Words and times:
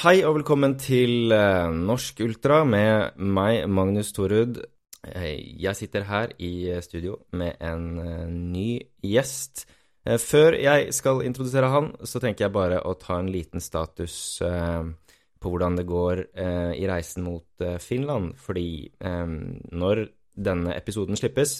Hei 0.00 0.22
og 0.24 0.38
velkommen 0.38 0.78
til 0.80 1.32
eh, 1.36 1.72
Norsk 1.76 2.22
Ultra 2.24 2.62
med 2.64 3.18
meg, 3.20 3.66
Magnus 3.68 4.14
Torud. 4.16 4.62
Eh, 5.04 5.34
Jeg 5.60 5.76
sitter 5.76 6.06
her 6.08 6.32
i 6.40 6.70
studio 6.80 7.18
med 7.36 7.60
en 7.60 7.84
eh, 8.00 8.30
ny 8.30 8.70
gjest. 9.04 9.66
Eh, 10.06 10.16
Før 10.16 10.56
jeg 10.56 10.94
skal 10.96 11.20
introdusere 11.28 11.68
han, 11.68 11.90
så 12.00 12.16
tenker 12.16 12.46
jeg 12.46 12.56
bare 12.56 12.80
å 12.80 12.94
ta 12.96 13.18
en 13.20 13.28
liten 13.28 13.60
status 13.60 14.40
eh, 14.40 14.88
på 15.36 15.52
hvordan 15.52 15.76
det 15.76 15.84
går 15.92 16.24
eh, 16.32 16.72
i 16.80 16.88
reisen 16.88 17.28
mot 17.28 17.60
eh, 17.60 17.76
Finland. 17.76 18.32
Fordi 18.40 18.88
eh, 18.88 19.36
når 19.84 20.06
denne 20.32 20.80
episoden 20.80 21.20
slippes, 21.20 21.58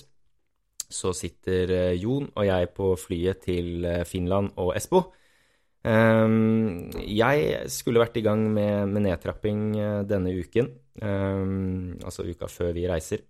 så 0.89 1.13
sitter 1.13 1.77
eh, 1.77 1.97
Jon 2.01 2.33
og 2.33 2.49
jeg 2.49 2.73
på 2.73 2.95
flyet 3.05 3.45
til 3.53 3.85
eh, 3.85 4.07
Finland 4.09 4.55
og 4.57 4.73
Espo. 4.81 5.11
Ehm, 5.89 6.91
jeg 7.09 7.69
skulle 7.73 8.03
vært 8.03 8.19
i 8.21 8.25
gang 8.25 8.43
med, 8.53 8.91
med 8.93 9.07
nedtrapping 9.07 9.61
eh, 9.81 10.01
denne 10.09 10.33
uken, 10.37 10.69
um, 11.01 11.95
altså 12.05 12.27
uka 12.29 12.49
før 12.53 12.75
vi 12.77 12.85
reiser. 12.91 13.23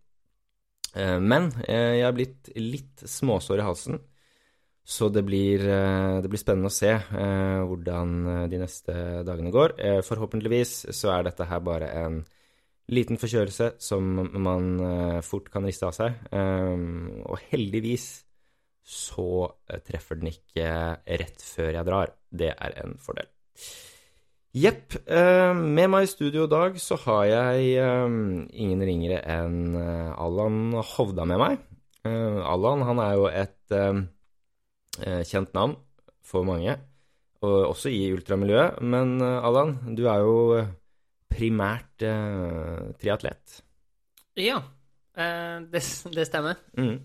Eh, 0.99 1.19
men 1.23 1.51
uh, 1.69 1.93
jeg 1.95 2.07
er 2.09 2.17
blitt 2.17 2.51
litt 2.59 3.05
småsår 3.07 3.63
i 3.63 3.67
halsen, 3.69 4.01
så 4.83 5.07
det 5.15 5.23
blir, 5.23 5.63
uh, 5.63 6.19
det 6.25 6.33
blir 6.33 6.43
spennende 6.43 6.73
å 6.73 6.75
se 6.75 6.91
hvordan 7.71 8.49
de 8.51 8.59
neste 8.59 8.97
dagene 9.29 9.55
går. 9.55 9.77
Forhåpentligvis 10.07 10.75
så 10.97 11.15
er 11.15 11.29
dette 11.29 11.47
her 11.47 11.63
bare 11.63 11.93
en 12.01 12.19
liten 12.91 13.21
forkjølelse 13.21 13.77
som 13.79 14.09
man 14.43 15.23
fort 15.23 15.47
kan 15.53 15.63
riste 15.69 15.87
av 15.87 15.95
seg. 15.95 16.17
Og 16.35 17.39
heldigvis 17.53 18.09
så 18.87 19.29
eh, 19.69 19.81
treffer 19.87 20.21
den 20.21 20.33
ikke 20.33 20.67
rett 21.05 21.45
før 21.45 21.73
jeg 21.77 21.89
drar. 21.89 22.13
Det 22.31 22.53
er 22.55 22.77
en 22.83 22.97
fordel. 23.01 23.29
Jepp. 24.51 24.97
Eh, 25.07 25.53
med 25.55 25.93
meg 25.93 26.09
i 26.09 26.11
studio 26.11 26.49
i 26.49 26.51
dag 26.51 26.79
så 26.83 26.99
har 27.05 27.27
jeg 27.29 27.75
eh, 27.79 28.17
ingen 28.51 28.83
ringere 28.83 29.21
enn 29.31 29.77
eh, 29.79 30.09
Allan 30.19 30.75
Hovda 30.95 31.27
med 31.29 31.39
meg. 31.39 31.61
Eh, 32.09 32.41
Allan 32.51 32.83
han 32.89 33.03
er 33.05 33.15
jo 33.15 33.29
et 33.31 33.77
eh, 33.77 34.01
eh, 35.05 35.23
kjent 35.29 35.55
navn 35.55 35.77
for 36.27 36.47
mange, 36.47 36.75
og 37.47 37.57
også 37.71 37.93
i 37.95 38.09
ultramiljøet. 38.15 38.83
Men 38.83 39.21
eh, 39.23 39.39
Allan, 39.47 39.77
du 39.95 40.03
er 40.11 40.25
jo 40.25 40.37
eh, 40.59 40.75
primært 41.31 42.03
eh, 42.07 42.91
triatlet. 42.99 43.61
Ja, 44.41 44.59
eh, 45.15 45.63
det, 45.71 45.85
det 46.17 46.27
stemmer. 46.27 46.59
Mm. 46.75 46.99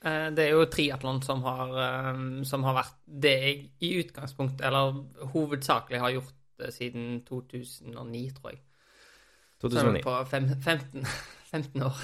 Eh, 0.00 0.28
det 0.32 0.46
er 0.46 0.54
jo 0.54 0.68
triatlon 0.72 1.20
som, 1.24 1.42
har, 1.44 1.72
eh, 1.84 2.20
som 2.48 2.64
har 2.64 2.78
vært 2.78 2.96
det 3.26 3.34
jeg 3.44 3.58
i 3.84 3.90
utgangspunktet, 4.00 4.64
eller 4.68 5.02
hovedsakelig, 5.34 6.00
har 6.00 6.14
gjort 6.16 6.36
det 6.60 6.72
siden 6.76 7.20
2009, 7.28 8.24
tror 8.36 8.54
jeg. 8.54 8.62
Så 9.60 9.68
er 9.68 10.00
2009. 10.00 10.02
på 10.06 10.16
fem, 10.30 10.48
15, 10.64 11.04
15 11.52 11.82
år. 11.90 12.00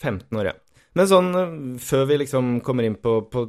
15 0.00 0.40
år, 0.40 0.50
ja. 0.50 0.56
Men 0.98 1.06
sånn, 1.06 1.30
eh, 1.38 1.54
før 1.86 2.04
vi 2.10 2.18
liksom 2.24 2.56
kommer 2.66 2.86
inn 2.88 2.98
på, 2.98 3.20
på, 3.30 3.44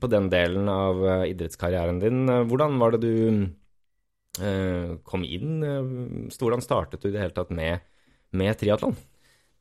på 0.00 0.12
den 0.12 0.28
delen 0.32 0.68
av 0.68 1.00
eh, 1.08 1.26
idrettskarrieren 1.32 2.02
din, 2.02 2.26
eh, 2.28 2.44
hvordan 2.50 2.76
var 2.82 2.92
det 2.96 3.00
du 3.06 3.46
eh, 4.44 4.98
kom 5.08 5.24
inn? 5.24 5.62
eh, 5.64 6.28
Hvordan 6.36 6.64
startet 6.64 7.00
du 7.00 7.08
i 7.08 7.14
det 7.14 7.22
hele 7.24 7.36
tatt 7.36 7.50
med, 7.54 7.80
med 8.36 8.58
triatlon? 8.60 8.96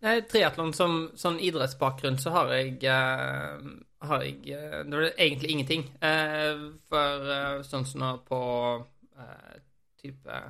Nei, 0.01 0.21
Triatlon 0.25 0.71
som 0.73 0.95
sånn 1.19 1.37
idrettsbakgrunn 1.45 2.17
så 2.21 2.33
har 2.33 2.51
jeg, 2.55 2.79
uh, 2.89 3.61
har 4.07 4.23
jeg 4.25 4.55
uh, 4.57 4.79
Det 4.81 4.97
var 4.97 5.11
egentlig 5.11 5.51
ingenting. 5.53 5.83
Uh, 6.01 6.71
for 6.89 7.65
sånn 7.67 7.85
som 7.89 8.01
nå 8.01 8.15
på 8.25 8.41
type 10.01 10.41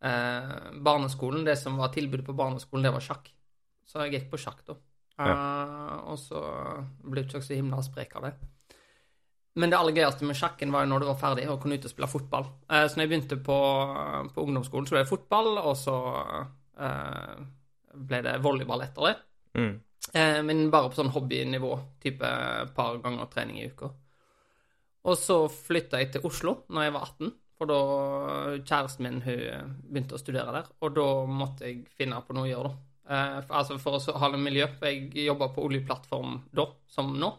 barneskolen 0.00 1.42
Det 1.44 1.58
som 1.60 1.74
var 1.76 1.90
tilbudet 1.92 2.24
på 2.24 2.32
barneskolen, 2.32 2.86
det 2.86 2.92
var 2.94 3.04
sjakk. 3.04 3.26
Så 3.84 4.06
jeg 4.06 4.14
gikk 4.14 4.30
på 4.32 4.40
sjakk, 4.40 4.62
da. 4.64 4.78
Ja. 5.20 5.34
og 6.08 6.16
så 6.16 6.38
ble 7.04 7.26
ikke 7.26 7.42
så 7.44 7.52
himla 7.52 7.82
sprek 7.84 8.14
av 8.16 8.24
det. 8.24 8.30
Men 9.60 9.68
det 9.68 9.76
aller 9.76 9.98
gøyeste 9.98 10.24
med 10.24 10.38
sjakken 10.38 10.72
var 10.72 10.86
jo 10.86 10.94
når 10.94 11.02
du 11.02 11.08
var 11.10 11.18
ferdig 11.20 11.44
og 11.52 11.58
kunne 11.60 11.76
ut 11.76 11.84
og 11.84 11.92
spille 11.92 12.08
fotball. 12.08 12.48
Så 12.64 12.96
når 12.96 13.04
jeg 13.04 13.10
begynte 13.10 13.40
på, 13.44 13.58
på 14.32 14.46
ungdomsskolen, 14.46 14.88
så 14.88 14.96
ble 14.96 15.02
det 15.04 15.10
fotball, 15.10 15.50
og 15.60 15.76
så 15.76 15.98
ble 17.94 18.22
det 18.26 18.38
volleyball 18.44 18.84
etter 18.84 19.08
det. 19.08 19.14
Mm. 19.58 19.72
Eh, 20.14 20.38
men 20.46 20.70
bare 20.72 20.90
på 20.90 21.00
sånn 21.00 21.12
hobbynivå, 21.14 21.72
type 22.02 22.30
par 22.76 23.00
ganger 23.02 23.30
trening 23.32 23.60
i 23.60 23.68
uka. 23.70 23.90
Og 25.08 25.16
så 25.16 25.42
flytta 25.48 26.00
jeg 26.02 26.12
til 26.14 26.26
Oslo 26.28 26.60
når 26.68 26.86
jeg 26.86 26.94
var 26.96 27.06
18, 27.08 27.32
for 27.60 27.70
da 27.70 27.80
kjæresten 28.64 29.06
min 29.06 29.20
hun 29.24 29.74
begynte 29.84 30.16
å 30.16 30.20
studere 30.20 30.54
der. 30.56 30.70
Og 30.80 30.96
da 30.96 31.08
måtte 31.28 31.68
jeg 31.68 31.84
finne 31.96 32.20
på 32.24 32.36
noe 32.36 32.48
å 32.48 32.50
gjøre, 32.50 32.70
da. 32.70 32.86
Eh, 33.10 33.38
for, 33.44 33.54
altså 33.60 33.78
for 33.82 33.98
å 33.98 34.18
ha 34.22 34.32
det 34.32 34.40
miljø. 34.40 34.66
For 34.78 34.88
jeg 34.90 35.26
jobba 35.28 35.50
på 35.54 35.64
oljeplattform 35.68 36.38
da, 36.56 36.68
som 36.88 37.14
nå. 37.20 37.32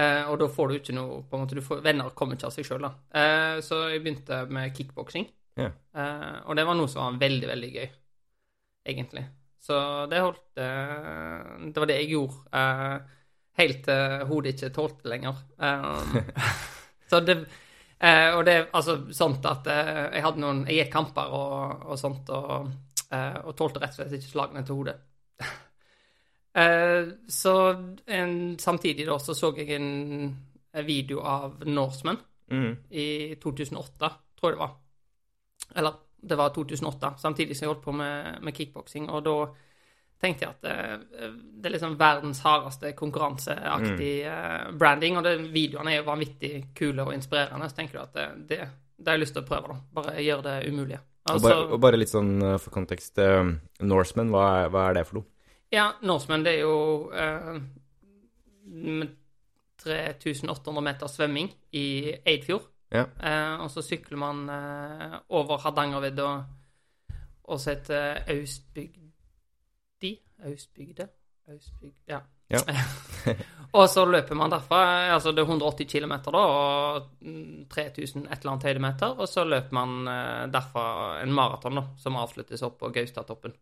Eh, 0.00 0.24
og 0.30 0.38
da 0.40 0.48
får 0.48 0.68
du 0.70 0.78
ikke 0.78 0.96
noe 0.96 1.20
på 1.28 1.36
en 1.36 1.44
måte, 1.44 1.56
du 1.58 1.64
får, 1.64 1.82
Venner 1.84 2.12
kommer 2.16 2.38
ikke 2.38 2.48
av 2.48 2.54
seg 2.54 2.68
sjøl, 2.68 2.86
da. 2.86 2.92
Eh, 3.20 3.58
så 3.64 3.84
jeg 3.92 4.04
begynte 4.04 4.44
med 4.52 4.72
kickboksing. 4.76 5.28
Yeah. 5.60 5.74
Eh, 5.92 6.38
og 6.46 6.56
det 6.56 6.64
var 6.64 6.78
noe 6.78 6.88
som 6.88 7.04
var 7.04 7.20
veldig, 7.20 7.48
veldig 7.50 7.70
gøy, 7.74 7.88
egentlig. 8.88 9.26
Så 9.62 9.76
det 10.10 10.18
holdt 10.24 10.58
eh, 10.58 11.68
Det 11.70 11.78
var 11.82 11.86
det 11.90 11.98
jeg 12.00 12.08
gjorde. 12.16 12.40
eh, 12.58 13.18
helt 13.60 13.84
til 13.86 14.24
hodet 14.30 14.54
ikke 14.56 14.72
tålte 14.74 15.12
lenger. 15.12 15.38
Eh, 15.62 16.16
så 17.10 17.20
det 17.20 17.36
Og 18.34 18.40
det 18.44 18.56
altså 18.74 18.96
sånt 19.14 19.44
at 19.46 19.68
jeg 19.70 20.22
hadde 20.24 20.40
noen 20.42 20.64
Jeg 20.66 20.80
gikk 20.80 20.88
kamper 20.96 21.30
og, 21.38 21.84
og 21.92 21.98
sånt, 22.00 22.32
og, 22.34 22.72
og 23.12 23.52
tålte 23.54 23.78
rett 23.78 23.94
og 23.94 24.00
slett 24.00 24.16
ikke 24.18 24.32
slagene 24.32 24.64
til 24.66 24.80
hodet. 24.80 24.96
Eh, 26.58 27.12
så 27.28 27.52
en, 28.06 28.58
samtidig 28.58 29.06
da 29.06 29.18
så 29.22 29.32
så 29.38 29.52
jeg 29.56 29.70
en, 29.78 30.34
en 30.74 30.86
video 30.86 31.22
av 31.24 31.62
Norseman 31.66 32.18
Mm. 32.52 32.74
i 32.90 33.34
2008, 33.40 34.08
tror 34.36 34.50
jeg 34.50 34.56
det 34.58 34.60
var. 34.60 34.72
Eller 35.80 35.94
det 36.22 36.38
var 36.38 36.54
2008, 36.54 37.14
samtidig 37.18 37.56
som 37.56 37.66
jeg 37.66 37.72
holdt 37.72 37.84
på 37.84 37.94
med, 37.98 38.40
med 38.46 38.56
kickboksing. 38.56 39.08
Og 39.10 39.24
da 39.26 39.36
tenkte 40.22 40.46
jeg 40.46 40.54
at 40.54 40.68
eh, 40.70 41.30
det 41.58 41.68
er 41.68 41.74
liksom 41.76 41.96
verdens 42.00 42.42
hardeste 42.44 42.92
konkurranseaktig 42.98 44.12
mm. 44.26 44.76
branding. 44.78 45.18
Og 45.18 45.26
det, 45.26 45.36
videoene 45.54 45.94
er 45.94 46.02
jo 46.02 46.10
vanvittig 46.10 46.52
kule 46.78 47.06
og 47.06 47.14
inspirerende. 47.16 47.70
Så 47.70 47.80
tenker 47.80 47.98
du 47.98 48.04
at 48.04 48.14
det, 48.18 48.28
det, 48.50 48.60
det 48.98 49.10
har 49.10 49.18
jeg 49.18 49.24
lyst 49.26 49.36
til 49.38 49.44
å 49.44 49.50
prøve, 49.50 49.74
da. 49.74 49.80
Bare 49.98 50.22
gjøre 50.22 50.46
det 50.48 50.58
umulige. 50.70 51.02
Og, 51.02 51.08
Altså, 51.22 51.48
bare, 51.48 51.66
og 51.70 51.78
bare 51.82 51.98
litt 52.00 52.10
sånn 52.10 52.32
eh, 52.42 52.58
for 52.58 52.74
kontekst, 52.74 53.18
eh, 53.22 53.52
Norseman, 53.86 54.32
hva 54.34 54.66
hva 54.72 54.88
er 54.88 54.96
det 54.98 55.04
for 55.06 55.20
noe? 55.20 55.28
Ja, 55.72 55.92
Norseman, 56.02 56.42
det 56.42 56.56
er 56.56 56.64
jo 56.64 57.12
eh, 57.14 57.60
3800 59.82 60.84
meter 60.84 61.10
svømming 61.10 61.52
i 61.78 61.86
Eidfjord. 62.26 62.66
Ja. 62.92 63.06
Eh, 63.24 63.54
og 63.64 63.70
så 63.72 63.84
sykler 63.84 64.20
man 64.20 64.44
eh, 64.52 65.14
over 65.32 65.62
Hardangervidda 65.64 66.32
og 67.42 67.60
så 67.60 67.74
heter 67.74 68.22
Austbygdi 68.30 70.12
Austbygde? 70.46 71.08
Austbygd, 71.48 71.96
ja. 72.08 72.18
Ja. 72.52 72.60
og 73.78 73.88
så 73.90 74.04
løper 74.04 74.36
man 74.36 74.52
derfra, 74.52 74.78
altså 75.14 75.32
det 75.32 75.42
er 75.42 75.48
180 75.48 75.88
km 75.88 76.14
da, 76.26 76.40
og 76.42 77.06
mm, 77.20 77.68
3000 77.72 78.26
et 78.26 78.40
eller 78.40 78.52
annet 78.52 78.66
høydemeter, 78.68 79.14
og 79.16 79.28
så 79.30 79.44
løper 79.48 79.76
man 79.76 80.08
eh, 80.10 80.44
derfra 80.52 80.84
en 81.22 81.32
maraton 81.34 81.80
da, 81.80 81.84
som 82.02 82.18
avsluttes 82.20 82.64
opp 82.66 82.78
på 82.82 82.90
Gaustatoppen. 82.94 83.54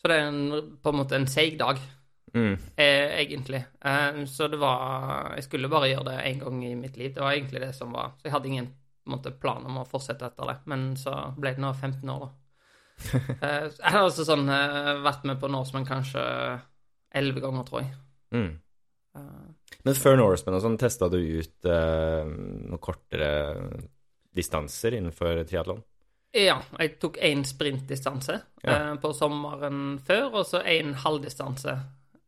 Så 0.00 0.08
det 0.08 0.16
er 0.16 0.30
en, 0.30 0.76
på 0.82 0.92
en 0.92 1.00
måte 1.02 1.18
en 1.20 1.28
seig 1.30 1.58
dag, 1.60 1.78
Mm. 2.34 2.52
eh, 2.76 3.20
egentlig. 3.20 3.64
Eh, 3.84 4.24
så 4.30 4.46
det 4.48 4.58
var 4.60 5.32
Jeg 5.34 5.44
skulle 5.48 5.68
bare 5.68 5.88
gjøre 5.90 6.04
det 6.12 6.18
én 6.30 6.38
gang 6.38 6.64
i 6.64 6.74
mitt 6.78 6.96
liv. 6.96 7.14
Det 7.14 7.20
var 7.24 7.32
egentlig 7.32 7.60
det 7.60 7.72
som 7.74 7.90
var 7.92 8.12
Så 8.18 8.28
jeg 8.28 8.32
hadde 8.32 8.48
ingen 8.48 8.68
måte, 9.10 9.32
plan 9.32 9.64
om 9.66 9.78
å 9.80 9.86
fortsette 9.88 10.26
etter 10.28 10.46
det, 10.46 10.56
men 10.70 10.94
så 10.96 11.34
ble 11.36 11.54
det 11.56 11.62
nå 11.64 11.72
15 11.74 12.10
år, 12.12 12.20
da. 12.28 12.30
eh, 13.42 13.66
jeg 13.72 13.90
har 13.90 14.04
altså 14.04 14.24
sånn 14.28 14.46
vært 15.02 15.24
med 15.26 15.40
på 15.40 15.48
Norseman 15.50 15.86
kanskje 15.88 16.22
elleve 17.14 17.40
ganger, 17.42 17.64
tror 17.66 17.80
jeg. 17.80 17.94
Mm. 18.36 18.52
Men 19.82 19.94
før 19.98 20.16
Norseman 20.20 20.54
og 20.60 20.62
sånn, 20.62 20.78
testa 20.78 21.08
du 21.10 21.16
ut 21.18 21.66
noen 21.66 22.78
kortere 22.78 23.30
distanser 24.36 24.94
innenfor 25.00 25.42
triatlon? 25.48 25.82
ja, 26.30 26.60
jeg 26.78 26.92
tok 27.02 27.16
én 27.18 27.40
sprintdistanse 27.42 28.36
Ja. 28.62 28.94
på 29.02 29.10
sommeren 29.16 29.98
før, 30.06 30.28
og 30.38 30.46
så 30.46 30.60
én 30.62 30.92
halvdistanse. 30.94 31.72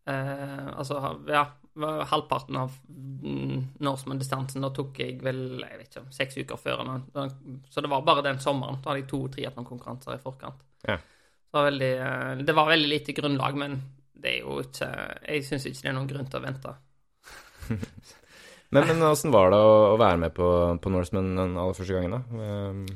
Eh, 0.09 0.69
altså, 0.75 0.99
ja, 1.31 1.45
halvparten 2.11 2.57
av 2.59 2.75
mm, 2.89 3.79
Norseman-distansen. 3.85 4.65
Da 4.65 4.73
tok 4.75 4.99
jeg 5.03 5.21
vel 5.23 5.43
jeg 5.63 5.79
vet 5.79 5.89
ikke, 5.91 6.05
seks 6.15 6.39
uker 6.41 6.61
før. 6.61 6.85
Men, 6.89 7.35
Så 7.71 7.85
det 7.85 7.91
var 7.93 8.05
bare 8.07 8.25
den 8.27 8.41
sommeren. 8.43 8.81
Da 8.83 8.93
hadde 8.93 9.05
jeg 9.05 9.11
to 9.13 9.25
triatlonkonkurranser 9.37 10.17
i 10.17 10.23
forkant. 10.23 10.65
Ja. 10.89 10.99
Var 11.53 11.69
veldig, 11.71 11.93
eh, 12.07 12.43
det 12.43 12.57
var 12.57 12.73
veldig 12.73 12.91
lite 12.91 13.15
grunnlag, 13.17 13.59
men 13.61 13.79
det 14.23 14.37
er 14.37 14.43
jo 14.45 14.61
ikke 14.63 14.89
Jeg 15.27 15.45
syns 15.45 15.67
ikke 15.67 15.83
det 15.83 15.91
er 15.91 15.97
noen 15.99 16.11
grunn 16.11 16.29
til 16.31 16.41
å 16.41 16.45
vente. 16.49 16.75
Men, 18.73 18.87
men 18.89 19.03
åssen 19.05 19.29
var 19.29 19.51
det 19.53 19.59
å, 19.61 19.73
å 19.93 19.97
være 20.01 20.17
med 20.17 20.33
på, 20.33 20.47
på 20.81 20.89
Norseman 20.89 21.35
den 21.37 21.59
aller 21.61 21.75
første 21.77 21.93
gangen, 21.93 22.15
da? 22.17 22.71
Um, 22.73 22.87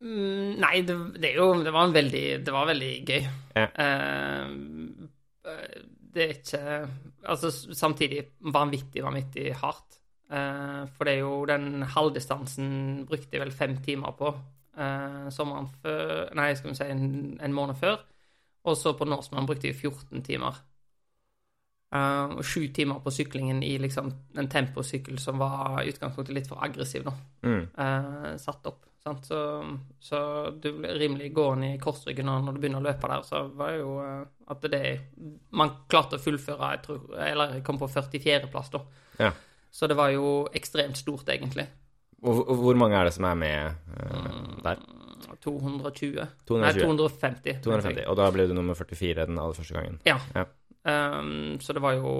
Mm, 0.00 0.54
nei, 0.56 0.78
det, 0.88 0.94
det, 1.20 1.34
jo 1.36 1.50
Det 1.60 1.72
var 1.74 1.84
en 1.84 1.92
veldig 1.92 2.22
Det 2.40 2.52
var 2.54 2.68
veldig 2.70 2.92
gøy. 3.04 3.24
Ja. 3.52 3.66
Eh, 3.68 4.52
det 5.44 6.22
er 6.24 6.34
ikke 6.34 6.62
Altså, 7.24 7.50
samtidig 7.72 8.24
vanvittig, 8.40 9.02
vanvittig 9.04 9.54
hardt. 9.60 10.00
Eh, 10.30 10.86
for 10.94 11.04
det 11.04 11.14
er 11.14 11.24
jo 11.24 11.44
den 11.48 11.82
halvdistansen 11.82 13.04
brukte 13.06 13.36
jeg 13.36 13.42
vel 13.42 13.52
fem 13.52 13.76
timer 13.82 14.14
på 14.18 14.30
eh, 14.78 15.26
sommeren 15.34 15.66
før 15.82 16.30
Nei, 16.38 16.52
skal 16.54 16.70
vi 16.70 16.78
si 16.78 16.88
en, 16.92 17.38
en 17.42 17.56
måned 17.56 17.78
før. 17.80 17.98
Og 18.64 18.76
så 18.76 18.92
på 18.96 19.08
Norseman 19.08 19.48
brukte 19.48 19.68
jeg 19.68 19.76
14 19.76 20.22
timer. 20.24 20.60
Eh, 21.94 22.36
og 22.36 22.44
sju 22.46 22.68
timer 22.74 23.02
på 23.02 23.10
syklingen 23.10 23.64
i 23.66 23.74
liksom 23.82 24.12
en 24.38 24.50
temposykkel 24.50 25.18
som 25.18 25.40
var 25.42 25.82
i 25.82 25.90
utgangspunktet 25.90 26.36
litt 26.36 26.50
for 26.50 26.62
aggressiv, 26.62 27.08
da. 27.08 27.16
Mm. 27.42 27.64
eh, 27.66 28.30
satt 28.38 28.70
opp. 28.70 28.86
Så, 29.00 29.40
så 29.98 30.18
du 30.60 30.72
blir 30.76 30.98
rimelig 31.00 31.30
gående 31.34 31.72
i 31.74 31.78
korsryggen 31.80 32.28
når 32.28 32.52
du 32.52 32.60
begynner 32.60 32.82
å 32.82 32.84
løpe 32.84 33.08
der, 33.08 33.22
så 33.24 33.46
var 33.56 33.72
det 33.72 33.78
jo 33.80 33.94
eh, 34.04 34.26
at 34.52 34.66
det 34.70 34.82
Man 35.56 35.72
klarte 35.88 36.18
å 36.18 36.22
fullføre, 36.22 36.72
jeg 36.74 36.82
tror 36.84 37.16
Eller 37.24 37.54
jeg 37.56 37.64
kom 37.64 37.80
på 37.80 37.88
44.-plass, 37.88 38.68
da. 38.74 38.82
Ja. 39.22 39.32
Så 39.72 39.88
det 39.88 39.96
var 39.96 40.12
jo 40.12 40.44
ekstremt 40.52 41.00
stort, 41.00 41.28
egentlig. 41.32 41.64
Og, 42.20 42.42
og 42.44 42.56
hvor 42.60 42.76
mange 42.76 42.98
er 42.98 43.08
det 43.08 43.14
som 43.16 43.24
er 43.30 43.38
med 43.40 43.92
uh, 43.96 44.56
der? 44.66 44.82
220. 45.40 46.26
220. 46.48 46.60
Nei, 46.60 46.72
250. 46.76 47.60
250. 47.64 48.02
Og 48.10 48.18
da 48.18 48.26
ble 48.34 48.48
du 48.50 48.56
nummer 48.56 48.76
44 48.76 49.28
den 49.30 49.38
aller 49.40 49.56
første 49.56 49.76
gangen. 49.78 50.00
Ja. 50.04 50.18
Ja. 50.36 50.44
Um, 50.84 51.60
så 51.62 51.76
det 51.76 51.82
var 51.84 51.96
jo 51.96 52.12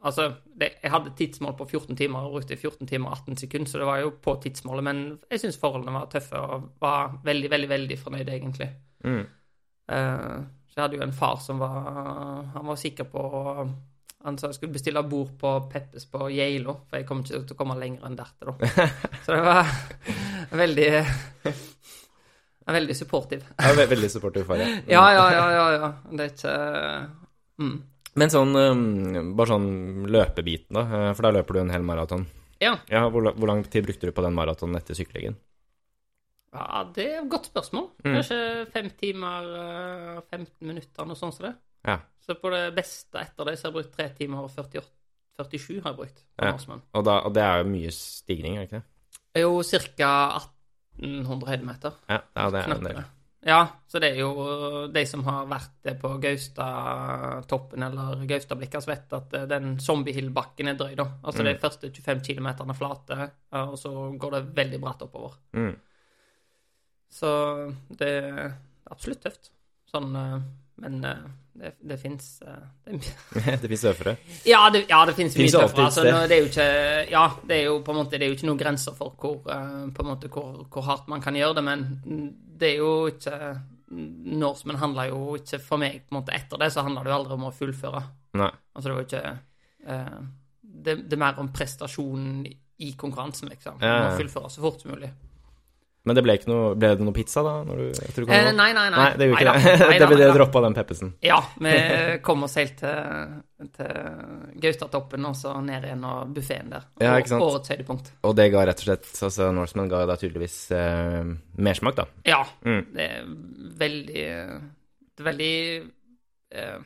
Altså, 0.00 0.30
det, 0.60 0.70
jeg 0.82 0.90
hadde 0.94 1.12
tidsmål 1.16 1.58
på 1.58 1.66
14 1.68 1.96
timer 1.96 2.24
og 2.24 2.38
brukte 2.38 2.56
14 2.56 2.88
timer 2.88 3.10
og 3.10 3.18
18 3.18 3.36
sekunder, 3.42 3.68
så 3.68 3.78
det 3.78 3.88
var 3.88 3.98
jo 4.00 4.14
på 4.22 4.34
tidsmålet, 4.42 4.84
men 4.84 5.02
jeg 5.28 5.42
syns 5.42 5.60
forholdene 5.60 5.92
var 5.92 6.08
tøffe 6.12 6.40
og 6.40 6.70
var 6.80 7.18
veldig, 7.24 7.50
veldig, 7.52 7.68
veldig 7.68 7.98
fornøyd, 8.00 8.30
egentlig. 8.32 8.70
Mm. 9.04 9.26
Uh, 9.90 10.40
så 10.70 10.78
jeg 10.78 10.84
hadde 10.84 10.96
jo 11.00 11.04
en 11.04 11.12
far 11.16 11.38
som 11.42 11.58
var 11.58 11.86
Han 12.54 12.66
var 12.68 12.76
sikker 12.78 13.08
på 13.10 13.22
Han 14.22 14.36
sa 14.38 14.50
jeg 14.50 14.58
skulle 14.58 14.76
bestille 14.76 15.02
bord 15.02 15.32
på 15.40 15.50
Peppes 15.72 16.06
på 16.06 16.28
Geilo, 16.30 16.76
for 16.86 17.00
jeg 17.00 17.08
kommer 17.08 17.26
ikke 17.26 17.40
til 17.48 17.56
å 17.56 17.58
komme 17.58 17.78
lenger 17.80 18.06
enn 18.06 18.18
dertil, 18.20 18.52
da. 18.52 18.86
Så 19.24 19.34
det 19.34 19.42
var 19.44 19.74
veldig 20.62 20.90
Veldig 22.70 22.94
supportive. 22.94 23.42
Ja, 23.58 23.72
veldig 23.74 24.10
supportive 24.12 24.46
far, 24.46 24.60
ja. 24.62 24.66
Ja, 24.94 25.04
ja, 25.16 25.24
ja, 25.34 25.46
ja, 25.50 25.64
ja. 25.74 25.88
Det 26.12 26.26
er 26.26 26.34
ikke 26.36 26.56
mm. 27.58 27.78
Men 28.18 28.32
sånn, 28.32 28.56
bare 29.38 29.52
sånn 29.52 29.68
løpebiten, 30.10 30.74
da. 30.74 30.82
eh, 30.82 31.12
For 31.14 31.22
da 31.28 31.30
løper 31.36 31.54
du 31.54 31.60
en 31.60 31.70
hel 31.70 31.82
maraton. 31.86 32.26
Ja. 32.60 32.74
Ja, 32.90 33.06
hvor, 33.08 33.30
hvor 33.32 33.48
lang 33.48 33.62
tid 33.64 33.86
brukte 33.86 34.08
du 34.08 34.12
på 34.12 34.24
den 34.24 34.34
maratonen 34.36 34.76
etter 34.80 34.98
syklingen? 34.98 35.38
ja, 36.50 36.80
det 36.94 37.04
er 37.06 37.18
et 37.20 37.28
godt 37.30 37.46
spørsmål. 37.46 37.84
Mm. 38.02 38.14
Kanskje 38.16 38.38
fem 38.74 38.88
timer, 38.98 39.50
eh, 39.60 40.22
15 40.30 40.66
minutter, 40.66 41.06
noe 41.06 41.18
sånt 41.18 41.36
som 41.36 41.46
det. 41.46 41.54
Ja. 41.86 42.00
Så 42.26 42.34
på 42.40 42.50
det 42.52 42.74
beste 42.76 43.20
etter 43.22 43.46
det 43.46 43.56
så 43.58 43.68
har 43.68 43.70
jeg 43.70 43.76
brukt 43.78 43.94
3 43.96 44.08
timer 44.18 44.42
og 44.42 44.50
48, 44.50 44.90
47 45.40 45.80
har 45.84 45.92
jeg 45.92 46.00
brukt 46.02 46.24
Ja. 46.42 46.52
Og, 46.92 47.04
da, 47.06 47.20
og 47.24 47.34
det 47.34 47.42
er 47.42 47.62
jo 47.62 47.70
mye 47.70 47.92
stigning, 47.94 48.56
er 48.58 48.66
det 48.66 48.68
ikke 48.68 48.82
det? 48.82 49.40
Jo 49.40 49.62
ca. 49.62 50.10
1800 50.98 51.48
høydemeter. 51.48 51.96
Ja, 52.10 52.20
ja 52.36 52.50
det 52.50 52.60
er 52.60 52.74
en 52.74 52.84
del. 52.84 53.04
Ja, 53.46 53.62
så 53.88 53.96
det 54.02 54.10
er 54.12 54.18
jo 54.20 54.86
de 54.92 55.02
som 55.08 55.22
har 55.24 55.46
vært 55.48 55.86
på 56.02 56.10
Gaustatoppen 56.20 57.82
eller 57.86 58.24
Gaustablikkas, 58.28 58.84
vet 58.90 59.12
at 59.16 59.32
eh, 59.38 59.46
den 59.48 59.78
Zombiehill-bakken 59.80 60.68
er 60.68 60.76
drøy, 60.76 60.94
da. 60.98 61.06
Altså 61.24 61.44
de 61.46 61.54
Mm. 61.54 61.60
første 61.62 61.90
25 61.90 62.20
km 62.26 62.74
flate, 62.76 63.16
eh, 63.52 63.62
og 63.70 63.78
så 63.80 63.94
går 64.18 64.30
det 64.36 64.42
veldig 64.56 64.80
bratt 64.82 65.02
oppover. 65.06 65.38
Mm. 65.56 65.72
Så 67.10 67.30
det 67.98 68.08
er 68.24 68.52
absolutt 68.90 69.22
tøft. 69.24 69.50
Sånn 69.90 70.14
eh, 70.16 70.40
Men 70.80 71.00
eh, 71.04 71.24
det, 71.60 71.72
det 71.84 71.96
fins 72.00 72.28
det, 72.44 73.00
det 73.62 73.68
fins 73.72 73.84
øvre. 73.90 74.14
Ja, 74.48 74.60
det, 74.72 74.84
ja, 74.88 75.00
det 75.08 75.16
fins 75.16 75.34
mye 75.36 75.50
tøffere. 75.50 75.88
Altså, 75.88 76.04
det 76.04 76.36
er 76.36 76.40
jo 76.44 76.46
ikke 76.52 76.68
Ja, 77.10 77.24
det 77.48 77.56
er 77.58 77.64
jo 77.66 77.80
på 77.84 77.92
en 77.92 77.98
måte 77.98 78.16
Det 78.16 78.22
er 78.24 78.30
jo 78.30 78.36
ikke 78.38 78.48
noen 78.48 78.60
grenser 78.62 78.94
for 78.96 79.12
hvor, 79.20 79.42
eh, 79.50 79.90
på 79.96 80.04
en 80.04 80.08
måte, 80.12 80.28
hvor, 80.32 80.62
hvor 80.70 80.86
hardt 80.86 81.08
man 81.08 81.20
kan 81.24 81.34
gjøre 81.36 81.56
det, 81.58 81.64
men 81.64 81.84
det 82.60 82.72
er 82.72 82.82
jo 82.82 82.94
ikke 83.10 83.36
Norsemen 83.90 84.78
handler 84.78 85.08
jo 85.10 85.34
ikke 85.34 85.58
For 85.64 85.80
meg, 85.82 86.04
på 86.06 86.14
en 86.14 86.20
måte, 86.20 86.34
etter 86.36 86.60
det, 86.62 86.68
så 86.70 86.84
handler 86.86 87.06
det 87.06 87.10
jo 87.10 87.16
aldri 87.16 87.34
om 87.34 87.48
å 87.48 87.54
fullføre. 87.54 88.02
Nei. 88.38 88.50
Altså, 88.70 88.84
det 88.86 88.92
var 88.94 89.00
jo 89.00 89.08
ikke 89.08 89.32
eh, 89.94 90.20
det, 90.60 90.94
det 91.10 91.16
er 91.16 91.22
mer 91.24 91.40
om 91.42 91.50
prestasjonen 91.52 92.44
i 92.80 92.92
konkurransen, 93.00 93.50
liksom. 93.50 93.80
Ja, 93.82 93.96
ja. 93.96 94.12
Å 94.12 94.20
fullføre 94.20 94.52
så 94.52 94.62
fort 94.62 94.84
som 94.84 94.94
mulig. 94.94 95.10
Men 96.08 96.16
det 96.16 96.22
ble 96.24 96.32
ikke 96.38 96.48
noe 96.48 96.68
Ble 96.80 96.94
det 96.96 97.04
noe 97.04 97.12
pizza, 97.12 97.42
da? 97.44 97.58
Du, 97.68 97.90
du 97.92 98.22
Eh, 98.32 98.46
nei, 98.56 98.70
nei, 98.72 98.86
nei. 98.88 98.90
Nei, 98.96 99.08
det 99.20 99.26
gjorde 99.28 99.42
ikke 99.44 99.52
det. 99.64 99.88
neida, 99.90 100.06
det 100.06 100.16
ble 100.16 100.28
droppa, 100.38 100.62
den 100.64 100.76
peppesen. 100.78 101.10
Ja, 101.26 101.40
vi 101.66 101.74
kom 102.24 102.46
oss 102.46 102.54
helt 102.56 102.76
til, 102.80 103.34
til 103.76 103.92
Gautatoppen 104.64 105.28
og 105.28 105.36
så 105.36 105.52
ned 105.64 105.84
igjen 105.90 106.04
og 106.08 106.32
buffeen 106.36 106.72
der. 106.72 106.86
Ja, 107.04 107.14
ikke 107.20 107.34
sant? 107.34 107.44
Årets 107.44 107.74
høydepunkt. 107.74 108.08
Og 108.24 108.36
det 108.38 108.48
ga 108.54 108.64
rett 108.70 108.80
og 108.80 108.88
slett 108.88 109.10
Altså, 109.28 109.50
Norseman 109.52 109.90
ga 109.92 110.04
da 110.08 110.16
tydeligvis 110.20 110.58
eh, 110.72 111.34
mersmak, 111.60 111.98
da. 112.00 112.08
Ja, 112.28 112.42
Mm. 112.64 112.82
det 112.96 113.08
er 113.10 113.28
veldig 113.84 114.24
Det 115.16 115.20
er 115.24 115.28
veldig 115.32 115.54
eh, 116.56 116.78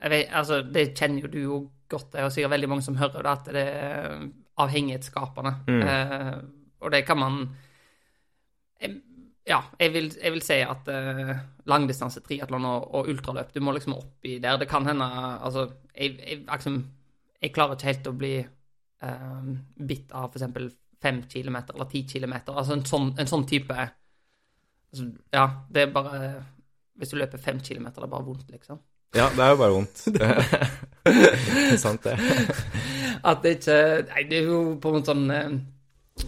jeg 0.00 0.10
vet, 0.16 0.32
Altså, 0.32 0.62
det 0.64 0.88
kjenner 0.96 1.26
jo 1.26 1.28
du 1.28 1.40
jo 1.44 1.58
godt. 1.90 2.12
Det 2.14 2.20
er 2.22 2.30
sikkert 2.32 2.54
veldig 2.56 2.68
mange 2.72 2.82
som 2.86 2.96
hører 2.96 3.20
det, 3.26 3.32
at 3.36 3.48
det 3.52 3.64
er 3.68 4.22
avhengighetsskapende. 4.60 5.52
Mm. 5.68 5.82
Eh, 5.82 6.38
og 6.80 6.92
det 6.94 7.02
kan 7.08 7.18
man 7.20 7.40
eh, 7.42 7.66
Ja, 9.50 9.58
jeg 9.80 9.90
vil, 9.94 10.08
jeg 10.14 10.30
vil 10.36 10.42
si 10.46 10.60
at 10.62 10.88
eh, 10.92 11.32
langdistanse 11.70 12.22
triatlon 12.22 12.66
og, 12.68 12.84
og 12.94 13.08
ultraløp, 13.10 13.50
du 13.54 13.62
må 13.64 13.74
liksom 13.74 13.96
opp 13.96 14.28
i 14.28 14.36
der. 14.42 14.60
Det 14.60 14.68
kan 14.70 14.86
hende 14.86 15.06
Altså, 15.40 15.66
jeg, 15.90 16.18
jeg, 16.22 16.42
liksom, 16.44 16.76
jeg 17.42 17.54
klarer 17.56 17.74
ikke 17.74 17.88
helt 17.90 18.10
å 18.10 18.14
bli 18.20 18.34
eh, 18.38 19.48
bitt 19.90 20.14
av 20.14 20.30
f.eks. 20.30 20.70
fem 21.02 21.22
kilometer 21.32 21.74
eller 21.74 21.90
ti 21.90 22.04
kilometer. 22.06 22.54
Altså 22.54 22.78
en 22.78 22.86
sånn, 22.86 23.10
en 23.18 23.30
sånn 23.30 23.48
type 23.50 23.74
altså, 23.74 25.08
Ja, 25.34 25.48
det 25.70 25.86
er 25.86 25.92
bare 25.94 26.22
Hvis 27.00 27.10
du 27.10 27.18
løper 27.18 27.42
fem 27.42 27.58
kilometer, 27.64 28.02
det 28.02 28.06
er 28.06 28.14
bare 28.14 28.28
vondt, 28.28 28.46
liksom. 28.54 28.78
Ja, 29.16 29.26
det 29.34 29.42
er 29.42 29.50
jo 29.50 29.60
bare 29.64 29.74
vondt. 29.74 30.04
Det 31.00 31.72
er 31.72 31.78
sant, 31.80 32.04
det. 32.04 32.12
At 33.26 33.40
det 33.42 33.56
ikke 33.56 33.76
Nei, 34.12 34.24
det 34.28 34.36
er 34.42 34.50
jo 34.52 34.58
på 34.78 34.90
en 34.90 34.98
måte 34.98 35.10
sånn 35.10 35.32
eh, 35.34 35.54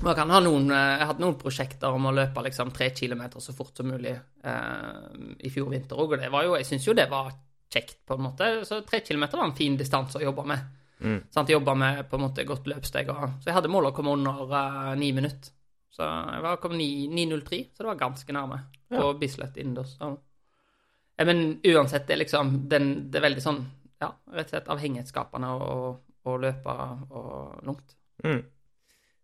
Man 0.02 0.14
kan 0.14 0.30
ha 0.30 0.40
noen 0.42 0.70
eh, 0.70 0.98
Jeg 0.98 1.08
hatt 1.10 1.22
noen 1.22 1.38
prosjekter 1.38 1.94
om 1.94 2.08
å 2.08 2.14
løpe 2.16 2.42
liksom 2.46 2.72
tre 2.74 2.90
kilometer 2.96 3.42
så 3.42 3.54
fort 3.56 3.76
som 3.76 3.90
mulig 3.92 4.14
eh, 4.14 5.00
i 5.44 5.50
fjor 5.52 5.70
vinter 5.72 5.98
òg, 6.00 6.16
og 6.16 6.22
det 6.22 6.30
var 6.32 6.46
jo 6.46 6.56
Jeg 6.58 6.68
syns 6.68 6.86
jo 6.88 6.96
det 6.96 7.08
var 7.10 7.32
kjekt, 7.72 8.02
på 8.06 8.18
en 8.18 8.26
måte. 8.26 8.48
Så 8.68 8.82
tre 8.84 9.00
kilometer 9.00 9.40
var 9.40 9.48
en 9.48 9.56
fin 9.56 9.78
distanse 9.80 10.18
å 10.18 10.24
jobbe 10.24 10.44
med. 10.44 10.64
Mm. 11.00 11.20
Sant, 11.32 11.48
jobba 11.48 11.74
med 11.74 12.02
på 12.10 12.18
en 12.18 12.24
måte 12.26 12.44
godt 12.44 12.68
løpssteg. 12.68 13.08
Så 13.40 13.48
jeg 13.48 13.56
hadde 13.56 13.70
mål 13.72 13.88
å 13.88 13.94
komme 13.96 14.12
under 14.12 14.52
eh, 14.58 14.90
ni 15.00 15.08
minutter. 15.16 15.54
Så 15.92 16.04
jeg 16.04 16.44
var 16.44 16.60
kom 16.60 16.76
9.03, 16.76 17.62
så 17.72 17.84
det 17.84 17.88
var 17.90 18.00
ganske 18.00 18.32
nærme 18.32 18.62
på 18.92 19.08
Bislett 19.20 19.58
innendørs. 19.60 19.96
Ja, 20.00 21.26
men 21.28 21.42
uansett, 21.68 22.06
det 22.08 22.14
er 22.14 22.22
liksom 22.22 22.54
den, 22.72 22.86
Det 23.12 23.20
er 23.20 23.26
veldig 23.26 23.44
sånn 23.44 23.60
ja, 24.00 24.08
rett 24.32 24.48
og 24.48 24.54
slett 24.54 24.70
avhengighetsskapende 24.72 25.50
å 25.52 26.36
løpe 26.40 26.76
og 27.12 27.60
langt. 27.68 27.96
Mm. 28.24 28.40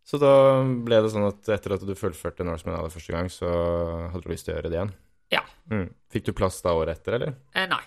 Så 0.08 0.16
da 0.20 0.32
ble 0.64 1.02
det 1.04 1.12
sånn 1.12 1.26
at 1.28 1.50
etter 1.52 1.74
at 1.76 1.84
du 1.84 1.92
fullførte 1.98 2.46
Norseman 2.46 2.78
aller 2.78 2.92
første 2.92 3.12
gang, 3.12 3.28
så 3.28 3.48
hadde 4.08 4.24
du 4.24 4.32
lyst 4.32 4.46
til 4.48 4.54
å 4.54 4.56
gjøre 4.56 4.70
det 4.72 4.78
igjen? 4.78 4.92
Ja. 5.34 5.42
Mm. 5.68 5.88
Fikk 6.08 6.30
du 6.30 6.34
plass 6.36 6.62
da 6.64 6.72
året 6.78 6.96
etter, 6.96 7.18
eller? 7.18 7.34
Eh, 7.52 7.68
nei. 7.68 7.82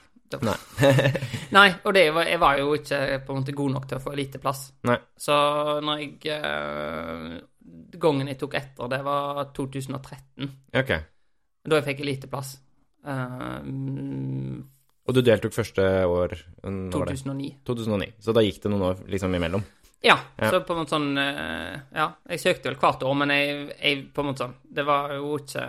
Nei. 0.46 0.56
nei, 1.58 1.68
og 1.84 1.96
det 1.98 2.06
var, 2.16 2.30
jeg 2.30 2.40
var 2.40 2.60
jo 2.62 2.76
ikke 2.78 3.00
på 3.26 3.34
en 3.34 3.42
måte 3.42 3.56
god 3.58 3.74
nok 3.74 3.88
til 3.90 3.98
å 3.98 4.04
få 4.04 4.14
eliteplass. 4.14 4.62
Nei. 4.88 5.00
Så 5.20 5.38
når 5.84 6.04
jeg 6.06 6.36
eh, 6.38 7.40
Gangen 8.02 8.30
jeg 8.30 8.40
tok 8.42 8.56
etter, 8.58 8.88
det 8.90 9.02
var 9.06 9.52
2013. 9.56 10.48
Ok. 10.82 10.94
Da 11.68 11.78
jeg 11.78 11.86
fikk 11.86 12.02
eliteplass. 12.04 12.56
Uh, 13.06 13.62
Og 15.10 15.16
du 15.18 15.22
deltok 15.26 15.54
første 15.56 15.86
år 16.06 16.36
når 16.66 16.98
var 16.98 17.12
det? 17.12 17.20
2009. 17.22 17.52
2009. 17.70 18.10
Så 18.22 18.34
da 18.36 18.44
gikk 18.46 18.60
det 18.64 18.72
noen 18.74 18.88
år 18.90 19.04
liksom 19.14 19.38
imellom? 19.38 19.66
Ja, 20.04 20.16
Ja. 20.38 20.50
så 20.50 20.60
på 20.66 20.74
en 20.74 20.80
måte 20.82 20.96
sånn 20.96 21.18
eh, 21.22 21.80
Ja, 21.94 22.08
jeg 22.30 22.40
søkte 22.42 22.70
vel 22.72 22.78
hvert 22.82 23.04
år, 23.06 23.14
men 23.20 23.30
jeg, 23.30 23.76
jeg 23.82 24.00
på 24.14 24.24
en 24.24 24.30
måte 24.32 24.42
sånn 24.48 24.56
Det 24.74 24.86
var 24.88 25.12
jo 25.14 25.36
ikke 25.38 25.66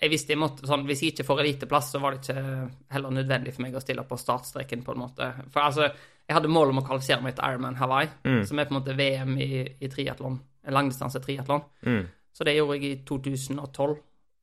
Jeg 0.00 0.10
visste 0.10 0.34
jeg 0.34 0.40
måtte 0.42 0.66
sånn 0.66 0.82
Hvis 0.88 1.00
jeg 1.04 1.12
ikke 1.14 1.26
får 1.28 1.40
eliteplass, 1.44 1.92
så 1.94 2.00
var 2.02 2.16
det 2.16 2.24
ikke 2.24 2.70
heller 2.90 3.14
nødvendig 3.14 3.54
for 3.54 3.62
meg 3.62 3.74
å 3.78 3.80
stille 3.84 4.02
på 4.04 4.18
startstreken, 4.18 4.82
på 4.84 4.92
en 4.92 4.98
måte. 5.04 5.28
For 5.54 5.60
altså, 5.62 5.86
jeg 6.26 6.34
hadde 6.36 6.48
mål 6.52 6.70
om 6.74 6.82
å 6.82 6.84
kvalifisere 6.88 7.22
meg 7.22 7.36
til 7.36 7.44
Ironman 7.48 7.76
Hawaii, 7.80 8.08
Mm. 8.24 8.42
som 8.46 8.58
er 8.58 8.64
på 8.66 8.74
en 8.74 8.80
måte 8.82 8.96
VM 8.96 9.38
i, 9.38 9.62
i 9.80 9.88
triatlon. 9.88 10.40
Langdistanse 10.68 11.20
triatlon. 11.24 11.62
Mm. 11.86 12.06
Så 12.32 12.44
det 12.44 12.56
gjorde 12.56 12.76
jeg 12.80 12.90
i 12.90 13.04
2012 13.04 13.96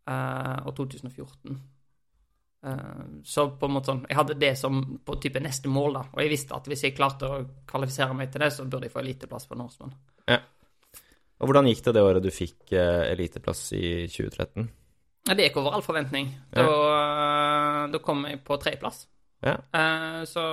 uh, 0.07 0.57
og 0.65 0.75
2014. 0.77 1.59
Eh, 2.65 3.03
så 3.25 3.47
på 3.57 3.65
en 3.65 3.73
måte 3.73 3.89
sånn 3.89 4.03
Jeg 4.05 4.17
hadde 4.19 4.35
det 4.37 4.51
som 4.59 4.83
på 5.01 5.15
type 5.23 5.41
neste 5.41 5.71
mål, 5.71 5.97
da. 5.97 6.05
Og 6.13 6.23
jeg 6.23 6.33
visste 6.33 6.57
at 6.57 6.69
hvis 6.69 6.85
jeg 6.87 6.97
klarte 6.97 7.29
å 7.29 7.43
kvalifisere 7.69 8.17
meg 8.17 8.33
til 8.33 8.45
det, 8.45 8.51
så 8.55 8.67
burde 8.67 8.89
jeg 8.89 8.95
få 8.95 9.03
eliteplass 9.03 9.49
på 9.49 9.59
Norseman. 9.59 9.95
Og 11.41 11.49
hvordan 11.49 11.71
gikk 11.71 11.81
det 11.87 11.95
det 11.97 12.03
året 12.05 12.21
du 12.23 12.29
fikk 12.33 12.69
eh, 12.77 13.07
eliteplass 13.11 13.71
i 13.73 14.05
2013? 14.13 14.67
Ja, 15.25 15.37
det 15.37 15.47
gikk 15.47 15.57
over 15.61 15.73
all 15.77 15.85
forventning. 15.85 16.29
Da, 16.53 16.65
ja. 16.65 17.87
da 17.93 18.01
kom 18.01 18.21
jeg 18.29 18.43
på 18.45 18.57
tredjeplass. 18.61 19.07
Ja. 19.41 19.55
Eh, 19.73 20.19
så 20.29 20.43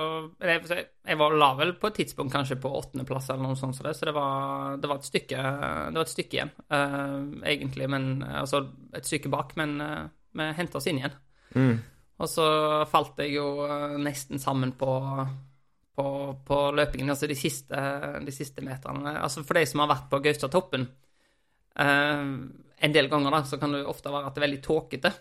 jeg, 0.41 0.63
jeg 1.05 1.17
var 1.21 1.35
la 1.37 1.51
vel 1.59 1.75
på 1.77 1.91
et 1.91 1.99
tidspunkt 2.01 2.33
kanskje 2.33 2.57
på 2.61 2.71
åttendeplass 2.79 3.29
eller 3.29 3.45
noe 3.45 3.57
sånt, 3.59 3.77
så 3.77 3.85
det, 3.85 3.93
så 3.99 4.09
det 4.09 4.15
var, 4.17 4.79
det 4.81 4.89
var, 4.89 4.97
et, 4.97 5.09
stykke, 5.11 5.43
det 5.93 6.01
var 6.01 6.07
et 6.07 6.13
stykke 6.15 6.39
igjen, 6.39 6.53
eh, 6.73 7.15
egentlig. 7.53 7.89
Men, 7.93 8.09
altså 8.25 8.63
et 8.97 9.05
stykke 9.05 9.29
bak, 9.33 9.53
men 9.61 9.77
eh, 9.85 10.03
vi 10.41 10.51
henta 10.57 10.81
oss 10.81 10.89
inn 10.89 11.03
igjen. 11.03 11.17
Mm. 11.53 11.75
Og 12.19 12.27
så 12.27 12.47
falt 12.91 13.21
jeg 13.23 13.37
jo 13.37 13.47
eh, 13.65 13.95
nesten 14.01 14.41
sammen 14.41 14.73
på, 14.79 14.91
på, 15.95 16.07
på 16.45 16.57
løpingen, 16.75 17.13
altså 17.13 17.29
de 17.31 17.37
siste, 17.39 17.83
de 18.25 18.35
siste, 18.35 18.63
meterne. 18.65 19.15
Altså 19.21 19.45
for 19.47 19.59
de 19.59 19.65
som 19.69 19.83
har 19.83 19.93
vært 19.93 20.09
på 20.11 20.19
Gaustatoppen 20.25 20.85
eh, 21.79 22.27
en 22.79 22.95
del 22.95 23.09
ganger, 23.11 23.35
da, 23.35 23.41
så 23.47 23.59
kan 23.61 23.75
det 23.75 23.85
ofte 23.87 24.11
være 24.11 24.29
at 24.29 24.35
det 24.35 24.43
er 24.43 24.47
veldig 24.47 24.61
tåkete. 24.67 25.13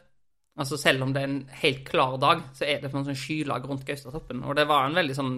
Altså 0.59 0.75
Selv 0.81 1.05
om 1.07 1.13
det 1.15 1.23
er 1.23 1.31
en 1.31 1.43
helt 1.61 1.85
klar 1.87 2.17
dag, 2.19 2.41
så 2.55 2.67
er 2.67 2.81
det 2.83 2.91
en 2.91 3.07
sånn 3.07 3.19
skylag 3.19 3.67
rundt 3.71 3.87
Gaustatoppen. 3.87 4.43
Og 4.43 4.57
det 4.59 4.67
var 4.67 4.89
en 4.89 4.99
veldig 4.99 5.15
sånn 5.15 5.35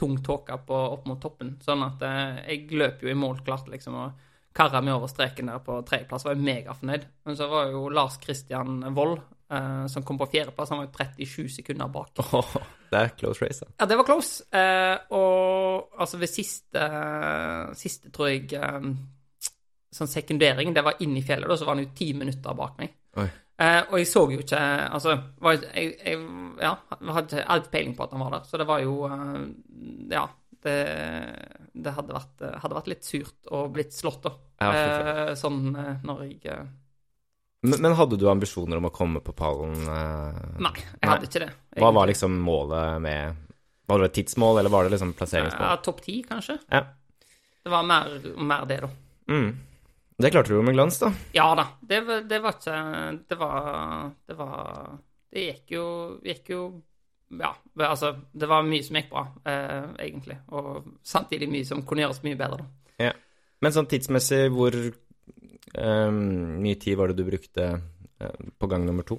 tung 0.00 0.16
tåke 0.24 0.56
opp 0.56 1.04
mot 1.08 1.20
toppen, 1.20 1.58
sånn 1.64 1.84
at 1.84 2.04
eh, 2.08 2.44
jeg 2.54 2.78
løp 2.80 3.04
jo 3.04 3.12
i 3.12 3.18
mål 3.18 3.42
klart, 3.44 3.68
liksom. 3.72 3.98
og 4.00 4.30
kara 4.56 4.80
meg 4.84 4.96
over 4.96 5.08
streken 5.12 5.48
der 5.48 5.60
på 5.64 5.78
tredjeplass, 5.88 6.24
var 6.24 6.36
jo 6.36 6.46
megafornøyd. 6.48 7.04
Men 7.28 7.36
så 7.36 7.48
var 7.52 7.68
jo 7.72 7.86
Lars 7.92 8.18
Kristian 8.20 8.80
Wold 8.96 9.20
Uh, 9.52 9.86
som 9.86 10.02
kom 10.02 10.16
på 10.16 10.30
fjerdeplass. 10.32 10.70
Han 10.72 10.78
var 10.80 10.86
jo 10.86 10.92
37 10.96 11.48
sekunder 11.58 11.90
bak. 11.92 12.16
Oh, 12.32 12.54
det 12.92 13.00
er 13.00 13.10
close 13.18 13.44
race, 13.44 13.66
da. 13.66 13.74
Ja, 13.82 13.88
det 13.90 13.98
var 14.00 14.06
close. 14.08 14.46
Uh, 14.48 14.96
og 15.12 15.98
altså 16.00 16.20
ved 16.20 16.32
siste, 16.32 16.86
siste 17.76 18.12
tror 18.14 18.30
jeg 18.30 18.48
um, 18.56 18.94
Sånn 19.92 20.08
sekundering, 20.08 20.70
det 20.72 20.80
var 20.86 21.02
inne 21.04 21.20
i 21.20 21.24
fjellet, 21.26 21.50
da, 21.50 21.56
så 21.60 21.66
var 21.68 21.76
han 21.76 21.82
jo 21.84 21.90
ti 21.92 22.14
minutter 22.16 22.54
bak 22.56 22.78
meg. 22.80 22.94
Og 23.60 23.92
jeg 24.00 24.06
så 24.08 24.22
jo 24.32 24.38
ikke 24.40 24.60
Altså, 24.88 25.12
jeg, 25.44 25.90
jeg, 26.00 26.22
ja, 26.64 26.70
hadde 26.88 27.26
ikke 27.26 27.44
all 27.52 27.66
peiling 27.74 27.92
på 27.98 28.06
at 28.06 28.14
han 28.16 28.22
var 28.24 28.32
der, 28.38 28.46
så 28.48 28.60
det 28.62 28.66
var 28.70 28.80
jo 28.80 28.94
Ja. 30.08 30.24
Det, 30.62 30.78
det 31.74 31.92
hadde, 31.92 32.14
vært, 32.14 32.42
hadde, 32.62 32.76
vært, 32.78 32.88
litt 32.88 33.04
surt 33.04 33.48
å 33.52 33.66
blitt 33.74 33.92
slått, 33.92 34.28
da. 34.28 34.32
Ja, 34.62 35.34
sånn 35.36 35.74
når 35.74 36.24
jeg 36.28 36.54
men, 37.62 37.78
men, 37.78 37.96
hadde 37.98 38.18
du 38.18 38.26
ambisjoner 38.30 38.80
om 38.80 38.88
å 38.88 38.92
komme 38.94 39.22
på 39.22 39.34
pallen? 39.38 39.74
Uh, 39.86 40.58
nei, 40.62 40.74
jeg 40.82 41.08
hadde 41.08 41.28
ikke 41.28 41.42
det. 41.44 41.50
Egentlig. 41.52 41.82
Hva 41.84 41.90
var 41.94 42.10
liksom 42.10 42.38
målet 42.42 43.02
med 43.04 43.42
Var 43.90 44.02
det 44.02 44.08
et 44.10 44.16
tidsmål, 44.20 44.58
eller 44.60 44.72
var 44.72 44.86
det 44.86 44.94
liksom 44.96 45.12
plasseringsmål? 45.18 45.68
Ja, 45.68 45.76
Topp 45.84 46.00
ti, 46.02 46.16
kanskje. 46.26 46.58
Ja. 46.72 46.86
Det 47.62 47.70
var 47.70 47.86
mer, 47.86 48.16
mer 48.42 48.66
det, 48.66 48.80
da. 48.82 48.90
Mm. 49.30 49.52
Det 50.22 50.30
klarte 50.30 50.52
du 50.52 50.58
jo 50.58 50.62
med 50.66 50.74
glans, 50.74 50.98
da. 50.98 51.12
Ja 51.34 51.48
da. 51.58 51.66
Det, 51.80 52.00
det, 52.30 52.38
var 52.42 52.58
ikke 52.58 52.78
Det 53.28 53.38
var 53.38 54.10
Det 54.26 54.36
var 54.38 54.98
Det 55.32 55.46
gikk 55.46 55.74
jo, 55.76 55.86
gikk 56.22 56.50
jo 56.52 56.62
Ja, 57.40 57.54
altså 57.86 58.12
Det 58.32 58.48
var 58.50 58.66
mye 58.66 58.84
som 58.86 58.98
gikk 58.98 59.08
bra, 59.10 59.24
eh, 59.48 59.86
egentlig. 60.04 60.36
Og 60.52 60.98
samtidig 61.02 61.48
mye 61.50 61.66
som 61.66 61.80
kunne 61.86 62.04
gjøres 62.04 62.22
mye 62.26 62.38
bedre, 62.38 62.60
da. 62.60 63.06
Ja. 63.08 63.12
Men 63.62 63.72
sånn 63.72 63.88
tidsmessig, 63.88 64.50
hvor 64.52 64.74
mye 65.72 66.76
tid 66.80 66.98
var 67.00 67.10
det 67.10 67.22
du 67.22 67.24
brukte 67.24 67.68
uh, 67.78 68.50
på 68.58 68.68
gang 68.68 68.84
nummer 68.84 69.06
to? 69.08 69.16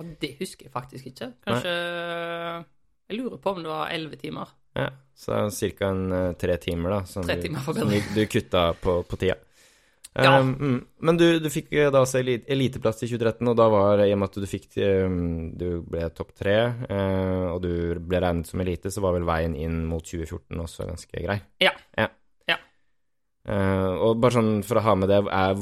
Og 0.00 0.12
det 0.22 0.36
husker 0.38 0.68
jeg 0.68 0.72
faktisk 0.72 1.10
ikke. 1.10 1.32
Kanskje 1.44 1.72
Nei. 1.74 2.68
Jeg 3.10 3.18
lurer 3.18 3.40
på 3.42 3.50
om 3.50 3.64
det 3.64 3.70
var 3.72 3.90
elleve 3.90 4.16
timer. 4.16 4.50
Ja, 4.78 4.86
så 5.18 5.48
ca. 5.50 5.90
uh, 5.90 6.32
tre 6.38 6.56
timer, 6.62 6.90
da, 6.94 6.98
som, 7.04 7.24
tre 7.26 7.40
timer 7.42 7.64
du, 7.66 7.80
som 7.80 7.90
du, 7.90 8.20
kutta 8.30 8.68
på, 8.78 9.00
på 9.02 9.18
tida. 9.18 9.34
Um, 10.14 10.24
ja. 10.24 10.36
Mm, 10.42 10.78
men 11.06 11.18
du, 11.18 11.26
du, 11.42 11.46
fikk 11.50 11.72
eh, 11.74 11.90
da 11.90 12.00
også 12.02 12.22
eliteplass 12.22 13.02
i 13.02 13.08
2013, 13.10 13.50
og 13.50 13.58
da 13.58 13.66
var 13.70 14.02
i 14.02 14.12
og 14.14 14.18
med 14.18 14.30
at 14.30 14.38
du 14.42 14.46
fikk 14.50 14.78
um, 15.06 15.52
Du 15.58 15.84
ble 15.86 16.08
topp 16.14 16.32
tre, 16.38 16.56
uh, 16.86 17.50
og 17.56 17.60
du 17.62 17.98
ble 17.98 18.22
regnet 18.22 18.50
som 18.50 18.62
elite, 18.62 18.90
så 18.94 19.02
var 19.02 19.14
vel 19.18 19.26
veien 19.26 19.58
inn 19.58 19.84
mot 19.90 20.06
2014 20.06 20.64
også 20.66 20.86
ganske 20.90 21.26
grei? 21.26 21.38
Ja. 21.62 21.74
ja. 21.98 22.08
Uh, 23.50 23.96
og 24.04 24.20
bare 24.22 24.36
sånn 24.36 24.60
for 24.66 24.78
å 24.78 24.84
ha 24.84 24.92
med 24.98 25.10
det, 25.10 25.18
er, 25.26 25.56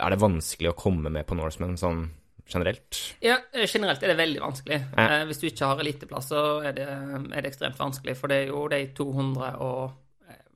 er, 0.00 0.10
det 0.10 0.18
vanskelig 0.18 0.72
å 0.72 0.78
komme 0.78 1.12
med 1.14 1.28
på 1.28 1.36
Norseman 1.38 1.76
sånn 1.78 2.02
generelt? 2.50 2.98
Ja, 3.22 3.36
eh, 3.54 3.68
generelt 3.70 4.02
er 4.02 4.10
det 4.10 4.18
veldig 4.18 4.40
vanskelig. 4.42 4.80
Ja. 4.96 5.20
Uh, 5.20 5.24
hvis 5.28 5.38
du 5.38 5.46
ikke 5.46 5.68
har 5.70 5.82
eliteplass, 5.82 6.30
så 6.32 6.40
er 6.66 6.74
det, 6.74 6.86
er 6.88 7.36
det, 7.36 7.52
ekstremt 7.52 7.78
vanskelig. 7.78 8.16
For 8.18 8.32
det 8.32 8.40
er 8.40 8.50
jo 8.50 8.64
de 8.72 8.80
200 8.96 9.52
og 9.62 9.98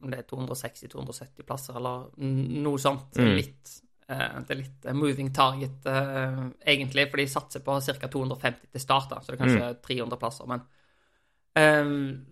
det 0.04 0.18
er 0.20 0.26
260-270 0.28 1.46
plasser, 1.48 1.78
eller 1.78 2.10
noe 2.18 2.80
sånt. 2.82 3.14
Mm. 3.22 3.30
Litt, 3.38 3.76
uh, 4.10 4.40
det 4.42 4.56
er 4.56 4.60
litt 4.64 4.90
moving 4.98 5.30
target, 5.36 5.86
egentlig, 5.86 7.06
for 7.12 7.22
de 7.22 7.28
satser 7.30 7.62
på 7.64 7.78
ca. 7.86 8.10
250 8.18 8.74
til 8.74 8.82
start, 8.82 9.14
da, 9.14 9.22
så 9.22 9.30
det 9.30 9.38
er 9.38 9.44
kanskje 9.44 9.70
mm. 9.70 9.80
300 9.86 10.20
plasser. 10.24 10.50
Men 10.50 10.66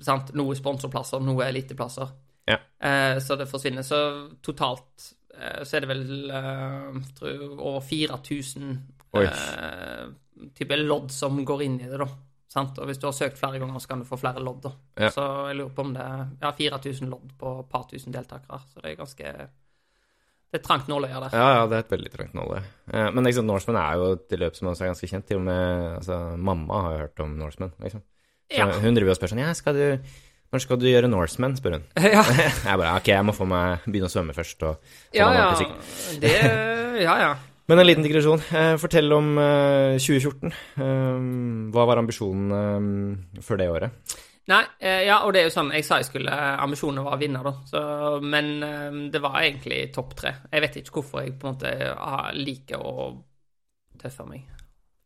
sant? 0.03 0.35
noe 0.35 0.59
sponsorplasser, 0.59 1.23
noe 1.23 1.47
eliteplasser. 1.47 2.11
Ja. 2.49 2.59
Eh, 2.83 3.19
så 3.23 3.37
det 3.39 3.49
forsvinner. 3.51 3.87
Så 3.87 4.01
totalt 4.45 5.07
eh, 5.39 5.63
så 5.63 5.79
er 5.79 5.85
det 5.85 5.93
vel 5.93 6.35
eh, 6.35 7.01
tror, 7.19 7.47
over 7.59 7.81
4000 7.87 8.75
eh, 9.23 10.05
type 10.59 10.79
lodd 10.83 11.11
som 11.15 11.41
går 11.47 11.65
inn 11.69 11.81
i 11.81 11.89
det, 11.89 12.01
da. 12.03 12.11
Sant? 12.53 12.77
Og 12.83 12.89
hvis 12.91 13.01
du 13.01 13.09
har 13.09 13.17
søkt 13.17 13.41
flere 13.41 13.61
ganger, 13.63 13.81
så 13.81 13.89
kan 13.89 14.03
du 14.03 14.09
få 14.09 14.19
flere 14.21 14.43
lodd. 14.45 14.63
da. 14.67 14.77
Ja. 15.07 15.11
Så 15.15 15.27
jeg 15.49 15.61
lurer 15.61 15.75
på 15.77 15.87
om 15.87 15.97
det 15.97 16.05
er 16.05 16.25
ja, 16.43 16.53
4000 16.59 17.13
lodd 17.13 17.35
på 17.41 17.59
et 17.63 17.73
par 17.73 17.87
tusen 17.89 18.15
deltakere. 18.15 18.61
Så 18.69 18.83
det 18.83 18.93
er 18.93 19.01
ganske 19.01 19.35
det 20.53 20.59
er 20.61 20.65
trangt 20.67 20.89
nåløye 20.91 21.17
der. 21.17 21.33
Ja, 21.33 21.45
ja, 21.57 21.61
det 21.65 21.79
er 21.79 21.85
et 21.87 21.93
veldig 21.95 22.11
trangt 22.13 22.35
nåløye. 22.37 22.61
Eh, 22.93 23.07
men 23.17 23.25
liksom, 23.25 23.47
Norseman 23.49 23.79
er 23.81 23.95
jo 23.97 24.09
et 24.19 24.35
løp 24.37 24.59
som 24.59 24.69
også 24.69 24.85
er 24.85 24.91
ganske 24.91 25.09
kjent. 25.09 25.25
Til 25.31 25.39
og 25.41 25.47
med 25.47 25.87
altså, 25.95 26.19
mamma 26.37 26.81
har 26.87 26.99
hørt 27.07 27.23
om 27.25 27.33
Norseman. 27.41 27.73
Liksom. 27.81 28.03
Så 28.53 28.59
ja. 28.61 28.67
Hun 28.83 28.99
driver 28.99 29.15
og 29.15 29.17
spør 29.17 29.33
sånn 29.33 29.41
Ja, 29.41 29.55
skal 29.57 29.79
du 29.79 29.87
når 30.53 30.65
skal 30.65 30.81
du 30.81 30.85
gjøre 30.89 31.09
Norseman, 31.09 31.57
spør 31.57 31.79
hun. 31.79 31.87
Ja. 32.17 32.25
jeg 32.69 32.81
bare 32.83 32.97
OK, 32.99 33.09
jeg 33.09 33.25
må 33.29 33.35
få 33.37 33.47
meg 33.49 33.87
begynne 33.87 34.11
å 34.11 34.13
svømme 34.13 34.37
først. 34.37 34.67
Og 34.69 35.17
ja, 35.17 35.31
ja. 35.37 35.49
Det, 36.21 36.35
ja, 37.07 37.17
ja. 37.25 37.33
Men 37.71 37.81
en 37.81 37.89
liten 37.89 38.05
digresjon. 38.05 38.43
Eh, 38.53 38.75
fortell 38.81 39.15
om 39.17 39.33
eh, 39.41 39.97
2014. 40.03 40.53
Eh, 40.77 41.25
hva 41.73 41.87
var 41.89 42.03
ambisjonen 42.03 43.41
før 43.41 43.61
det 43.63 43.71
året? 43.73 44.19
Nei, 44.51 44.63
eh, 44.83 45.05
ja, 45.07 45.21
og 45.23 45.33
det 45.33 45.43
er 45.43 45.47
jo 45.47 45.55
sånn 45.55 45.69
Jeg 45.71 45.85
sa 45.87 46.01
jeg 46.01 46.09
skulle 46.09 46.35
Ambisjonen 46.35 47.05
var 47.07 47.15
å 47.15 47.21
vinne, 47.21 47.43
da. 47.47 47.53
Så, 47.69 47.83
men 48.21 48.55
eh, 48.67 49.03
det 49.15 49.23
var 49.23 49.41
egentlig 49.41 49.85
topp 49.95 50.17
tre. 50.19 50.35
Jeg 50.51 50.67
vet 50.67 50.81
ikke 50.83 50.99
hvorfor 50.99 51.25
jeg 51.25 51.37
på 51.39 51.49
en 51.49 51.57
måte 51.57 52.35
liker 52.37 52.83
å 52.83 53.13
tøffe 54.03 54.27
meg. 54.29 54.52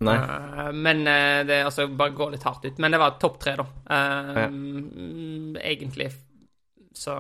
Nei. 0.05 0.17
Uh, 0.21 0.73
men 0.77 1.01
uh, 1.09 1.41
det 1.49 1.63
altså, 1.65 1.87
bare 1.89 2.15
går 2.17 2.35
litt 2.35 2.45
hardt 2.45 2.67
ut. 2.67 2.79
Men 2.83 2.93
det 2.93 3.01
var 3.01 3.17
topp 3.21 3.39
tre, 3.41 3.57
da. 3.57 3.67
Uh, 3.89 4.41
ja. 4.43 4.49
Egentlig. 5.73 6.11
Så 6.97 7.17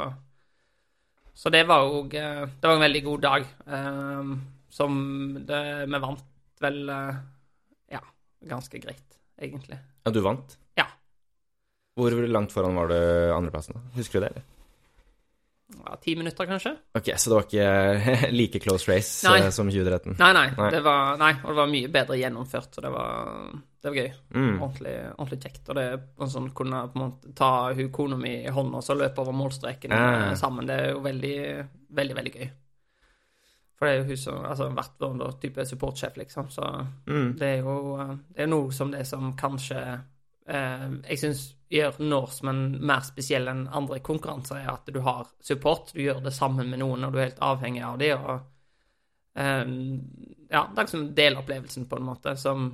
Så 1.36 1.50
det 1.52 1.66
var 1.68 1.84
jo 1.84 2.04
Det 2.08 2.62
var 2.62 2.74
en 2.74 2.80
veldig 2.80 3.04
god 3.04 3.20
dag. 3.20 3.44
som 4.70 4.92
det, 5.46 5.86
vi 5.86 5.98
vant 6.00 6.24
vel 6.60 6.88
Ja, 7.92 8.00
ganske 8.40 8.78
greit, 8.78 9.18
egentlig. 9.38 9.78
Ja, 10.04 10.10
du 10.10 10.20
vant? 10.20 10.56
Ja. 10.76 10.86
Hvor 11.96 12.10
langt 12.26 12.52
foran 12.52 12.74
var 12.74 12.88
du 12.88 13.32
andreplassen? 13.32 13.74
da? 13.76 13.98
Husker 13.98 14.20
du 14.20 14.26
det, 14.26 14.30
eller? 14.32 14.55
Ja, 15.74 15.96
ti 15.96 16.16
minutter, 16.16 16.46
kanskje. 16.46 16.76
Ok, 16.94 17.10
Så 17.16 17.30
det 17.30 17.36
var 17.36 17.46
ikke 17.46 18.30
like 18.38 18.60
close 18.62 18.92
race 18.92 19.28
nei. 19.28 19.40
Eh, 19.42 19.50
som 19.50 19.70
2013? 19.70 20.14
Nei, 20.18 20.32
nei, 20.36 20.50
nei. 20.56 20.68
Det 20.70 20.82
var, 20.84 21.16
nei, 21.20 21.32
og 21.42 21.48
det 21.50 21.56
var 21.58 21.72
mye 21.72 21.88
bedre 21.96 22.18
gjennomført, 22.20 22.68
så 22.74 22.84
det 22.84 22.92
var, 22.94 23.32
det 23.82 23.90
var 23.90 23.98
gøy. 23.98 24.12
Mm. 24.36 24.52
Ordentlig, 24.52 24.94
ordentlig, 25.16 25.40
kjekt. 25.42 25.64
Og 25.68 25.80
det 25.80 25.86
å 26.22 26.30
sånn 26.30 26.52
kunne 26.56 26.84
på 26.92 27.00
en 27.00 27.04
måte 27.06 27.34
ta 27.38 27.50
hun 27.74 27.90
kona 27.94 28.20
mi 28.20 28.36
i 28.44 28.54
hånda 28.54 28.78
og 28.78 28.86
så 28.86 28.98
løpe 28.98 29.24
over 29.24 29.36
målstreken 29.36 29.96
eh. 29.96 30.30
sammen. 30.38 30.70
Det 30.70 30.78
er 30.78 30.94
jo 30.94 31.02
veldig, 31.06 31.36
veldig, 31.98 32.18
veldig 32.20 32.34
gøy. 32.36 32.54
For 33.76 33.84
det 33.84 33.92
er 33.92 33.98
jo 33.98 34.08
hun 34.08 34.20
som 34.22 34.44
altså, 34.48 34.70
vært 34.72 35.02
vår 35.02 35.36
type 35.42 35.66
supportsjef, 35.68 36.16
liksom. 36.22 36.48
Så 36.54 36.70
mm. 37.10 37.32
det 37.40 37.50
er 37.58 37.66
jo 37.66 37.98
det 38.30 38.46
er 38.46 38.48
noe 38.54 38.72
som 38.72 38.94
det 38.94 39.02
som 39.08 39.34
kanskje 39.36 39.82
eh, 40.46 40.86
Jeg 41.10 41.20
syns 41.20 41.48
gjør 41.72 41.98
Norseman 41.98 42.76
mer 42.86 43.02
spesiell 43.06 43.48
enn 43.50 43.66
andre 43.74 43.98
konkurranser, 44.04 44.60
er 44.62 44.72
at 44.74 44.90
du 44.92 45.00
har 45.04 45.26
support. 45.42 45.92
Du 45.94 46.02
gjør 46.02 46.22
det 46.24 46.34
sammen 46.34 46.70
med 46.70 46.82
noen, 46.82 47.06
og 47.06 47.14
du 47.14 47.20
er 47.20 47.30
helt 47.30 47.42
avhengig 47.42 47.82
av 47.86 47.98
det. 48.00 48.12
Og, 48.14 48.44
um, 49.34 49.76
ja, 50.50 50.62
det 50.62 50.78
er 50.78 50.84
liksom 50.84 51.08
delopplevelsen, 51.18 51.88
på 51.90 51.98
en 51.98 52.10
måte, 52.10 52.36
som 52.40 52.68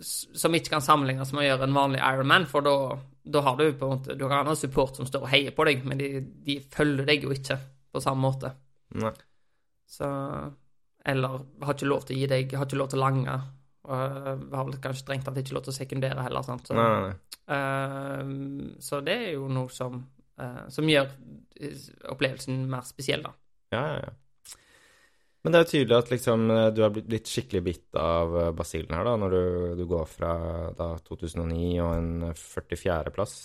som 0.00 0.54
ikke 0.54 0.76
kan 0.76 0.84
sammenlignes 0.84 1.32
med 1.34 1.42
å 1.42 1.46
gjøre 1.48 1.66
en 1.66 1.74
vanlig 1.74 1.98
Ironman, 1.98 2.46
for 2.46 2.62
da 2.62 3.42
har 3.42 3.56
du 3.58 3.64
på 3.74 3.86
en 3.86 3.96
måte 3.96 4.14
Du 4.14 4.28
har 4.30 4.46
ha 4.46 4.54
support 4.56 4.96
som 4.96 5.08
står 5.08 5.26
og 5.26 5.32
heier 5.32 5.54
på 5.56 5.66
deg, 5.66 5.82
men 5.84 5.98
de, 5.98 6.10
de 6.46 6.60
følger 6.70 7.08
deg 7.08 7.26
jo 7.26 7.34
ikke 7.34 7.58
på 7.92 8.02
samme 8.04 8.22
måte. 8.22 8.52
Nei. 8.94 9.12
Så 9.88 10.06
Eller 11.04 11.40
har 11.64 11.74
ikke 11.74 11.88
lov 11.88 12.06
til 12.06 12.16
å 12.16 12.20
gi 12.20 12.28
deg 12.28 12.54
Har 12.56 12.68
ikke 12.68 12.78
lov 12.80 12.90
til 12.92 13.00
å 13.00 13.06
lange 13.06 13.34
og 13.88 14.44
har 14.52 14.68
vel 14.68 14.78
kanskje 14.84 15.04
strengt 15.06 15.26
tatt 15.26 15.40
ikke 15.40 15.56
lov 15.56 15.66
til 15.66 15.72
å 15.74 15.78
sekundere 15.78 16.24
heller. 16.26 16.46
Sant? 16.46 16.68
Så, 16.68 16.76
nei, 16.76 17.08
nei. 17.08 17.16
Uh, 17.48 18.78
så 18.84 19.00
det 19.04 19.18
er 19.24 19.34
jo 19.38 19.48
noe 19.52 19.72
som, 19.72 19.98
uh, 20.40 20.64
som 20.72 20.88
gjør 20.88 21.10
opplevelsen 22.12 22.64
mer 22.70 22.86
spesiell, 22.86 23.24
da. 23.24 23.34
Ja, 23.74 23.84
ja, 23.96 24.00
ja. 24.06 24.16
Men 25.48 25.54
det 25.54 25.58
er 25.58 25.64
jo 25.64 25.70
tydelig 25.70 25.96
at 25.96 26.10
liksom 26.12 26.50
eh, 26.50 26.66
du 26.74 26.80
har 26.82 26.90
blitt, 26.92 27.30
skikkelig 27.30 27.60
bitt 27.64 27.98
av 27.98 28.34
eh, 28.36 28.50
basillen 28.58 28.96
her, 28.96 29.06
da, 29.06 29.14
når 29.22 29.34
du, 29.34 29.44
du 29.78 29.84
går 29.88 30.08
fra 30.10 30.32
da 30.76 30.90
2009 31.06 31.68
og 31.84 31.92
en 31.94 32.10
44.-plass 32.34 33.36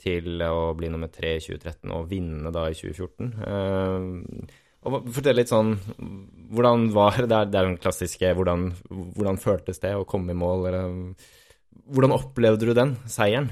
til 0.00 0.44
å 0.44 0.70
bli 0.78 0.90
nummer 0.92 1.10
tre 1.12 1.34
i 1.36 1.42
2013 1.42 1.92
og 1.96 2.06
vinne 2.08 2.52
da 2.54 2.68
i 2.70 2.78
2014. 2.78 3.34
Eh, 3.50 4.56
og 4.86 5.08
Fortell 5.12 5.38
litt 5.40 5.50
sånn 5.50 5.74
Hvordan 6.54 6.90
var 6.94 7.18
det? 7.18 7.26
Er, 7.26 7.48
det 7.50 7.58
er 7.58 7.68
den 7.68 7.78
klassiske 7.82 8.32
hvordan, 8.38 8.68
hvordan 9.16 9.40
føltes 9.42 9.82
det 9.82 9.92
å 9.98 10.06
komme 10.08 10.34
i 10.34 10.38
mål? 10.38 10.68
Eller, 10.70 10.92
hvordan 11.90 12.14
opplevde 12.14 12.68
du 12.68 12.74
den 12.76 12.94
seieren? 13.10 13.50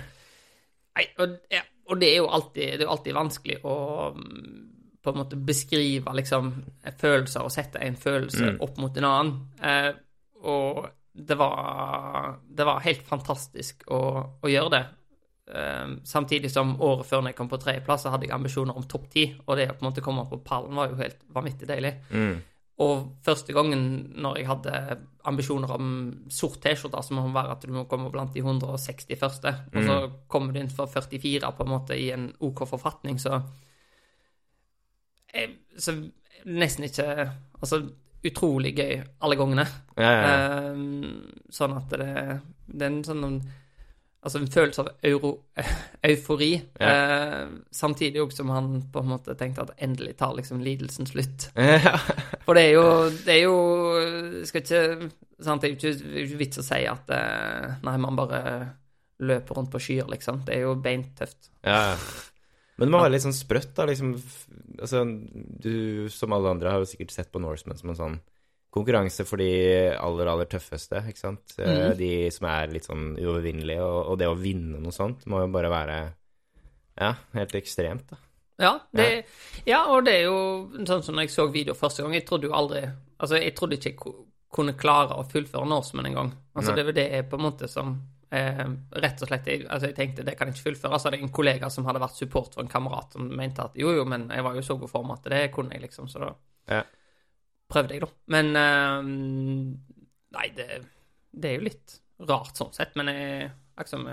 Nei, 0.94 1.08
og, 1.18 1.34
ja, 1.50 1.64
og 1.90 1.98
det 2.00 2.12
er 2.12 2.20
jo 2.20 2.30
alltid, 2.30 2.76
det 2.76 2.84
er 2.84 2.86
jo 2.86 2.94
alltid 2.94 3.18
vanskelig 3.18 3.58
å 3.66 3.74
på 5.04 5.12
en 5.12 5.18
måte 5.20 5.36
beskrive 5.36 6.14
liksom 6.16 6.46
følelser 6.96 7.44
og 7.44 7.52
sette 7.52 7.82
en 7.84 7.96
følelse 8.00 8.54
mm. 8.54 8.60
opp 8.64 8.78
mot 8.80 8.94
en 8.96 9.06
annen. 9.08 9.32
Eh, 9.60 9.90
og 10.48 10.86
det 11.12 11.36
var, 11.38 12.38
det 12.48 12.64
var 12.66 12.80
helt 12.86 13.04
fantastisk 13.06 13.84
å, 13.92 14.00
å 14.40 14.50
gjøre 14.50 14.72
det. 14.72 14.82
Eh, 15.46 15.86
samtidig 16.04 16.50
som 16.50 16.74
året 16.82 17.06
før 17.06 17.20
når 17.22 17.32
jeg 17.32 17.38
kom 17.42 17.50
på 17.52 17.60
tredjeplass, 17.60 18.06
så 18.06 18.14
hadde 18.14 18.28
jeg 18.28 18.36
ambisjoner 18.36 18.76
om 18.76 18.86
topp 18.88 19.10
ti. 19.12 19.28
Og 19.44 19.58
det 19.58 19.68
å 19.70 19.76
på 19.76 19.84
en 19.84 19.90
måte 19.90 20.04
komme 20.04 20.26
på 20.30 20.40
pallen 20.46 20.76
var 20.78 20.90
jo 20.90 21.00
helt 21.00 21.24
vanvittig 21.34 21.68
deilig. 21.68 21.94
Mm. 22.10 22.36
Og 22.84 23.02
første 23.22 23.54
gangen 23.54 23.82
når 24.18 24.40
jeg 24.40 24.48
hadde 24.48 24.78
ambisjoner 25.30 25.70
om 25.76 25.90
sort 26.32 26.58
T-skjorte, 26.64 27.02
så 27.06 27.14
må 27.14 27.26
det 27.28 27.36
være 27.36 27.54
at 27.54 27.66
du 27.66 27.74
må 27.76 27.84
komme 27.90 28.10
blant 28.10 28.34
de 28.34 28.42
160 28.42 29.20
første, 29.20 29.52
og 29.70 29.78
så 29.78 29.98
mm. 30.02 30.16
kommer 30.32 30.50
du 30.50 30.58
inn 30.58 30.72
for 30.74 30.90
44 30.90 31.52
på 31.54 31.62
en 31.64 31.70
måte 31.70 31.94
i 31.94 32.08
en 32.10 32.32
OK 32.42 32.64
forfatning, 32.66 33.20
så 33.22 33.44
så 35.78 35.96
nesten 36.46 36.86
ikke 36.86 37.06
Altså 37.58 37.80
utrolig 38.24 38.70
gøy 38.76 39.00
alle 39.24 39.36
gangene. 39.36 39.64
Ja, 39.96 40.10
ja, 40.10 40.20
ja. 40.24 40.72
Um, 40.72 41.42
sånn 41.52 41.74
at 41.76 41.90
det, 41.92 42.08
det 42.66 42.86
er 42.86 42.90
en 42.90 43.04
sånn 43.04 43.38
Altså 44.24 44.40
en 44.40 44.48
følelse 44.48 44.80
av 44.80 44.88
euro, 45.04 45.30
eufori, 46.08 46.54
uh, 46.80 47.50
samtidig 47.74 48.22
også 48.22 48.40
som 48.40 48.52
han 48.54 48.70
på 48.92 49.02
en 49.02 49.10
måte 49.10 49.36
tenkte 49.36 49.66
at 49.66 49.74
endelig 49.84 50.16
tar 50.20 50.32
liksom 50.38 50.62
lidelsen 50.64 51.08
slutt. 51.10 51.50
For 52.46 52.56
det 52.56 52.62
er 52.70 52.72
jo 52.74 52.86
Det 53.24 53.32
er 53.32 53.42
jo 53.46 53.54
Skal 54.44 54.60
ikke 54.60 54.80
sant, 55.40 55.62
Det 55.62 55.68
er 55.68 55.72
jo 55.72 55.76
ikke, 55.78 56.18
ikke 56.24 56.40
vits 56.40 56.60
å 56.60 56.64
si 56.64 56.82
at 56.88 57.12
uh, 57.12 57.76
nei, 57.84 57.96
man 58.00 58.16
bare 58.18 58.40
løper 59.24 59.56
rundt 59.60 59.72
på 59.72 59.80
skyer, 59.80 60.08
liksom. 60.10 60.42
Det 60.46 60.56
er 60.56 60.64
jo 60.66 60.74
beintøft. 60.82 61.52
Ja, 61.62 61.92
ja. 61.92 61.98
Men 62.74 62.88
det 62.88 62.94
må 62.94 63.02
være 63.04 63.14
litt 63.14 63.22
sånn 63.22 63.36
sprøtt, 63.36 63.70
da. 63.76 63.86
Liksom, 63.86 64.14
altså, 64.80 65.04
du 65.64 66.08
som 66.12 66.34
alle 66.34 66.56
andre 66.56 66.72
har 66.72 66.82
jo 66.82 66.88
sikkert 66.90 67.14
sett 67.14 67.30
på 67.32 67.42
Norseman 67.42 67.78
som 67.78 67.92
en 67.92 68.00
sånn 68.00 68.16
konkurranse 68.74 69.26
for 69.28 69.40
de 69.42 69.48
aller, 69.94 70.30
aller 70.30 70.48
tøffeste, 70.50 71.04
ikke 71.10 71.20
sant. 71.20 71.56
Mm. 71.60 71.94
De 71.98 72.10
som 72.34 72.48
er 72.50 72.74
litt 72.74 72.88
sånn 72.88 73.14
uovervinnelige. 73.14 73.86
Og, 73.86 74.00
og, 74.12 74.18
det 74.20 74.28
å 74.30 74.36
vinne 74.38 74.82
noe 74.82 74.94
sånt 74.94 75.26
må 75.30 75.44
jo 75.44 75.50
bare 75.54 75.72
være 75.72 75.98
ja, 77.00 77.14
helt 77.38 77.54
ekstremt, 77.58 78.10
da. 78.10 78.20
Ja, 78.62 78.76
det, 78.94 79.06
ja, 79.66 79.80
og 79.90 80.04
det 80.06 80.12
er 80.20 80.28
jo 80.28 80.84
sånn 80.86 81.02
som 81.02 81.16
når 81.16 81.26
jeg 81.26 81.32
så 81.34 81.48
video 81.50 81.74
første 81.74 82.04
gang, 82.04 82.12
jeg 82.14 82.22
trodde 82.28 82.46
jo 82.46 82.54
aldri 82.54 82.84
Altså, 83.14 83.40
jeg 83.40 83.54
trodde 83.56 83.78
ikke 83.78 83.90
jeg 83.90 84.12
kunne 84.54 84.74
klare 84.78 85.16
å 85.16 85.24
fullføre 85.26 85.66
Norseman 85.70 86.06
engang. 86.10 86.32
Altså, 86.52 86.72
Nei. 86.72 86.76
det 86.76 86.84
var 86.86 86.96
det 86.98 87.04
jeg 87.08 87.26
på 87.30 87.38
en 87.38 87.44
måte 87.46 87.68
som 87.70 87.94
Eh, 88.34 88.68
rett 88.90 89.20
og 89.22 89.28
slett, 89.28 89.46
jeg, 89.46 89.62
altså 89.70 89.90
jeg 89.92 89.94
tenkte 89.94 90.24
det 90.26 90.32
kan 90.34 90.48
jeg 90.48 90.56
ikke 90.56 90.70
fullføre. 90.70 90.98
Så 90.98 91.06
hadde 91.06 91.20
jeg 91.20 91.28
en 91.28 91.34
kollega 91.36 91.68
som 91.70 91.86
hadde 91.86 92.02
vært 92.02 92.18
support 92.18 92.56
for 92.56 92.64
en 92.64 92.70
kamerat, 92.72 93.14
som 93.14 93.28
mente 93.30 93.62
at 93.62 93.76
jo, 93.78 93.92
jo, 93.94 94.06
men 94.10 94.26
jeg 94.32 94.42
var 94.46 94.56
jo 94.58 94.64
så 94.66 94.76
god 94.80 94.90
form 94.90 95.12
at 95.14 95.28
det 95.30 95.42
kunne 95.54 95.76
jeg, 95.76 95.84
liksom. 95.84 96.08
Så 96.10 96.22
da 96.22 96.32
ja. 96.72 96.80
Prøvde 97.70 97.96
jeg, 97.96 98.04
da. 98.04 98.10
Men 98.34 98.52
uh, 98.58 99.00
Nei, 100.34 100.48
det, 100.56 100.68
det, 101.30 101.48
er 101.48 101.58
jo 101.58 101.66
litt 101.68 101.98
rart 102.26 102.58
sånn 102.58 102.72
sett, 102.74 102.94
men 102.98 103.10
jeg 103.12 103.50
liksom 103.78 104.06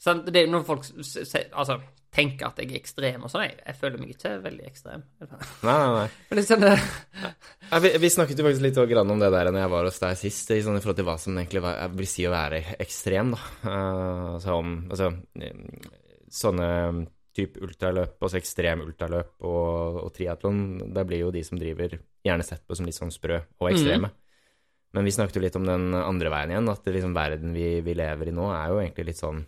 sånn, 0.00 0.22
Det 0.26 0.38
er 0.40 0.46
jo 0.46 0.52
når 0.54 0.64
folk 0.68 0.86
altså, 0.88 1.76
tenker 2.10 2.48
at 2.48 2.60
jeg 2.60 2.70
er 2.70 2.80
ekstrem 2.80 3.26
og 3.26 3.32
sånn. 3.32 3.44
Jeg, 3.46 3.58
jeg, 3.60 3.76
føler 3.80 4.00
meg 4.00 4.14
ikke 4.14 4.32
veldig 4.46 4.66
ekstrem. 4.66 5.04
Nei, 5.20 5.28
nei, 5.68 5.90
nei. 5.94 6.08
Men 6.30 6.40
liksom 6.40 6.64
det... 6.64 6.72
ja, 7.70 7.82
vi, 7.84 7.92
vi, 8.02 8.12
snakket 8.16 8.40
jo 8.40 8.48
faktisk 8.48 8.64
litt 8.66 8.80
om 8.80 9.22
det 9.22 9.30
der 9.36 9.52
når 9.52 9.62
jeg 9.64 9.72
var 9.76 9.90
hos 9.90 10.02
deg 10.02 10.18
sist, 10.18 10.50
i, 10.56 10.60
sånn, 10.64 10.80
i 10.80 10.82
forhold 10.82 11.00
til 11.02 11.08
hva 11.10 11.16
som 11.20 11.38
egentlig 11.38 11.64
var, 11.64 11.78
jeg 11.84 11.96
vil 12.00 12.10
si 12.10 12.26
å 12.26 12.34
være 12.34 12.64
ekstrem, 12.82 13.36
da. 13.36 13.44
Uh, 13.66 14.26
altså 14.38 14.58
om 14.58 14.76
Altså 14.90 15.12
sånne 16.30 16.68
type 17.36 17.60
ultraløp, 17.62 18.16
altså 18.18 18.40
ekstrem 18.40 18.82
ultraløp 18.84 19.44
og, 19.46 20.00
og 20.04 20.10
triatlon, 20.16 20.64
det 20.94 21.04
blir 21.06 21.24
jo 21.24 21.34
de 21.34 21.44
som 21.46 21.60
driver 21.60 21.94
gjerne 22.26 22.46
sett 22.46 22.64
på 22.66 22.76
som 22.76 22.88
litt 22.88 22.98
sånn 22.98 23.12
sprø 23.14 23.38
og 23.38 23.70
ekstreme. 23.70 24.10
Mm. 24.10 24.18
Men 24.98 25.06
vi 25.06 25.14
snakket 25.14 25.38
jo 25.38 25.44
litt 25.44 25.56
om 25.58 25.68
den 25.68 25.94
andre 25.94 26.32
veien 26.32 26.56
igjen, 26.56 26.72
at 26.72 26.88
liksom 26.90 27.14
verden 27.14 27.54
vi, 27.54 27.68
vi 27.86 27.94
lever 27.94 28.32
i 28.32 28.34
nå, 28.34 28.48
er 28.50 28.72
jo 28.72 28.80
egentlig 28.82 29.12
litt 29.12 29.20
sånn 29.22 29.44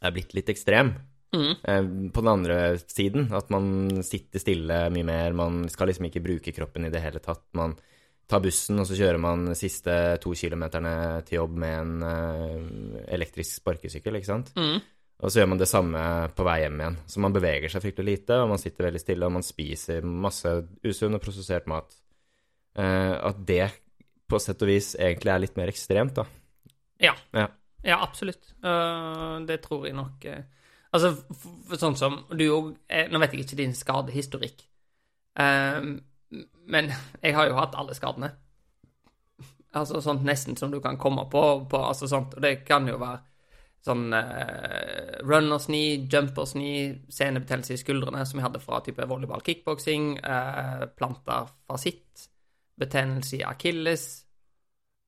er 0.00 0.14
blitt 0.16 0.34
litt 0.34 0.50
ekstrem. 0.50 0.94
Mm. 1.30 1.52
Eh, 1.62 1.84
på 2.10 2.24
den 2.24 2.32
andre 2.32 2.58
siden, 2.82 3.28
at 3.36 3.50
man 3.54 4.02
sitter 4.06 4.42
stille 4.42 4.82
mye 4.90 5.06
mer, 5.06 5.36
man 5.36 5.62
skal 5.70 5.90
liksom 5.90 6.08
ikke 6.08 6.24
bruke 6.24 6.54
kroppen 6.56 6.88
i 6.88 6.92
det 6.92 7.02
hele 7.04 7.22
tatt. 7.22 7.44
Man 7.58 7.76
tar 8.30 8.42
bussen, 8.42 8.78
og 8.80 8.88
så 8.88 8.98
kjører 8.98 9.20
man 9.22 9.48
de 9.50 9.58
siste 9.58 9.94
to 10.22 10.34
kilometerne 10.38 10.94
til 11.26 11.40
jobb 11.40 11.56
med 11.58 11.76
en 11.80 12.02
uh, 12.06 13.04
elektrisk 13.10 13.58
sparkesykkel, 13.58 14.18
ikke 14.18 14.30
sant. 14.30 14.52
Mm. 14.58 14.78
Og 15.20 15.28
så 15.28 15.40
gjør 15.40 15.50
man 15.52 15.60
det 15.60 15.68
samme 15.68 16.02
på 16.36 16.44
vei 16.46 16.60
hjem 16.62 16.80
igjen. 16.80 16.98
Så 17.12 17.20
man 17.20 17.34
beveger 17.34 17.72
seg 17.72 17.84
fryktelig 17.84 18.20
lite, 18.20 18.38
og 18.40 18.52
man 18.54 18.60
sitter 18.62 18.88
veldig 18.88 19.02
stille, 19.02 19.28
og 19.28 19.34
man 19.36 19.44
spiser 19.44 20.06
masse 20.06 20.52
usunn 20.86 21.18
og 21.18 21.24
prosessert 21.24 21.68
mat. 21.70 21.92
Eh, 22.78 23.16
at 23.16 23.42
det 23.46 23.66
på 24.30 24.40
sett 24.40 24.62
og 24.64 24.70
vis 24.70 24.94
egentlig 24.96 25.34
er 25.34 25.42
litt 25.42 25.58
mer 25.60 25.72
ekstremt, 25.72 26.16
da. 26.16 26.24
Ja. 27.02 27.12
Ja, 27.36 27.50
ja 27.84 28.00
absolutt. 28.04 28.54
Uh, 28.64 29.42
det 29.48 29.60
tror 29.66 29.88
jeg 29.88 29.98
nok. 29.98 30.24
Uh 30.24 30.60
Altså, 30.90 31.12
sånn 31.78 31.96
som 31.98 32.16
du 32.34 32.46
òg 32.50 32.70
eh, 32.90 33.06
Nå 33.10 33.20
vet 33.22 33.34
jeg 33.34 33.44
ikke 33.44 33.58
din 33.60 33.74
skadehistorikk, 33.78 34.64
uh, 35.38 35.78
men 36.70 36.90
jeg 37.22 37.34
har 37.36 37.50
jo 37.50 37.58
hatt 37.58 37.76
alle 37.78 37.94
skadene. 37.98 38.32
Altså 39.74 40.00
sånn 40.02 40.24
nesten 40.26 40.58
som 40.58 40.72
du 40.72 40.80
kan 40.82 40.98
komme 40.98 41.28
på, 41.30 41.42
på 41.70 41.82
altså 41.86 42.08
sånt, 42.10 42.34
og 42.34 42.42
det 42.42 42.64
kan 42.66 42.88
jo 42.90 42.98
være 42.98 43.22
sånn 43.84 44.12
uh, 44.12 45.20
runners 45.24 45.68
knee, 45.70 46.02
jumpers 46.10 46.52
knee, 46.56 46.98
senebetennelse 47.12 47.76
i 47.76 47.80
skuldrene, 47.80 48.26
som 48.28 48.40
jeg 48.40 48.46
hadde 48.48 48.60
fra 48.62 48.80
type 48.84 49.06
volleyball, 49.08 49.40
kickboksing, 49.44 50.18
uh, 50.20 50.84
planta 50.96 51.42
fasitt, 51.68 52.26
betennelse 52.80 53.38
i 53.38 53.46
akilles, 53.48 54.04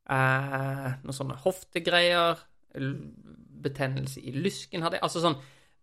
uh, 0.08 0.88
noen 1.04 1.18
sånne 1.18 1.36
hoftegreier, 1.44 2.40
betennelse 3.62 4.22
i 4.24 4.32
lysken 4.34 4.82
hadde 4.82 4.96
jeg 4.96 5.04
Altså 5.04 5.20
sånn 5.20 5.36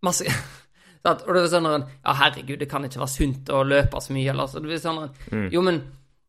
masse 0.04 0.26
Og 1.06 1.30
det 1.30 1.44
var 1.44 1.52
sånn 1.52 1.68
Ja, 1.70 2.16
herregud, 2.24 2.58
det 2.60 2.68
kan 2.72 2.84
ikke 2.88 3.04
være 3.04 3.14
sunt 3.14 3.52
å 3.54 3.62
løpe 3.64 4.02
så 4.04 4.16
mye, 4.16 4.34
eller 4.34 4.50
så. 4.50 4.60
Det 4.60 4.72
blir 4.72 4.82
sånn 4.82 5.04
mm. 5.06 5.46
Jo, 5.54 5.62
men 5.64 5.80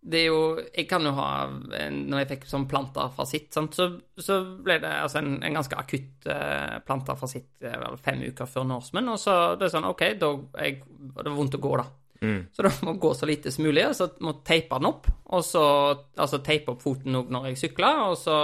det 0.00 0.20
er 0.22 0.26
jo 0.30 0.40
Jeg 0.74 0.86
kan 0.88 1.04
jo 1.04 1.12
ha 1.16 1.28
Når 1.50 2.22
jeg 2.22 2.28
fikk 2.32 2.46
sånn 2.48 2.66
plantarfasitt, 2.70 3.52
så, 3.52 3.86
så 4.16 4.38
ble 4.64 4.78
det 4.82 4.90
altså 4.90 5.20
en, 5.20 5.38
en 5.44 5.58
ganske 5.58 5.76
akutt 5.76 6.28
eh, 6.30 6.78
plantarfasitt 6.86 7.66
uh, 7.66 7.96
fem 8.00 8.22
uker 8.30 8.48
før 8.48 8.68
norsmen, 8.68 9.10
og 9.12 9.20
så 9.20 9.36
det 9.60 9.68
er 9.68 9.74
sånn 9.74 9.88
OK, 9.90 10.04
da 10.20 10.30
jeg, 10.64 10.80
Det 10.80 11.26
var 11.26 11.36
vondt 11.36 11.58
å 11.58 11.62
gå, 11.62 11.74
da. 11.82 11.86
Mm. 12.20 12.40
Så 12.52 12.64
da 12.64 12.72
må 12.84 12.94
gå 13.00 13.12
så 13.16 13.28
lite 13.28 13.52
som 13.52 13.64
mulig, 13.64 13.84
og 13.88 13.96
så 13.96 14.10
må 14.24 14.34
teipe 14.44 14.76
den 14.76 14.90
opp. 14.90 15.08
Og 15.32 15.44
så 15.46 15.62
altså 16.20 16.40
teipe 16.44 16.74
opp 16.74 16.82
foten 16.84 17.16
òg 17.16 17.30
når 17.32 17.50
jeg 17.50 17.60
sykla, 17.62 17.92
og 18.10 18.16
så 18.20 18.36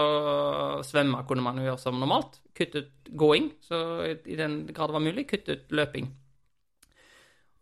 svømme 0.86 1.24
kunne 1.28 1.44
man 1.44 1.60
jo 1.60 1.68
gjøre 1.68 1.82
som 1.82 1.98
normalt. 2.00 2.40
Kutte 2.56 2.84
ut 2.84 3.10
gåing, 3.20 3.50
så 3.64 3.80
i 4.12 4.38
den 4.38 4.62
grad 4.70 4.90
det 4.90 4.96
var 4.96 5.04
mulig, 5.04 5.26
kutte 5.28 5.58
ut 5.58 5.76
løping. 5.76 6.08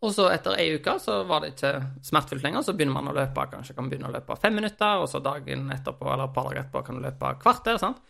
Og 0.02 0.12
så 0.12 0.26
etter 0.34 0.58
ei 0.60 0.74
uke 0.76 0.96
så 1.00 1.22
var 1.28 1.40
det 1.40 1.54
ikke 1.54 1.70
smertefullt 2.04 2.44
lenger, 2.44 2.64
så 2.66 2.74
begynner 2.76 2.98
man 2.98 3.12
å 3.12 3.14
løpe. 3.16 3.46
Kanskje 3.52 3.76
kan 3.76 3.88
begynne 3.88 4.10
å 4.10 4.14
løpe 4.14 4.36
fem 4.40 4.56
minutter, 4.58 5.00
og 5.00 5.08
så 5.08 5.20
dagen 5.24 5.70
etterpå 5.72 6.10
eller 6.10 6.28
et 6.28 6.34
par 6.34 6.50
dager 6.50 6.60
etterpå 6.64 6.82
kan 6.84 6.98
du 6.98 7.04
løpe 7.06 7.30
kvarter. 7.40 7.80
sant? 7.80 8.02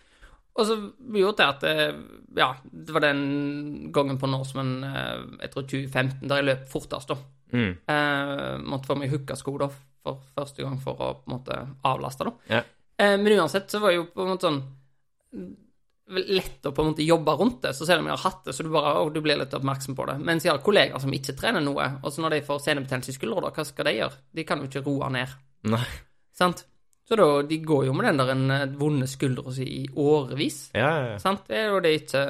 Og 0.55 0.69
så 0.69 0.77
gjorde 1.19 1.39
det 1.41 1.47
at 1.47 1.65
eh, 1.67 1.97
Ja, 2.39 2.53
det 2.63 2.95
var 2.95 3.03
den 3.03 3.93
gangen 3.95 4.19
på 4.19 4.31
Norseman, 4.31 4.77
eh, 4.87 5.25
jeg 5.45 5.55
tror 5.55 5.67
2015, 5.71 6.29
der 6.31 6.43
jeg 6.43 6.49
løp 6.51 6.69
fortest, 6.71 7.11
da. 7.11 7.19
Mm. 7.55 7.73
Eh, 7.95 8.55
måtte 8.67 8.91
få 8.91 8.99
meg 8.99 9.13
hooka-sko 9.15 9.57
da, 9.63 9.69
for 10.05 10.23
første 10.35 10.65
gang 10.67 10.81
for 10.83 10.99
å 10.99 11.13
på 11.21 11.31
en 11.31 11.37
måte 11.37 11.59
avlaste, 11.87 12.27
da. 12.27 12.35
Yeah. 12.51 12.73
Eh, 12.99 13.17
men 13.19 13.39
uansett 13.39 13.71
så 13.71 13.83
var 13.83 13.95
jeg 13.95 14.03
jo 14.03 14.09
på 14.15 14.25
en 14.25 14.35
måte 14.35 14.51
sånn 14.51 14.63
lett 16.07 16.67
å 16.67 16.73
på 16.75 16.83
en 16.83 16.91
måte 16.91 17.07
jobbe 17.07 17.33
rundt 17.39 17.63
det. 17.65 17.73
Så 17.77 17.87
selv 17.89 18.03
om 18.03 18.11
jeg 18.11 18.17
har 18.17 18.25
hatt 18.27 18.45
det, 18.45 18.55
så 18.57 18.65
du 18.65 18.71
bare 18.73 18.93
å, 19.01 19.09
du 19.13 19.21
blir 19.25 19.39
litt 19.41 19.55
oppmerksom 19.57 19.97
på 19.97 20.07
det. 20.11 20.19
Mens 20.27 20.45
jeg 20.45 20.53
har 20.53 20.63
kollegaer 20.65 21.01
som 21.01 21.13
ikke 21.17 21.37
trener 21.39 21.65
noe, 21.65 21.87
og 22.03 22.13
så 22.13 22.25
når 22.25 22.37
de 22.37 22.45
får 22.49 22.63
senebetennelse 22.67 23.15
i 23.15 23.17
skuldra, 23.17 23.53
hva 23.55 23.65
skal 23.67 23.89
de 23.89 23.97
gjøre? 23.99 24.21
De 24.37 24.47
kan 24.49 24.61
jo 24.61 24.69
ikke 24.69 24.85
roe 24.85 25.11
ned. 25.15 25.37
Nei. 25.73 25.85
Sant? 26.37 26.67
Så 27.09 27.17
da, 27.21 27.29
de 27.45 27.61
går 27.61 27.87
jo 27.89 27.95
med 27.97 28.09
den 28.09 28.21
der 28.21 28.33
en 28.33 28.51
eh, 28.53 28.67
vonde 28.81 29.09
skuldra 29.11 29.53
si 29.53 29.65
i 29.65 29.85
årevis. 30.01 30.59
Ja, 30.77 30.89
ja, 30.89 31.07
ja. 31.15 31.19
Sant? 31.23 31.45
Det 31.49 31.59
er 31.61 31.73
jo 31.73 31.81
det 31.85 31.93
ikke 31.99 32.23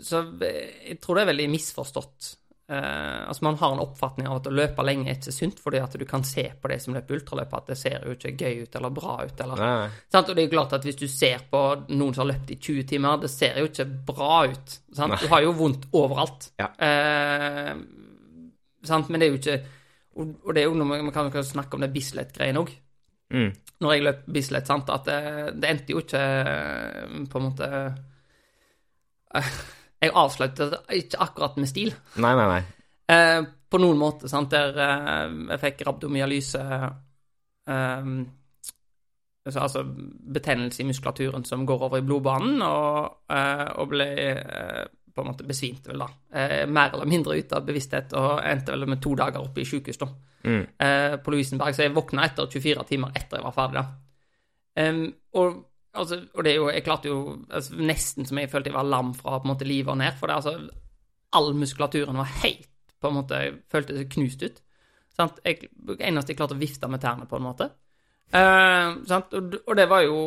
Så 0.00 0.22
jeg 0.40 0.96
tror 1.02 1.18
det 1.18 1.26
er 1.26 1.32
veldig 1.34 1.48
misforstått 1.52 2.30
eh, 2.68 3.28
Altså, 3.28 3.44
man 3.44 3.58
har 3.60 3.72
en 3.74 3.82
oppfatning 3.82 4.28
av 4.28 4.40
at 4.40 4.48
å 4.50 4.54
løpe 4.54 4.84
lenge 4.86 5.10
er 5.10 5.18
ikke 5.18 5.34
sunt, 5.34 5.60
fordi 5.62 5.80
at 5.82 5.96
du 6.00 6.04
kan 6.08 6.24
se 6.26 6.46
på 6.60 6.70
de 6.72 6.78
som 6.82 6.96
løper 6.96 7.18
ultraløp, 7.18 7.54
at 7.58 7.72
det 7.72 7.78
ser 7.80 8.04
jo 8.06 8.16
ikke 8.16 8.34
gøy 8.36 8.64
ut 8.64 8.78
eller 8.80 8.94
bra 8.94 9.18
ut, 9.24 9.44
eller? 9.44 9.62
Og 10.14 10.32
det 10.32 10.36
er 10.36 10.44
jo 10.46 10.54
klart 10.56 10.76
at 10.78 10.88
hvis 10.88 11.00
du 11.00 11.06
ser 11.12 11.44
på 11.50 11.62
noen 11.90 12.16
som 12.16 12.24
har 12.24 12.32
løpt 12.32 12.54
i 12.54 12.58
20 12.58 12.88
timer, 12.94 13.22
det 13.22 13.32
ser 13.32 13.60
jo 13.60 13.70
ikke 13.70 13.88
bra 14.12 14.42
ut. 14.48 14.76
Sant? 14.96 15.20
Du 15.22 15.28
har 15.32 15.44
jo 15.44 15.54
vondt 15.58 15.88
overalt. 15.96 16.50
Ja. 16.60 16.72
Uh, 16.76 17.72
sant? 18.86 19.08
Men 19.08 19.20
det 19.20 19.28
er 19.28 19.34
jo 19.34 19.40
ikke 19.42 19.58
Og, 20.18 20.30
og 20.42 20.54
det 20.54 20.64
er 20.64 20.66
jo 20.66 20.74
noe 20.74 20.96
man 21.06 21.12
kan 21.14 21.44
snakke 21.46 21.76
om 21.76 21.82
det 21.84 21.92
Bislett-greien 21.94 22.58
òg. 22.58 22.72
Mm. 23.30 23.52
Når 23.78 23.92
jeg 23.92 24.04
løp 24.04 24.22
Bislett, 24.34 24.66
sant, 24.66 24.88
at 24.90 25.06
det, 25.06 25.18
det 25.62 25.70
endte 25.70 25.94
jo 25.94 26.02
ikke 26.02 26.22
eh, 26.22 27.18
på 27.30 27.38
en 27.38 27.44
måte 27.44 27.68
eh, 29.38 29.50
Jeg 29.98 30.14
avsluttet 30.14 30.74
ikke 30.94 31.20
akkurat 31.24 31.56
med 31.58 31.70
stil. 31.70 31.92
Nei, 32.22 32.34
nei, 32.38 32.48
nei. 32.52 32.62
Eh, 33.08 33.40
på 33.68 33.80
noen 33.82 33.98
måte, 34.00 34.28
sant, 34.30 34.52
der 34.52 34.76
eh, 34.84 35.38
jeg 35.54 35.62
fikk 35.62 35.86
rabdomyalyse 35.88 36.64
eh, 37.68 38.12
altså, 39.48 39.60
altså 39.60 39.84
betennelse 40.34 40.82
i 40.82 40.86
muskulaturen 40.86 41.44
som 41.44 41.66
går 41.66 41.82
over 41.88 41.98
i 41.98 42.06
blodbanen, 42.06 42.62
og, 42.62 43.24
eh, 43.32 43.66
og 43.80 43.90
ble 43.92 44.08
eh, 44.24 44.84
på 45.14 45.24
en 45.24 45.30
måte 45.32 45.46
besvimte 45.46 45.90
vel, 45.90 46.04
da. 46.04 46.08
Eh, 46.30 46.66
mer 46.70 46.92
eller 46.94 47.08
mindre 47.10 47.38
ute 47.38 47.56
av 47.56 47.66
bevissthet, 47.66 48.12
og 48.18 48.42
endte 48.44 48.74
vel 48.74 48.86
med 48.86 49.02
to 49.02 49.14
dager 49.18 49.42
oppe 49.42 49.64
i 49.64 49.68
sykehus, 49.68 49.98
da. 49.98 50.10
Mm. 50.44 50.60
Eh, 50.78 51.16
på 51.22 51.34
Lovisenberg, 51.34 51.74
så 51.74 51.86
jeg 51.86 51.96
våkna 51.96 52.28
etter 52.28 52.46
24 52.52 52.86
timer 52.92 53.16
etter 53.16 53.40
jeg 53.40 53.48
var 53.48 53.56
ferdig, 53.56 53.82
da. 53.82 53.88
Em, 54.78 55.02
og, 55.34 55.56
altså, 55.94 56.20
og 56.34 56.44
det 56.44 56.52
er 56.52 56.56
jo 56.56 56.68
Jeg 56.70 56.84
klarte 56.84 57.08
jo 57.08 57.18
altså, 57.50 57.74
nesten 57.80 58.26
som 58.28 58.38
jeg 58.38 58.50
følte 58.50 58.70
jeg 58.70 58.76
var 58.76 58.84
lam 58.88 59.14
fra 59.14 59.38
på 59.38 59.48
en 59.48 59.52
måte 59.54 59.64
livet 59.68 59.92
og 59.92 59.98
ned, 59.98 60.12
for 60.18 60.26
det 60.26 60.36
altså 60.36 60.68
All 61.36 61.52
muskulaturen 61.54 62.16
var 62.16 62.30
helt 62.42 62.68
på 63.00 63.08
en 63.10 63.14
måte 63.20 63.34
Jeg 63.44 63.58
følte 63.70 63.94
det 63.98 64.08
knust 64.10 64.42
ut. 64.42 64.62
Sant? 65.18 65.40
Jeg, 65.44 65.68
eneste 66.00 66.32
jeg 66.32 66.38
klarte 66.38 66.54
å 66.56 66.60
vifte 66.60 66.88
med 66.88 67.00
tærne, 67.02 67.26
på 67.28 67.36
en 67.36 67.42
måte. 67.44 67.66
Eh, 68.32 68.92
sant? 69.08 69.32
Og, 69.34 69.54
og 69.66 69.76
det 69.76 69.88
var 69.90 70.02
jo 70.06 70.18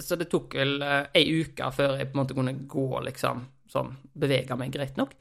Så 0.00 0.16
det 0.16 0.28
tok 0.32 0.54
vel 0.58 0.78
eh, 0.82 1.06
ei 1.14 1.24
uke 1.44 1.70
før 1.72 1.98
jeg 2.00 2.08
på 2.10 2.16
en 2.18 2.22
måte 2.22 2.34
kunne 2.36 2.54
gå, 2.68 2.86
liksom, 3.04 3.44
sånn, 3.70 3.92
bevege 4.16 4.56
meg 4.56 4.72
greit 4.74 4.96
nok. 5.00 5.12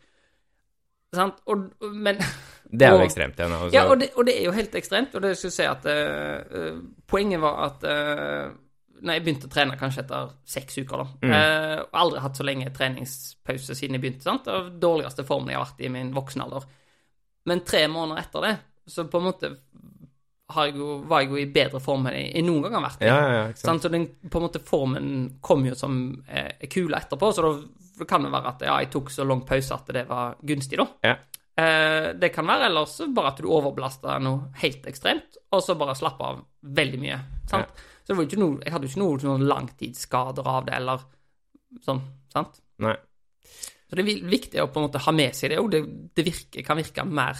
Sant? 1.14 1.42
Og, 1.52 1.68
men 1.94 2.18
Det 2.74 2.88
er 2.88 2.96
jo 2.96 3.02
Og- 3.04 3.06
ekstremt 3.06 3.38
ja, 3.38 3.84
og 3.86 4.00
det, 4.02 4.08
og 4.18 4.26
det 4.26 4.34
er 4.40 4.46
jo 4.48 4.54
helt 4.56 4.74
ekstremt. 4.76 5.14
Og 5.14 5.22
det 5.22 5.36
skal 5.38 5.52
jeg 5.52 5.58
si 5.60 5.66
at 5.70 5.86
eh, 5.92 6.40
eh, 6.58 6.78
Poenget 7.06 7.42
var 7.44 7.60
at 7.68 7.84
når 9.02 9.18
jeg 9.18 9.24
begynte 9.26 9.50
å 9.50 9.52
trene 9.52 9.78
kanskje 9.80 10.04
etter 10.04 10.30
seks 10.48 10.78
uker, 10.80 11.02
da 11.02 11.34
eh, 11.36 11.80
Og 11.82 11.98
aldri 12.04 12.22
hatt 12.24 12.40
så 12.40 12.46
lenge 12.46 12.72
treningspause 12.76 13.76
siden 13.76 13.98
jeg 13.98 14.04
begynte. 14.04 14.26
sant? 14.28 14.48
Av 14.48 14.70
dårligste 14.80 15.26
formen 15.28 15.52
jeg 15.52 15.60
har 15.60 15.66
vært 15.66 15.84
i 15.84 15.92
min 15.92 16.14
voksen 16.16 16.46
alder. 16.46 16.68
Men 17.50 17.64
tre 17.68 17.88
måneder 17.92 18.22
etter 18.24 18.48
det, 18.48 18.54
så 18.88 19.08
på 19.12 19.20
en 19.20 19.28
måte 19.28 19.52
har 20.54 20.70
jeg 20.70 20.78
jo, 20.78 20.98
var 21.10 21.24
jeg 21.24 21.32
jo 21.32 21.40
i 21.40 21.50
bedre 21.56 21.80
form 21.82 22.08
enn 22.12 22.18
jeg 22.20 22.44
noen 22.46 22.66
gang 22.68 22.76
har 22.78 22.86
vært 22.86 23.04
i. 23.04 23.10
Ja, 23.10 23.20
ja, 23.20 23.38
ja? 23.42 23.54
Så 23.58 23.92
den 23.92 24.08
på 24.30 24.40
en 24.40 24.46
måte 24.46 24.62
formen 24.64 25.14
kom 25.44 25.64
jo 25.66 25.76
som 25.78 26.00
eh, 26.28 26.68
kula 26.72 27.00
etterpå, 27.00 27.32
så 27.34 27.46
da 27.48 28.08
kan 28.10 28.26
det 28.26 28.34
være 28.34 28.52
at 28.52 28.66
ja, 28.68 28.76
jeg 28.84 28.92
tok 28.94 29.12
så 29.14 29.26
lang 29.28 29.44
pause 29.48 29.76
at 29.76 29.90
det 29.96 30.06
var 30.10 30.36
gunstig, 30.42 30.80
da. 30.82 30.88
Ja. 31.10 31.16
Eh, 31.64 32.10
det 32.20 32.32
kan 32.34 32.48
være 32.50 32.70
ellers 32.70 33.00
bare 33.14 33.34
at 33.34 33.42
du 33.42 33.50
overbelasta 33.50 34.20
noe 34.24 34.52
helt 34.62 34.86
ekstremt, 34.90 35.40
og 35.54 35.64
så 35.64 35.78
bare 35.80 35.98
slappe 35.98 36.30
av 36.30 36.44
veldig 36.80 37.02
mye. 37.02 37.20
Sant? 37.50 37.84
Så 38.04 38.18
noe, 38.18 38.28
jeg 38.60 38.74
hadde 38.74 38.88
jo 38.88 38.92
ikke 38.92 39.04
noe 39.04 39.22
sånn 39.22 39.48
langtidsskader 39.48 40.48
av 40.50 40.68
det, 40.68 40.76
eller 40.76 41.06
sånn, 41.86 42.02
sant? 42.34 42.60
Nei. 42.84 42.98
Så 43.88 43.96
det 43.96 44.04
er 44.04 44.28
viktig 44.28 44.62
å 44.62 44.70
på 44.74 44.82
en 44.82 44.88
måte 44.88 45.02
ha 45.06 45.14
med 45.16 45.36
seg 45.38 45.54
det 45.54 45.60
òg. 45.62 45.70
Det, 45.72 45.82
det 46.18 46.26
virker, 46.26 46.66
kan 46.66 46.80
virke 46.80 47.06
mer 47.08 47.40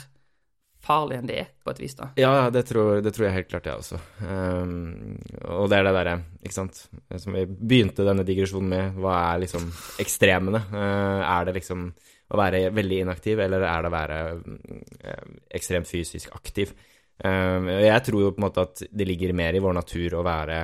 farlig 0.84 1.18
enn 1.18 1.28
det 1.30 1.38
er, 1.40 1.50
på 1.64 1.72
et 1.72 1.80
vis, 1.80 1.96
da. 1.96 2.10
Ja, 2.20 2.32
ja, 2.42 2.48
det 2.52 2.66
tror, 2.68 2.98
det 3.04 3.14
tror 3.16 3.28
jeg 3.28 3.36
helt 3.38 3.50
klart, 3.52 3.68
jeg 3.70 3.80
også. 3.80 4.00
Um, 4.22 5.16
og 5.56 5.70
det 5.72 5.80
er 5.80 5.88
det 5.88 5.94
derre, 5.96 6.16
ikke 6.44 6.58
sant, 6.58 6.82
som 7.24 7.38
vi 7.38 7.46
begynte 7.48 8.08
denne 8.08 8.26
digresjonen 8.28 8.74
med, 8.74 8.98
hva 9.00 9.16
er 9.30 9.44
liksom 9.46 9.70
ekstremene? 10.04 10.64
Uh, 10.74 11.22
er 11.24 11.48
det 11.48 11.56
liksom 11.60 11.88
å 12.34 12.40
være 12.40 12.66
veldig 12.76 13.00
inaktiv, 13.06 13.40
eller 13.46 13.64
er 13.70 13.86
det 13.86 13.92
å 13.92 13.96
være 13.96 14.20
uh, 14.36 15.32
ekstremt 15.56 15.88
fysisk 15.88 16.36
aktiv? 16.36 16.76
Um, 17.22 17.70
jeg 17.70 18.04
tror 18.08 18.24
jo 18.24 18.32
på 18.34 18.42
en 18.42 18.48
måte 18.48 18.64
at 18.66 18.82
det 18.90 19.06
ligger 19.08 19.36
mer 19.38 19.54
i 19.54 19.62
vår 19.62 19.76
natur 19.78 20.18
å 20.18 20.26
være 20.26 20.64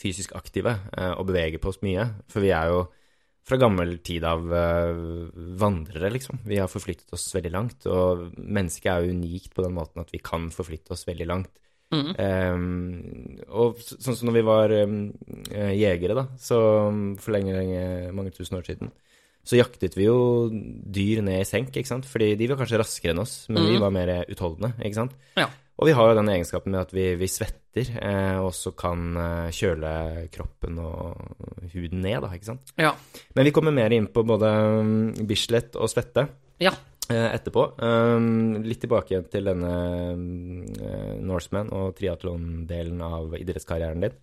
fysisk 0.00 0.32
aktive 0.34 0.72
uh, 0.96 1.12
og 1.18 1.28
bevege 1.28 1.60
på 1.62 1.70
oss 1.70 1.82
mye, 1.84 2.06
for 2.32 2.42
vi 2.42 2.54
er 2.56 2.72
jo 2.72 2.84
fra 3.44 3.58
gammel 3.60 3.98
tid 4.04 4.24
av 4.24 4.46
eh, 4.56 5.00
vandrere, 5.60 6.08
liksom. 6.14 6.40
Vi 6.48 6.56
har 6.60 6.70
forflyttet 6.70 7.12
oss 7.12 7.26
veldig 7.34 7.52
langt, 7.52 7.86
og 7.90 8.30
mennesket 8.38 8.88
er 8.88 9.04
jo 9.04 9.16
unikt 9.18 9.52
på 9.52 9.64
den 9.66 9.76
måten 9.76 10.00
at 10.00 10.12
vi 10.14 10.22
kan 10.24 10.48
forflytte 10.54 10.94
oss 10.96 11.04
veldig 11.08 11.26
langt. 11.28 11.52
Mm. 11.92 12.08
Ehm, 12.18 13.42
og 13.52 13.76
sånn 13.84 14.16
som 14.16 14.30
når 14.30 14.38
vi 14.38 14.44
var 14.48 14.72
eh, 14.74 15.74
jegere, 15.76 16.16
da, 16.16 16.24
så 16.40 16.58
for 17.20 17.36
lenge, 17.36 17.52
lenge, 17.58 18.14
mange 18.16 18.32
tusen 18.34 18.56
år 18.58 18.64
siden, 18.70 18.94
så 19.44 19.58
jaktet 19.60 19.94
vi 19.98 20.06
jo 20.08 20.48
dyr 20.50 21.20
ned 21.22 21.42
i 21.42 21.48
senk, 21.48 21.70
ikke 21.76 21.90
sant? 21.90 22.06
Fordi 22.08 22.32
de 22.40 22.46
var 22.48 22.56
kanskje 22.62 22.78
raskere 22.80 23.12
enn 23.14 23.20
oss, 23.20 23.46
men 23.48 23.62
vi 23.66 23.74
Mhm. 23.76 23.80
var 23.80 23.90
mer 23.92 24.24
utholdende, 24.28 24.72
ikke 24.80 24.94
sant? 24.94 25.12
Ja. 25.36 25.46
Og 25.76 25.86
vi 25.88 25.92
har 25.92 26.08
jo 26.08 26.14
den 26.20 26.28
egenskapen 26.30 26.70
med 26.70 26.80
at 26.80 26.92
vi, 26.94 27.14
vi 27.18 27.26
svetter, 27.26 27.88
eh, 28.00 28.38
og 28.38 28.52
så 28.54 28.70
kan 28.76 29.16
eh, 29.16 29.50
kjøle 29.50 30.28
kroppen 30.30 30.78
og 30.78 31.16
huden 31.74 32.00
ned, 32.00 32.20
da, 32.22 32.28
ikke 32.30 32.44
sant? 32.52 32.72
Ja. 32.78 32.92
Men 33.34 33.44
vi 33.44 33.50
kommer 33.50 33.72
mer 33.74 33.90
inn 33.92 34.06
på 34.06 34.22
både 34.24 34.46
um, 34.80 35.12
Bislett 35.26 35.74
og 35.76 35.90
svette 35.90 36.28
Ja. 36.62 36.70
eh, 37.10 37.34
etterpå. 37.34 37.74
Um, 37.82 38.62
litt 38.62 38.80
tilbake 38.80 39.18
til 39.30 39.44
denne 39.50 39.72
um, 40.14 40.62
eh, 40.78 41.16
Norseman 41.20 41.72
og 41.72 41.96
triatlon-delen 41.98 43.02
av 43.02 43.34
idrettskarrieren 43.34 44.00
din. 44.00 44.14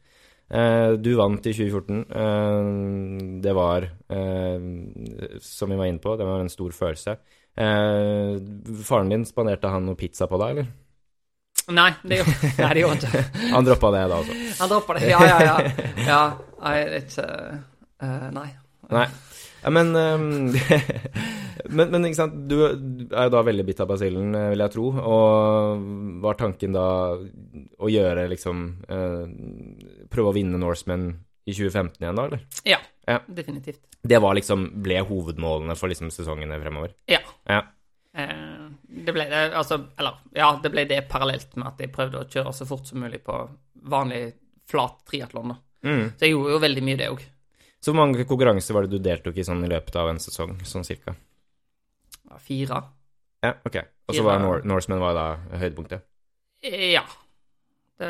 Eh, 0.52 0.92
du 1.00 1.14
vant 1.16 1.46
i 1.48 1.54
2014. 1.56 2.02
Eh, 2.12 3.40
det 3.44 3.54
var, 3.56 3.88
eh, 4.12 4.66
som 5.40 5.72
vi 5.72 5.80
var 5.80 5.88
inne 5.88 6.04
på, 6.04 6.18
det 6.20 6.28
var 6.28 6.44
en 6.44 6.52
stor 6.52 6.76
følelse. 6.76 7.18
Eh, 7.56 8.36
faren 8.84 9.10
din, 9.10 9.26
spanderte 9.26 9.72
han 9.72 9.86
noe 9.88 10.00
pizza 10.00 10.28
på 10.28 10.40
deg, 10.42 10.56
eller? 10.56 10.72
Nei, 11.72 11.92
det 12.04 12.22
gjorde 12.22 12.88
han 12.90 12.98
ikke. 12.98 13.24
Han 13.52 13.68
droppa 13.68 13.92
det 13.96 14.06
da, 14.12 14.20
altså? 14.22 14.40
Han 14.60 14.72
droppa 14.72 14.98
det. 14.98 15.10
Ja, 15.12 15.20
ja, 15.24 15.40
ja. 15.46 15.58
ja 16.08 16.22
er 16.72 16.98
ikke 17.00 17.28
eh, 18.02 18.28
Nei. 18.36 18.50
Nei. 18.92 19.08
Ja, 19.62 19.70
men, 19.70 19.96
ehm, 19.96 20.56
men 21.69 21.91
Men 21.91 22.47
du 22.47 22.56
er 22.65 23.28
jo 23.28 23.34
da 23.34 23.41
veldig 23.43 23.65
bitt 23.65 23.80
av 23.84 23.88
basillen, 23.91 24.34
eh, 24.36 24.50
vil 24.54 24.63
jeg 24.63 24.71
tro. 24.71 24.86
Og 24.97 25.86
var 26.24 26.39
tanken 26.39 26.74
da 26.74 26.86
å 27.17 27.89
gjøre 27.91 28.28
liksom 28.32 28.63
eh, 28.88 30.08
Prøve 30.12 30.32
å 30.32 30.36
vinne 30.36 30.58
Norseman 30.62 31.12
i 31.45 31.54
2015 31.54 32.00
igjen, 32.02 32.15
da, 32.15 32.26
eller? 32.26 32.41
Ja, 32.63 32.78
Ja. 33.08 33.19
definitivt. 33.28 33.80
Det 34.04 34.19
var 34.21 34.36
liksom 34.36 34.82
ble 34.82 35.02
hovedmålene 35.06 35.76
for 35.78 35.89
liksom 35.89 36.10
sesongene 36.13 36.60
fremover? 36.62 36.93
Ja. 37.10 37.19
Ja. 37.47 37.62
Eh, 38.13 38.69
det 38.84 39.13
ble 39.15 39.26
det, 39.30 39.54
altså 39.56 39.86
Eller, 39.97 40.17
ja, 40.36 40.60
det 40.62 40.71
ble 40.74 40.86
det 40.86 41.08
parallelt 41.10 41.56
med 41.56 41.67
at 41.67 41.80
jeg 41.80 41.93
prøvde 41.93 42.19
å 42.21 42.28
kjøre 42.30 42.54
så 42.54 42.67
fort 42.67 42.86
som 42.86 43.00
mulig 43.00 43.24
på 43.24 43.38
vanlig 43.89 44.34
flat 44.69 45.00
triatlon, 45.10 45.54
da. 45.56 45.58
Mm. 45.84 46.12
Så 46.17 46.28
jeg 46.28 46.34
gjorde 46.36 46.52
jo 46.54 46.60
veldig 46.60 46.84
mye 46.86 46.97
det 47.00 47.10
òg. 47.12 47.21
Så 47.82 47.89
hvor 47.91 47.97
mange 48.06 48.26
konkurranser 48.30 48.76
var 48.78 48.86
det 48.86 48.93
du 48.93 49.02
deltok 49.02 49.38
i 49.41 49.43
sånn 49.47 49.63
i 49.65 49.69
løpet 49.71 49.95
av 49.97 50.12
en 50.12 50.19
sesong, 50.21 50.60
sånn 50.67 50.86
cirka? 50.86 51.15
Fire. 52.39 52.82
Ja, 53.44 53.56
ok. 53.65 53.78
Og 54.08 54.15
så 54.15 54.24
var 54.24 54.39
Nor 54.44 54.62
Norseman 54.67 55.02
var 55.02 55.17
da 55.17 55.26
høydepunktet? 55.58 56.06
Eh, 56.63 56.91
Ja. 56.94 57.04
Det, 58.02 58.08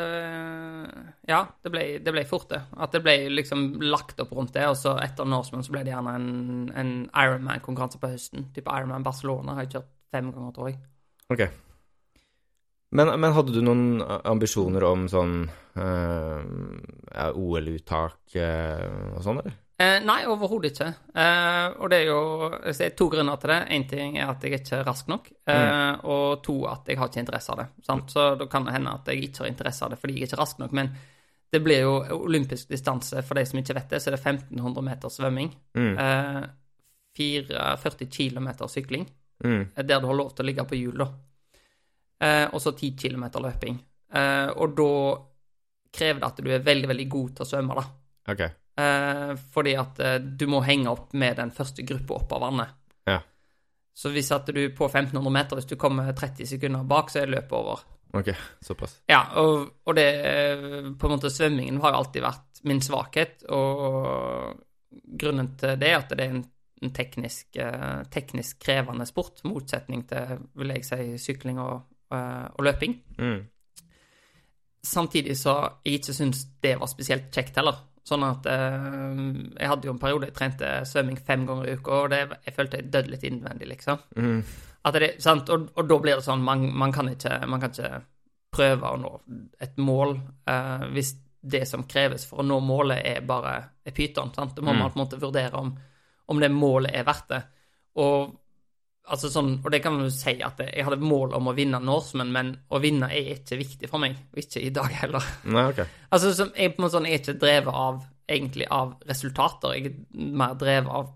ja, 1.28 1.42
det 1.60 1.68
ble, 1.68 1.82
det 2.00 2.12
ble 2.14 2.22
fort 2.24 2.48
det. 2.48 2.62
At 2.80 2.94
det 2.94 3.02
ble 3.04 3.12
liksom 3.28 3.74
lagt 3.84 4.20
opp 4.24 4.30
rundt 4.32 4.54
det, 4.56 4.64
og 4.70 4.76
så 4.80 4.94
etter 5.04 5.28
Norseman 5.28 5.64
så 5.66 5.74
ble 5.74 5.82
det 5.84 5.92
gjerne 5.92 6.14
en, 6.16 6.30
en 6.72 6.92
Ironman-konkurranse 7.12 8.00
på 8.00 8.08
høsten. 8.08 8.46
Type 8.56 8.72
Ironman 8.72 9.04
Barcelona 9.04 9.52
har 9.58 9.66
jeg 9.66 9.74
kjørt 9.74 9.90
fem 10.14 10.30
ganger, 10.32 10.54
tror 10.56 10.70
jeg. 10.70 10.78
Ok. 11.28 11.44
Men, 12.96 13.12
men 13.20 13.36
hadde 13.36 13.52
du 13.52 13.60
noen 13.64 14.00
ambisjoner 14.04 14.84
om 14.88 15.04
sånn 15.12 15.36
ja, 15.76 17.28
OL-uttak 17.32 18.34
eh, 18.40 18.88
og 19.16 19.22
sånn, 19.24 19.42
eller? 19.44 19.54
Eh, 19.82 19.98
nei, 20.04 20.18
overhodet 20.30 20.70
ikke. 20.74 20.86
Eh, 21.18 21.68
og 21.80 21.88
det 21.90 21.98
er 22.02 22.08
jo 22.10 22.18
det 22.66 22.84
er 22.86 22.92
to 22.98 23.08
grunner 23.10 23.38
til 23.40 23.50
det. 23.50 23.56
Én 23.74 23.86
ting 23.90 24.18
er 24.20 24.28
at 24.30 24.44
jeg 24.44 24.58
ikke 24.60 24.76
er 24.78 24.84
rask 24.86 25.08
nok, 25.10 25.30
eh, 25.48 25.94
og 26.04 26.42
to 26.44 26.58
at 26.70 26.86
jeg 26.92 27.00
har 27.00 27.08
ikke 27.10 27.22
interesse 27.24 27.50
av 27.54 27.62
det. 27.62 27.66
Sant? 27.88 28.12
Så 28.12 28.26
da 28.38 28.46
kan 28.52 28.68
det 28.68 28.74
hende 28.76 28.92
at 28.94 29.08
jeg 29.10 29.24
ikke 29.26 29.42
har 29.44 29.50
interesse 29.50 29.82
av 29.86 29.90
det 29.94 29.98
fordi 30.02 30.18
jeg 30.20 30.28
ikke 30.28 30.36
er 30.38 30.42
rask 30.44 30.60
nok. 30.62 30.76
Men 30.78 30.92
det 31.52 31.60
blir 31.64 31.82
jo 31.82 31.96
olympisk 32.20 32.68
distanse, 32.72 33.22
for 33.26 33.34
de 33.40 33.44
som 33.48 33.58
ikke 33.60 33.74
vet 33.80 33.90
det, 33.90 34.02
så 34.02 34.08
er 34.12 34.16
det 34.16 34.22
1500 34.22 34.84
meter 34.86 35.12
svømming. 35.12 35.50
Mm. 35.76 35.90
Eh, 35.98 36.46
4, 37.18 37.66
40 37.82 38.06
km 38.08 38.48
sykling, 38.68 39.08
Mm. 39.44 39.72
der 39.74 39.98
du 40.00 40.06
har 40.06 40.14
lov 40.14 40.34
til 40.36 40.44
å 40.44 40.46
ligge 40.46 40.64
på 40.64 40.76
hjul, 40.78 40.98
da. 41.02 41.08
Og 42.54 42.60
så 42.62 42.70
10 42.78 42.92
km 42.96 43.24
løping. 43.42 43.80
Og 44.54 44.76
da 44.76 44.90
krever 45.92 46.20
det 46.20 46.28
at 46.28 46.36
du 46.36 46.50
er 46.54 46.62
veldig, 46.62 46.88
veldig 46.88 47.08
god 47.10 47.32
til 47.34 47.44
å 47.44 47.48
svømme, 47.50 47.74
da. 47.74 47.84
Ok. 48.32 48.44
Eh, 48.80 49.32
fordi 49.52 49.74
at 49.76 50.00
eh, 50.00 50.18
du 50.20 50.46
må 50.48 50.62
henge 50.64 50.90
opp 50.92 51.12
med 51.12 51.36
den 51.36 51.52
første 51.52 51.84
gruppa 51.84 52.16
opp 52.20 52.32
av 52.32 52.44
vannet. 52.46 52.76
Ja. 53.08 53.18
Så 53.94 54.12
hvis 54.14 54.30
at 54.32 54.48
du 54.48 54.62
på 54.72 54.88
1500 54.88 55.34
meter, 55.34 55.58
hvis 55.58 55.68
du 55.68 55.76
kommer 55.80 56.12
30 56.16 56.48
sekunder 56.54 56.86
bak, 56.88 57.12
så 57.12 57.22
er 57.22 57.34
løpet 57.34 57.52
over. 57.58 57.84
Ok, 58.12 58.32
såpass. 58.60 58.98
Ja, 59.08 59.22
og, 59.40 59.68
og 59.88 59.94
det 59.96 60.08
På 61.00 61.08
en 61.08 61.14
måte 61.14 61.30
svømmingen 61.32 61.80
har 61.80 61.96
alltid 61.96 62.24
vært 62.24 62.60
min 62.68 62.82
svakhet, 62.84 63.46
og 63.50 64.58
grunnen 64.92 65.54
til 65.58 65.78
det 65.80 65.88
er 65.88 65.96
at 65.98 66.12
det 66.12 66.26
er 66.26 66.34
en, 66.36 66.42
en 66.82 66.92
teknisk, 66.94 67.56
eh, 67.56 68.02
teknisk 68.12 68.60
krevende 68.62 69.06
sport, 69.08 69.40
motsetning 69.48 70.04
til, 70.08 70.44
vil 70.60 70.74
jeg 70.76 70.86
si, 70.86 71.06
sykling 71.18 71.60
og, 71.62 71.88
eh, 72.12 72.44
og 72.52 72.68
løping. 72.68 72.98
Mm. 73.18 73.40
Samtidig 74.82 75.36
så 75.38 75.56
jeg 75.84 76.00
ikke 76.00 76.14
syns 76.16 76.44
det 76.62 76.76
var 76.80 76.90
spesielt 76.90 77.32
kjekt 77.34 77.58
heller. 77.60 77.80
Sånn 78.02 78.24
at 78.26 78.46
eh, 78.50 79.18
Jeg 79.60 79.68
hadde 79.70 79.86
jo 79.86 79.92
en 79.94 79.98
periode 80.02 80.26
jeg 80.26 80.34
trente 80.34 80.70
svømming 80.90 81.18
fem 81.22 81.44
ganger 81.46 81.68
i 81.70 81.76
uka, 81.78 82.00
og 82.02 82.10
det, 82.10 82.22
jeg 82.48 82.54
følte 82.56 82.80
jeg 82.80 82.90
døde 82.90 83.12
litt 83.14 83.26
innvendig, 83.28 83.68
liksom. 83.76 84.00
Mm. 84.16 84.40
Det, 84.92 85.10
sant? 85.22 85.48
Og, 85.54 85.68
og 85.78 85.86
da 85.88 85.98
blir 86.02 86.16
det 86.18 86.24
sånn 86.26 86.42
man, 86.42 86.64
man, 86.74 86.90
kan 86.92 87.06
ikke, 87.12 87.36
man 87.46 87.62
kan 87.62 87.70
ikke 87.70 88.00
prøve 88.52 88.90
å 88.90 88.98
nå 88.98 89.12
et 89.62 89.78
mål 89.78 90.16
eh, 90.50 90.88
hvis 90.92 91.14
det 91.42 91.62
som 91.70 91.84
kreves 91.90 92.26
for 92.26 92.42
å 92.42 92.46
nå 92.46 92.58
målet, 92.62 93.00
er 93.06 93.22
bare 93.26 93.54
er 93.86 93.94
pyton. 93.94 94.34
sant? 94.34 94.56
Da 94.56 94.62
må 94.62 94.72
Mm. 94.74 94.78
man 94.78 94.90
på 94.90 94.98
en 94.98 95.04
måte 95.04 95.20
vurdere 95.22 95.58
om, 95.58 95.72
om 96.26 96.40
det 96.40 96.50
målet 96.54 96.94
er 96.94 97.04
verdt 97.06 97.28
det. 97.30 97.40
Og 97.98 98.34
altså 99.10 99.30
sånn, 99.32 99.56
og 99.62 99.72
det 99.74 99.80
kan 99.82 99.96
man 99.96 100.06
jo 100.06 100.12
si 100.14 100.36
at 100.44 100.60
jeg 100.62 100.86
hadde 100.86 101.02
mål 101.02 101.34
om 101.38 101.50
å 101.50 101.56
vinne 101.56 101.80
Norseman, 101.82 102.30
men 102.34 102.52
å 102.72 102.80
vinne 102.82 103.08
er 103.10 103.32
ikke 103.34 103.58
viktig 103.60 103.90
for 103.90 104.02
meg, 104.02 104.14
og 104.30 104.42
ikke 104.42 104.62
i 104.62 104.70
dag 104.74 104.94
heller. 105.02 105.32
Nei, 105.50 105.66
ok. 105.72 105.82
Altså, 106.12 106.34
som, 106.36 106.52
jeg, 106.52 106.74
på 106.74 106.80
en 106.80 106.86
måte 106.86 106.96
sånn, 106.98 107.08
jeg 107.08 107.18
er 107.18 107.22
ikke 107.22 107.40
drevet 107.40 107.80
av, 107.82 107.98
egentlig, 108.28 108.68
av 108.68 108.94
resultater. 109.08 109.74
Jeg 109.78 109.90
er 109.90 110.30
mer 110.42 110.54
drevet 110.60 110.92
av 110.92 111.10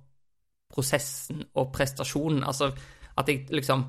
prosessen 0.72 1.44
og 1.54 1.70
prestasjonen. 1.74 2.42
Altså, 2.48 2.70
at 3.16 3.30
jeg 3.30 3.46
liksom 3.52 3.86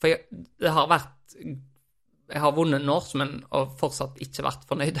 For 0.00 0.12
jeg, 0.12 0.26
det 0.60 0.72
har 0.76 0.88
vært 0.90 1.36
Jeg 1.40 2.40
har 2.42 2.52
vunnet 2.56 2.84
Norseman 2.84 3.38
og 3.56 3.76
fortsatt 3.80 4.18
ikke 4.24 4.44
vært 4.44 4.64
fornøyd. 4.68 4.98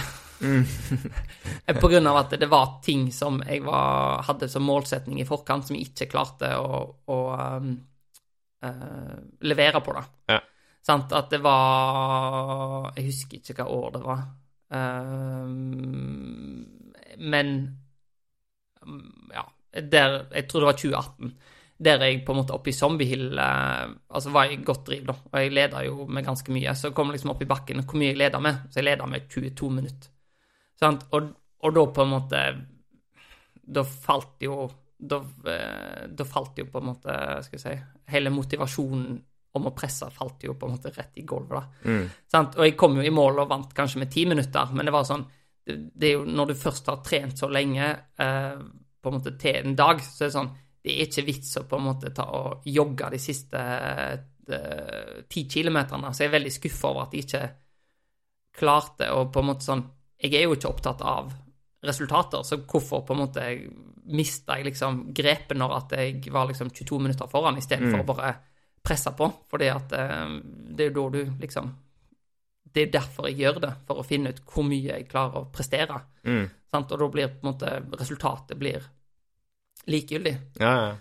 på 1.82 1.90
grunn 1.90 2.06
av 2.06 2.20
at 2.20 2.36
det 2.38 2.48
var 2.48 2.78
ting 2.84 3.08
som 3.12 3.40
jeg 3.42 3.64
var, 3.66 4.22
hadde 4.28 4.48
som 4.52 4.64
målsetning 4.68 5.18
i 5.20 5.26
forkant, 5.28 5.66
som 5.66 5.76
jeg 5.76 5.90
ikke 5.90 6.10
klarte 6.12 6.52
å, 6.60 6.84
å 7.10 7.18
eh, 8.62 9.16
levere 9.40 9.80
på, 9.84 9.92
da. 9.96 10.04
Ja. 10.32 10.40
Sant? 10.86 11.12
At 11.12 11.32
det 11.32 11.42
var 11.44 12.92
Jeg 12.96 13.08
husker 13.10 13.40
ikke 13.40 13.58
hva 13.60 13.66
år 13.74 13.90
det 13.96 14.02
var. 14.04 14.22
Um, 14.66 16.64
men 17.22 17.52
um, 18.82 19.28
ja, 19.30 19.44
der, 19.72 20.24
jeg 20.34 20.48
tror 20.48 20.64
det 20.64 20.70
var 20.70 20.80
2018, 20.80 21.34
der 21.86 22.02
jeg 22.02 22.22
på 22.26 22.32
en 22.32 22.40
måte 22.40 22.54
oppe 22.56 22.72
i 22.72 22.74
Zombiehill 22.74 23.38
eh, 23.38 23.82
Altså 24.10 24.32
var 24.34 24.46
jeg 24.46 24.58
i 24.58 24.64
godt 24.64 24.86
driv, 24.88 25.04
da, 25.10 25.14
og 25.28 25.36
jeg 25.38 25.52
leda 25.52 25.82
jo 25.84 26.06
med 26.08 26.24
ganske 26.24 26.54
mye. 26.54 26.74
Så 26.74 26.90
kom 26.96 27.10
jeg 27.10 27.18
liksom 27.18 27.34
opp 27.34 27.42
i 27.44 27.50
bakken 27.50 27.84
hvor 27.84 28.00
mye 28.00 28.14
jeg 28.14 28.20
leda 28.22 28.40
med. 28.42 28.64
Så 28.70 28.80
jeg 28.80 28.88
leda 28.88 29.10
med 29.10 29.28
22 29.28 29.70
minutter. 29.74 30.08
Sant? 30.80 31.04
Og, 31.16 31.28
og 31.62 31.76
da 31.76 31.84
på 31.92 32.04
en 32.04 32.10
måte 32.12 32.40
Da 33.66 33.82
falt 33.82 34.44
jo 34.44 34.66
da, 34.96 35.20
eh, 35.52 36.08
da 36.08 36.24
falt 36.24 36.58
jo 36.60 36.66
på 36.72 36.80
en 36.80 36.90
måte, 36.92 37.14
skal 37.44 37.58
vi 37.58 37.62
si 37.62 37.76
Hele 38.12 38.30
motivasjonen 38.30 39.16
om 39.56 39.68
å 39.70 39.74
presse 39.76 40.08
falt 40.12 40.44
jo 40.44 40.54
på 40.58 40.68
en 40.68 40.74
måte 40.76 40.92
rett 40.92 41.16
i 41.16 41.24
gulvet, 41.26 41.56
da. 41.56 41.90
Mm. 41.90 42.50
Og 42.58 42.62
jeg 42.66 42.76
kom 42.78 42.98
jo 42.98 43.06
i 43.06 43.14
mål 43.14 43.42
og 43.42 43.50
vant 43.50 43.72
kanskje 43.76 44.02
med 44.02 44.12
ti 44.12 44.26
minutter, 44.28 44.72
men 44.76 44.88
det 44.88 44.94
var 44.94 45.06
sånn 45.08 45.24
det, 45.66 45.76
det 45.96 46.10
er 46.10 46.18
jo 46.18 46.26
når 46.28 46.52
du 46.52 46.58
først 46.60 46.90
har 46.92 47.00
trent 47.04 47.40
så 47.40 47.48
lenge 47.50 47.88
eh, 48.22 48.58
på 49.02 49.10
en 49.10 49.16
måte 49.18 49.34
til 49.40 49.60
en 49.62 49.76
dag, 49.78 50.02
så 50.02 50.24
er 50.24 50.28
det 50.28 50.36
sånn 50.36 50.54
Det 50.86 50.92
er 50.92 51.08
ikke 51.08 51.26
vits 51.26 51.56
å 51.58 51.64
på 51.66 51.78
en 51.80 51.86
måte 51.88 52.12
ta 52.14 52.26
og 52.38 52.66
jogge 52.70 53.08
de 53.10 53.18
siste 53.18 53.58
eh, 53.58 55.24
ti 55.26 55.42
kilometerne. 55.50 56.12
Så 56.14 56.22
jeg 56.22 56.30
er 56.30 56.36
veldig 56.36 56.52
skuffa 56.54 56.92
over 56.92 57.08
at 57.08 57.16
jeg 57.16 57.26
ikke 57.26 57.42
klarte 58.60 59.10
å 59.10 59.24
på 59.32 59.42
en 59.42 59.48
måte 59.50 59.66
sånn 59.66 59.82
Jeg 60.22 60.38
er 60.38 60.46
jo 60.46 60.54
ikke 60.54 60.70
opptatt 60.70 61.02
av 61.02 61.34
resultater, 61.86 62.42
så 62.46 62.62
hvorfor 62.62 63.02
på 63.06 63.14
en 63.14 63.20
måte 63.20 63.42
mista 64.06 64.56
jeg 64.58 64.68
liksom 64.68 65.00
grepet 65.14 65.56
når 65.58 65.72
at 65.76 65.94
jeg 65.98 66.30
var 66.32 66.46
liksom 66.50 66.70
22 66.70 66.98
minutter 67.02 67.26
foran, 67.30 67.56
istedenfor 67.58 67.98
Mm. 67.98 68.04
å 68.04 68.14
bare 68.14 68.34
presse 68.86 69.10
på? 69.18 69.26
Fordi 69.50 69.68
at 69.72 69.92
eh, 69.92 70.36
det 70.76 70.86
er 70.86 70.90
jo 70.92 71.08
da 71.10 71.18
du 71.18 71.32
liksom 71.40 71.72
det 72.76 72.82
er 72.82 72.90
derfor 73.00 73.26
jeg 73.30 73.38
gjør 73.40 73.60
det, 73.62 73.70
for 73.88 73.96
å 74.02 74.04
finne 74.04 74.28
ut 74.34 74.40
hvor 74.44 74.64
mye 74.68 74.84
jeg 74.98 75.06
klarer 75.08 75.38
å 75.40 75.46
prestere. 75.50 75.96
Mm. 76.28 76.42
Sant? 76.70 76.90
Og 76.92 76.98
da 77.00 77.06
blir 77.08 77.28
på 77.32 77.40
en 77.46 77.52
måte 77.54 77.70
resultatet 77.96 78.58
blir 78.60 78.82
likegyldig 79.86 80.34
Ja, 80.60 80.72
ja. 80.76 80.96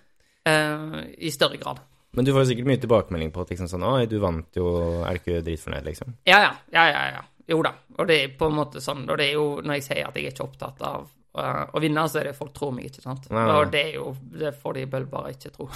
eh, 0.46 1.04
i 1.18 1.32
større 1.32 1.58
grad. 1.58 1.80
Men 2.16 2.24
du 2.26 2.32
får 2.32 2.46
jo 2.46 2.50
sikkert 2.54 2.70
mye 2.70 2.80
tilbakemelding 2.80 3.32
på 3.36 3.42
at 3.44 3.50
liksom 3.52 3.68
sånn 3.68 3.84
Oi, 3.84 4.06
du 4.08 4.20
vant 4.24 4.56
jo, 4.56 4.70
er 5.04 5.18
du 5.18 5.20
ikke 5.20 5.42
dritfornøyd, 5.44 5.84
liksom? 5.90 6.14
Ja, 6.30 6.38
ja, 6.46 6.54
ja, 6.72 6.86
ja, 6.94 7.04
ja. 7.18 7.24
Jo 7.52 7.60
da. 7.62 7.74
Og 8.00 8.08
det 8.08 8.16
er 8.24 8.32
på 8.40 8.48
en 8.50 8.56
måte 8.56 8.80
sånn, 8.82 9.04
og 9.10 9.18
det 9.20 9.28
er 9.28 9.36
jo 9.36 9.48
når 9.62 9.76
jeg 9.82 9.84
sier 9.90 10.08
at 10.08 10.16
jeg 10.16 10.30
er 10.30 10.32
ikke 10.34 10.48
opptatt 10.48 10.80
av 10.88 11.10
å 11.36 11.82
vinne, 11.84 12.04
så 12.08 12.22
er 12.22 12.30
det 12.30 12.38
folk 12.38 12.54
tror 12.56 12.72
meg 12.76 12.88
ikke, 12.90 13.04
sant. 13.04 13.26
Nei, 13.30 13.44
nei. 13.44 13.56
Og 13.60 13.72
det 13.74 13.82
er 13.90 13.96
jo 13.98 14.12
Det 14.40 14.54
får 14.56 14.78
de 14.78 14.84
vel 14.92 15.08
bare 15.12 15.34
ikke 15.36 15.52
tro. 15.52 15.68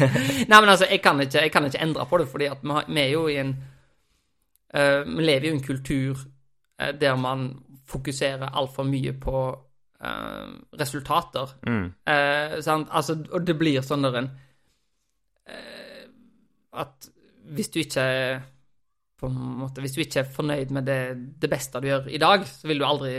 Nei, 0.50 0.58
men 0.58 0.72
altså, 0.72 0.88
jeg 0.90 1.00
kan 1.04 1.20
ikke, 1.24 1.44
jeg 1.46 1.52
kan 1.54 1.68
ikke 1.68 1.82
endre 1.86 2.06
på 2.10 2.20
det, 2.20 2.26
fordi 2.32 2.48
at 2.52 2.64
vi, 2.64 2.72
har, 2.76 2.88
vi 2.88 3.00
er 3.00 3.12
jo 3.14 3.22
i 3.32 3.38
en 3.40 3.52
uh, 4.76 5.02
Vi 5.08 5.24
lever 5.24 5.48
jo 5.48 5.54
i 5.54 5.56
en 5.56 5.64
kultur 5.64 6.20
uh, 6.20 6.90
der 7.00 7.16
man 7.20 7.48
fokuserer 7.86 8.50
altfor 8.58 8.82
mye 8.82 9.12
på 9.14 9.40
eh, 10.02 10.46
resultater. 10.74 11.52
Mm. 11.62 11.84
Sant? 12.66 12.88
Altså, 12.90 13.14
og 13.30 13.44
det 13.46 13.54
blir 13.54 13.78
sånn 13.86 14.02
der 14.02 14.16
en 14.18 14.26
At 16.74 17.06
hvis 17.54 17.70
du 17.70 17.78
ikke 17.78 18.06
på 19.22 19.30
en 19.30 19.36
måte, 19.60 19.80
Hvis 19.80 19.94
du 19.94 20.00
ikke 20.02 20.24
er 20.24 20.34
fornøyd 20.34 20.74
med 20.74 20.90
det, 20.90 20.98
det 21.38 21.50
beste 21.50 21.78
du 21.78 21.86
gjør 21.86 22.10
i 22.10 22.18
dag, 22.18 22.42
så 22.42 22.66
vil 22.66 22.82
du 22.82 22.88
aldri 22.88 23.14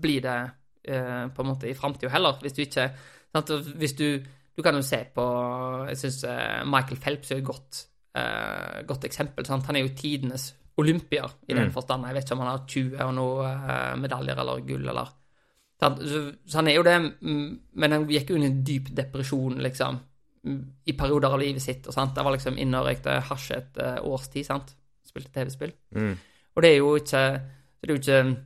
bli 0.00 0.16
det 0.24 0.38
eh, 0.84 1.26
på 1.34 1.42
en 1.42 1.48
måte 1.52 1.68
i 1.70 1.74
framtida 1.74 2.10
heller. 2.10 2.38
Hvis 2.42 2.52
du 2.56 2.62
ikke 2.62 2.90
sant? 3.34 3.50
Hvis 3.76 3.96
du 3.96 4.20
Du 4.56 4.62
kan 4.62 4.74
jo 4.74 4.82
se 4.82 5.06
på 5.14 5.24
Jeg 5.88 5.96
syns 5.96 6.24
eh, 6.24 6.64
Michael 6.66 6.98
Phelps 7.00 7.30
er 7.30 7.36
et 7.38 7.44
godt, 7.44 7.86
eh, 8.14 8.82
godt 8.86 9.04
eksempel. 9.04 9.46
Sant? 9.46 9.64
Han 9.66 9.76
er 9.76 9.80
jo 9.86 9.94
tidenes 9.96 10.54
olympier 10.76 11.30
i 11.48 11.54
den 11.54 11.68
Mm. 11.68 11.72
forstand. 11.72 12.04
Jeg 12.06 12.14
vet 12.14 12.24
ikke 12.24 12.32
om 12.32 12.38
han 12.40 12.48
har 12.58 12.66
20 12.66 13.00
og 13.06 13.14
noe 13.14 13.46
eh, 13.46 13.96
medaljer 13.96 14.38
eller 14.38 14.60
gull 14.66 14.88
eller 14.88 15.08
Sant? 15.80 15.98
Så, 16.04 16.32
så 16.46 16.58
han 16.58 16.68
er 16.68 16.74
jo 16.74 16.82
det, 16.82 16.96
mm, 17.22 17.60
men 17.74 17.92
han 17.92 18.06
gikk 18.08 18.28
jo 18.30 18.36
inn 18.36 18.42
i 18.42 18.46
en 18.50 18.62
dyp 18.64 18.90
depresjon, 18.94 19.54
liksom, 19.64 19.98
i 20.86 20.92
perioder 20.92 21.32
av 21.32 21.38
livet 21.40 21.62
sitt. 21.62 21.86
og 21.86 21.94
sant? 21.94 22.14
Det 22.14 22.22
var 22.24 22.32
liksom 22.32 22.58
inne 22.58 22.80
og 22.82 22.86
røykte 22.86 23.14
hasj 23.30 23.50
et 23.56 23.78
års 24.04 24.28
tid, 24.28 24.44
sant? 24.44 24.74
Spilte 25.08 25.32
TV-spill. 25.32 25.72
Mm. 25.94 26.18
Og 26.56 26.62
det 26.62 26.70
er 26.70 26.76
jo 26.76 26.96
ikke 26.96 27.40
Det 27.80 27.88
er 27.88 27.94
jo 27.94 28.00
ikke 28.02 28.36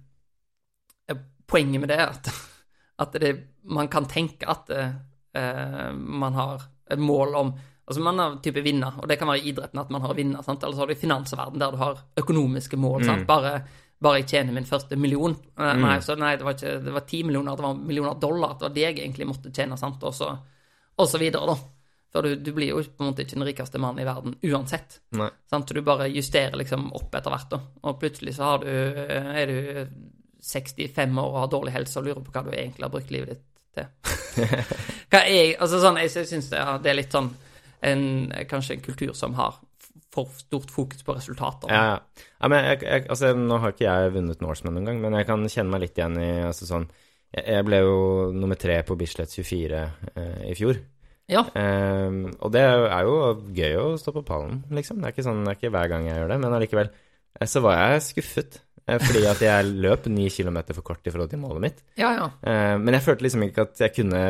Poenget 1.47 1.81
med 1.83 1.91
det 1.93 1.99
er 2.01 2.09
at, 2.15 2.31
at 3.05 3.21
det, 3.21 3.35
man 3.65 3.89
kan 3.93 4.07
tenke 4.11 4.49
at 4.49 4.71
eh, 4.71 5.93
man 5.95 6.33
har 6.39 6.69
et 6.91 6.99
mål 7.01 7.35
om 7.35 7.55
Altså 7.85 8.01
man 8.01 8.17
har 8.17 8.39
type 8.41 8.63
vinner, 8.65 8.95
og 8.97 9.09
det 9.11 9.19
kan 9.21 9.29
være 9.29 9.43
i 9.43 9.51
idretten 9.51 9.77
at 9.83 9.91
man 9.93 10.01
har 10.01 10.15
vinner, 10.17 10.41
sant? 10.41 10.63
eller 10.65 10.73
så 10.73 10.81
har 10.81 10.89
du 10.89 10.95
finansverden 10.97 11.61
der 11.61 11.75
du 11.75 11.77
har 11.77 11.99
økonomiske 12.17 12.79
mål. 12.81 13.03
Mm. 13.03 13.05
sant? 13.05 13.27
Bare, 13.29 13.51
bare 14.01 14.23
jeg 14.23 14.29
tjener 14.31 14.57
min 14.57 14.65
første 14.65 14.97
million. 14.97 15.35
Eh, 15.59 15.75
Mm. 15.75 15.83
Nei, 15.83 15.99
så 16.01 16.17
nei, 16.17 16.31
det 16.41 16.47
var 16.47 16.57
ikke 16.57 16.79
Det 16.81 16.95
var 16.95 17.05
ti 17.05 17.21
millioner, 17.29 17.57
det 17.57 17.63
var 17.67 17.75
millioner 17.75 18.15
dollar. 18.15 18.55
Det 18.57 18.65
var 18.71 18.73
det 18.79 18.87
jeg 18.87 18.97
egentlig 19.03 19.27
måtte 19.29 19.53
tjene, 19.53 19.77
sant, 19.77 20.01
og 20.03 20.15
så, 20.17 20.31
og 20.97 21.11
så 21.13 21.21
videre, 21.21 21.45
da. 21.45 21.59
For 22.15 22.23
du, 22.23 22.37
du 22.41 22.53
blir 22.57 22.71
jo 22.73 22.81
på 22.81 23.05
en 23.05 23.11
måte 23.11 23.27
ikke 23.27 23.37
den 23.37 23.49
rikeste 23.51 23.79
mannen 23.85 24.01
i 24.01 24.09
verden 24.09 24.39
uansett. 24.49 25.01
Nei. 25.21 25.29
Sant? 25.51 25.69
Så 25.69 25.75
du 25.77 25.83
bare 25.85 26.09
justerer 26.09 26.57
liksom 26.57 26.89
opp 26.95 27.13
etter 27.15 27.37
hvert, 27.37 27.51
da. 27.53 27.61
Og 27.85 28.01
plutselig 28.01 28.39
så 28.39 28.49
har 28.49 28.65
du, 28.65 28.71
er 28.71 29.53
du 29.53 29.89
65 30.45 31.19
år 31.23 31.29
og 31.33 31.41
har 31.43 31.51
dårlig 31.55 31.75
helse 31.75 31.99
og 32.01 32.09
lurer 32.09 32.23
på 32.25 32.35
hva 32.35 32.43
du 32.47 32.51
egentlig 32.55 32.85
har 32.87 32.93
brukt 32.95 33.11
livet 33.15 33.35
ditt 33.35 33.45
til. 33.75 33.87
er, 35.19 35.55
altså 35.63 35.81
sånn, 35.83 35.99
Jeg 36.03 36.13
syns 36.15 36.51
det, 36.53 36.59
er- 36.61 36.81
det 36.85 36.91
er 36.93 36.99
litt 37.01 37.15
sånn 37.15 37.31
en, 37.85 38.05
Kanskje 38.51 38.77
en 38.79 38.85
kultur 38.85 39.15
som 39.19 39.35
har 39.39 39.59
for 40.15 40.31
stort 40.39 40.71
fokus 40.71 41.03
på 41.03 41.15
resultater. 41.17 41.73
Ja, 41.75 41.85
ja. 41.97 42.25
ja 42.39 42.49
men 42.53 42.63
jeg, 42.69 42.83
jeg, 42.87 43.07
altså, 43.11 43.33
nå 43.35 43.57
har 43.59 43.73
ikke 43.75 43.89
jeg 43.89 44.13
vunnet 44.15 44.43
Norseman 44.45 44.77
noen 44.77 44.87
gang, 44.87 45.01
men 45.03 45.17
jeg 45.19 45.27
kan 45.27 45.43
kjenne 45.51 45.73
meg 45.75 45.83
litt 45.83 45.99
igjen 45.99 46.21
i 46.23 46.29
altså, 46.47 46.69
sånn 46.71 46.85
jeg, 47.35 47.43
jeg 47.51 47.67
ble 47.67 47.81
jo 47.83 47.97
nummer 48.37 48.59
tre 48.61 48.77
på 48.87 48.95
Bislett 49.01 49.33
24 49.35 49.81
eh, 50.15 50.45
i 50.53 50.55
fjor. 50.55 50.79
Ja. 51.31 51.43
Ehm, 51.59 52.29
og 52.45 52.53
det 52.55 52.63
er 52.63 53.07
jo 53.09 53.17
gøy 53.57 53.75
å 53.81 53.87
stå 53.99 54.13
på 54.15 54.23
pallen, 54.29 54.61
liksom. 54.77 55.01
Det 55.01 55.09
er 55.09 55.15
ikke 55.17 55.27
sånn, 55.27 55.43
det 55.47 55.55
er 55.55 55.59
ikke 55.59 55.73
hver 55.75 55.91
gang 55.91 56.07
jeg 56.07 56.19
gjør 56.21 56.31
det, 56.35 56.39
men 56.45 56.57
allikevel. 56.61 56.91
eh, 57.41 57.47
Så 57.51 57.63
var 57.65 57.79
jeg 57.81 58.03
skuffet, 58.07 58.59
eh, 58.61 58.74
fordi 58.85 59.23
at 59.25 59.41
jeg 59.41 59.69
løp 59.81 60.07
ni 60.13 60.27
kilometer 60.29 60.77
for 60.77 60.85
kort 60.85 61.07
i 61.09 61.13
forhold 61.13 61.31
til 61.33 61.41
målet 61.41 61.63
mitt. 61.65 61.79
ja, 61.97 62.11
ja. 62.19 62.27
Eh, 62.45 62.77
men 62.77 62.97
jeg 62.99 63.05
følte 63.07 63.25
liksom 63.25 63.47
ikke 63.47 63.65
at 63.65 63.81
jeg 63.81 63.95
kunne 63.97 64.23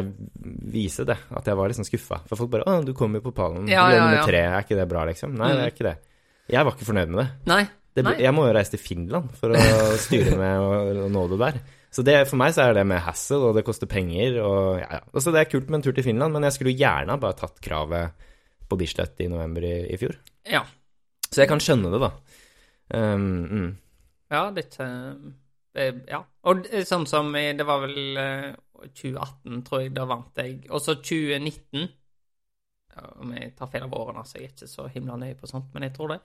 vise 0.70 1.06
det, 1.08 1.16
at 1.34 1.48
jeg 1.50 1.58
var 1.58 1.72
liksom 1.72 1.88
skuffa. 1.88 2.20
For 2.28 2.38
folk 2.38 2.52
bare 2.52 2.66
'Å, 2.68 2.84
du 2.86 2.92
kom 2.94 3.14
jo 3.14 3.22
på 3.24 3.34
pallen. 3.34 3.66
Ja, 3.68 3.88
du 3.88 3.94
ble 3.94 4.02
nummer 4.02 4.28
tre. 4.28 4.42
Er 4.46 4.62
ikke 4.62 4.78
det 4.78 4.88
bra, 4.88 5.04
liksom?' 5.10 5.34
Nei, 5.34 5.52
det 5.54 5.64
er 5.64 5.72
ikke 5.74 5.88
det. 5.88 5.96
Jeg 6.54 6.64
var 6.64 6.76
ikke 6.76 6.90
fornøyd 6.90 7.08
med 7.08 7.24
det. 7.24 7.30
Nei. 7.50 7.64
det 7.94 8.04
ble, 8.04 8.14
jeg 8.18 8.34
må 8.34 8.46
jo 8.46 8.54
reise 8.54 8.74
til 8.74 8.82
Finland 8.82 9.34
for 9.38 9.54
å 9.54 9.58
styre 10.06 10.36
med 10.38 10.60
å, 10.60 10.70
å 11.06 11.08
nå 11.10 11.26
det 11.32 11.40
der. 11.42 11.60
Så 11.94 12.02
det, 12.02 12.16
for 12.26 12.38
meg 12.40 12.54
så 12.54 12.64
er 12.66 12.74
det 12.74 12.86
med 12.90 13.02
hassle, 13.02 13.38
og 13.38 13.54
det 13.54 13.62
koster 13.66 13.86
penger, 13.86 14.40
og 14.42 14.80
ja, 14.80 14.88
ja. 14.98 15.02
Altså, 15.14 15.30
det 15.30 15.44
er 15.44 15.50
kult 15.50 15.68
med 15.70 15.78
en 15.78 15.84
tur 15.86 15.94
til 15.94 16.06
Finland, 16.06 16.34
men 16.34 16.42
jeg 16.42 16.56
skulle 16.56 16.72
jo 16.74 16.80
gjerne 16.82 17.14
ha 17.14 17.22
bare 17.22 17.38
tatt 17.38 17.60
kravet 17.62 18.26
på 18.66 18.78
Bislett 18.80 19.22
i 19.22 19.28
november 19.30 19.62
i, 19.62 19.76
i 19.94 19.98
fjor. 20.00 20.16
Ja. 20.50 20.64
Så 21.28 21.44
jeg 21.44 21.50
kan 21.50 21.62
skjønne 21.62 21.92
det, 21.94 22.00
da. 22.02 22.10
Um, 22.94 23.28
mm. 23.46 23.70
Ja, 24.34 24.44
det 24.54 24.64
er 24.64 24.70
ikke 24.70 26.04
Ja. 26.10 26.20
Og 26.46 26.66
sånn 26.86 27.06
som 27.10 27.32
Det 27.34 27.66
var 27.66 27.80
vel 27.86 28.16
eh, 28.20 28.54
2018, 28.84 29.62
tror 29.66 29.80
jeg, 29.82 29.94
da 29.96 30.04
vant 30.10 30.36
jeg. 30.42 30.58
Og 30.70 30.82
så 30.82 30.94
2019 31.00 31.88
ja, 32.94 33.06
Om 33.22 33.32
jeg 33.34 33.54
tar 33.58 33.70
feil 33.72 33.86
av 33.86 33.94
årene, 33.98 34.22
så 34.26 34.38
jeg 34.38 34.44
er 34.44 34.52
ikke 34.52 34.68
så 34.70 34.86
himla 34.92 35.16
nøye 35.18 35.34
på 35.38 35.48
sånt, 35.50 35.72
men 35.74 35.82
jeg 35.88 35.94
tror 35.96 36.12
det. 36.14 36.20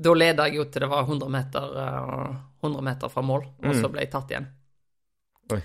Da 0.00 0.12
leda 0.14 0.46
jeg 0.46 0.60
jo 0.60 0.64
til 0.70 0.84
det 0.84 0.88
var 0.92 1.02
100 1.08 1.28
meter, 1.34 1.72
eh, 1.82 2.36
100 2.62 2.84
meter 2.86 3.10
fra 3.12 3.22
mål, 3.26 3.42
og 3.58 3.74
så 3.74 3.88
Mm. 3.88 3.92
ble 3.92 4.00
jeg 4.04 4.10
tatt 4.12 4.30
igjen. 4.30 4.46
Oi. 5.52 5.62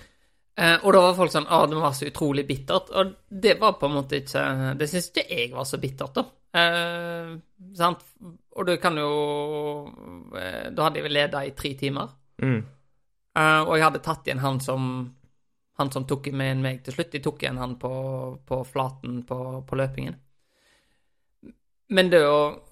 Eh, 0.58 0.78
og 0.82 0.92
da 0.92 1.00
var 1.04 1.14
folk 1.14 1.30
sånn 1.32 1.46
Å, 1.46 1.66
det 1.68 1.76
var 1.76 1.92
så 1.92 2.06
utrolig 2.08 2.46
bittert. 2.48 2.90
Og 2.90 3.14
det 3.30 3.58
var 3.60 3.74
på 3.76 3.86
en 3.86 3.92
måte 3.92 4.16
ikke 4.22 4.76
Det 4.78 4.88
syns 4.88 5.10
ikke 5.12 5.28
jeg 5.28 5.50
var 5.52 5.64
så 5.64 5.78
bittert, 5.78 6.14
da. 6.14 6.24
Eh, 6.56 7.36
sant? 7.76 8.02
Og 8.56 8.66
du 8.66 8.76
kan 8.80 8.96
jo 8.96 9.10
eh, 10.36 10.72
Da 10.72 10.86
hadde 10.86 11.00
jeg 11.00 11.06
vel 11.06 11.16
leda 11.18 11.44
i 11.44 11.54
tre 11.56 11.74
timer. 11.78 12.12
Mm. 12.42 12.60
Uh, 13.36 13.62
og 13.68 13.74
jeg 13.76 13.84
hadde 13.84 14.04
tatt 14.04 14.28
igjen 14.28 14.40
han 14.40 14.60
som 14.64 14.84
Han 15.76 15.90
som 15.92 16.06
tok 16.08 16.30
med 16.32 16.62
meg 16.64 16.78
til 16.84 16.96
slutt. 16.96 17.12
Jeg 17.12 17.24
tok 17.24 17.42
igjen 17.42 17.60
han 17.60 17.74
på, 17.76 17.90
på 18.48 18.62
flaten 18.64 19.20
på, 19.28 19.40
på 19.68 19.76
løpingen. 19.76 20.16
Men 21.88 22.08
da, 22.10 22.20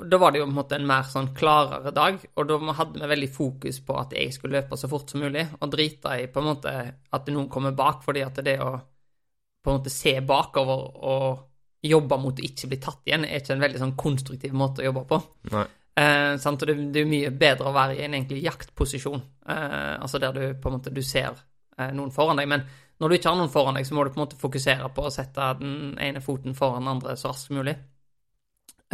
da 0.01 0.19
var 0.19 0.33
det 0.33 0.41
jo 0.41 0.47
på 0.47 0.51
en 0.51 0.57
måte 0.57 0.79
en 0.79 0.87
mer 0.89 1.05
sånn 1.07 1.29
klarere 1.37 1.93
dag, 1.95 2.17
og 2.35 2.49
da 2.49 2.57
hadde 2.81 2.99
vi 2.99 3.11
veldig 3.13 3.29
fokus 3.31 3.79
på 3.87 3.99
at 4.01 4.17
jeg 4.17 4.33
skulle 4.35 4.57
løpe 4.57 4.79
så 4.81 4.89
fort 4.91 5.13
som 5.13 5.23
mulig, 5.23 5.45
og 5.61 5.71
drita 5.71 6.17
i 6.19 6.25
på 6.33 6.41
en 6.41 6.49
måte 6.49 6.73
at 7.15 7.31
noen 7.31 7.47
kommer 7.53 7.77
bak, 7.77 8.01
fordi 8.03 8.25
at 8.27 8.41
det 8.43 8.57
å 8.65 8.73
på 8.75 9.71
en 9.71 9.79
måte 9.79 9.93
se 9.93 10.17
bakover 10.25 10.89
og 11.13 11.45
jobbe 11.85 12.17
mot 12.21 12.39
å 12.41 12.45
ikke 12.45 12.69
bli 12.71 12.79
tatt 12.81 13.03
igjen, 13.09 13.25
er 13.29 13.41
ikke 13.43 13.55
en 13.57 13.65
veldig 13.65 13.81
sånn 13.83 13.97
konstruktiv 14.01 14.55
måte 14.57 14.83
å 14.83 14.87
jobbe 14.89 15.03
på. 15.11 15.19
Nei. 15.53 15.65
Eh, 15.97 16.37
sant? 16.43 16.63
Og 16.63 16.69
det, 16.71 16.75
det 16.95 17.03
er 17.05 17.11
mye 17.11 17.31
bedre 17.31 17.69
å 17.71 17.75
være 17.77 17.99
i 17.99 18.05
en 18.07 18.15
egentlig 18.17 18.41
jaktposisjon, 18.45 19.21
eh, 19.47 19.95
altså 20.03 20.19
der 20.23 20.33
du 20.35 20.45
på 20.59 20.71
en 20.71 20.79
måte 20.79 20.91
du 20.95 21.03
ser 21.07 21.33
eh, 21.79 21.91
noen 21.95 22.11
foran 22.15 22.41
deg. 22.41 22.49
Men 22.51 22.65
når 22.99 23.09
du 23.11 23.15
ikke 23.19 23.31
har 23.31 23.39
noen 23.39 23.53
foran 23.53 23.77
deg, 23.79 23.87
så 23.87 23.95
må 23.95 24.05
du 24.07 24.11
på 24.15 24.19
en 24.21 24.25
måte 24.25 24.41
fokusere 24.41 24.89
på 24.95 25.05
å 25.07 25.13
sette 25.15 25.51
den 25.61 25.99
ene 26.03 26.23
foten 26.25 26.55
foran 26.59 26.83
den 26.83 26.95
andre 26.97 27.17
så 27.21 27.31
raskt 27.31 27.49
som 27.51 27.61
mulig. 27.61 27.77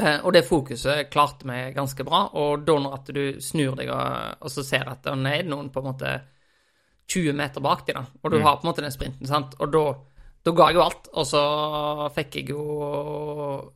Eh, 0.00 0.18
og 0.24 0.32
det 0.32 0.44
fokuset 0.48 1.08
klarte 1.12 1.48
vi 1.48 1.58
ganske 1.76 2.04
bra, 2.06 2.26
og 2.40 2.62
da 2.66 2.76
når 2.80 2.94
at 2.98 3.10
du 3.16 3.22
snur 3.44 3.74
deg 3.80 3.90
og, 3.92 4.36
og 4.44 4.52
så 4.52 4.64
ser 4.64 4.88
at 4.88 5.02
det 5.04 5.16
er 5.34 5.48
noen 5.48 5.68
på 5.72 5.82
en 5.82 5.88
måte 5.90 6.12
20 7.10 7.34
meter 7.34 7.60
bak 7.64 7.82
deg, 7.88 7.96
da, 7.98 8.04
og 8.22 8.30
du 8.30 8.38
Mm. 8.38 8.44
har 8.46 8.56
på 8.56 8.64
en 8.64 8.70
måte 8.70 8.84
den 8.84 8.92
sprinten, 8.94 9.26
sant, 9.26 9.56
og 9.58 9.72
da 9.74 9.82
da 10.40 10.52
ga 10.56 10.68
jeg 10.70 10.78
jo 10.78 10.84
alt, 10.84 11.08
og 11.12 11.26
så 11.28 11.40
fikk 12.16 12.38
jeg 12.38 12.52
jo 12.54 12.62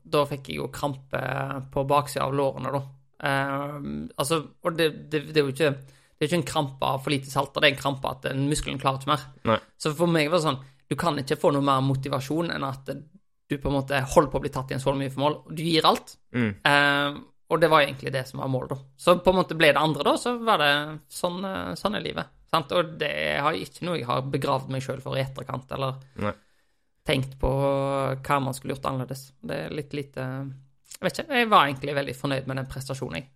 Da 0.09 0.23
fikk 0.29 0.49
jeg 0.49 0.63
jo 0.63 0.71
krampe 0.73 1.21
på 1.73 1.85
baksida 1.89 2.25
av 2.25 2.37
lårene, 2.37 2.73
da. 2.73 2.81
Eh, 3.25 3.75
altså, 4.21 4.41
og 4.65 4.79
det, 4.79 4.89
det, 5.13 5.27
det 5.31 5.43
er 5.43 5.45
jo 5.45 5.53
ikke 5.53 5.73
Det 5.75 6.25
er 6.25 6.31
ikke 6.31 6.41
en 6.41 6.49
krampe 6.49 6.89
av 6.89 7.03
for 7.05 7.13
lite 7.13 7.33
salter, 7.33 7.61
det 7.61 7.69
er 7.69 7.77
en 7.77 7.83
krampe 7.83 8.15
at 8.15 8.31
muskelen 8.39 8.81
klarer 8.81 9.03
ikke 9.03 9.13
mer. 9.13 9.27
Nei. 9.51 9.59
Så 9.77 9.93
for 9.99 10.11
meg 10.11 10.31
var 10.31 10.41
det 10.41 10.47
sånn 10.47 10.63
Du 10.89 10.97
kan 11.01 11.21
ikke 11.21 11.41
få 11.41 11.53
noe 11.53 11.65
mer 11.65 11.85
motivasjon 11.85 12.55
enn 12.55 12.67
at 12.69 12.89
du 13.51 13.59
på 13.61 13.69
en 13.69 13.77
måte 13.77 14.01
holder 14.15 14.31
på 14.33 14.41
å 14.41 14.43
bli 14.45 14.53
tatt 14.53 14.73
igjen 14.73 14.81
så 14.81 14.95
mye 14.97 15.13
for 15.13 15.21
mål. 15.27 15.35
Du 15.53 15.61
gir 15.61 15.85
alt. 15.85 16.15
Mm. 16.33 16.51
Eh, 16.65 17.19
og 17.53 17.61
det 17.61 17.69
var 17.69 17.85
egentlig 17.85 18.13
det 18.15 18.25
som 18.29 18.41
var 18.41 18.49
målet, 18.49 18.73
da. 18.73 18.79
Så 18.97 19.19
på 19.21 19.33
en 19.33 19.37
måte 19.37 19.57
ble 19.59 19.69
det 19.75 19.83
andre, 19.83 20.07
da, 20.07 20.15
så 20.21 20.33
var 20.41 20.63
det 20.63 20.71
sånn, 21.13 21.45
eh, 21.45 21.75
sånn 21.79 21.99
er 21.99 22.05
livet. 22.05 22.33
Sant? 22.55 22.73
Og 22.73 22.95
det 23.01 23.13
har 23.45 23.59
ikke 23.59 23.85
noe 23.85 23.99
jeg 23.99 24.09
har 24.09 24.25
begravd 24.33 24.73
meg 24.73 24.85
sjøl 24.85 25.03
for 25.05 25.19
i 25.19 25.23
etterkant, 25.25 25.69
eller 25.77 26.01
Nei. 26.25 26.33
Tenkt 27.05 27.39
på 27.41 27.51
hva 27.51 28.41
man 28.41 28.57
skulle 28.57 28.75
gjort 28.75 28.91
annerledes. 28.91 29.29
Det 29.45 29.65
er 29.67 29.75
litt 29.77 29.93
lite 29.97 30.25
Jeg 30.25 31.05
vet 31.05 31.19
ikke, 31.19 31.41
jeg 31.41 31.51
var 31.53 31.69
egentlig 31.69 31.97
veldig 31.99 32.15
fornøyd 32.17 32.47
med 32.49 32.63
den 32.63 32.71
prestasjonen, 32.71 33.21
jeg. 33.21 33.31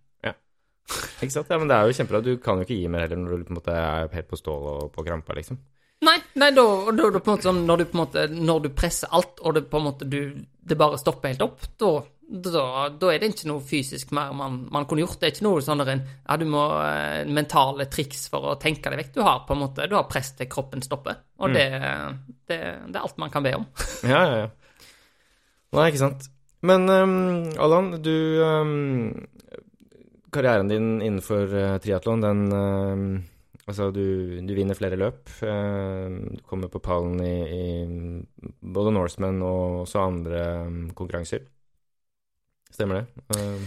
Ikke 1.19 1.33
sant? 1.33 1.49
Ja, 1.51 1.59
men 1.59 1.69
det 1.69 1.77
er 1.77 1.87
jo 1.87 1.97
kjempebra. 1.97 2.21
Du 2.25 2.31
kan 2.41 2.59
jo 2.59 2.65
ikke 2.65 2.77
gi 2.77 2.87
mer 2.91 3.05
heller 3.05 3.19
når 3.21 3.41
du 3.41 3.47
på 3.47 3.53
en 3.53 3.59
måte 3.59 3.75
er 3.75 4.15
helt 4.15 4.29
på 4.29 4.39
stål 4.39 4.69
og 4.73 4.85
på 4.95 5.05
krampa, 5.05 5.35
liksom. 5.37 5.59
Nei, 6.07 6.15
nei 6.39 6.47
da, 6.55 6.63
er 6.87 6.95
da, 6.95 7.09
da 7.11 7.19
på 7.19 7.27
en 7.27 7.35
måte 7.35 7.49
sånn, 7.49 7.65
når 7.67 7.81
du 7.81 7.89
på 7.89 7.97
en 7.97 8.01
måte 8.05 8.21
Når 8.31 8.61
du 8.63 8.69
presser 8.71 9.11
alt, 9.11 9.41
og 9.43 9.57
det 9.57 9.65
på 9.67 9.81
en 9.81 9.83
måte 9.89 10.05
du 10.07 10.21
Det 10.39 10.77
bare 10.79 10.99
stopper 11.01 11.33
helt 11.33 11.43
opp, 11.43 11.65
da 11.75 11.89
da, 12.29 12.89
da 12.93 13.09
er 13.09 13.21
det 13.21 13.31
ikke 13.31 13.47
noe 13.49 13.63
fysisk 13.65 14.11
mer 14.13 14.35
man, 14.37 14.59
man 14.69 14.85
kunne 14.89 15.01
gjort. 15.01 15.17
Det 15.17 15.27
er 15.27 15.33
ikke 15.33 15.47
noe 15.47 15.63
sånn 15.65 15.81
der 15.81 15.93
en 15.95 16.03
Ja, 16.05 16.37
du 16.37 16.45
må 16.49 16.61
uh, 16.77 17.25
mentale 17.25 17.87
triks 17.89 18.27
for 18.29 18.51
å 18.51 18.57
tenke 18.61 18.91
deg 18.91 19.01
vekk. 19.01 19.15
Du 19.17 19.23
har 19.25 19.41
på 19.47 19.55
en 19.55 19.63
måte 19.63 19.87
Du 19.89 19.97
har 19.97 20.05
press 20.11 20.35
til 20.37 20.49
kroppen 20.51 20.85
stopper, 20.85 21.17
og 21.41 21.55
det, 21.57 21.65
det, 22.49 22.59
det 22.85 22.93
er 22.93 23.01
alt 23.01 23.17
man 23.21 23.33
kan 23.33 23.45
be 23.45 23.55
om. 23.57 23.65
Ja, 24.13 24.21
ja, 24.21 24.37
ja. 24.45 24.85
Nei, 25.75 25.89
ikke 25.89 26.03
sant. 26.03 26.29
Men 26.65 26.85
um, 26.89 27.17
Allan, 27.61 27.91
du 28.03 28.15
um, 28.45 28.71
Karrieren 30.33 30.69
din 30.69 30.95
innenfor 31.01 31.49
uh, 31.49 31.75
triatlon, 31.81 32.25
den 32.25 32.47
um, 32.53 33.11
Altså, 33.69 33.91
du, 33.93 34.39
du 34.41 34.55
vinner 34.57 34.73
flere 34.73 34.97
løp. 34.97 35.29
Du 35.29 36.39
kommer 36.49 36.71
på 36.73 36.79
pallen 36.81 37.19
i, 37.21 37.35
i 37.53 38.53
både 38.65 38.95
Norseman 38.95 39.43
og 39.45 39.83
også 39.83 40.01
andre 40.07 40.39
konkurranser. 40.97 41.43
Stemmer 42.73 42.95
det? 43.01 43.05
Uh... 43.35 43.61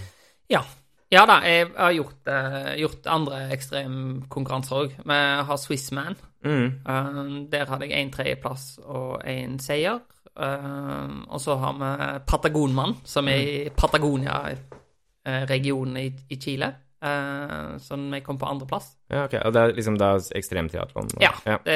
Ja 1.12 1.26
da, 1.28 1.42
jeg 1.44 1.66
har 1.76 1.92
gjort, 1.92 2.24
uh, 2.24 2.72
gjort 2.80 3.04
andre 3.12 3.52
ekstremkonkurranser 3.52 4.76
òg. 4.78 4.94
Vi 5.04 5.16
har 5.48 5.56
Swissman. 5.60 6.16
mm, 6.44 6.68
Uh, 6.88 7.44
der 7.52 7.66
hadde 7.68 7.84
jeg 7.86 8.00
én 8.00 8.12
tredjeplass 8.12 8.78
og 8.84 9.20
én 9.28 9.58
seier. 9.60 9.98
Uh, 10.32 11.28
og 11.28 11.40
så 11.40 11.56
har 11.60 11.72
vi 11.76 11.84
Patagonmann, 12.26 12.96
som 13.04 13.28
er 13.28 13.36
i 13.36 13.68
Patagonia-regionen 13.76 15.96
i, 15.96 16.12
i 16.30 16.36
Chile. 16.40 16.74
Uh, 17.02 17.78
som 17.82 18.04
jeg 18.14 18.22
kom 18.22 18.36
på 18.38 18.46
andreplass. 18.46 18.92
ja, 19.10 19.24
ok. 19.24 19.32
Og 19.44 19.52
det 19.56 19.62
er 19.62 19.72
liksom 19.74 19.96
da 19.98 20.12
ekstremtriatlon? 20.38 21.08
Ja, 21.18 21.32
ja. 21.48 21.56
Det, 21.64 21.74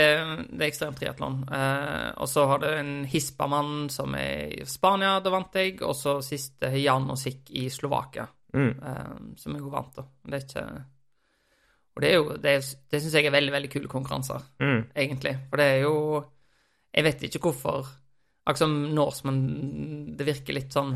det 0.52 0.60
er 0.62 0.68
ekstremtriatlon. 0.68 1.40
Uh, 1.50 2.12
og 2.22 2.28
så 2.30 2.44
har 2.46 2.60
du 2.62 2.66
en 2.70 2.92
Hispamann 3.10 3.88
som 3.90 4.14
er 4.14 4.52
i 4.54 4.64
Spania, 4.70 5.16
da 5.20 5.32
vant 5.34 5.58
jeg. 5.58 5.80
Og 5.82 5.96
så 5.98 6.20
siste 6.22 6.70
Jan 6.78 7.10
Osik 7.10 7.50
i 7.58 7.66
Slovakia, 7.74 8.28
Mm, 8.54 8.70
uh, 8.78 9.16
som 9.36 9.52
jeg 9.56 9.60
jo 9.66 9.68
vant, 9.74 9.90
da. 9.98 10.04
Det 10.24 10.38
er 10.38 10.44
ikke 10.46 10.62
Og 11.96 12.00
det 12.00 12.08
er 12.08 12.14
jo 12.14 12.36
Det, 12.38 12.52
er- 12.56 12.76
det 12.94 13.00
syns 13.02 13.12
jeg 13.18 13.26
er 13.26 13.34
veldig, 13.34 13.52
veldig 13.52 13.70
kule 13.72 13.88
konkurranser 13.90 14.40
mm, 14.62 14.80
egentlig. 14.94 15.34
For 15.50 15.56
det 15.60 15.66
er 15.74 15.80
jo 15.82 16.24
Jeg 16.94 17.04
vet 17.04 17.22
ikke 17.26 17.42
hvorfor 17.50 17.90
Akkurat 18.46 18.62
som 18.62 18.94
Norseman 18.94 19.42
Det 20.16 20.24
virker 20.30 20.54
litt 20.56 20.72
sånn 20.72 20.94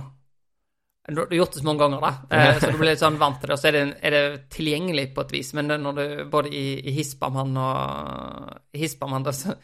Du 1.11 1.21
har 1.23 1.35
gjort 1.35 1.53
det 1.57 1.61
så 1.61 1.67
mange 1.67 1.83
ganger, 1.83 2.01
da, 2.05 2.13
eh, 2.37 2.59
så 2.63 2.71
du 2.71 2.79
blir 2.79 2.91
litt 2.93 3.03
sånn 3.03 3.19
vant 3.21 3.41
til 3.41 3.51
det. 3.51 3.57
Og 3.57 3.63
så 3.63 3.69
er 3.71 3.77
det, 3.77 3.85
er 4.07 4.17
det 4.17 4.23
tilgjengelig 4.55 5.07
på 5.17 5.25
et 5.27 5.35
vis, 5.35 5.53
men 5.59 5.73
når 5.83 5.99
du 5.99 6.05
både 6.33 6.53
i, 6.55 6.65
i 6.87 6.95
Hispamann 6.97 7.57
og 7.61 9.25
da, 9.27 9.35
så, 9.35 9.57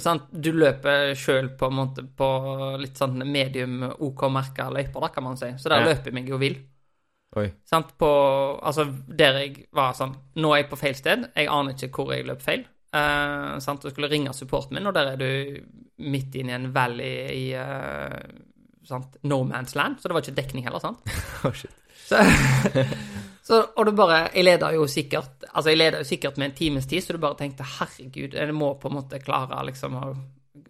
sant, 0.00 0.30
Du 0.32 0.52
løper 0.52 1.12
sjøl 1.18 1.50
på 1.60 1.70
på 2.16 2.28
litt 2.80 3.00
sånn 3.00 3.20
medium 3.28 3.82
OK-merka 3.92 4.70
løyper, 4.72 5.00
da, 5.06 5.12
kan 5.12 5.26
man 5.28 5.36
si. 5.40 5.52
Så 5.58 5.68
der 5.68 5.84
Ja. 5.84 5.92
løper 5.92 6.10
jeg 6.10 6.14
meg 6.14 6.28
jo 6.32 6.40
vill. 6.40 6.56
Oi. 7.36 7.48
Sant, 7.66 7.96
på 7.98 8.08
Altså, 8.62 8.86
der 9.08 9.40
jeg 9.40 9.66
var 9.74 9.92
sånn 9.98 10.14
Nå 10.38 10.52
er 10.54 10.62
jeg 10.62 10.70
på 10.70 10.78
feil 10.78 10.94
sted. 10.94 11.28
Jeg 11.34 11.48
aner 11.50 11.74
ikke 11.74 11.90
hvor 11.90 12.14
jeg 12.14 12.26
løp 12.28 12.42
feil. 12.42 12.64
Eh, 12.94 13.58
sant, 13.58 13.84
og 13.84 13.90
skulle 13.90 14.10
ringe 14.10 14.32
supporten 14.36 14.76
min, 14.78 14.86
og 14.86 14.94
der 14.94 15.12
er 15.12 15.16
du 15.18 15.60
midt 15.98 16.36
inne 16.38 16.52
i 16.52 16.54
en 16.54 16.68
valley 16.74 17.14
i 17.34 17.46
eh, 17.58 18.20
sant, 18.88 19.16
no 19.22 19.42
man's 19.48 19.74
land, 19.78 20.00
så 20.00 20.08
det 20.08 20.16
var 20.16 20.24
ikke 20.24 20.36
dekning 20.42 20.66
heller, 20.68 20.82
sant? 20.82 21.00
Oh, 21.44 21.52
shit. 21.52 21.72
Så, 22.04 22.20
så, 23.48 23.58
og 23.76 23.86
du 23.88 23.94
bare 23.96 24.26
Jeg 24.34 24.44
leda 24.44 24.68
jo 24.74 24.84
sikkert 24.90 25.46
Altså, 25.46 25.70
jeg 25.70 25.78
leda 25.80 26.02
jo 26.02 26.08
sikkert 26.08 26.36
med 26.36 26.50
en 26.50 26.56
times 26.58 26.88
tid, 26.90 27.00
så 27.00 27.16
du 27.16 27.20
bare 27.22 27.38
tenkte 27.38 27.64
herregud, 27.78 28.36
jeg 28.36 28.56
må 28.56 28.74
på 28.80 28.90
en 28.90 28.98
måte 28.98 29.20
klare 29.24 29.62
liksom 29.70 29.96
å 29.96 30.02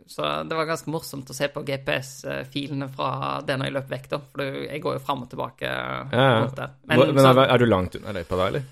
Så 0.06 0.28
det 0.46 0.54
var 0.54 0.68
ganske 0.68 0.92
morsomt 0.94 1.32
å 1.32 1.34
se 1.34 1.48
på 1.50 1.64
GPS-filene 1.66 2.86
fra 2.92 3.40
det 3.46 3.56
når 3.58 3.70
jeg 3.70 3.74
løp 3.78 3.90
vekk, 3.96 4.06
da. 4.12 4.20
For 4.30 4.44
jeg 4.68 4.80
går 4.84 4.98
jo 4.98 5.02
fram 5.08 5.26
og 5.26 5.30
tilbake 5.32 5.66
Ja, 5.66 6.06
ja. 6.14 6.70
Men. 6.86 7.04
Men, 7.10 7.20
så- 7.24 7.34
er, 7.48 7.58
du 7.58 7.66
langt 7.66 7.98
unna 7.98 8.14
løypa 8.14 8.38
da, 8.38 8.48
eller? 8.52 8.70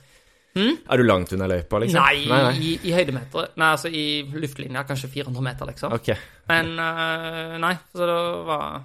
Hmm? 0.53 0.75
Er 0.85 1.01
du 1.01 1.07
langt 1.09 1.33
unna 1.33 1.47
løypa, 1.49 1.79
liksom? 1.81 2.03
Nei, 2.05 2.25
nei, 2.29 2.41
nei. 2.45 2.57
I, 2.61 2.73
i 2.85 2.93
høydemeter 2.93 3.55
Nei, 3.57 3.69
altså 3.73 3.89
i 3.89 4.05
luftlinja 4.37 4.83
kanskje 4.89 5.09
400 5.15 5.45
meter, 5.49 5.71
liksom. 5.73 5.95
Ok. 5.97 6.11
Men 6.51 6.75
uh, 6.77 7.55
nei, 7.63 7.73
så 7.95 8.09
det 8.11 8.19
var 8.51 8.83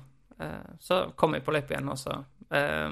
Så 0.79 1.03
kom 1.15 1.33
jeg 1.33 1.45
på 1.45 1.53
løypa 1.53 1.73
igjen, 1.73 1.87
og 1.89 1.97
så 1.97 2.13
eh, 2.53 2.91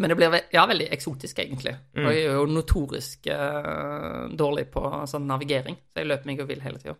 Men 0.00 0.12
det 0.12 0.16
blir 0.16 0.36
ja, 0.54 0.62
veldig 0.66 0.86
eksotisk, 0.94 1.38
egentlig. 1.42 1.74
Mm. 1.96 2.04
Og 2.06 2.14
jeg 2.14 2.22
er 2.24 2.38
jo 2.38 2.46
notorisk 2.48 3.28
uh, 3.28 4.30
dårlig 4.32 4.64
på 4.72 4.82
sånn 5.10 5.26
navigering, 5.28 5.76
så 5.92 6.00
jeg 6.00 6.08
løper 6.08 6.30
meg 6.30 6.40
og 6.40 6.48
vill 6.48 6.62
hele 6.64 6.80
tida. 6.80 6.96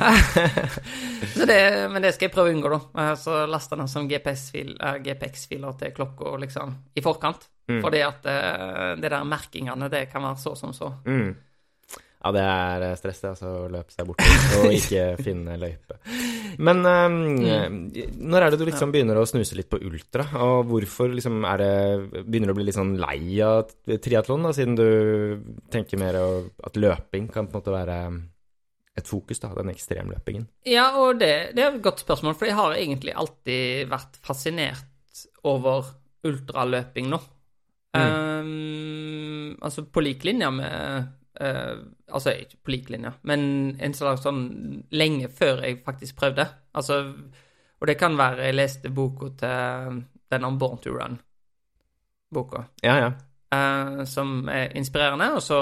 men 1.92 2.00
det 2.00 2.14
skal 2.16 2.30
jeg 2.30 2.32
prøve 2.32 2.48
å 2.48 2.54
unngå, 2.54 2.72
da. 2.72 2.80
Eh, 3.02 3.12
Så 3.20 3.42
laster 3.50 3.82
den 3.82 3.92
som 3.92 4.08
GPS-fil, 4.08 4.72
eh, 4.80 4.96
GPX-filer 5.04 5.76
til 5.82 5.92
klokka 5.98 6.36
liksom 6.46 6.72
i 6.96 7.04
forkant. 7.04 7.44
Mm. 7.68 7.82
Fordi 7.84 8.00
at 8.04 8.26
uh, 8.28 8.90
det 9.00 9.10
der 9.10 9.28
merkingene, 9.28 9.92
det 9.92 10.06
kan 10.12 10.24
være 10.24 10.40
så 10.40 10.56
som 10.56 10.72
så. 10.76 10.94
Mm. 11.04 11.34
Ja, 12.24 12.30
det 12.32 12.42
er 12.48 12.82
eh, 12.86 12.94
stress, 12.96 13.18
det, 13.20 13.30
altså, 13.34 13.50
å 13.66 13.68
løpe 13.68 13.92
seg 13.92 14.06
bort 14.08 14.22
og 14.56 14.70
ikke 14.78 15.02
finne 15.20 15.58
løype. 15.60 15.98
Men 16.64 16.80
eh, 16.88 17.66
når 18.16 18.46
er 18.46 18.54
det 18.54 18.60
du 18.62 18.64
liksom 18.64 18.94
begynner 18.94 19.20
å 19.20 19.26
snuse 19.28 19.58
litt 19.58 19.68
på 19.68 19.82
ultra, 19.84 20.24
og 20.40 20.70
hvorfor 20.70 21.12
liksom 21.12 21.44
er 21.50 21.60
det 21.60 21.72
Begynner 22.24 22.48
du 22.48 22.54
å 22.54 22.56
bli 22.56 22.68
litt 22.68 22.78
sånn 22.78 22.94
lei 23.00 23.42
av 23.44 23.74
triatlon, 23.84 24.46
da, 24.48 24.54
siden 24.56 24.78
du 24.78 24.86
tenker 25.72 26.00
mer 26.00 26.16
at 26.16 26.78
løping 26.80 27.28
kan 27.28 27.50
på 27.50 27.58
en 27.58 27.60
måte 27.60 27.74
være 27.74 27.98
et 28.94 29.10
fokus, 29.10 29.42
da, 29.42 29.50
den 29.58 29.72
ekstremløpingen? 29.74 30.46
Ja, 30.70 30.86
og 31.02 31.18
det, 31.20 31.52
det 31.58 31.64
er 31.64 31.74
et 31.74 31.84
godt 31.84 32.00
spørsmål, 32.04 32.38
for 32.38 32.48
jeg 32.48 32.56
har 32.56 32.76
egentlig 32.78 33.12
alltid 33.18 33.90
vært 33.90 34.16
fascinert 34.24 35.26
over 35.44 35.92
ultraløping 36.24 37.10
nå. 37.12 37.20
Mm. 37.94 38.00
Um, 38.00 39.50
altså 39.62 39.84
på 39.86 40.02
lik 40.02 40.24
linje 40.26 40.48
med 40.50 41.12
uh, 41.40 41.82
Altså 42.08 42.34
ikke 42.38 42.60
på 42.62 42.74
lik 42.74 42.90
linje, 42.92 43.12
men 43.22 43.40
en 43.82 43.94
slags 43.96 44.24
sånn 44.26 44.44
lenge 44.94 45.30
før 45.32 45.64
jeg 45.64 45.82
faktisk 45.86 46.18
prøvde. 46.20 46.46
Altså 46.74 47.00
Og 47.80 47.88
det 47.90 47.98
kan 48.00 48.16
være 48.18 48.48
jeg 48.48 48.58
leste 48.58 48.92
boka 48.94 49.30
til 49.40 50.02
den 50.32 50.46
om 50.46 50.58
Born 50.58 50.80
to 50.82 50.94
Run-boka. 50.94 52.64
Ja, 52.82 52.96
ja. 53.02 53.10
Uh, 53.54 54.04
som 54.08 54.48
er 54.48 54.72
inspirerende. 54.78 55.34
Og 55.36 55.42
så 55.42 55.58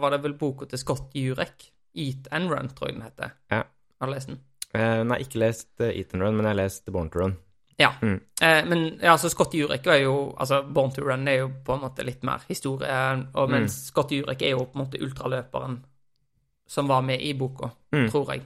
var 0.00 0.12
det 0.12 0.22
vel 0.22 0.36
boka 0.38 0.68
til 0.70 0.78
Scott 0.78 1.14
Jurek, 1.14 1.70
Eat 1.96 2.28
and 2.30 2.52
Run, 2.52 2.68
tror 2.68 2.90
jeg 2.90 2.98
den 2.98 3.06
heter. 3.06 3.32
Ja. 3.50 3.62
Har 4.00 4.06
du 4.06 4.12
lest 4.12 4.30
den? 4.30 4.42
Uh, 4.76 5.02
nei, 5.08 5.22
ikke 5.24 5.40
lest 5.40 5.80
Eat 5.80 6.14
and 6.14 6.22
Run, 6.22 6.36
men 6.36 6.44
jeg 6.44 6.54
har 6.54 6.62
lest 6.64 6.92
Born 6.92 7.10
to 7.10 7.22
Run. 7.24 7.38
Ja. 7.76 7.90
Mm. 8.00 8.20
Eh, 8.42 8.62
men 8.64 8.84
ja, 9.02 9.12
altså 9.12 9.28
Scott 9.28 9.54
Jurek 9.54 9.86
er 9.92 10.00
jo 10.06 10.34
Altså, 10.38 10.62
Born 10.62 10.94
to 10.96 11.04
Run 11.04 11.28
er 11.28 11.42
jo 11.42 11.50
på 11.64 11.74
en 11.76 11.82
måte 11.84 12.06
litt 12.06 12.22
mer 12.24 12.44
historie, 12.48 13.00
og 13.34 13.50
mens 13.52 13.76
mm. 13.76 13.86
Scott 13.90 14.14
Jurek 14.16 14.42
er 14.42 14.54
jo 14.54 14.64
på 14.64 14.78
en 14.78 14.84
måte 14.86 15.02
ultraløperen 15.04 15.80
som 16.66 16.88
var 16.88 17.02
med 17.06 17.20
i 17.22 17.34
boka, 17.38 17.68
mm. 17.94 18.08
tror 18.10 18.32
jeg. 18.34 18.42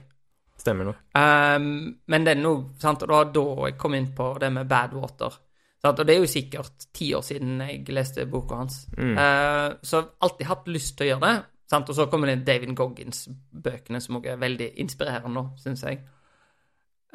Stemmer 0.61 0.91
nok. 0.91 0.97
Um, 1.17 1.95
men 2.05 2.25
det 2.25 2.35
er 2.35 2.41
noe 2.41 2.75
sant, 2.81 3.01
og 3.01 3.09
det 3.09 3.15
var 3.15 3.31
da 3.33 3.45
jeg 3.65 3.77
kom 3.81 3.95
inn 3.97 4.11
på 4.13 4.27
det 4.41 4.51
med 4.53 4.69
Badwater. 4.69 5.39
Sant? 5.81 5.97
Og 5.99 6.05
det 6.05 6.13
er 6.13 6.21
jo 6.21 6.29
sikkert 6.29 6.85
ti 6.93 7.09
år 7.17 7.25
siden 7.25 7.63
jeg 7.65 7.95
leste 7.95 8.27
boka 8.29 8.59
hans. 8.61 8.83
Mm. 8.93 9.15
Uh, 9.17 9.79
så 9.81 9.97
jeg 9.97 10.03
har 10.03 10.27
alltid 10.27 10.51
hatt 10.51 10.69
lyst 10.69 10.97
til 10.97 11.07
å 11.07 11.09
gjøre 11.15 11.25
det. 11.25 11.49
Sant? 11.73 11.89
Og 11.89 11.97
så 11.97 12.05
kommer 12.11 12.29
det 12.29 12.43
David 12.45 12.75
Goggins-bøkene, 12.77 14.03
som 14.03 14.19
også 14.19 14.35
er 14.35 14.43
veldig 14.43 14.69
inspirerende, 14.83 15.47
syns 15.63 15.85
jeg. 15.87 16.03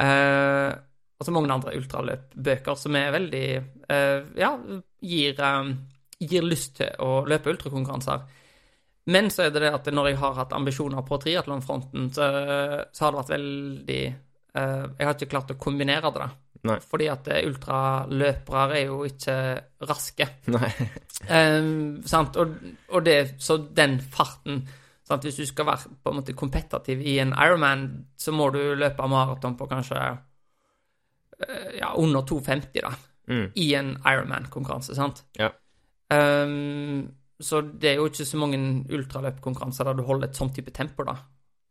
Uh, 0.01 0.75
og 1.17 1.25
så 1.25 1.33
mange 1.33 1.53
andre 1.53 1.75
ultraløpbøker 1.79 2.79
som 2.79 2.97
er 2.99 3.12
veldig 3.14 3.45
uh, 3.89 4.27
Ja, 4.37 4.53
gir, 5.01 5.39
um, 5.41 5.73
gir, 6.21 6.45
lyst 6.45 6.77
til 6.81 6.93
å 7.01 7.23
løpe 7.29 7.55
ultrakonkurranser. 7.55 8.27
Men 9.12 9.31
så 9.31 9.47
er 9.47 9.55
det 9.55 9.62
det 9.64 9.73
at 9.73 9.89
når 9.95 10.11
jeg 10.11 10.21
har 10.21 10.35
hatt 10.41 10.57
ambisjoner 10.57 11.05
på 11.07 11.19
triatlonfronten, 11.23 12.11
så, 12.12 12.27
så, 12.91 13.05
har 13.05 13.14
det 13.14 13.21
vært 13.21 13.37
veldig 13.37 14.03
uh, 14.11 14.85
Jeg 14.91 15.07
har 15.07 15.14
ikke 15.14 15.31
klart 15.33 15.55
å 15.55 15.61
kombinere 15.62 16.12
det. 16.19 16.29
Nei. 16.67 16.81
Fordi 16.83 17.09
at 17.09 17.29
ultraløpere 17.39 18.64
er 18.75 18.89
jo 18.91 19.01
ikke 19.07 19.39
raske. 19.89 20.29
Nei. 20.53 20.73
um, 21.31 22.03
sant? 22.12 22.37
Og, 22.43 22.59
og, 22.91 23.01
det, 23.07 23.39
så 23.41 23.62
den 23.73 24.03
farten 24.05 24.67
sant? 25.07 25.25
Hvis 25.25 25.41
du 25.41 25.49
skal 25.49 25.71
være 25.71 25.97
på 26.03 26.12
en 26.12 26.21
måte 26.21 26.37
kompetativ 26.37 27.01
i 27.01 27.21
en 27.23 27.33
Ironman, 27.33 27.89
så 28.21 28.37
må 28.37 28.51
du 28.53 28.61
løpe 28.77 29.09
maraton 29.09 29.57
på 29.57 29.71
kanskje 29.71 30.03
Eh, 30.03 30.17
ja, 31.78 31.93
under 32.01 32.24
2,50, 32.26 32.80
da, 32.80 32.93
mm. 33.28 33.47
i 33.55 33.68
en 33.78 33.95
Ironman-konkurranse, 34.01 34.97
sant? 34.97 35.24
Ja. 35.39 35.51
Um, 36.12 37.07
så 37.43 37.61
det 37.61 37.91
er 37.91 38.01
jo 38.01 38.09
ikke 38.09 38.24
så 38.24 38.41
mange 38.41 38.59
ultraløpkonkurranser 38.97 39.89
der 39.89 39.99
du 39.99 40.05
holder 40.07 40.30
et 40.30 40.39
sånn 40.39 40.53
type 40.57 40.72
tempo, 40.76 41.05
da. 41.05 41.18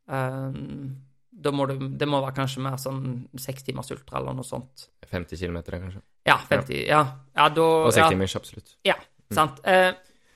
Um, 0.05 0.91
da 1.36 1.51
må 1.51 1.66
du, 1.68 1.76
det 1.97 2.07
må 2.07 2.22
være 2.24 2.38
kanskje 2.38 2.63
mer 2.63 2.78
sånn 2.80 3.01
seks 3.41 3.66
timers 3.68 3.89
ultra 3.95 4.22
eller 4.22 4.38
noe 4.38 4.47
sånt. 4.47 4.88
50 5.09 5.41
km, 5.41 5.59
kanskje? 5.68 6.03
Ja, 6.26 6.38
50, 6.49 6.78
ja. 6.88 7.01
ja 7.36 7.47
da, 7.53 7.66
og 7.88 7.91
seks 7.95 8.13
timers, 8.13 8.38
absolutt. 8.39 8.78
Ja, 8.88 8.95
mm. 8.97 9.36
sant. 9.36 9.59
Uh, 9.66 9.91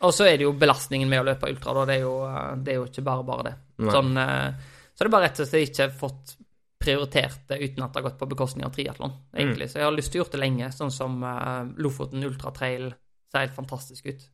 og 0.07 0.13
så 0.15 0.30
er 0.30 0.39
det 0.39 0.47
jo 0.47 0.55
belastningen 0.57 1.09
med 1.11 1.21
å 1.21 1.30
løpe 1.30 1.49
ultra, 1.51 1.75
da. 1.77 1.86
Det 1.89 1.99
er 1.99 2.05
jo, 2.05 2.17
uh, 2.25 2.51
det 2.57 2.73
er 2.73 2.82
jo 2.82 2.89
ikke 2.89 3.05
bare 3.05 3.25
bare 3.30 3.47
det. 3.49 3.55
Sånn, 3.93 4.11
uh, 4.17 4.75
så 4.91 5.05
det 5.05 5.07
er 5.07 5.15
bare 5.15 5.30
rett 5.30 5.39
og 5.39 5.47
slett 5.47 5.69
ikke 5.69 5.89
fått 5.95 6.36
prioritert 6.80 7.41
det 7.49 7.59
uten 7.59 7.84
at 7.84 7.91
det 7.91 7.99
har 7.99 8.07
gått 8.07 8.19
på 8.21 8.30
bekostning 8.32 8.65
av 8.65 8.71
triatlon, 8.75 9.11
egentlig. 9.36 9.67
Mm. 9.67 9.71
Så 9.71 9.82
jeg 9.82 9.88
har 9.88 9.95
lyst 9.95 10.13
til 10.13 10.21
å 10.21 10.23
gjøre 10.23 10.36
det 10.38 10.41
lenge, 10.41 10.71
sånn 10.75 10.93
som 10.95 11.19
uh, 11.25 11.67
Lofoten 11.84 12.23
Ultratrail 12.23 12.89
ser 13.30 13.43
helt 13.43 13.55
fantastisk 13.55 14.07
ut. 14.07 14.27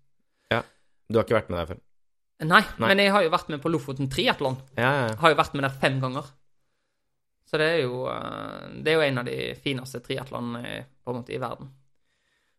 Ja. 0.54 0.62
Du 1.10 1.18
har 1.18 1.26
ikke 1.26 1.40
vært 1.40 1.50
med 1.52 1.60
der 1.60 1.70
før? 1.74 1.80
Nei, 2.46 2.62
Nei, 2.78 2.90
men 2.90 3.02
jeg 3.02 3.14
har 3.16 3.24
jo 3.26 3.32
vært 3.34 3.50
med 3.54 3.64
på 3.64 3.72
Lofoten 3.74 4.12
triatlon. 4.12 4.60
Ja, 4.78 4.92
ja. 5.00 5.08
Har 5.22 5.34
jo 5.34 5.40
vært 5.40 5.56
med 5.58 5.66
der 5.66 5.80
fem 5.82 5.98
ganger. 6.04 6.30
Så 7.50 7.58
det 7.62 7.72
er 7.72 7.82
jo, 7.86 8.04
uh, 8.10 8.70
det 8.78 8.94
er 8.94 9.00
jo 9.00 9.08
en 9.08 9.24
av 9.24 9.28
de 9.32 9.40
fineste 9.64 10.04
triatlonene 10.06 10.86
på 11.02 11.14
en 11.14 11.20
måte 11.22 11.34
i 11.34 11.42
verden. 11.42 11.74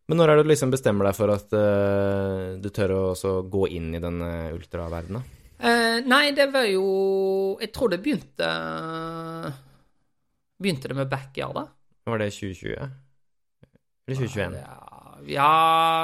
Men 0.07 0.19
når 0.19 0.31
er 0.31 0.39
det 0.39 0.45
du 0.47 0.51
liksom 0.51 0.71
bestemmer 0.71 1.07
deg 1.07 1.15
for 1.15 1.31
at 1.31 1.55
uh, 1.55 2.59
du 2.59 2.67
tør 2.75 2.95
å 2.97 3.39
gå 3.47 3.69
inn 3.75 3.93
i 3.95 4.03
den 4.03 4.19
ultraverdenen? 4.51 5.23
Uh, 5.57 6.03
nei, 6.05 6.35
det 6.37 6.51
var 6.53 6.67
jo 6.69 6.83
Jeg 7.57 7.71
tror 7.73 7.89
det 7.89 7.97
begynte 8.05 8.49
Begynte 10.57 10.89
det 10.89 10.97
med 10.97 11.09
backyard, 11.09 11.53
da? 11.55 11.65
Var 12.07 12.23
det 12.23 12.31
2020? 12.33 12.73
Eller 14.07 14.15
2021? 14.15 14.55
Ja, 14.61 15.17
ja 15.27 15.51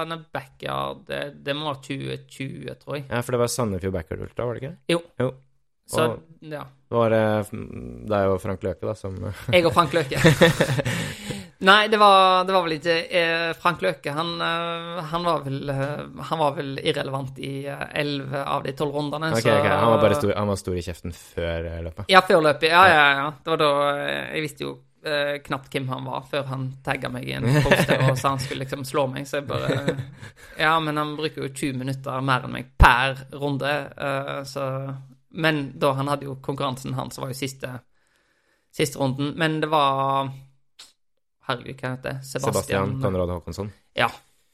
nei, 0.10 0.20
backyard 0.36 1.06
det, 1.08 1.22
det, 1.46 1.56
må 1.58 1.72
være 1.72 1.82
2020, 1.88 2.76
tror 2.84 3.00
jeg. 3.00 3.08
Ja, 3.10 3.24
For 3.24 3.36
det 3.36 3.42
var 3.42 3.52
Sandefjord 3.54 3.98
Backyard 3.98 4.26
Ultra, 4.28 4.48
var 4.50 4.60
det 4.60 4.64
ikke? 4.64 4.76
Jo. 4.94 5.02
jo. 5.24 5.32
Så, 5.90 6.06
ja. 6.48 6.64
Var 6.94 7.10
det, 7.12 7.24
det 8.08 8.18
er 8.20 8.30
jo 8.30 8.38
Frank 8.40 8.64
Løke, 8.64 8.88
da, 8.88 8.94
som 8.96 9.18
Jeg 9.52 9.66
og 9.66 9.74
Frank 9.76 9.96
Løke. 9.96 10.22
Nei, 11.64 11.88
det 11.88 11.98
var, 11.98 12.44
det 12.44 12.54
var, 12.54 12.66
vel 12.66 12.76
ikke 12.76 12.96
eh, 13.08 13.50
Frank 13.56 13.84
Løke. 13.84 14.12
Han, 14.12 14.34
eh, 14.44 15.04
han, 15.12 15.24
var 15.24 15.44
vel, 15.46 15.70
eh, 15.72 16.00
han, 16.30 16.40
var 16.42 16.58
vel, 16.58 16.74
irrelevant 16.84 17.40
i 17.40 17.54
elleve 17.70 18.42
av 18.44 18.66
de 18.68 18.74
tolv 18.76 18.98
rundene. 18.98 19.32
Okay, 19.32 19.46
så, 19.46 19.60
okay. 19.62 19.72
Han 19.72 19.94
var 19.94 20.02
bare 20.04 20.18
stor, 20.20 20.34
han 20.36 20.52
var 20.52 20.60
stor 20.60 20.80
i 20.80 20.84
kjeften 20.84 21.16
før 21.16 21.70
løpet? 21.88 22.10
Ja, 22.12 22.24
før 22.28 22.44
løpet. 22.50 22.68
Ja, 22.74 22.84
ja, 22.92 23.06
ja. 23.22 23.30
Det 23.40 23.56
var 23.56 23.64
da 23.64 23.72
Jeg 24.34 24.44
visste 24.44 24.68
jo 24.68 24.74
eh, 25.06 25.42
knapt 25.46 25.72
hvem 25.74 25.88
han 25.90 26.06
var 26.06 26.28
før 26.32 26.46
han 26.52 26.68
tagga 26.84 27.12
meg 27.14 27.28
i 27.28 27.36
en 27.38 27.48
poster 27.64 28.04
og 28.10 28.18
sa 28.20 28.34
han 28.34 28.44
skulle 28.44 28.64
liksom 28.64 28.86
slå 28.88 29.08
meg. 29.12 29.28
Så 29.28 29.40
jeg 29.40 29.48
bare 29.50 29.98
Ja, 30.66 30.78
men 30.84 31.00
han 31.00 31.16
bruker 31.20 31.46
jo 31.46 31.52
20 31.52 31.80
minutter 31.80 32.24
mer 32.26 32.48
enn 32.48 32.56
meg 32.56 32.72
per 32.80 33.26
runde, 33.40 33.74
eh, 33.98 34.40
så 34.48 34.68
Men 35.34 35.72
da 35.80 35.96
han 35.98 36.12
hadde 36.12 36.28
jo 36.28 36.38
konkurransen 36.42 36.94
hans, 36.94 37.18
var 37.18 37.32
jo 37.32 37.38
siste, 37.38 37.72
siste 38.70 39.00
runden. 39.00 39.34
Men 39.40 39.62
det 39.64 39.72
var 39.72 40.30
Herregud, 41.48 41.80
hva 41.80 41.96
heter 41.96 42.06
det? 42.10 42.16
Sebastian, 42.24 42.54
Sebastian 42.54 42.94
Konrad 43.04 43.34
Håkonsson? 43.34 43.72
Ja. 44.00 44.08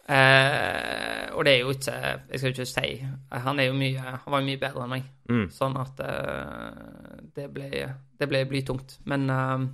Eh, 0.10 1.26
og 1.38 1.46
det 1.46 1.52
er 1.52 1.60
jo 1.62 1.74
ikke 1.76 1.94
Jeg 2.32 2.40
skal 2.40 2.54
ikke 2.56 2.66
si 2.66 2.94
Han 3.30 3.60
er 3.62 3.68
jo 3.68 3.76
mye 3.78 4.02
Han 4.02 4.34
var 4.34 4.42
jo 4.42 4.48
mye 4.48 4.62
bedre 4.64 4.86
enn 4.88 4.94
meg. 4.96 5.12
Mm. 5.30 5.44
Sånn 5.54 5.78
at 5.78 6.02
eh, 6.02 7.20
det, 7.36 7.46
ble, 7.54 7.70
det 8.18 8.30
ble 8.32 8.42
blytungt. 8.50 8.98
Men 9.12 9.30
eh, 9.30 9.68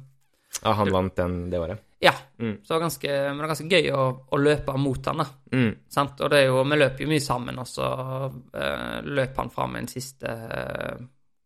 Ja, 0.59 0.73
han 0.81 0.91
vant 0.91 1.15
den 1.15 1.45
det 1.53 1.61
året? 1.63 1.85
Ja. 2.03 2.11
Mm. 2.37 2.57
Så 2.61 2.67
det 2.67 2.75
var 2.75 2.83
ganske, 2.83 3.09
men 3.09 3.39
det 3.39 3.45
var 3.45 3.53
ganske 3.53 3.71
gøy 3.71 3.91
å, 3.95 4.03
å 4.27 4.39
løpe 4.41 4.75
mot 4.77 5.07
han, 5.07 5.23
da. 5.23 5.27
Mm. 5.55 5.71
Sant? 5.95 6.19
Og 6.19 6.31
det 6.31 6.41
er 6.41 6.49
jo 6.51 6.63
Vi 6.67 6.79
løper 6.81 7.05
jo 7.05 7.11
mye 7.13 7.23
sammen, 7.23 7.61
og 7.63 7.69
så 7.71 7.89
eh, 8.27 8.97
løp 9.07 9.39
han 9.39 9.53
fram 9.55 9.79
en 9.79 9.87
siste 9.89 10.35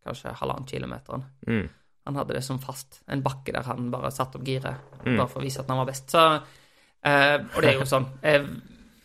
kanskje 0.06 0.34
halvannen 0.42 0.68
kilometeren. 0.68 1.26
Mm. 1.46 1.68
Han 2.10 2.18
hadde 2.18 2.34
det 2.40 2.42
som 2.42 2.58
fast. 2.62 3.04
En 3.06 3.22
bakke 3.22 3.54
der 3.54 3.68
han 3.70 3.92
bare 3.94 4.10
satte 4.10 4.40
opp 4.40 4.48
giret, 4.48 4.82
mm. 5.04 5.14
bare 5.14 5.28
for 5.30 5.42
å 5.42 5.46
vise 5.46 5.62
at 5.62 5.70
han 5.70 5.78
var 5.78 5.90
best. 5.92 6.10
Så, 6.10 6.24
eh, 7.06 7.36
og 7.38 7.60
det 7.62 7.70
er 7.70 7.78
jo 7.78 7.86
sånn 7.90 8.10
eh, 8.32 8.50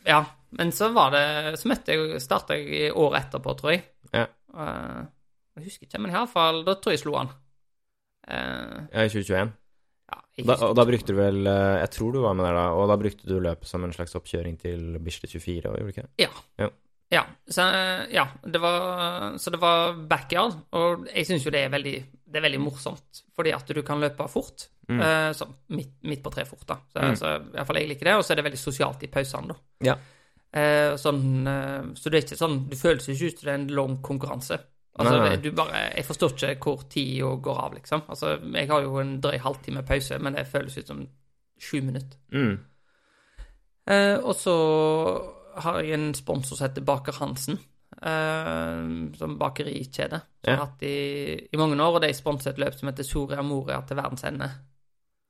Ja. 0.09 0.24
Men 0.55 0.70
så 0.70 0.86
var 0.94 1.11
det 1.11 1.59
Så 1.59 1.66
møtte 1.66 1.96
jeg 1.96 2.20
Starta 2.22 2.55
jeg 2.55 2.92
året 2.94 3.24
etterpå, 3.26 3.57
tror 3.59 3.74
jeg. 3.74 3.82
Ja. 4.14 4.28
Eh, 4.55 5.02
jeg 5.59 5.66
husker 5.66 5.88
ikke, 5.88 6.00
men 6.00 6.14
iallfall 6.14 6.62
Da 6.64 6.78
tror 6.78 6.94
jeg 6.94 7.00
jeg 7.00 7.05
slo 7.05 7.18
han. 7.18 7.34
Eh, 8.24 8.78
ja, 8.94 9.05
i 9.05 9.12
2021? 9.12 9.52
Ja, 10.14 10.20
da, 10.46 10.57
og 10.68 10.74
da 10.78 10.84
brukte 10.88 11.12
du 11.12 11.18
vel 11.18 11.46
eh, 11.48 11.80
Jeg 11.82 11.92
tror 11.96 12.14
du 12.14 12.22
var 12.24 12.36
med 12.38 12.46
der 12.48 12.57
da, 12.57 12.64
og 12.76 12.88
da 12.88 12.96
brukte 13.00 13.28
du 13.28 13.36
løpet 13.42 13.68
som 13.68 13.84
en 13.84 13.92
slags 13.92 14.16
oppkjøring 14.16 14.57
til 14.61 14.96
Bislett 15.05 15.34
24, 15.36 15.61
gjorde 15.64 15.84
du 15.84 15.92
ikke? 15.92 16.07
det? 16.09 16.26
Ja. 16.26 16.30
ja. 16.62 16.70
Ja, 17.14 17.22
så, 17.46 17.64
ja 18.10 18.26
det 18.42 18.58
var, 18.58 19.38
så 19.38 19.52
det 19.54 19.60
var 19.62 19.94
backyard, 20.10 20.56
og 20.74 21.06
jeg 21.12 21.28
syns 21.28 21.46
jo 21.46 21.52
det 21.54 21.66
er 21.66 21.72
veldig, 21.72 21.94
det 22.26 22.40
er 22.40 22.46
veldig 22.48 22.62
morsomt, 22.62 23.24
fordi 23.36 23.52
at 23.54 23.70
du 23.70 23.82
kan 23.86 24.02
løpe 24.02 24.26
fort. 24.32 24.68
Mm. 24.88 25.00
Uh, 25.00 25.32
så 25.32 25.48
midt, 25.66 25.94
midt, 26.02 26.22
på 26.24 26.32
tre 26.34 26.44
fort, 26.48 26.66
da. 26.68 26.78
Så, 26.92 26.98
mm. 26.98 27.16
så 27.16 27.30
iallfall 27.54 27.80
jeg 27.80 27.90
liker 27.92 28.10
det, 28.10 28.18
og 28.18 28.24
så 28.24 28.34
er 28.34 28.40
det 28.40 28.46
veldig 28.48 28.60
sosialt 28.60 29.06
i 29.06 29.10
pausene, 29.12 29.54
da. 29.54 29.88
Ja. 29.90 29.96
Uh, 30.54 30.94
sånn, 31.00 31.24
uh, 31.48 31.94
så 31.98 32.10
det 32.10 32.18
er 32.18 32.22
ikke 32.28 32.36
sånn 32.38 32.60
Du 32.70 32.76
føles 32.78 33.08
ikke 33.10 33.26
ut 33.26 33.40
som 33.40 33.48
det 33.48 33.52
er 33.52 33.56
en 33.58 33.72
lang 33.74 33.96
konkurranse. 34.06 34.60
Altså, 34.94 35.14
nei, 35.18 35.30
nei. 35.32 35.38
du 35.42 35.48
bare 35.58 35.80
Jeg 35.96 36.06
forstår 36.06 36.36
ikke 36.52 36.70
hvor 36.70 36.84
tida 36.90 37.32
går 37.42 37.62
av, 37.64 37.72
liksom. 37.74 38.04
Altså, 38.06 38.36
jeg 38.54 38.70
har 38.70 38.84
jo 38.84 39.00
en 39.02 39.16
drøy 39.24 39.40
halvtime 39.42 39.82
pause, 39.86 40.20
men 40.22 40.38
det 40.38 40.46
føles 40.46 40.78
ut 40.78 40.92
som 40.92 41.02
sju 41.58 41.80
minutter. 41.82 42.18
Mm. 42.34 42.54
og 44.24 44.32
så 44.34 44.54
har 45.62 45.80
jeg 45.82 45.94
en 45.98 46.11
sponsor 46.16 46.57
som 46.57 46.68
heter 46.68 46.84
Baker 46.86 47.16
Hansen. 47.20 47.61
Uh, 47.94 49.12
som 49.16 49.36
bakerikjede. 49.38 50.18
Som 50.42 50.50
ja. 50.50 50.57
har 50.57 50.64
hatt 50.66 50.82
i, 50.82 50.96
i 51.52 51.61
mange 51.61 51.78
år. 51.78 51.98
Og 51.98 52.02
de 52.05 52.11
sponset 52.16 52.55
et 52.55 52.62
løp 52.64 52.78
som 52.78 52.90
heter 52.90 53.07
Soria 53.07 53.44
Moria 53.46 53.80
til 53.86 54.00
verdens 54.00 54.26
ende. 54.26 54.50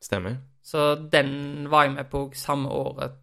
Stemmer. 0.04 0.40
Så 0.64 0.94
den 0.96 1.68
var 1.72 1.86
jeg 1.86 1.94
med 1.98 2.08
på 2.12 2.26
samme 2.36 2.72
året 2.72 3.20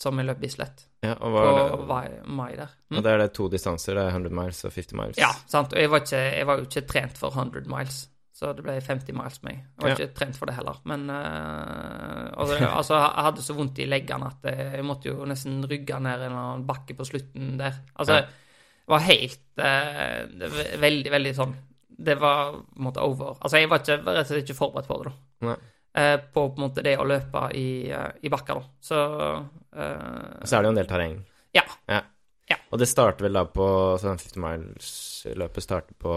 som 0.00 0.18
jeg 0.18 0.28
løp 0.28 0.42
Bislett. 0.42 0.84
Ja, 1.04 1.14
og, 1.14 1.36
På 1.36 1.84
hva 1.88 2.02
er 2.04 2.16
det? 2.18 2.20
mai 2.26 2.50
der. 2.56 2.72
Mm. 2.90 2.98
og 2.98 3.04
da 3.04 3.14
er 3.14 3.22
det 3.22 3.30
to 3.36 3.48
distanser. 3.52 3.96
Det 3.96 4.04
er 4.04 4.12
100 4.18 4.34
miles 4.34 4.64
og 4.64 4.74
50 4.74 4.98
miles. 4.98 5.20
Ja, 5.20 5.30
sant. 5.48 5.72
Og 5.72 5.80
jeg 5.80 5.92
var, 5.92 6.04
ikke, 6.04 6.22
jeg 6.36 6.46
var 6.48 6.60
jo 6.60 6.68
ikke 6.68 6.86
trent 6.90 7.20
for 7.20 7.32
100 7.32 7.70
miles, 7.70 8.02
så 8.36 8.50
det 8.52 8.64
ble 8.66 8.74
50 8.84 9.16
miles 9.16 9.38
med 9.40 9.48
meg. 9.48 9.60
Jeg 9.64 9.82
var 9.82 9.94
ikke 9.94 10.16
trent 10.18 10.36
for 10.36 10.50
det 10.50 10.56
heller. 10.58 10.80
Men 10.88 11.06
uh, 11.08 12.26
altså, 12.36 12.58
altså, 12.80 12.98
jeg 12.98 13.26
hadde 13.28 13.44
så 13.46 13.56
vondt 13.56 13.80
i 13.80 13.86
leggene 13.88 14.28
at 14.28 14.50
jeg 14.50 14.84
måtte 14.84 15.08
jo 15.08 15.28
nesten 15.28 15.62
rygge 15.64 16.00
ned 16.04 16.18
en 16.18 16.26
eller 16.26 16.42
annen 16.42 16.66
bakke 16.68 16.98
på 16.98 17.06
slutten 17.08 17.54
der. 17.60 17.78
Altså, 17.96 18.20
det 18.26 18.92
var 18.92 19.06
helt 19.06 19.40
uh, 19.58 20.76
Veldig, 20.78 21.10
veldig 21.10 21.30
sånn 21.34 21.54
Det 21.88 22.14
var 22.20 22.52
på 22.52 22.76
en 22.78 22.84
måte 22.86 23.02
over 23.02 23.32
Altså, 23.40 23.58
jeg 23.58 23.70
var 23.72 23.80
ikke, 23.82 23.96
var 24.06 24.20
rett 24.20 24.28
og 24.28 24.30
slett 24.30 24.44
ikke 24.44 24.58
forberedt 24.60 24.90
på 24.90 25.00
det, 25.00 25.10
da. 25.10 25.48
Nei. 25.48 25.56
Eh, 25.96 26.20
på 26.32 26.42
på 26.52 26.60
måte 26.60 26.82
det 26.84 26.92
å 27.00 27.06
løpe 27.08 27.46
i, 27.56 27.88
uh, 27.88 28.10
i 28.20 28.28
bakker. 28.28 28.58
Så 28.84 28.98
uh, 29.00 30.42
Så 30.44 30.58
er 30.58 30.60
det 30.60 30.68
jo 30.68 30.74
en 30.74 30.80
del 30.82 30.90
terreng. 30.90 31.14
Ja. 31.56 31.64
ja. 31.88 32.02
Ja. 32.48 32.56
Og 32.70 32.78
det 32.78 32.86
starter 32.86 33.26
vel 33.26 33.32
da 33.34 33.42
på 33.50 33.64
Så 33.98 34.06
den 34.06 34.18
50 34.22 34.36
miles-løpet 34.38 35.64
starter 35.64 35.96
på 35.98 36.12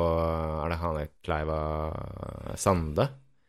Er 0.63 0.69
det 0.69 0.77
Hanekleiva 0.77 1.59
Sande? 2.55 3.07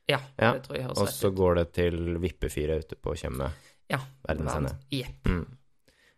ja, 0.08 0.18
Ja, 0.40 0.52
det 0.56 0.62
tror 0.64 0.76
jeg 0.78 0.86
høres 0.88 0.98
Og 1.04 1.08
så 1.12 1.30
går 1.36 1.54
det 1.60 1.66
til 1.76 2.16
Vippefyret 2.22 2.86
ute 2.86 2.96
på 2.96 3.12
Tjøme. 3.20 3.50
Ja. 3.90 3.98
Verdensende. 4.26 4.72
Jepp. 4.90 5.26
Mm. 5.28 5.44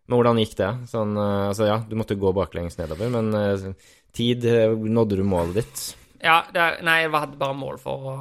Men 0.08 0.16
hvordan 0.18 0.38
gikk 0.42 0.54
det? 0.58 0.70
Sånn, 0.90 1.12
eh, 1.16 1.48
altså 1.50 1.66
ja, 1.68 1.78
du 1.88 1.96
måtte 1.96 2.16
gå 2.20 2.32
baklengs 2.36 2.76
nedover, 2.78 3.08
men 3.14 3.32
eh, 3.38 3.66
tid 4.12 4.44
eh, 4.44 4.72
Nådde 4.76 5.16
du 5.20 5.24
målet 5.24 5.54
ditt? 5.62 5.84
Ja, 6.22 6.44
det, 6.54 6.64
nei, 6.86 7.00
jeg 7.02 7.10
hadde 7.14 7.38
bare 7.40 7.54
mål 7.58 7.78
for 7.82 8.08
å 8.12 8.16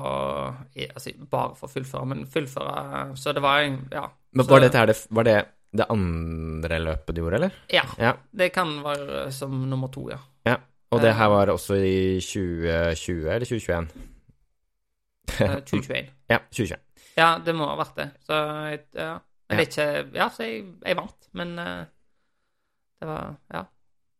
Altså, 0.89 1.11
bare 1.29 1.53
for 1.59 1.67
å 1.67 1.73
fullføre, 1.75 2.05
men 2.09 2.25
fullføre 2.25 3.17
Så 3.19 3.33
det 3.37 3.43
var 3.43 3.61
en- 3.67 3.87
Ja. 3.91 4.07
Men 4.33 4.45
så- 4.45 4.49
var, 4.55 4.59
dette 4.61 4.77
her 4.77 4.85
det, 4.87 4.97
var 5.11 5.23
det 5.23 5.39
det 5.73 5.85
andre 5.89 6.79
løpet 6.83 7.15
du 7.15 7.21
gjorde, 7.21 7.35
eller? 7.39 7.51
Ja. 7.71 7.83
Ja. 7.97 8.13
Det 8.35 8.49
kan 8.53 8.73
være 8.83 9.31
som 9.31 9.53
nummer 9.69 9.87
to, 9.93 10.09
ja. 10.11 10.17
ja. 10.45 10.57
Og 10.91 10.99
det 11.01 11.09
Eh. 11.13 11.15
her 11.17 11.27
var 11.31 11.47
også 11.53 11.77
i 11.79 12.19
2020 12.19 13.29
eller 13.31 13.45
2021? 13.45 13.87
Eh, 15.39 15.59
2021. 15.63 16.09
Ja, 16.31 16.37
2021. 16.51 16.79
Ja, 17.17 17.29
det 17.45 17.53
må 17.55 17.65
ha 17.67 17.75
vært 17.79 17.95
det. 17.97 18.09
Så 18.27 18.35
jeg, 18.71 18.79
ja. 18.95 19.13
Ja. 19.51 19.55
vet 19.59 19.73
ikke 19.77 19.87
Ja, 20.15 20.29
så 20.31 20.43
jeg, 20.47 20.65
jeg 20.85 20.95
vant, 20.95 21.27
men 21.35 21.57
eh, 21.59 21.85
det 23.01 23.07
var 23.09 23.35
Ja. 23.51 23.63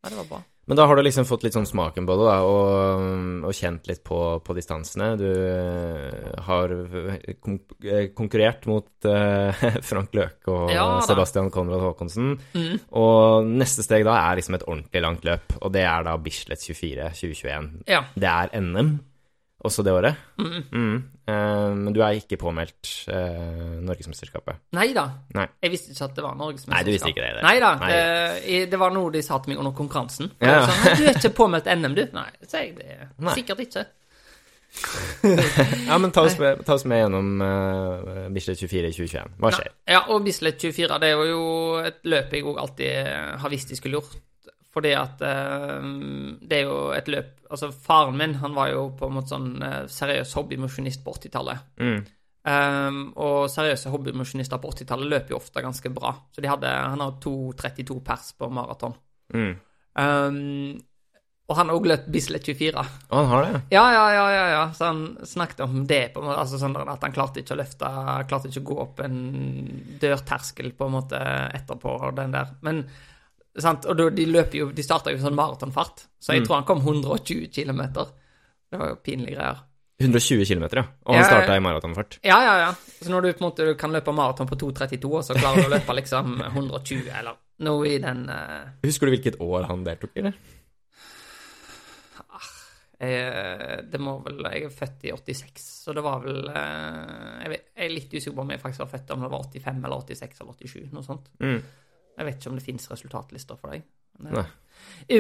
ja, 0.04 0.10
det 0.10 0.18
var 0.18 0.28
bra. 0.32 0.41
Men 0.72 0.78
da 0.80 0.86
har 0.88 0.95
du 0.95 1.01
liksom 1.03 1.26
fått 1.28 1.41
litt 1.43 1.51
sånn 1.51 1.65
smaken 1.67 2.05
på 2.07 2.15
det, 2.15 2.26
da, 2.30 2.36
og, 2.47 3.15
og 3.43 3.55
kjent 3.57 3.89
litt 3.89 3.99
på, 4.07 4.19
på 4.39 4.53
distansene. 4.55 5.09
Du 5.19 5.28
eh, 5.28 6.30
har 6.47 6.72
eh, 6.72 8.05
konkurrert 8.15 8.63
mot 8.72 8.88
uh, 9.03 9.51
Frank 9.89 10.15
Løke 10.15 10.47
og 10.47 10.72
Ja. 10.72 10.86
Sebastian 11.03 11.51
Konrad 11.51 11.84
Haakonsen. 11.84 12.38
Mm. 12.55 12.80
Og 13.03 13.51
neste 13.51 13.84
steg 13.84 14.07
da 14.07 14.15
er 14.30 14.39
liksom 14.39 14.55
et 14.55 14.63
ordentlig 14.63 15.03
langt 15.03 15.28
løp, 15.28 15.57
og 15.59 15.76
det 15.76 15.84
er 15.84 16.07
da 16.07 16.15
Bislett 16.24 16.63
24 16.63 17.11
2021. 17.19 17.72
Ja. 17.91 18.05
Det 18.15 18.32
er 18.32 18.55
NM 18.63 18.95
også 19.67 19.84
det 19.84 19.93
året. 19.93 20.24
Mm. 20.39 20.61
Mm. 20.72 21.03
Eh, 21.32 21.74
men 21.78 21.96
du 21.96 22.02
er 22.04 22.18
ikke 22.20 22.40
påmeldt 22.42 22.92
eh, 23.12 23.78
Norgesmesterskapet. 23.86 24.62
Nei 24.78 24.90
da. 24.98 25.08
Jeg 25.34 25.74
visste 25.74 25.96
ikke 25.96 26.10
at 26.10 26.18
det 26.18 26.26
var 26.26 26.36
norgesmesterskap. 26.40 26.76
Nei, 26.76 26.84
du 26.88 26.94
visste 26.96 27.12
ikke 27.14 27.24
det, 27.24 27.32
det. 27.40 27.46
Nei. 27.48 27.94
Det, 27.94 28.60
det 28.72 28.82
var 28.82 28.94
noe 28.96 29.14
de 29.14 29.24
sa 29.26 29.40
til 29.42 29.54
meg 29.54 29.64
under 29.64 29.76
konkurransen. 29.78 30.32
Ja. 30.42 30.62
sa, 30.68 30.94
du 30.98 31.08
er 31.08 31.18
ikke 31.18 31.34
påmeldt 31.42 31.72
NM, 31.72 31.98
du? 31.98 32.06
Nei, 32.16 32.30
sa 32.46 32.64
jeg 32.64 32.78
det. 32.80 33.00
Nei. 33.22 33.36
Sikkert 33.40 33.66
ikke. 33.68 33.88
Ja, 35.90 35.98
men 36.00 36.14
ta 36.16 36.22
oss 36.24 36.38
med, 36.40 36.62
ta 36.64 36.78
oss 36.78 36.86
med 36.88 37.02
gjennom 37.02 37.42
uh, 37.44 38.28
Bislett 38.32 38.62
24 38.62 38.88
i 38.88 38.94
2021. 38.96 39.34
Hva 39.44 39.52
skjer? 39.52 39.74
Ja, 39.92 40.06
og 40.14 40.24
Bislett 40.24 40.64
24, 40.64 41.00
det 41.04 41.10
er 41.12 41.24
jo 41.28 41.42
et 41.84 42.00
løp 42.08 42.32
jeg 42.32 42.46
òg 42.48 42.62
alltid 42.64 43.10
har 43.44 43.52
visst 43.52 43.74
jeg 43.74 43.82
skulle 43.82 44.00
gjort. 44.00 44.16
Fordi 44.72 44.93
at 44.95 45.22
eh, 45.28 45.88
det 46.47 46.61
er 46.61 46.65
jo 46.69 46.80
et 46.95 47.11
løp 47.11 47.38
Altså, 47.51 47.67
faren 47.76 48.15
min, 48.15 48.38
han 48.39 48.53
var 48.55 48.69
jo 48.72 48.86
på 48.95 49.09
en 49.09 49.17
måte 49.17 49.34
sånn 49.34 49.49
eh, 49.67 49.82
seriøs 49.91 50.30
hobbymosjonist 50.38 51.01
på 51.03 51.11
80-tallet. 51.17 51.65
Mm. 51.84 51.97
Um, 52.41 53.01
og 53.22 53.49
seriøse 53.51 53.91
hobbymosjonister 53.91 54.61
på 54.61 54.72
80-tallet 54.72 55.11
løper 55.11 55.36
jo 55.36 55.41
ofte 55.41 55.61
ganske 55.61 55.91
bra. 55.93 56.13
Så 56.32 56.39
de 56.41 56.47
hadde, 56.47 56.72
han 56.72 57.03
har 57.03 57.19
2.32 57.19 57.99
pers 58.07 58.32
på 58.39 58.47
maraton. 58.55 58.95
Mm. 59.36 59.51
Um, 59.99 60.80
og 61.51 61.57
han 61.59 61.67
har 61.67 61.76
òg 61.76 61.89
løpt 61.91 62.07
Bislett 62.13 62.47
24. 62.47 62.80
Å, 62.80 63.11
han 63.11 63.30
har 63.34 63.45
det? 63.45 63.61
Ja, 63.76 63.84
ja, 63.91 64.03
ja, 64.15 64.26
ja, 64.32 64.43
ja. 64.53 64.63
Så 64.78 64.88
han 64.88 65.03
snakket 65.28 65.65
om 65.65 65.84
det, 65.89 66.05
på 66.13 66.24
en 66.24 66.30
måte, 66.30 66.39
altså 66.45 66.61
sånn 66.61 66.78
at 66.80 67.03
han 67.03 67.15
klarte 67.15 67.43
ikke 67.43 67.57
å 67.57 67.59
løfte 67.59 67.89
Klarte 68.32 68.47
ikke 68.47 68.63
å 68.63 68.69
gå 68.69 68.78
opp 68.86 69.01
en 69.03 69.17
dørterskel 69.99 70.72
på 70.78 70.88
en 70.88 70.95
måte 70.95 71.19
etterpå, 71.51 71.97
den 72.15 72.38
der. 72.38 72.55
Men 72.63 72.86
sant, 73.60 73.86
Og 73.86 74.16
de 74.16 74.26
løper 74.26 74.58
jo 74.60 74.72
De 74.72 74.84
starta 74.84 75.12
jo 75.12 75.18
sånn 75.20 75.36
maratonfart, 75.36 76.06
så 76.20 76.34
jeg 76.34 76.41
Mm. 76.41 76.47
tror 76.47 76.56
han 76.56 76.64
kom 76.66 76.80
120 76.82 77.47
km. 77.52 77.82
Det 78.72 78.80
var 78.80 78.88
jo 78.89 78.95
pinlige 79.04 79.36
greier. 79.36 79.58
120 80.02 80.45
km, 80.45 80.64
ja. 80.74 80.84
Og 81.06 81.14
han 81.14 81.22
Ja, 81.24 81.28
starta 81.30 81.56
i 81.56 81.60
maratonfart. 81.60 82.20
Ja, 82.24 82.39
ja, 82.41 82.58
ja. 82.60 82.72
Så 83.02 83.10
når 83.12 83.22
du 83.22 83.34
på 83.34 83.43
en 83.45 83.52
måte 83.52 83.78
kan 83.78 83.91
løpe 83.91 84.14
maraton 84.14 84.47
på 84.47 84.56
2.32, 84.56 85.06
og 85.14 85.24
så 85.24 85.36
klarer 85.36 85.62
du 85.62 85.68
å 85.68 85.76
løpe 85.76 85.93
liksom 85.93 86.39
120, 86.41 87.10
eller 87.20 87.36
noe 87.60 87.86
i 87.88 87.97
den 87.99 88.24
uh... 88.30 88.72
Husker 88.84 89.06
du 89.06 89.12
hvilket 89.18 89.38
år 89.39 89.68
han 89.68 89.84
deltok, 89.84 90.10
eller? 90.16 90.34
Jeg, 93.02 93.91
Det 93.91 93.99
må 94.02 94.20
vel 94.26 94.43
Jeg 94.45 94.68
er 94.68 94.74
født 94.76 95.06
i 95.10 95.12
86, 95.12 95.62
så 95.86 95.93
det 95.97 96.04
var 96.06 96.20
vel 96.22 96.49
eh, 96.49 97.38
jeg, 97.41 97.49
vet, 97.56 97.64
jeg 97.76 97.86
er 97.88 97.93
litt 97.95 98.12
usikker 98.14 98.36
på 98.38 98.43
om 98.45 98.52
jeg 98.54 98.62
faktisk 98.62 98.84
var 98.84 98.91
født 98.91 99.14
om 99.16 99.24
det 99.26 99.32
var 99.34 99.45
85 99.47 99.86
eller 99.88 100.04
86 100.06 100.41
eller 100.43 100.54
87, 100.60 100.91
noe 100.93 101.06
sånt. 101.08 101.32
Mm. 101.41 101.62
Jeg 102.22 102.28
vet 102.28 102.38
ikke 102.38 102.53
om 102.53 102.59
det 102.59 102.65
fins 102.65 102.91
resultatlister 102.91 103.57
for 103.57 103.74
deg. 103.74 103.88
Nei. 104.22 104.34
eh, 104.38 104.57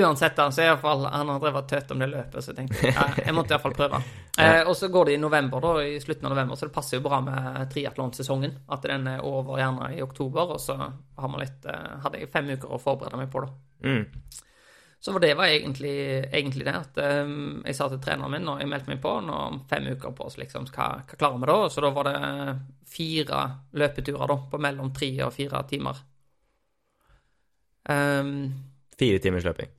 Uansett, 0.01 0.35
da, 0.35 0.51
så 0.51 0.61
i 0.61 0.67
hvert 0.69 0.81
fall 0.81 1.05
han 1.09 1.29
har 1.29 1.39
drevet 1.41 1.67
tøt 1.69 1.91
om 1.93 2.01
det 2.01 2.07
løpet, 2.11 2.43
så 2.43 2.51
jeg 2.51 2.59
tenkte 2.59 2.91
ja, 2.91 3.07
jeg 3.17 3.33
måtte 3.35 3.55
iallfall 3.55 3.73
prøve. 3.75 4.01
Eh, 4.39 4.61
og 4.61 4.75
så 4.77 4.91
går 4.93 5.09
det 5.09 5.15
i 5.17 5.21
november, 5.21 5.63
da, 5.63 5.71
i 5.83 5.97
slutten 6.01 6.29
av 6.29 6.35
november, 6.35 6.59
så 6.59 6.69
det 6.69 6.75
passer 6.75 6.99
jo 6.99 7.05
bra 7.05 7.19
med 7.25 7.65
triatlonsesongen. 7.73 8.53
At 8.71 8.85
den 8.87 9.09
er 9.11 9.25
over 9.27 9.59
gjerne 9.59 9.89
i 9.97 10.03
oktober, 10.05 10.53
og 10.55 10.61
så 10.61 10.77
har 10.77 11.33
man 11.33 11.41
litt, 11.41 11.65
eh, 11.65 11.97
hadde 12.05 12.21
jeg 12.21 12.31
fem 12.31 12.53
uker 12.53 12.71
å 12.71 12.79
forberede 12.81 13.19
meg 13.19 13.33
på, 13.33 13.43
da. 13.43 13.51
Mm. 13.89 14.05
Så 15.01 15.17
det 15.17 15.33
var 15.33 15.49
egentlig, 15.49 15.95
egentlig 16.29 16.67
det. 16.67 16.75
At 16.77 17.01
eh, 17.01 17.33
jeg 17.65 17.77
sa 17.77 17.89
til 17.89 18.03
treneren 18.05 18.35
min, 18.35 18.47
og 18.53 18.61
jeg 18.61 18.69
meldte 18.69 18.93
meg 18.93 19.01
på, 19.01 19.15
nå 19.25 19.41
om 19.47 19.59
fem 19.69 19.89
uker 19.89 20.13
på 20.17 20.29
oss, 20.29 20.37
liksom, 20.37 20.69
hva, 20.75 20.91
hva 21.01 21.17
klarer 21.17 21.41
vi 21.41 21.49
da? 21.49 21.57
Så 21.73 21.83
da 21.83 21.91
var 21.95 22.09
det 22.11 22.19
fire 22.91 23.43
løpeturer, 23.81 24.29
da, 24.29 24.39
på 24.51 24.61
mellom 24.61 24.93
tre 24.93 25.11
og 25.25 25.33
fire 25.33 25.65
timer. 25.69 26.05
Um, 27.89 28.51
Fire 28.99 29.17
timers 29.23 29.43
løping. 29.47 29.69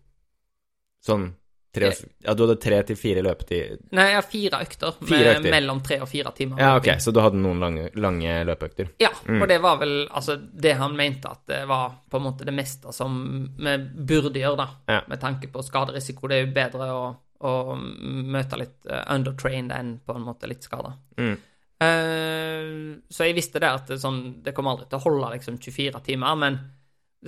Sånn 1.07 1.29
tre, 1.73 1.89
Ja, 2.21 2.35
du 2.37 2.43
hadde 2.45 2.59
tre 2.61 2.83
til 2.85 2.97
fire 3.01 3.23
løpetid 3.25 3.87
Nei, 3.97 4.05
jeg 4.11 4.17
har 4.19 4.27
fire 4.29 4.59
økter 4.61 4.97
med 5.01 5.09
Fire 5.09 5.31
økter. 5.39 5.51
mellom 5.55 5.81
tre 5.83 5.97
og 6.05 6.09
fire 6.11 6.33
timer. 6.37 6.59
Ja, 6.61 6.73
ok, 6.77 6.89
så 7.01 7.13
du 7.15 7.21
hadde 7.23 7.39
noen 7.41 7.63
lange, 7.63 7.87
lange 7.97 8.35
løpeøkter. 8.45 8.91
Ja, 9.01 9.09
Mm. 9.25 9.41
og 9.43 9.49
det 9.49 9.61
var 9.63 9.79
vel 9.79 10.09
altså 10.11 10.37
det 10.37 10.75
han 10.77 10.97
mente 10.97 11.31
at 11.31 11.47
det 11.47 11.63
var 11.69 11.95
på 12.11 12.19
en 12.19 12.23
måte 12.27 12.45
det 12.45 12.53
meste 12.55 12.93
som 12.93 13.49
vi 13.57 13.77
burde 13.79 14.35
gjøre, 14.43 14.57
da. 14.57 14.69
Ja. 14.89 15.01
Med 15.09 15.21
tanke 15.23 15.49
på 15.51 15.63
skaderisiko. 15.65 16.29
Det 16.29 16.37
er 16.37 16.47
jo 16.47 16.53
bedre 16.53 16.91
å, 16.93 17.17
å 17.41 17.77
møte 17.79 18.59
litt 18.59 18.85
eh, 18.91 19.05
undertrained 19.15 19.73
enn 19.73 19.95
på 20.05 20.15
en 20.17 20.27
måte 20.27 20.47
litt 20.51 20.63
skada. 20.63 20.93
Mm. 21.17 21.39
Uh, 21.83 22.99
så 23.11 23.25
jeg 23.27 23.35
visste 23.35 23.59
det 23.63 23.71
at 23.71 23.89
sånn, 23.99 24.43
det 24.45 24.53
kommer 24.55 24.77
aldri 24.77 24.87
til 24.91 24.99
å 25.01 25.05
holde 25.07 25.33
liksom 25.37 25.57
24 25.59 26.01
timer, 26.07 26.37
men 26.39 26.59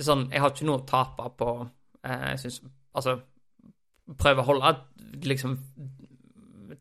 sånn, 0.03 0.27
jeg 0.31 0.43
har 0.43 0.51
ikke 0.51 0.67
noe 0.67 0.81
å 0.81 0.87
tape 0.87 1.29
på 1.39 1.51
eh, 2.03 2.31
Jeg 2.33 2.41
syns 2.43 2.61
Altså, 2.95 3.17
prøve 4.19 4.43
å 4.43 4.47
holde 4.47 4.71
liksom 5.25 5.57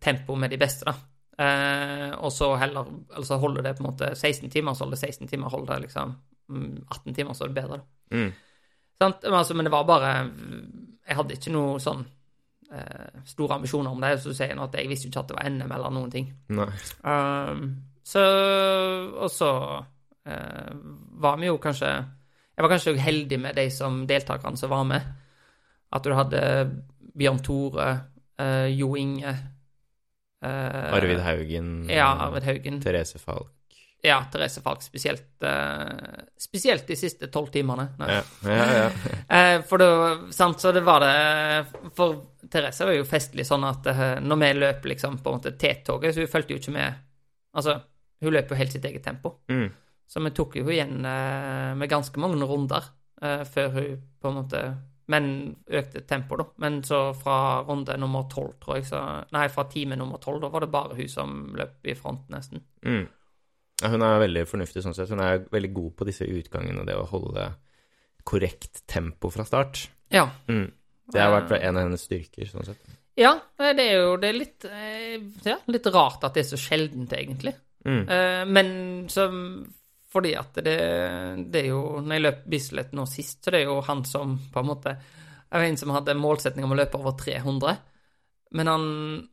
tempo 0.02 0.36
med 0.38 0.52
de 0.52 0.58
beste, 0.60 0.86
da. 0.86 0.94
Eh, 1.34 2.12
og 2.14 2.30
så 2.30 2.52
heller 2.60 2.86
Altså 3.16 3.40
holde 3.42 3.64
det 3.66 3.72
på 3.74 3.82
en 3.82 3.88
måte 3.88 4.12
16 4.14 4.50
timer, 4.50 4.74
så 4.74 4.86
holde 4.86 4.98
16 5.00 5.28
timer, 5.30 5.50
holde 5.50 5.72
det 5.72 5.88
liksom 5.88 6.14
mm, 6.48 6.84
18 6.90 7.14
timer, 7.14 7.34
så 7.34 7.44
er 7.44 7.52
det 7.52 7.58
bedre, 7.62 7.80
da. 7.80 8.16
Mm. 8.16 8.34
Sant? 9.02 9.24
Men, 9.24 9.38
altså, 9.40 9.54
men 9.54 9.66
det 9.66 9.72
var 9.74 9.88
bare 9.88 10.12
Jeg 11.08 11.16
hadde 11.18 11.38
ikke 11.38 11.54
noe 11.54 11.80
sånn 11.82 12.04
eh, 12.72 13.24
store 13.28 13.58
ambisjoner 13.58 13.90
om 13.90 14.00
det. 14.00 14.14
Så 14.22 14.34
sier 14.36 14.54
nå 14.56 14.68
at 14.68 14.78
jeg 14.78 14.88
visste 14.90 15.08
jo 15.08 15.12
ikke 15.12 15.24
at 15.24 15.32
det 15.32 15.38
var 15.38 15.50
NM 15.52 15.74
eller 15.76 15.94
noen 15.94 16.12
ting. 16.12 16.30
Nei. 16.54 16.70
Um, 17.02 17.66
så 18.04 18.22
Og 19.24 19.30
så 19.32 19.50
eh, 20.28 20.72
var 21.24 21.40
vi 21.40 21.50
jo 21.50 21.58
kanskje 21.60 21.90
Jeg 22.54 22.64
var 22.64 22.70
kanskje 22.70 22.94
heldig 23.02 23.38
med 23.42 23.56
de 23.58 23.68
som 23.74 24.04
deltakerne 24.06 24.58
som 24.60 24.70
var 24.70 24.84
med. 24.88 25.08
At 25.94 26.06
du 26.06 26.14
hadde 26.14 26.42
Bjørn 27.14 27.42
Tore, 27.42 27.88
uh, 28.40 28.68
Jo 28.70 28.94
Inge 28.98 29.34
uh, 30.44 30.94
Arvid 30.94 31.22
Haugen. 31.24 31.74
Ja, 31.90 32.12
Arvid 32.28 32.46
Haugen. 32.46 32.80
Therese 32.82 33.18
Falk. 33.18 33.52
Ja, 34.04 34.24
Therese 34.32 34.60
Falk 34.60 34.82
spesielt. 34.82 35.26
Uh, 35.42 36.26
spesielt 36.38 36.86
de 36.86 36.96
siste 36.96 37.30
tolv 37.32 37.48
timene. 37.54 37.88
Ja, 37.98 38.20
ja, 38.44 38.66
ja. 38.76 38.88
uh, 39.56 39.62
for 39.68 39.80
da, 39.80 39.88
sant, 40.30 40.60
så 40.60 40.72
det 40.76 40.82
var 40.84 41.00
det 41.00 41.88
For 41.96 42.18
Therese 42.52 42.84
var 42.84 42.98
jo 42.98 43.06
festlig 43.08 43.46
sånn 43.48 43.64
at 43.64 43.88
uh, 43.88 44.02
når 44.20 44.42
vi 44.42 44.50
løp 44.58 44.90
liksom 44.92 45.16
på 45.24 45.32
en 45.32 45.40
måte 45.40 45.54
T-toget, 45.56 46.12
så 46.12 46.20
hun 46.20 46.30
fulgte 46.30 46.56
jo 46.56 46.60
ikke 46.60 46.76
med 46.76 47.00
Altså, 47.54 47.78
Hun 48.20 48.32
løp 48.34 48.50
jo 48.50 48.56
helt 48.58 48.72
sitt 48.74 48.84
eget 48.84 49.04
tempo. 49.04 49.30
Mm. 49.48 49.68
Så 50.14 50.22
vi 50.22 50.30
tok 50.30 50.54
jo 50.60 50.68
igjen 50.70 51.02
eh, 51.10 51.72
med 51.74 51.90
ganske 51.90 52.20
mange 52.22 52.46
runder 52.46 52.84
eh, 53.22 53.42
før 53.50 53.72
hun 53.74 54.02
på 54.22 54.30
en 54.30 54.36
måte 54.38 54.60
Men 55.10 55.26
økte 55.66 56.00
tempo, 56.08 56.38
da. 56.38 56.46
Men 56.62 56.78
så 56.86 57.00
fra 57.18 57.64
runde 57.66 57.96
nummer 58.00 58.22
tolv, 58.30 58.54
tror 58.62 58.78
jeg, 58.78 58.86
så 58.88 59.00
Nei, 59.34 59.48
fra 59.52 59.66
time 59.68 59.98
nummer 60.00 60.22
tolv, 60.22 60.38
da 60.40 60.48
var 60.54 60.64
det 60.64 60.70
bare 60.72 60.96
hun 60.96 61.10
som 61.12 61.34
løp 61.58 61.90
i 61.90 61.96
front, 61.98 62.22
nesten. 62.32 62.62
Mm. 62.86 63.02
Ja, 63.82 63.90
hun 63.90 64.06
er 64.06 64.22
veldig 64.22 64.46
fornuftig 64.48 64.84
sånn 64.84 64.94
sett. 64.96 65.10
Hun 65.12 65.20
er 65.20 65.42
veldig 65.52 65.72
god 65.76 65.92
på 65.98 66.06
disse 66.08 66.24
utgangene 66.30 66.80
og 66.80 66.88
det 66.88 66.96
å 66.96 67.04
holde 67.10 67.50
korrekt 68.24 68.84
tempo 68.88 69.28
fra 69.34 69.44
start. 69.44 69.82
Ja. 70.14 70.28
Mm. 70.48 70.70
Det 71.12 71.20
har 71.20 71.34
vært 71.34 71.58
en 71.58 71.76
av 71.76 71.84
hennes 71.84 72.06
styrker, 72.06 72.48
sånn 72.48 72.64
sett. 72.70 72.94
Ja, 73.20 73.34
det 73.60 73.84
er 73.84 73.98
jo 74.00 74.16
det 74.22 74.30
er 74.30 74.38
litt, 74.38 74.64
eh, 74.64 75.18
ja, 75.44 75.58
litt 75.68 75.86
rart 75.92 76.24
at 76.24 76.38
det 76.38 76.46
er 76.46 76.52
så 76.54 76.58
sjeldent, 76.64 77.12
egentlig. 77.12 77.52
Mm. 77.84 78.04
Eh, 78.08 78.44
Men 78.48 78.70
som 79.12 79.66
Fordi 80.14 80.30
at 80.38 80.54
det, 80.62 80.76
det 81.50 81.64
er 81.64 81.72
jo 81.72 81.80
Når 81.98 82.12
jeg 82.14 82.22
løp 82.22 82.44
Bislett 82.54 82.92
nå 82.94 83.02
sist, 83.10 83.40
så 83.42 83.50
det 83.50 83.64
er 83.64 83.72
jo 83.72 83.80
han 83.82 84.04
som 84.06 84.36
på 84.54 84.62
en 84.62 84.68
måte 84.68 84.92
Jeg 84.94 85.58
var 85.58 85.66
en 85.66 85.80
som 85.80 85.90
hadde 85.96 86.14
målsetning 86.18 86.62
om 86.66 86.74
å 86.76 86.78
løpe 86.78 87.00
over 87.00 87.16
300. 87.18 87.74
Men 88.54 88.66
han, 88.70 88.84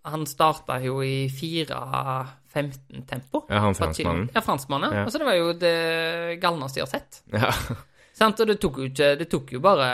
han 0.10 0.24
starta 0.26 0.80
jo 0.82 0.96
i 1.06 1.28
4.15-tempo. 1.30 3.44
Ja, 3.50 3.60
han 3.68 3.76
franskmannen. 3.78 4.30
Ja, 4.34 4.42
franskmannen. 4.42 4.94
Ja. 4.96 5.04
Altså, 5.06 5.18
det 5.22 5.26
var 5.28 5.36
jo 5.38 5.52
det 5.54 6.40
galneste 6.42 6.80
jeg 6.82 6.88
har 6.88 6.92
sett. 6.96 7.22
Ja. 7.34 7.52
Sant? 8.18 8.40
Og 8.42 8.48
det 8.50 8.58
tok 8.62 8.78
jo 8.82 8.86
ikke 8.90 9.10
Det 9.18 9.28
tok 9.32 9.52
jo 9.56 9.60
bare 9.64 9.86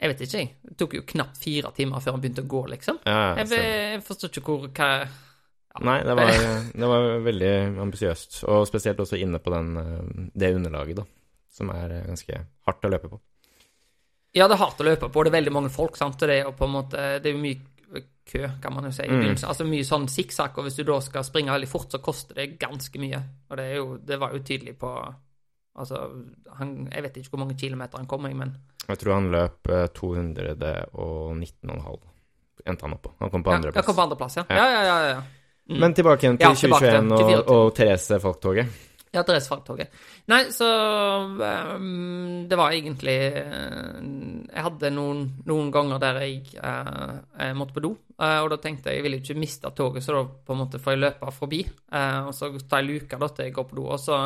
Jeg 0.00 0.08
vet 0.10 0.20
ikke, 0.26 0.38
jeg. 0.40 0.48
Det 0.68 0.74
tok 0.80 0.92
jo 0.98 1.02
knapt 1.14 1.36
fire 1.40 1.70
timer 1.76 2.00
før 2.02 2.12
han 2.16 2.22
begynte 2.24 2.44
å 2.44 2.50
gå, 2.50 2.62
liksom. 2.74 2.96
ja 3.06 3.20
Jeg, 3.38 3.46
stemmer. 3.52 3.68
jeg 3.94 4.00
forstår 4.08 4.28
ikke 4.32 4.44
hvor 4.48 4.60
hva, 4.74 4.88
Nei, 5.82 5.98
det 6.06 6.14
var, 6.14 6.30
det 6.70 6.88
var 6.88 7.04
veldig 7.24 7.52
ambisiøst. 7.82 8.44
Og 8.46 8.62
spesielt 8.68 9.00
også 9.02 9.18
inne 9.18 9.40
på 9.42 9.50
den, 9.50 9.72
eh, 9.80 10.26
det 10.34 10.52
underlaget, 10.54 11.00
da. 11.00 11.06
Som 11.50 11.72
er 11.74 11.96
eh, 11.96 12.04
ganske 12.06 12.38
hardt 12.68 12.86
å 12.86 12.90
løpe 12.92 13.10
på. 13.10 13.18
Ja, 14.34 14.46
det 14.46 14.54
er 14.54 14.62
hardt 14.62 14.82
å 14.82 14.86
løpe 14.86 15.10
på. 15.10 15.24
Det 15.24 15.32
er 15.32 15.40
veldig 15.40 15.54
mange 15.54 15.72
folk, 15.74 15.98
sant. 15.98 16.22
Og 16.22 16.30
det 16.30 16.38
er 16.38 16.48
jo 16.48 16.54
på 16.58 16.68
en 16.68 16.76
måte 16.76 17.02
Det 17.22 17.30
er 17.30 17.34
jo 17.34 17.42
mye 17.42 18.02
kø, 18.26 18.48
kan 18.62 18.74
man 18.74 18.88
jo 18.88 18.92
si. 18.94 19.06
Mm. 19.10 19.34
Altså 19.34 19.66
mye 19.68 19.84
sånn 19.86 20.08
sikksakk, 20.10 20.58
og 20.58 20.68
hvis 20.68 20.78
du 20.78 20.84
da 20.88 20.98
skal 21.04 21.26
springe 21.26 21.54
veldig 21.54 21.70
fort, 21.70 21.90
så 21.92 22.00
koster 22.02 22.38
det 22.38 22.54
ganske 22.62 23.02
mye. 23.02 23.20
Og 23.50 23.60
det 23.60 23.68
jo 23.74 23.86
Det 23.98 24.18
var 24.20 24.34
jo 24.34 24.42
tydelig 24.42 24.78
på 24.78 24.90
Altså, 25.74 25.96
han 26.54 26.88
Jeg 26.92 27.02
vet 27.02 27.16
ikke 27.18 27.34
hvor 27.34 27.42
mange 27.42 27.58
kilometer 27.58 27.98
han 27.98 28.06
kom 28.06 28.22
men 28.22 28.52
Jeg 28.86 28.98
tror 28.98 29.14
han 29.16 29.32
løp 29.32 29.68
eh, 29.68 29.88
219,5. 29.90 31.98
Endte 32.64 32.86
han 32.86 32.94
opp 32.94 33.02
på. 33.02 33.14
Han 33.18 33.30
kom 33.30 33.42
på 33.42 33.50
ja, 33.50 33.56
andreplass. 33.56 33.82
Jeg 33.82 33.88
kom 33.88 33.96
på 33.96 34.04
andreplass, 34.04 34.36
ja. 34.36 34.44
Ja. 34.48 34.66
Ja, 34.70 34.84
ja, 34.84 35.08
ja. 35.08 35.22
Mm. 35.70 35.78
Men 35.80 35.94
tilbake 35.96 36.26
igjen 36.26 36.40
til 36.40 36.50
Ja, 36.50 36.56
tilbake 36.58 36.90
2021 36.90 37.14
til 37.14 37.24
og, 37.24 37.30
24. 37.30 37.56
og 37.56 37.74
Therese 37.78 38.20
Falktoget. 38.20 38.82
Ja, 39.14 39.22
Dressfagtoget. 39.22 39.92
Nei, 40.26 40.40
så 40.50 40.66
um, 41.76 42.46
Det 42.48 42.56
var 42.58 42.72
egentlig 42.74 43.14
eh, 43.14 44.00
Jeg 44.48 44.64
hadde 44.66 44.90
noen, 44.90 45.20
noen 45.46 45.70
ganger 45.74 46.00
der 46.02 46.18
jeg, 46.24 46.40
uh, 46.58 47.20
jeg 47.38 47.54
måtte 47.58 47.76
på 47.76 47.84
do, 47.84 47.92
uh, 48.18 48.40
og 48.42 48.50
da 48.50 48.58
tenkte 48.62 48.90
jeg 48.90 48.98
jeg 48.98 49.06
ville 49.06 49.20
ikke 49.20 49.38
miste 49.38 49.70
toget, 49.76 50.02
så 50.02 50.16
da 50.16 50.24
på 50.26 50.56
en 50.56 50.62
måte 50.64 50.80
får 50.82 50.96
jeg 50.96 51.02
løpe 51.04 51.34
forbi. 51.34 51.60
og 51.94 52.32
så 52.34 52.50
tar 52.58 52.82
jeg 52.82 52.88
luka 52.90 53.20
da 53.20 53.28
til 53.30 53.46
jeg 53.46 53.54
går 53.54 53.68
på 53.70 53.78
do. 53.78 53.84
Og 53.94 54.00
så 54.02 54.18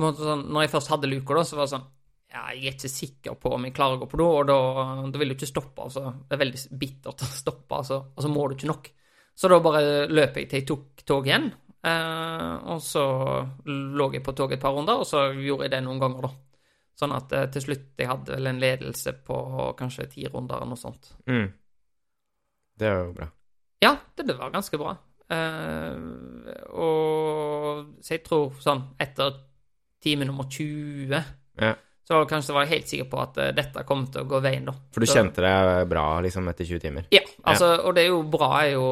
måte 0.00 0.24
sånn, 0.24 0.46
Når 0.48 0.64
jeg 0.64 0.72
først 0.76 0.92
hadde 0.94 1.10
luka, 1.10 1.36
da, 1.36 1.44
så 1.44 1.58
var 1.58 1.68
det 1.68 1.74
sånn 1.74 1.88
ja, 2.30 2.44
jeg 2.54 2.62
er 2.62 2.74
ikke 2.76 2.88
sikker 2.92 3.36
på 3.42 3.50
om 3.56 3.64
jeg 3.66 3.74
klarer 3.74 3.98
å 3.98 4.00
gå 4.04 4.06
på 4.06 4.18
do, 4.20 4.26
og 4.38 4.44
da, 4.46 4.56
da 5.10 5.18
vil 5.18 5.32
du 5.32 5.34
ikke 5.34 5.50
stoppe. 5.50 5.82
altså. 5.82 6.12
Det 6.28 6.36
er 6.36 6.42
veldig 6.44 6.60
bittert 6.78 7.24
å 7.26 7.28
stoppe, 7.42 7.80
altså, 7.82 7.98
og 8.14 8.22
så 8.22 8.30
må 8.30 8.46
du 8.46 8.54
ikke 8.54 8.70
nok. 8.70 8.90
Så 9.40 9.48
da 9.48 9.56
bare 9.64 10.04
løp 10.12 10.36
jeg 10.36 10.50
til 10.50 10.60
jeg 10.60 10.68
tok 10.68 11.04
tog 11.08 11.28
igjen, 11.28 11.48
eh, 11.88 12.54
og 12.68 12.82
så 12.84 13.04
lå 13.64 14.10
jeg 14.12 14.24
på 14.26 14.34
toget 14.36 14.58
et 14.58 14.62
par 14.62 14.74
runder, 14.76 15.00
og 15.00 15.08
så 15.08 15.30
gjorde 15.32 15.64
jeg 15.64 15.74
det 15.74 15.82
noen 15.86 16.02
ganger, 16.02 16.28
da. 16.28 16.32
Sånn 17.00 17.14
at 17.16 17.32
eh, 17.32 17.46
til 17.54 17.64
slutt 17.64 18.02
jeg 18.02 18.10
hadde 18.10 18.36
vel 18.36 18.50
en 18.50 18.60
ledelse 18.60 19.14
på 19.24 19.38
kanskje 19.78 20.10
ti 20.12 20.26
runder 20.28 20.58
eller 20.58 20.74
noe 20.74 20.80
sånt. 20.80 21.14
Mm. 21.30 21.46
Det 22.80 22.88
er 22.88 22.98
jo 23.00 23.14
bra. 23.16 23.30
Ja, 23.80 23.94
det, 24.16 24.26
det 24.28 24.36
var 24.36 24.52
ganske 24.52 24.80
bra. 24.80 24.92
Eh, 25.30 25.96
og 26.76 27.96
så 28.04 28.16
jeg 28.16 28.24
tror 28.26 28.60
sånn 28.60 28.90
etter 29.00 29.38
time 30.04 30.28
nummer 30.28 30.48
20 30.52 31.16
Ja. 31.60 31.74
Så 32.10 32.24
kanskje 32.26 32.54
var 32.56 32.64
jeg 32.66 32.72
helt 32.74 32.88
sikker 32.90 33.06
på 33.12 33.18
at 33.22 33.36
eh, 33.38 33.52
dette 33.54 33.84
kom 33.86 34.00
til 34.10 34.24
å 34.24 34.28
gå 34.32 34.40
veien, 34.42 34.64
da. 34.66 34.72
For 34.90 35.00
du 35.00 35.06
Så- 35.06 35.14
kjente 35.20 35.44
deg 35.44 35.84
bra 35.88 36.06
liksom 36.24 36.48
etter 36.50 36.66
20 36.66 36.80
timer? 36.82 37.04
Ja, 37.14 37.20
altså, 37.46 37.68
og 37.86 37.94
det 37.94 38.02
er 38.02 38.08
jo 38.10 38.22
bra, 38.26 38.48
er 38.64 38.72
jo 38.72 38.84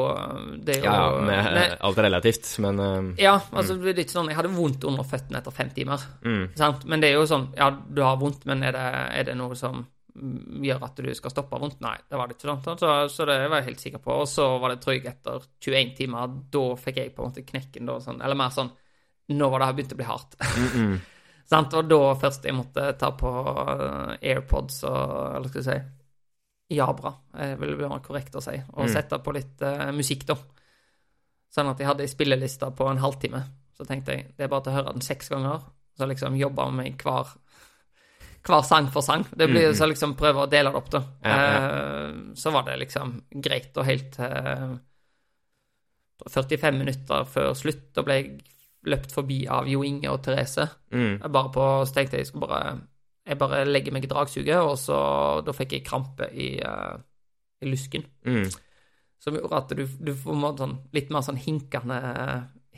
Det 0.63 0.77
er 0.77 0.79
jo 0.79 0.85
Ja, 0.85 0.95
ja, 1.11 1.21
med 1.27 1.53
med- 1.59 1.77
alt 1.81 1.99
relativt, 1.99 2.47
men 2.63 2.79
eh, 2.81 3.25
Ja, 3.25 3.35
altså 3.53 3.75
det 3.83 3.97
er 3.99 4.05
ikke 4.05 4.15
sånn 4.15 4.29
Jeg 4.31 4.37
hadde 4.39 4.55
vondt 4.55 4.85
under 4.87 5.03
føttene 5.03 5.39
etter 5.43 5.51
fem 5.51 5.71
timer. 5.75 5.99
mm. 6.23 6.55
Sant? 6.57 6.85
Men 6.87 7.01
det 7.01 7.11
er 7.11 7.15
jo 7.19 7.27
sånn 7.27 7.49
Ja, 7.57 7.71
du 7.71 8.03
har 8.03 8.17
vondt, 8.17 8.47
men 8.47 8.63
er 8.63 8.73
det, 8.73 8.87
er 9.19 9.25
det 9.25 9.37
noe 9.37 9.55
som 9.57 9.85
mm, 10.17 10.63
gjør 10.63 10.83
at 10.85 10.97
du 10.97 11.15
skal 11.15 11.31
stoppe 11.31 11.59
vondt? 11.61 11.81
Nei, 11.81 11.97
det 12.09 12.17
var 12.19 12.29
det 12.29 12.37
ikke. 12.39 12.55
Sant? 12.65 12.81
Så, 12.81 13.09
så 13.11 13.27
det 13.27 13.51
var 13.51 13.59
jeg 13.61 13.69
helt 13.75 13.81
sikker 13.81 13.99
på. 13.99 14.11
Og 14.23 14.27
så 14.27 14.61
var 14.61 14.71
det 14.71 14.81
trygg 14.81 15.07
etter 15.07 15.43
21 15.61 15.95
timer. 15.97 16.27
Da 16.51 16.65
fikk 16.77 16.97
jeg 16.97 17.15
på 17.15 17.23
en 17.25 17.31
måte 17.33 17.45
knekken, 17.47 17.87
da. 17.87 17.99
Sånn, 18.01 18.23
eller 18.23 18.35
mer 18.39 18.51
sånn 18.51 18.71
Nå 19.31 19.51
var 19.51 19.59
det 19.61 19.77
begynt 19.77 19.93
å 19.93 19.97
bli 19.97 20.07
hardt. 20.09 20.35
Mm 20.41 20.69
-mm. 20.75 21.01
Sant? 21.49 21.73
Og 21.75 21.87
da 21.89 21.99
først 22.21 22.45
jeg 22.45 22.55
måtte 22.55 22.91
ta 23.01 23.09
på 23.17 23.31
eh, 23.33 24.17
AirPods 24.35 24.83
og 24.85 25.37
Eller 25.37 25.49
skal 25.49 25.63
vi 25.63 25.71
si 25.71 25.79
Jabra, 26.77 27.15
vil 27.57 27.77
vil 27.79 27.89
være 27.89 28.03
korrekt 28.05 28.35
å 28.37 28.43
si. 28.45 28.53
Og 28.75 28.85
Mm. 28.85 28.93
sette 28.93 29.19
på 29.25 29.33
litt 29.33 29.63
uh, 29.65 29.89
musikk, 29.97 30.27
da. 30.29 30.35
Sånn 31.49 31.71
at 31.71 31.79
jeg 31.81 31.87
hadde 31.89 32.03
ei 32.05 32.11
spilleliste 32.13 32.69
på 32.77 32.91
en 32.91 32.99
halvtime. 33.01 33.41
Så 33.73 33.87
tenkte 33.89 34.13
jeg 34.13 34.27
det 34.37 34.45
er 34.45 34.49
bare 34.53 34.67
til 34.67 34.73
å 34.75 34.77
høre 34.77 34.93
den 34.93 35.01
seks 35.01 35.31
ganger. 35.33 35.63
Så 35.97 36.05
liksom 36.07 36.37
jobba 36.37 36.67
med 36.71 36.99
hver, 37.01 37.25
hver 38.45 38.63
sang 38.69 38.91
for 38.93 39.01
sang. 39.01 39.25
Det 39.35 39.49
blir 39.49 39.71
Mm. 39.71 39.75
så 39.81 39.89
liksom 39.89 40.15
prøve 40.15 40.45
å 40.45 40.51
dele 40.51 40.69
det 40.71 40.77
opp, 40.77 40.91
da. 40.91 41.01
Ja, 41.25 41.39
ja. 41.41 41.59
Uh, 42.11 42.35
så 42.35 42.53
var 42.53 42.65
det 42.69 42.77
liksom 42.85 43.23
greit 43.41 43.73
og 43.81 43.87
helt 43.87 44.19
uh, 44.21 44.77
45 46.29 46.79
minutter 46.79 47.25
før 47.25 47.55
slutt. 47.57 47.95
Da 47.95 48.03
ble 48.03 48.15
jeg 48.21 48.43
løpt 48.89 49.13
forbi 49.15 49.43
av 49.51 49.69
Jo 49.71 49.83
Inge 49.87 50.11
og 50.13 50.23
Therese. 50.25 50.67
Mm. 50.93 51.19
Bare 51.25 51.53
på, 51.55 51.67
så 51.87 51.97
tenkte 51.97 52.21
jeg 52.21 52.31
skulle 52.31 52.49
bare 52.49 52.79
Jeg 53.29 53.37
bare 53.39 53.65
legger 53.69 53.93
meg 53.93 54.07
i 54.07 54.09
dragsuget, 54.09 54.57
og 54.57 54.79
så 54.81 54.99
Da 55.45 55.53
fikk 55.53 55.77
jeg 55.77 55.85
krampe 55.85 56.31
i, 56.33 56.55
uh, 56.65 56.97
i 57.61 57.69
lusken. 57.69 58.07
Mm. 58.25 58.49
Som 59.19 59.37
gjorde 59.37 59.59
at 59.59 59.75
du, 59.77 59.85
du 59.85 60.15
får 60.15 60.57
sånn, 60.61 60.79
litt 60.95 61.11
mer 61.11 61.27
sånn 61.27 61.41
hinkende, 61.43 61.99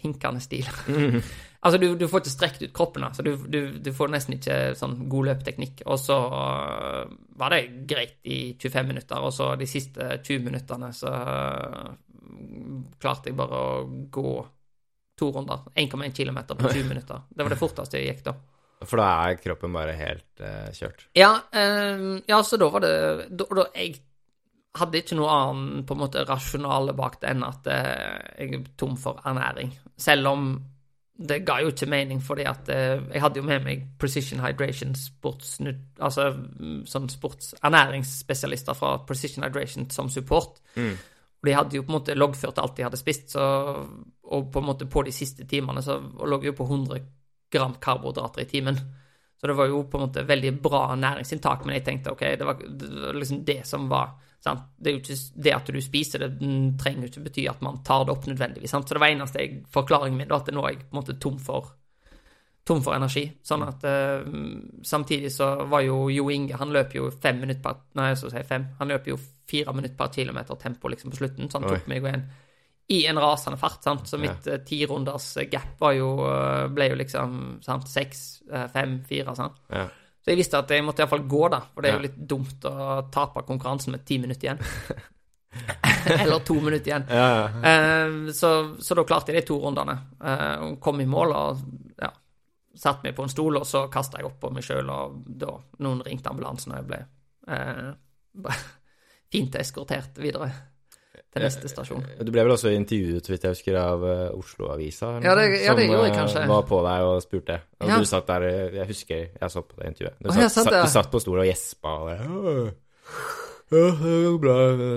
hinkende 0.01 0.41
stil. 0.41 0.69
Mm. 0.89 1.21
altså, 1.65 1.79
du, 1.79 1.93
du 2.01 2.07
får 2.09 2.23
ikke 2.23 2.33
strekt 2.33 2.63
ut 2.65 2.73
kroppen, 2.75 3.05
altså. 3.05 3.23
Du, 3.23 3.35
du, 3.45 3.61
du 3.79 3.91
får 3.95 4.15
nesten 4.15 4.39
ikke 4.39 4.59
sånn 4.81 4.97
god 5.13 5.29
løpeteknikk. 5.31 5.85
Og 5.87 6.01
så 6.01 6.17
uh, 6.33 7.03
var 7.39 7.55
det 7.55 7.87
greit 7.91 8.17
i 8.25 8.41
25 8.57 8.89
minutter, 8.95 9.21
og 9.21 9.35
så 9.37 9.53
de 9.61 9.69
siste 9.69 10.15
20 10.23 10.49
minuttene 10.49 10.91
så 10.97 11.13
uh, 11.13 11.93
klarte 13.01 13.31
jeg 13.31 13.39
bare 13.39 13.61
å 13.61 13.85
gå 14.13 14.33
to 15.21 15.29
runder. 15.35 15.67
1,1 15.75 16.17
km 16.17 16.41
på 16.57 16.73
20 16.75 16.89
minutter. 16.89 17.23
Det 17.29 17.45
var 17.45 17.55
det 17.55 17.61
forteste 17.61 18.01
jeg 18.01 18.15
gikk 18.15 18.25
da. 18.31 18.37
For 18.81 19.01
da 19.01 19.09
er 19.29 19.41
kroppen 19.41 19.75
bare 19.77 19.97
helt 19.99 20.41
uh, 20.41 20.71
kjørt. 20.73 21.05
Ja, 21.19 21.35
um, 21.53 22.15
ja, 22.29 22.41
så 22.47 22.57
da 22.61 22.71
var 22.73 22.85
det 22.85 22.95
da, 23.29 23.45
da, 23.59 23.67
Jeg 23.77 23.99
hadde 24.81 25.03
ikke 25.03 25.19
noe 25.19 25.35
annen 25.35 25.85
på 25.85 25.97
en 25.97 26.01
måte 26.01 26.25
rasjonale 26.25 26.95
bak 26.97 27.19
det 27.21 27.33
enn 27.35 27.45
at 27.45 27.69
uh, 27.69 28.19
jeg 28.39 28.55
er 28.57 28.69
tom 28.81 28.97
for 29.01 29.21
ernæring. 29.29 29.75
Selv 30.01 30.33
om 30.33 30.53
det 31.21 31.43
ga 31.45 31.59
jo 31.61 31.69
ikke 31.75 31.91
mening, 31.93 32.23
fordi 32.25 32.47
at 32.49 32.71
uh, 32.73 33.05
jeg 33.13 33.21
hadde 33.21 33.43
jo 33.43 33.45
med 33.45 33.67
meg 33.67 33.85
Precision 34.01 34.41
Hydration 34.41 34.97
sports... 34.97 35.59
Altså 36.01 36.31
mm, 36.33 36.87
sånn 36.89 37.11
sports 37.13 37.53
ernæringsspesialister 37.61 38.79
fra 38.79 38.97
Precision 39.05 39.45
Hydration 39.45 39.91
som 39.93 40.09
support. 40.09 40.63
Mm. 40.81 40.95
Og 41.41 41.49
de 41.49 41.57
hadde 41.57 41.79
jo 41.79 41.85
på 41.87 41.93
en 41.93 41.99
måte 41.99 42.17
loggført 42.19 42.59
alt 42.61 42.77
de 42.77 42.85
hadde 42.85 43.01
spist, 43.01 43.31
så, 43.33 43.43
og 44.29 44.49
på 44.53 44.61
en 44.61 44.69
måte 44.69 44.89
på 44.91 45.05
de 45.07 45.13
siste 45.15 45.47
timene 45.49 45.83
så 45.83 45.97
lå 46.01 46.41
jeg 46.41 46.53
jo 46.53 46.59
på 46.59 46.67
100 46.69 47.01
gram 47.51 47.79
karbohydrater 47.81 48.45
i 48.45 48.51
timen. 48.51 48.81
Så 49.41 49.49
det 49.49 49.57
var 49.57 49.71
jo 49.71 49.87
på 49.89 49.97
en 49.97 50.05
måte 50.05 50.27
veldig 50.29 50.53
bra 50.61 50.83
næringsinntak, 51.01 51.65
men 51.65 51.79
jeg 51.79 51.87
tenkte 51.87 52.13
ok, 52.13 52.27
det 52.37 52.45
var, 52.47 52.61
det 52.61 52.91
var 53.07 53.17
liksom 53.17 53.41
det 53.49 53.63
som 53.67 53.89
var 53.89 54.13
sant? 54.45 54.69
Det 54.77 54.91
er 54.91 54.97
jo 54.97 55.01
ikke 55.01 55.17
det 55.47 55.55
at 55.57 55.73
du 55.73 55.81
spiser 55.85 56.27
det, 56.27 56.31
trenger 56.81 57.07
jo 57.07 57.13
ikke 57.13 57.25
bety 57.29 57.47
at 57.49 57.65
man 57.65 57.81
tar 57.85 58.05
det 58.05 58.13
opp 58.13 58.29
nødvendigvis. 58.29 58.77
Sant? 58.77 58.89
Så 58.89 58.97
det 58.97 59.03
var 59.03 59.15
eneste 59.15 59.41
jeg, 59.41 59.63
forklaringen 59.73 60.21
min, 60.21 60.29
da, 60.29 60.43
at 60.43 60.53
nå 60.53 60.65
er 60.65 60.75
jeg 60.75 60.83
på 60.85 60.93
en 60.93 61.01
måte 61.01 61.17
tom 61.21 61.41
for 61.41 61.73
tom 62.69 62.83
for 62.85 62.95
energi. 62.95 63.25
Sånn 63.43 63.65
at 63.67 63.85
uh, 63.89 64.21
Samtidig 64.87 65.33
så 65.35 65.49
var 65.71 65.85
jo 65.87 66.05
Jo 66.13 66.29
Inge 66.31 66.59
Han 66.61 66.75
løp 66.75 66.93
jo 66.95 67.09
fem 67.11 67.41
minutter 67.41 67.63
på 67.65 67.73
Nei, 67.99 68.11
jeg 68.13 68.21
skal 68.21 68.35
si 68.35 68.43
fem. 68.47 68.67
Han 68.79 68.93
løp 68.93 69.09
jo 69.11 69.17
fire 69.51 69.75
minutter 69.77 69.99
per 69.99 70.13
kilometer 70.15 70.61
tempo 70.61 70.91
liksom 70.93 71.13
på 71.13 71.21
slutten, 71.21 71.51
så 71.51 71.59
han 71.59 71.69
Oi. 71.69 71.75
tok 71.75 71.91
meg 71.91 72.01
jo 72.01 72.13
en 72.13 72.31
i 72.91 73.05
en 73.07 73.19
rasende 73.23 73.59
fart, 73.59 73.85
sant. 73.87 74.09
Så 74.11 74.19
mitt 74.19 74.47
ja. 74.51 74.57
tirunders 74.67 75.37
gap 75.51 75.79
var 75.79 75.93
jo 75.95 76.09
eh, 76.27 76.65
ble 76.75 76.89
jo 76.91 76.97
liksom 76.99 77.37
sant, 77.63 77.87
seks, 77.87 78.43
eh, 78.51 78.67
fem, 78.73 78.97
fire, 79.07 79.35
sant. 79.39 79.61
Ja. 79.71 79.85
Så 80.21 80.33
jeg 80.33 80.41
visste 80.41 80.59
at 80.59 80.73
jeg 80.75 80.83
måtte 80.83 81.05
iallfall 81.05 81.23
gå, 81.31 81.45
da, 81.53 81.61
for 81.71 81.87
det 81.87 81.93
er 81.93 82.01
jo 82.01 82.07
litt 82.09 82.19
dumt 82.33 82.67
å 82.67 83.05
tape 83.15 83.45
konkurransen 83.47 83.95
med 83.95 84.03
ti 84.09 84.19
minutter 84.19 84.49
igjen. 84.49 84.65
eller 86.17 86.43
to 86.43 86.59
minutter 86.59 86.91
igjen. 86.91 87.07
Ja, 87.15 87.29
ja. 87.39 87.71
Eh, 87.71 88.33
så, 88.35 88.51
så 88.83 88.99
da 88.99 89.07
klarte 89.07 89.33
jeg 89.33 89.45
de 89.45 89.47
to 89.53 89.61
rundene. 89.63 89.97
Uh, 90.19 90.75
kom 90.83 90.99
i 91.01 91.09
mål 91.09 91.37
og 91.37 91.63
ja, 91.95 92.11
satte 92.75 93.07
meg 93.07 93.15
på 93.15 93.25
en 93.29 93.33
stol, 93.33 93.63
og 93.63 93.71
så 93.71 93.87
kasta 93.93 94.19
jeg 94.19 94.33
opp 94.33 94.43
på 94.43 94.51
meg 94.55 94.67
sjøl, 94.67 94.91
og 94.91 95.23
da 95.41 95.55
noen 95.87 96.03
ringte 96.07 96.35
ambulansen, 96.35 96.75
og 96.75 96.83
jeg 96.83 96.91
ble 96.91 97.01
eh, 97.55 98.61
fint 99.31 99.55
eskortert 99.61 100.19
videre 100.19 100.51
til 101.31 101.43
neste 101.45 101.69
stasjon. 101.71 102.03
Du 102.27 102.31
ble 102.35 102.43
vel 102.43 102.51
også 102.57 102.69
intervjuet, 102.75 103.23
så 103.27 103.31
vidt 103.33 103.45
jeg 103.47 103.53
husker, 103.55 103.75
av 103.79 104.03
uh, 104.03 104.35
Oslo-avisa? 104.39 105.07
Ja, 105.23 105.35
det- 105.39 105.63
ja, 105.63 105.75
det 105.79 105.85
gjorde 105.87 106.07
jeg 106.09 106.17
kanskje. 106.17 106.41
Som 106.41 106.49
var 106.51 106.63
på 106.67 106.81
deg 106.87 107.01
og 107.07 107.23
spurte. 107.23 107.61
Og 107.81 107.89
Ja. 107.89 107.99
du 107.99 108.05
satt 108.05 108.27
der 108.27 108.43
eh, 108.49 108.75
Jeg 108.81 108.87
husker 108.87 109.17
jeg 109.41 109.51
så 109.51 109.63
på 109.63 109.75
det 109.79 109.87
intervjuet. 109.93 110.15
Du, 110.21 110.33
satt, 110.33 110.53
satt, 110.53 110.73
du 110.85 110.89
satt 110.91 111.11
på 111.11 111.19
stolen 111.21 111.41
og 111.45 111.47
gjespa 111.47 111.89
og 111.89 112.09
det 112.11 112.19
ble. 114.43 114.53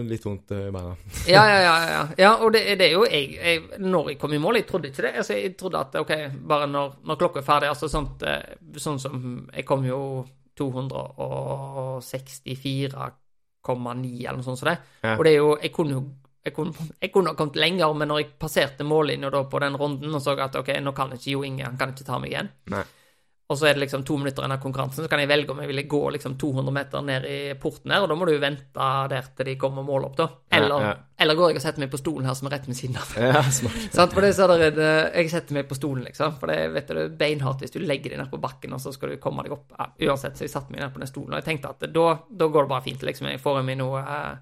Litt 0.10 0.24
vondt 0.26 0.52
i 0.52 0.54
beina. 0.74 0.96
Ja, 1.30 1.44
ja, 1.46 1.60
ja. 1.62 1.76
ja. 1.92 2.08
ja 2.18 2.32
og 2.42 2.52
det, 2.54 2.78
det 2.80 2.86
er 2.88 2.92
jo 2.98 3.04
jeg, 3.06 3.38
jeg 3.38 3.62
Når 3.80 4.10
jeg 4.10 4.18
kom 4.20 4.34
i 4.34 4.38
mål, 4.42 4.56
jeg 4.56 4.66
trodde 4.68 4.88
ikke 4.90 5.02
det. 5.06 5.14
Altså, 5.22 5.34
jeg 5.38 5.54
trodde 5.58 5.78
at 5.80 5.96
ok, 6.02 6.12
bare 6.50 6.68
når, 6.68 6.94
når 7.06 7.16
klokka 7.22 7.40
er 7.40 7.44
ferdig 7.46 7.70
altså 7.70 7.88
sånt, 7.92 8.24
eh, 8.26 8.42
Sånn 8.82 9.00
som 9.00 9.48
Jeg 9.54 9.66
kom 9.66 9.86
jo 9.86 10.26
264,9 10.60 13.14
eller 14.28 14.39
noe 14.39 14.43
sånt 14.45 14.59
som 14.59 14.70
det. 14.70 14.78
Ja. 15.01 15.18
Og 15.18 15.24
det 15.26 15.32
er 15.34 15.39
jo 15.39 15.57
Jeg 15.61 15.72
kunne 15.76 15.97
jo 15.97 16.03
jeg 16.43 16.53
kunne, 16.53 16.74
jeg 16.99 17.11
kunne 17.14 17.32
ha 17.32 17.38
kommet 17.39 17.55
lenger, 17.55 17.93
men 17.95 18.09
når 18.11 18.20
jeg 18.20 18.34
passerte 18.39 18.84
mållinja 18.84 19.30
på 19.32 19.59
den 19.64 19.78
runden 19.80 20.16
og 20.18 20.22
så 20.22 20.34
at 20.43 20.55
ok, 20.59 20.74
nå 20.84 20.91
kan 20.91 21.14
ikke 21.16 21.32
Jo 21.32 21.43
Inge 21.47 21.64
han 21.64 21.78
kan 21.80 21.93
ikke 21.93 22.03
ta 22.03 22.18
meg 22.20 22.34
igjen, 22.34 22.49
Nei. 22.74 22.84
Og 23.52 23.58
så 23.60 23.68
er 23.68 23.76
det 23.76 23.82
liksom 23.84 24.06
to 24.08 24.16
minutter 24.18 24.41
igjen 24.41 24.54
av 24.56 24.62
konkurransen, 24.64 25.04
så 25.04 25.10
kan 25.12 25.20
jeg 25.20 25.28
velge 25.30 25.52
om 25.52 25.60
jeg 25.60 25.68
vil 25.70 25.82
gå 25.91 26.00
liksom 26.16 26.38
200 26.39 26.72
meter 26.74 27.02
ned 27.06 27.26
i 27.28 27.39
porten 27.60 27.91
her, 27.91 28.02
og 28.06 28.08
da 28.10 28.16
må 28.16 28.26
du 28.26 28.32
jo 28.34 28.39
vente 28.41 28.86
der 29.12 29.28
til 29.36 29.46
de 29.50 29.56
kommer 29.60 29.84
og 29.84 29.89
måler 29.89 30.08
opp, 30.08 30.16
da. 30.18 30.28
Eller, 30.58 30.80
Ja, 30.82 30.94
ja. 30.94 30.94
eller 31.26 31.36
går 31.36 31.52
jeg 31.52 31.60
og 31.60 31.66
setter 31.66 31.84
meg 31.84 31.91
på 31.91 32.00
stolen 32.00 32.26
her 32.26 32.34
som 32.39 32.48
er 32.48 32.56
rett 32.56 32.68
ved 32.72 32.80
siden 32.80 32.98
av. 32.98 33.12
Ja, 33.20 33.41
smart. 33.52 34.12
For 34.16 34.22
det 34.24 34.32
så 34.38 34.48
er 34.48 34.64
det, 34.72 34.88
Jeg 35.20 35.30
setter 35.36 35.54
meg 35.60 35.68
på 35.70 35.76
stolen, 35.76 36.06
liksom. 36.08 36.39
For 36.39 36.48
det 36.48 36.58
vet 36.74 36.88
du, 36.88 36.94
det 36.96 37.04
er 37.10 37.18
beinhardt 37.20 37.60
hvis 37.66 37.76
du 37.76 37.80
legger 37.84 38.16
deg 38.16 38.24
ned 38.24 38.32
på 38.32 38.39
bakken, 38.41 38.74
og 38.74 38.82
så 38.82 38.94
skal 38.96 39.10
du 39.14 39.18
komme 39.22 39.44
deg 39.44 39.52
opp. 39.58 39.68
Ja, 39.78 39.89
uansett, 40.10 40.39
så 40.39 40.48
jeg 40.48 40.54
satte 40.56 40.72
meg 40.72 40.80
ned 40.82 40.94
på 40.96 41.04
den 41.04 41.12
stolen, 41.12 41.34
og 41.36 41.41
jeg 41.44 41.50
tenkte 41.52 41.76
at 41.76 41.84
da, 41.94 42.08
da 42.32 42.48
går 42.48 42.64
det 42.64 42.74
bare 42.78 42.88
fint, 42.88 43.04
liksom. 43.06 43.28
Jeg 43.34 43.44
får 43.44 43.60
i 43.60 43.68
meg 43.70 43.78
noe 43.84 44.00
eh, 44.02 44.34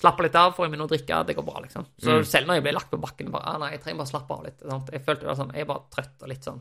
Slapper 0.00 0.24
litt 0.28 0.36
av, 0.38 0.52
får 0.56 0.68
i 0.68 0.70
meg 0.70 0.78
noe 0.80 0.86
å 0.86 0.92
drikke, 0.92 1.16
det 1.26 1.34
går 1.36 1.44
bra, 1.44 1.60
liksom. 1.64 1.84
Så 2.00 2.12
Mm. 2.20 2.24
selv 2.24 2.46
når 2.46 2.54
jeg 2.60 2.62
ble 2.68 2.72
lagt 2.76 2.90
på 2.92 3.00
bakken, 3.02 3.32
bare 3.34 3.42
ah, 3.50 3.58
Nei, 3.58 3.72
jeg 3.74 3.80
trenger 3.82 3.98
bare 4.04 4.12
slappe 4.12 4.36
av 4.36 4.44
litt. 4.46 4.60
Sant? 4.62 4.88
Jeg 4.94 5.02
følte 5.04 5.26
det 5.26 5.28
var 5.32 5.36
sånn 5.40 5.50
Jeg 5.52 5.64
er 5.66 5.68
bare 5.72 5.82
trøtt 5.92 6.22
og 6.22 6.28
litt 6.30 6.46
sånn. 6.46 6.60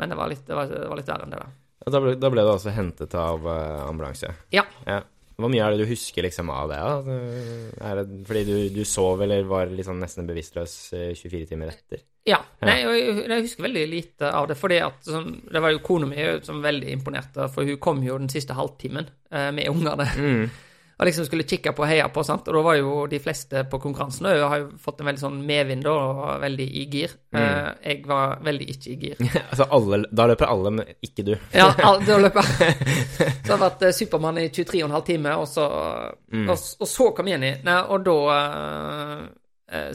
Men 0.00 0.12
det 0.12 0.18
var 0.18 0.30
litt, 0.30 0.46
det 0.46 0.56
var, 0.58 0.70
det 0.70 0.86
var 0.90 1.00
litt 1.00 1.10
verre 1.10 1.26
enn 1.26 1.34
det, 1.34 1.42
da. 1.42 1.50
Ja, 1.84 1.92
Da 1.94 2.00
ble, 2.00 2.14
da 2.16 2.30
ble 2.32 2.44
du 2.46 2.52
altså 2.54 2.72
hentet 2.74 3.14
av 3.18 3.44
uh, 3.44 3.84
ambulanse? 3.88 4.32
Ja. 4.54 4.64
ja. 4.88 5.02
Hvor 5.34 5.50
mye 5.50 5.64
er 5.66 5.74
det 5.74 5.82
du 5.82 5.90
husker 5.90 6.22
liksom 6.22 6.50
av 6.54 6.70
det? 6.70 6.78
da? 6.78 7.14
Er 7.90 8.00
det 8.00 8.26
fordi 8.28 8.42
du, 8.46 8.56
du 8.76 8.84
sov 8.86 9.22
eller 9.24 9.46
var 9.50 9.70
liksom 9.72 9.98
nesten 9.98 10.28
bevisstløs 10.28 10.74
eh, 10.94 11.08
24 11.18 11.48
timer 11.50 11.72
etter? 11.72 12.04
Ja. 12.24 12.38
Nei, 12.64 12.76
jeg, 12.80 13.16
jeg 13.26 13.46
husker 13.48 13.66
veldig 13.66 13.82
lite 13.90 14.30
av 14.30 14.46
det, 14.48 14.56
fordi 14.56 14.78
at 14.80 15.02
som, 15.04 15.26
Det 15.50 15.60
var 15.60 15.74
jo 15.74 15.82
kona 15.84 16.08
mi 16.08 16.28
som 16.46 16.62
veldig 16.64 16.94
imponerte, 16.94 17.48
for 17.52 17.68
hun 17.68 17.80
kom 17.82 18.00
jo 18.06 18.16
den 18.20 18.30
siste 18.32 18.56
halvtimen 18.56 19.10
eh, 19.30 19.50
med 19.56 19.68
ungene. 19.72 20.06
Mm. 20.14 20.46
Og 20.94 21.06
liksom 21.08 21.26
skulle 21.26 21.42
kikke 21.48 21.72
på 21.74 21.82
og 21.82 21.88
heie 21.90 22.04
på, 22.14 22.22
sant. 22.26 22.46
Og 22.48 22.54
da 22.54 22.62
var 22.62 22.76
jo 22.78 23.06
de 23.10 23.18
fleste 23.18 23.64
på 23.70 23.80
konkurransen 23.82 24.28
og 24.30 24.44
har 24.52 24.60
jo 24.62 24.68
fått 24.78 25.00
en 25.02 25.08
veldig 25.10 25.22
sånn 25.24 25.40
medvind 25.46 25.86
og 25.90 26.40
veldig 26.44 26.66
i 26.70 26.84
gir. 26.92 27.14
Eh, 27.34 27.70
jeg 27.82 28.04
var 28.06 28.36
veldig 28.46 28.68
ikke 28.76 28.92
i 28.92 28.96
gir. 29.02 29.22
altså 29.50 29.66
alle, 29.74 30.02
Da 30.14 30.28
løper 30.30 30.46
alle, 30.52 30.70
men 30.78 30.92
ikke 31.02 31.26
du. 31.26 31.32
Ja, 31.58 31.70
alle, 31.82 32.04
da 32.06 32.18
løper 32.22 32.46
jeg. 32.60 32.76
Så 33.18 33.24
jeg 33.26 33.54
har 33.56 33.62
vært 33.64 33.82
eh, 33.88 33.94
Supermann 33.98 34.38
i 34.38 34.48
23,5 34.54 35.00
timer, 35.10 35.40
og 35.42 35.48
så, 35.50 35.68
Mm. 36.34 36.48
og, 36.50 36.58
og 36.82 36.88
så 36.90 37.04
kom 37.14 37.28
Jenny. 37.30 37.50
Nei, 37.62 37.76
og 37.94 38.02
da 38.06 38.14
eh, 38.34 39.26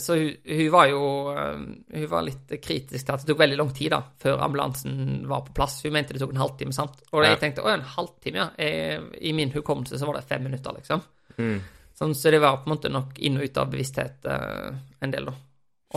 Så 0.02 0.16
hun, 0.18 0.30
hun 0.50 0.72
var 0.74 0.88
jo 0.90 1.00
eh, 1.30 1.60
Hun 1.94 2.06
var 2.10 2.24
litt 2.26 2.50
kritisk 2.64 3.06
til 3.06 3.14
at 3.14 3.22
det 3.22 3.30
tok 3.30 3.42
veldig 3.44 3.58
lang 3.60 3.70
tid 3.78 3.92
da, 3.94 4.00
før 4.18 4.42
ambulansen 4.42 5.28
var 5.30 5.44
på 5.46 5.54
plass. 5.60 5.76
Hun 5.86 5.94
mente 5.94 6.16
det 6.16 6.24
tok 6.24 6.34
en 6.34 6.42
halvtime, 6.42 6.74
sant. 6.74 7.04
Og 7.12 7.22
Ja. 7.24 7.30
jeg 7.36 7.40
tenkte 7.44 7.62
å, 7.66 7.70
en 7.74 7.86
halvtime, 7.86 8.42
ja. 8.42 8.48
Jeg, 8.58 9.04
I 9.22 9.34
min 9.38 9.52
hukommelse 9.54 10.00
så 10.02 10.10
var 10.10 10.18
det 10.18 10.26
fem 10.32 10.44
minutter, 10.50 10.74
liksom. 10.80 11.04
Mm. 11.38 11.60
Sånn, 12.00 12.16
så 12.16 12.32
det 12.34 12.40
var 12.42 12.58
på 12.64 12.70
en 12.70 12.74
måte 12.78 12.90
nok 12.92 13.20
inn 13.20 13.38
og 13.38 13.44
ut 13.46 13.58
av 13.62 13.70
bevissthet 13.70 14.26
eh, 14.26 14.74
en 15.06 15.14
del, 15.14 15.30
da. 15.30 15.36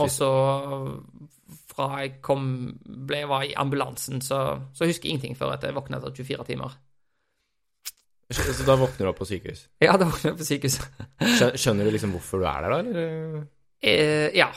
Og 0.03 0.09
så 0.09 0.29
fra 1.73 1.87
jeg 2.03 2.19
kom 2.25 2.45
ble, 2.85 3.23
var 3.29 3.43
i 3.47 3.55
ambulansen, 3.57 4.21
så, 4.21 4.39
så 4.77 4.85
husker 4.85 5.09
jeg 5.09 5.15
ingenting 5.17 5.37
før 5.39 5.55
at 5.55 5.65
jeg 5.65 5.73
våkna 5.73 5.97
etter 5.97 6.13
24 6.21 6.45
timer. 6.51 6.77
Så 8.33 8.65
da 8.65 8.75
våkner 8.79 9.05
du 9.05 9.09
opp 9.11 9.19
på 9.21 9.27
sykehus. 9.29 9.65
Ja, 9.83 9.97
da 9.97 10.07
våkner 10.09 10.31
jeg 10.31 10.39
på 10.39 10.47
sykehus. 10.47 10.77
Skjønner 11.59 11.85
du 11.85 11.93
liksom 11.93 12.13
hvorfor 12.15 12.41
du 12.41 12.47
er 12.49 12.65
der, 12.65 12.69
da? 12.73 12.79
Eller? 12.79 13.43
Eh, 13.83 14.29
ja. 14.37 14.47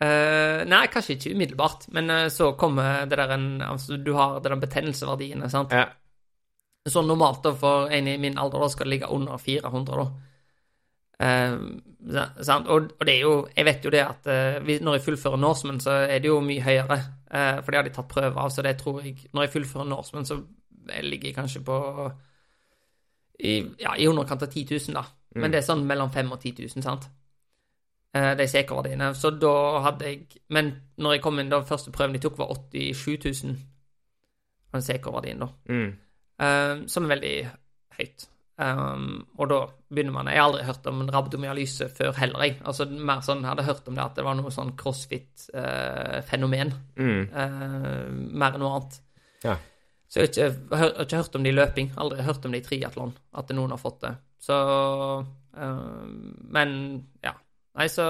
Eh, 0.00 0.62
nei, 0.68 0.82
kanskje 0.92 1.14
ikke 1.16 1.32
umiddelbart, 1.32 1.86
men 1.96 2.10
eh, 2.12 2.26
så 2.28 2.50
kommer 2.60 3.06
det 3.08 3.16
der 3.16 3.32
en 3.32 3.62
Altså, 3.64 3.96
du 3.96 4.12
har 4.12 4.40
det 4.40 4.50
der 4.52 4.60
betennelseverdiene, 4.60 5.48
sant. 5.50 5.72
Ja. 5.72 5.86
Så 6.86 7.02
normalt 7.02 7.42
da 7.42 7.54
for 7.56 7.88
en 7.90 8.08
i 8.08 8.18
min 8.20 8.38
alder 8.38 8.60
da 8.62 8.68
skal 8.70 8.86
det 8.86 8.90
ligge 8.98 9.08
under 9.10 9.40
400, 9.40 9.96
da. 9.96 10.06
Eh, 11.26 11.56
sant? 12.44 12.68
Og, 12.68 12.92
og 13.00 13.06
det 13.08 13.14
er 13.14 13.20
jo 13.24 13.48
Jeg 13.56 13.64
vet 13.64 13.84
jo 13.84 13.90
det 13.90 14.02
at 14.04 14.26
eh, 14.28 14.78
når 14.84 14.98
jeg 14.98 15.06
fullfører 15.08 15.40
Norseman, 15.40 15.80
så 15.80 15.90
er 16.04 16.18
det 16.20 16.28
jo 16.28 16.40
mye 16.44 16.62
høyere. 16.62 17.00
eh, 17.32 17.62
for 17.62 17.70
det 17.72 17.78
har 17.80 17.88
de 17.88 17.96
tatt 17.96 18.08
prøve 18.08 18.36
av, 18.36 18.50
så 18.52 18.62
det 18.62 18.76
tror 18.78 19.00
jeg 19.02 19.16
Når 19.32 19.42
jeg 19.42 19.52
fullfører 19.56 19.88
Norseman, 19.88 20.26
så 20.28 20.42
ligger 21.02 21.28
jeg 21.28 21.34
kanskje 21.34 21.64
på 21.64 21.78
i, 23.40 23.58
ja, 23.80 23.96
i 23.96 24.06
underkant 24.08 24.42
av 24.42 24.48
10 24.48 24.66
000, 24.70 24.94
da. 24.94 25.02
Men 25.34 25.50
det 25.52 25.58
er 25.58 25.64
sånn 25.66 25.82
mellom 25.84 26.12
5000 26.12 26.32
og 26.32 26.40
10 26.40 26.68
000, 26.76 26.82
sant? 26.84 27.08
Eh, 28.16 28.36
de 28.36 28.46
CK-verdiene. 28.48 29.14
Så 29.14 29.30
da 29.30 29.80
hadde 29.84 30.04
jeg 30.08 30.40
Men 30.48 30.72
når 30.96 31.16
jeg 31.16 31.22
kom 31.24 31.40
inn, 31.40 31.50
da 31.50 31.60
første 31.66 31.92
prøven 31.92 32.14
de 32.16 32.22
tok, 32.22 32.38
var 32.38 32.54
87 32.54 33.42
000. 33.44 33.56
Den 34.72 34.82
CK-verdien, 34.88 35.42
da. 35.42 35.48
Mm. 35.68 35.92
Um, 36.36 36.88
som 36.88 37.04
er 37.06 37.14
veldig 37.14 37.36
høyt. 37.98 38.26
Um, 38.56 39.26
og 39.36 39.48
da 39.50 39.58
begynner 39.92 40.14
man 40.14 40.28
Jeg 40.30 40.40
har 40.40 40.46
aldri 40.48 40.64
hørt 40.64 40.86
om 40.88 41.02
rabdomyalyse 41.12 41.88
før 41.92 42.12
heller, 42.16 42.44
jeg. 42.44 42.58
Altså 42.64 42.86
mer 42.88 43.20
sånn, 43.24 43.42
jeg 43.44 43.50
hadde 43.52 43.68
hørt 43.68 43.88
om 43.88 43.96
det 43.96 44.04
at 44.04 44.16
det 44.16 44.24
var 44.24 44.36
noe 44.38 44.52
sånn 44.54 44.76
crossfit-fenomen. 44.80 46.74
Mm. 46.96 47.22
uh, 47.32 48.04
mer 48.32 48.56
enn 48.56 48.62
noe 48.64 48.74
annet. 48.76 49.00
Ja. 49.44 49.56
Så 50.06 50.22
jeg 50.22 50.28
har 50.28 50.30
ikke, 50.32 50.76
har 50.78 51.02
ikke 51.02 51.22
hørt 51.24 51.36
om 51.36 51.42
det 51.44 51.52
i 51.52 51.56
løping. 51.56 51.90
Aldri 52.00 52.28
hørt 52.28 52.44
om 52.46 52.52
det 52.54 52.62
i 52.62 52.68
triatlon, 52.68 53.16
at 53.36 53.50
noen 53.56 53.74
har 53.74 53.82
fått 53.82 54.00
det. 54.06 54.14
Så 54.46 54.56
uh, 54.62 56.06
Men, 56.56 56.70
ja. 57.24 57.34
Nei, 57.76 57.86
så 57.92 58.06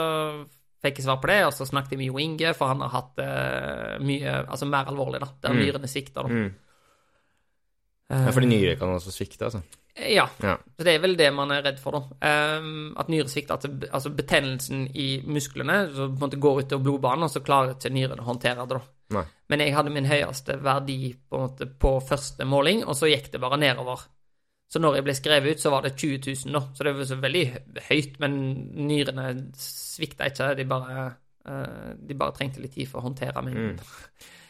fikk 0.83 1.01
jeg 1.01 1.07
svar 1.09 1.19
på 1.23 1.27
det, 1.31 1.41
og 1.49 1.53
så 1.57 1.67
snakket 1.67 1.97
jeg 1.97 1.99
med 1.99 2.07
Jo 2.13 2.19
Inge, 2.23 2.53
for 2.55 2.71
han 2.71 2.81
har 2.85 2.93
hatt 2.95 3.17
det 3.19 3.31
mye 4.07 4.35
Altså 4.47 4.69
mer 4.71 4.85
alvorlig, 4.93 5.21
da. 5.21 5.29
Der 5.43 5.51
Mm. 5.57 5.59
nyrene 5.65 5.89
svikter, 5.91 6.23
da. 6.23 6.29
Mm. 6.29 6.55
Ja, 8.09 8.31
fordi 8.31 8.47
nyrer 8.47 8.79
kan 8.79 8.93
også 8.95 9.11
svikte, 9.11 9.45
altså. 9.49 9.63
Eh, 9.97 10.13
Ja. 10.15 10.29
Ja. 10.43 10.57
Så 10.79 10.85
det 10.85 10.95
er 10.95 10.99
vel 11.01 11.17
det 11.17 11.33
man 11.35 11.51
er 11.51 11.63
redd 11.63 11.79
for, 11.81 11.91
da. 12.21 12.59
Um, 12.61 12.95
at 12.97 13.09
nyresvikt, 13.09 13.51
at 13.51 13.63
det, 13.63 13.89
altså 13.91 14.11
betennelsen 14.15 14.91
i 14.95 15.23
musklene 15.27 15.91
så 15.95 16.07
på 16.07 16.15
en 16.23 16.31
måte 16.31 16.39
går 16.41 16.63
utover 16.63 16.85
blodbanen, 16.85 17.25
og 17.25 17.31
så 17.31 17.41
klarer 17.43 17.75
ikke 17.75 17.91
nyrene 17.91 18.21
å 18.23 18.29
håndtere 18.29 18.67
det, 18.69 18.77
da. 18.79 18.81
Nei. 19.11 19.25
Men 19.49 19.61
jeg 19.61 19.75
hadde 19.75 19.91
min 19.95 20.05
høyeste 20.07 20.63
verdi 20.63 21.15
på, 21.31 21.37
en 21.37 21.49
måte, 21.49 21.67
på 21.67 22.01
første 22.07 22.45
måling, 22.45 22.85
og 22.87 22.95
så 22.95 23.09
gikk 23.11 23.33
det 23.33 23.41
bare 23.41 23.59
nedover. 23.59 24.05
Så 24.67 24.83
når 24.83 24.99
jeg 24.99 25.07
ble 25.07 25.15
skrevet 25.15 25.55
ut, 25.55 25.63
så 25.63 25.71
var 25.71 25.85
det 25.87 25.95
20 25.95 26.19
000, 26.27 26.57
da. 26.57 26.63
Så 26.75 26.87
det 26.87 26.95
var 26.97 27.07
så 27.07 27.19
veldig 27.23 27.45
høyt, 27.87 28.17
men 28.23 28.41
nyrene 28.89 29.29
svikta 29.63 30.27
ikke. 30.31 30.49
De 30.59 30.67
bare, 30.69 31.05
eh, 31.47 31.93
de 32.09 32.17
bare 32.19 32.35
trengte 32.35 32.63
litt 32.65 32.75
tid 32.75 32.91
for 32.91 33.01
å 33.01 33.07
håndtere 33.07 33.45
mengden. 33.47 33.79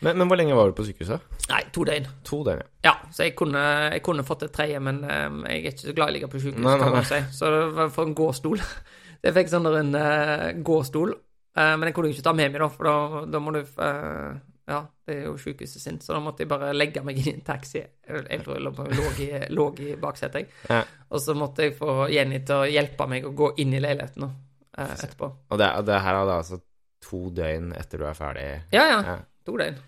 Men, 0.01 0.17
men 0.21 0.29
hvor 0.29 0.41
lenge 0.41 0.57
var 0.57 0.69
du 0.71 0.77
på 0.77 0.85
sykehuset? 0.89 1.37
Nei, 1.51 1.61
to 1.73 1.85
døgn. 1.89 2.09
To 2.29 2.41
døgn, 2.49 2.65
ja. 2.65 2.91
Ja, 2.91 2.95
så 3.13 3.29
jeg 3.29 3.37
kunne, 3.37 3.63
jeg 3.93 4.03
kunne 4.05 4.25
fått 4.29 4.45
et 4.47 4.57
tredje, 4.57 4.81
men 4.83 5.01
um, 5.05 5.39
jeg 5.49 5.63
er 5.63 5.71
ikke 5.71 5.85
så 5.85 5.97
glad 5.97 6.09
i 6.09 6.13
å 6.13 6.17
ligge 6.17 6.33
på 6.33 6.41
sykehus, 6.43 6.65
Nei, 6.65 6.75
nei, 6.75 6.83
kan 6.83 6.97
man 6.97 7.09
si. 7.09 7.21
Så 7.37 7.53
det 7.53 7.63
var 7.79 7.95
for 7.95 8.09
en 8.09 8.17
gåstol. 8.17 8.65
Jeg 9.25 9.33
fikk 9.35 9.49
sånn 9.51 9.65
en 9.67 9.97
uh, 9.97 10.51
gåstol, 10.63 11.15
uh, 11.57 11.73
men 11.81 11.89
den 11.89 11.95
kunne 11.97 12.11
jeg 12.13 12.19
ikke 12.19 12.27
ta 12.29 12.35
med 12.37 12.53
meg, 12.53 12.61
da, 12.63 12.69
for 12.71 12.87
da, 12.87 13.23
da 13.33 13.41
må 13.43 13.55
du 13.57 13.59
eh, 13.59 14.37
Ja, 14.67 14.81
det 15.07 15.15
er 15.15 15.27
jo 15.29 15.37
sykehuset 15.39 15.83
sin, 15.83 15.99
så 16.03 16.17
da 16.17 16.21
måtte 16.25 16.43
jeg 16.43 16.51
bare 16.51 16.73
legge 16.75 17.03
meg 17.07 17.21
inn 17.21 17.29
i 17.31 17.35
en 17.37 17.45
taxi. 17.47 17.79
Jeg, 17.85 18.25
jeg 18.27 18.41
tror 18.43 18.57
jeg 18.57 18.65
lå 18.67 19.11
i, 19.23 19.29
lå 19.55 19.67
i 19.85 19.93
baksetet, 20.03 20.41
jeg. 20.43 20.49
ja. 20.73 20.81
Og 21.07 21.23
så 21.23 21.37
måtte 21.39 21.69
jeg 21.69 21.77
få 21.79 22.09
Jenny 22.11 22.41
til 22.43 22.65
å 22.65 22.67
hjelpe 22.67 23.07
meg 23.11 23.29
å 23.29 23.35
gå 23.39 23.53
inn 23.63 23.77
i 23.79 23.83
leiligheten 23.85 24.27
eh, 24.27 24.95
etterpå. 24.97 25.29
Og 25.55 25.61
det, 25.63 25.69
det 25.87 26.01
her 26.03 26.19
er 26.19 26.27
da 26.33 26.41
altså 26.43 26.59
to 27.07 27.29
døgn 27.37 27.71
etter 27.79 28.03
du 28.03 28.09
er 28.09 28.19
ferdig? 28.19 28.49
Ja, 28.75 28.89
ja. 28.91 28.99
Ja. 29.13 29.17
To 29.47 29.55
døgn. 29.61 29.79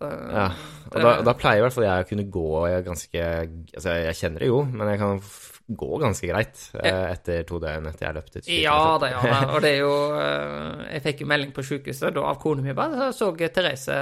Da, 0.00 0.08
Ja, 0.32 0.46
og 0.90 0.96
da, 1.00 1.12
da 1.24 1.32
pleier 1.36 1.60
i 1.60 1.64
hvert 1.64 1.72
fall 1.76 1.86
jeg 1.86 2.04
å 2.04 2.08
kunne 2.10 2.24
gå 2.28 2.48
ganske 2.84 3.20
Altså, 3.24 3.94
jeg 3.96 4.16
kjenner 4.18 4.42
det 4.44 4.50
jo, 4.50 4.58
men 4.68 4.90
jeg 4.92 5.00
kan 5.00 5.22
f 5.66 5.76
gå 5.76 5.98
ganske 5.98 6.26
greit 6.26 6.60
eh, 6.78 7.12
etter 7.12 7.42
to 7.46 7.58
døgn 7.62 7.88
etter 7.90 8.06
jeg 8.06 8.16
løp 8.16 8.28
ut. 8.30 8.48
Ja 8.48 8.80
da, 9.02 9.10
ja 9.10 9.22
da. 9.26 9.38
Og 9.56 9.62
det 9.64 9.72
er 9.74 9.80
jo 9.82 9.94
eh, 10.22 10.82
Jeg 10.94 11.04
fikk 11.08 11.22
jo 11.24 11.30
melding 11.30 11.54
på 11.56 11.64
sykehuset 11.66 12.14
da 12.14 12.26
av 12.30 12.38
kona 12.42 12.62
mi 12.62 12.74
bare 12.76 13.10
så 13.16 13.32
Therese 13.34 13.96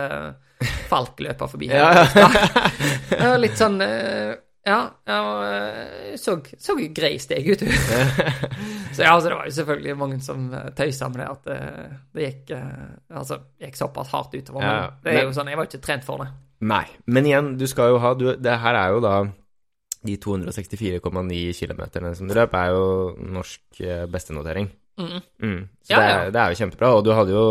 Falk 0.88 1.20
løpe 1.24 1.48
forbi. 1.50 1.68
Ja, 1.72 3.34
litt 3.44 3.56
sånn 3.58 3.80
eh, 3.84 4.34
Ja, 4.64 4.78
eh, 5.08 6.14
så, 6.20 6.36
så 6.40 6.76
grei 6.76 7.16
steg 7.20 7.48
ut. 7.48 7.64
så 8.94 9.04
ja, 9.04 9.12
altså, 9.12 9.28
det 9.28 9.36
var 9.36 9.48
jo 9.48 9.56
selvfølgelig 9.58 9.96
mange 10.00 10.20
som 10.24 10.46
tøysa 10.76 11.10
med 11.12 11.20
det, 11.20 11.28
at 11.32 11.48
det, 11.48 11.88
det 12.12 12.28
gikk 12.28 12.54
Altså, 12.54 13.40
gikk 13.60 13.80
såpass 13.80 14.12
hardt 14.14 14.36
utover. 14.36 14.64
Men 14.64 15.00
det 15.04 15.16
er 15.18 15.26
jo 15.26 15.36
sånn, 15.36 15.52
jeg 15.52 15.60
var 15.60 15.68
ikke 15.68 15.84
trent 15.84 16.06
for 16.06 16.24
det. 16.24 16.30
Nei. 16.64 16.84
Men 17.12 17.28
igjen, 17.28 17.54
du 17.60 17.66
skal 17.68 17.92
jo 17.92 17.98
ha 18.00 18.14
du, 18.16 18.30
Det 18.40 18.60
her 18.62 18.78
er 18.78 18.94
jo 18.94 19.02
da 19.04 19.16
De 20.04 20.16
264,9 20.20 21.54
km 21.56 21.82
som 22.14 22.28
du 22.28 22.34
løp, 22.36 22.56
er 22.60 22.72
jo 22.74 22.88
norsk 23.34 23.80
eh, 23.80 24.04
bestenotering. 24.10 24.68
Mm. 25.00 25.20
Mm. 25.42 25.62
Så 25.82 25.94
Ja, 25.94 25.98
det, 25.98 26.10
er, 26.10 26.34
det 26.34 26.40
er 26.42 26.52
jo 26.52 26.60
kjempebra. 26.60 26.90
Og 26.94 27.04
du 27.06 27.14
hadde 27.16 27.34
jo 27.34 27.46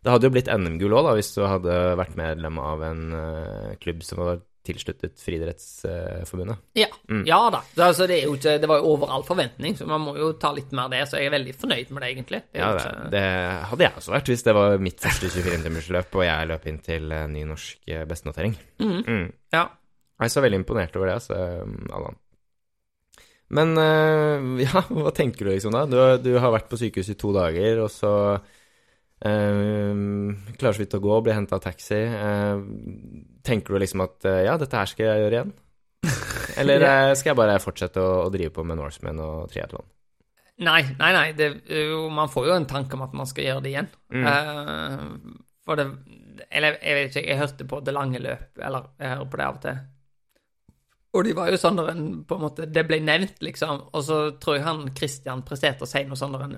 Det 0.00 0.08
hadde 0.14 0.26
jo 0.26 0.32
blitt 0.32 0.48
NM-gull 0.48 0.96
òg, 0.96 1.10
hvis 1.18 1.34
du 1.36 1.42
hadde 1.44 1.74
vært 2.00 2.16
medlem 2.16 2.56
av 2.56 2.80
en 2.86 3.02
uh, 3.12 3.74
klubb 3.82 4.00
som 4.00 4.22
var 4.22 4.38
tilsluttet 4.64 5.20
Friidrettsforbundet. 5.20 6.56
Ja. 6.76 6.88
Mm. 7.10 7.24
ja 7.28 7.40
da. 7.52 7.60
Altså, 7.84 8.06
det, 8.08 8.22
ikke, 8.28 8.56
det 8.60 8.68
var 8.68 8.80
jo 8.80 8.94
overall 8.94 9.24
forventning, 9.26 9.76
så 9.76 9.88
man 9.88 10.02
må 10.04 10.14
jo 10.18 10.32
ta 10.40 10.52
litt 10.56 10.72
mer 10.76 10.90
det. 10.92 11.02
Så 11.08 11.20
jeg 11.20 11.30
er 11.30 11.34
veldig 11.36 11.54
fornøyd 11.60 11.92
med 11.92 12.04
det, 12.04 12.10
egentlig. 12.14 12.42
Det 12.48 12.62
Ja, 12.62 12.70
det, 12.76 13.10
det 13.14 13.24
hadde 13.72 13.86
jeg 13.86 13.96
også 14.02 14.14
vært 14.14 14.32
hvis 14.32 14.46
det 14.46 14.56
var 14.56 14.78
mitt 14.88 15.04
første 15.04 15.32
24-timersløp 15.32 16.16
og 16.20 16.26
jeg 16.26 16.50
løp 16.52 16.66
inn 16.70 16.80
til 16.84 17.12
eh, 17.16 17.26
ny 17.32 17.44
norsk 17.48 17.92
bestenotering. 18.10 18.56
Mhm. 18.82 19.04
Mm. 19.06 19.28
Ja. 19.56 19.66
Jeg 20.20 20.28
er 20.28 20.32
så 20.34 20.42
veldig 20.44 20.58
imponert 20.60 20.96
over 21.00 21.08
det, 21.08 21.14
altså, 21.16 21.36
Allan. 21.96 22.18
Men 23.50 23.72
eh, 23.82 24.48
ja, 24.66 24.82
hva 24.94 25.10
tenker 25.16 25.48
du 25.48 25.54
liksom 25.54 25.74
da? 25.74 25.86
Du, 25.90 25.96
har- 25.98 26.20
du 26.22 26.32
har 26.38 26.52
vært 26.54 26.68
på 26.70 26.78
sykehus 26.80 27.08
i 27.10 27.16
to 27.18 27.32
dager, 27.34 27.80
og 27.82 27.88
så 27.90 28.12
eh, 29.24 29.94
klarer 30.60 30.76
så 30.76 30.82
vidt 30.84 30.96
å 30.98 31.02
gå, 31.02 31.16
blir 31.26 31.36
henta 31.38 31.58
av 31.58 31.64
taxi. 31.64 31.98
Eh, 32.04 32.62
tenker 33.46 33.74
du 33.76 33.82
liksom 33.82 34.04
at 34.06 34.28
eh, 34.28 34.42
ja, 34.46 34.56
dette 34.60 34.78
her 34.78 34.90
skal 34.92 35.08
jeg 35.08 35.24
gjøre 35.24 35.38
igjen? 35.40 35.54
Eller 36.60 36.84
ja. 36.84 36.92
skal 37.16 37.32
jeg 37.32 37.40
bare 37.40 37.58
fortsette 37.62 38.02
å, 38.02 38.12
å 38.26 38.30
drive 38.34 38.52
på 38.54 38.64
med 38.66 38.78
Norseman 38.80 39.20
og 39.24 39.48
triatlon? 39.52 39.86
Nei, 40.60 40.82
nei, 40.98 41.10
nei. 41.16 41.28
Det, 41.36 41.46
jo- 41.72 42.10
man 42.12 42.28
får 42.28 42.50
jo 42.50 42.56
en 42.58 42.68
tanke 42.68 42.98
om 42.98 43.06
at 43.06 43.14
man 43.16 43.28
skal 43.28 43.46
gjøre 43.48 43.64
det 43.64 43.70
igjen. 43.72 43.86
Mm. 44.12 44.26
Eh, 44.28 45.38
for 45.64 45.78
det 45.80 45.86
Eller 46.50 46.76
jeg 46.82 46.96
vet 46.98 47.16
ikke, 47.16 47.28
jeg 47.30 47.38
hørte 47.38 47.66
på 47.68 47.78
Det 47.84 47.92
lange 47.94 48.20
løp, 48.20 48.58
eller 48.58 48.90
jeg 49.00 49.10
hører 49.14 49.28
på 49.32 49.40
det 49.40 49.46
av 49.46 49.56
og 49.58 49.64
til. 49.64 49.80
Og 51.10 51.26
de 51.26 51.34
var 51.34 51.50
jo 51.50 51.58
sånn 51.58 51.78
når 51.80 51.88
en 51.90 52.04
på 52.22 52.36
en 52.36 52.44
måte 52.44 52.68
Det 52.70 52.84
ble 52.86 53.00
nevnt, 53.02 53.40
liksom. 53.42 53.80
Og 53.90 54.04
så 54.06 54.20
tror 54.38 54.58
jeg 54.58 54.66
han 54.66 54.84
Christian 54.94 55.42
presterte 55.46 55.86
å 55.86 55.90
si 55.90 56.04
noe 56.06 56.18
sånn 56.18 56.36
når 56.36 56.46
en 56.46 56.56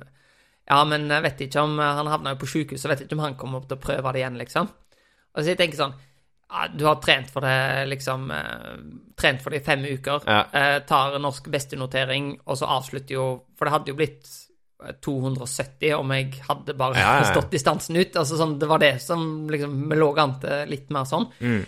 Ja, 0.68 0.82
men 0.88 1.08
jeg 1.08 1.24
vet 1.24 1.44
ikke 1.46 1.64
om 1.64 1.78
Han 1.80 2.10
havna 2.12 2.34
jo 2.34 2.42
på 2.42 2.50
sjukehuset, 2.54 2.90
vet 2.90 3.04
ikke 3.06 3.16
om 3.16 3.26
han 3.26 3.38
kommer 3.40 3.62
opp 3.62 3.70
til 3.70 3.80
å 3.80 3.84
prøve 3.86 4.12
det 4.12 4.22
igjen, 4.22 4.40
liksom. 4.40 4.68
Og 5.32 5.40
så 5.40 5.54
jeg 5.54 5.60
tenker 5.60 5.80
sånn 5.80 5.96
ja, 6.52 6.68
Du 6.68 6.84
har 6.86 7.00
trent 7.00 7.30
for 7.32 7.44
det, 7.44 7.86
liksom 7.90 8.30
eh, 8.30 8.78
Trent 9.18 9.42
for 9.42 9.54
det 9.54 9.62
i 9.62 9.66
fem 9.66 9.84
uker. 9.88 10.24
Ja. 10.26 10.44
Eh, 10.52 10.78
tar 10.88 11.18
norsk 11.22 11.48
bestenotering, 11.52 12.34
og 12.44 12.58
så 12.60 12.70
avslutter 12.76 13.16
jo 13.16 13.26
For 13.56 13.68
det 13.68 13.76
hadde 13.76 13.92
jo 13.92 13.98
blitt 13.98 14.28
eh, 14.84 14.96
270 15.04 15.94
om 15.96 16.12
jeg 16.16 16.42
hadde 16.48 16.76
bare 16.78 16.98
ja, 17.00 17.14
ja. 17.22 17.30
stått 17.30 17.52
distansen 17.54 17.96
ut. 18.00 18.18
Altså 18.20 18.40
sånn, 18.40 18.58
Det 18.60 18.68
var 18.70 18.82
det 18.82 18.96
som 19.04 19.48
liksom 19.52 19.78
Vi 19.90 20.00
lå 20.00 20.10
an 20.20 20.36
til 20.42 20.68
litt 20.72 20.92
mer 20.94 21.08
sånn. 21.08 21.30
Mm. 21.40 21.64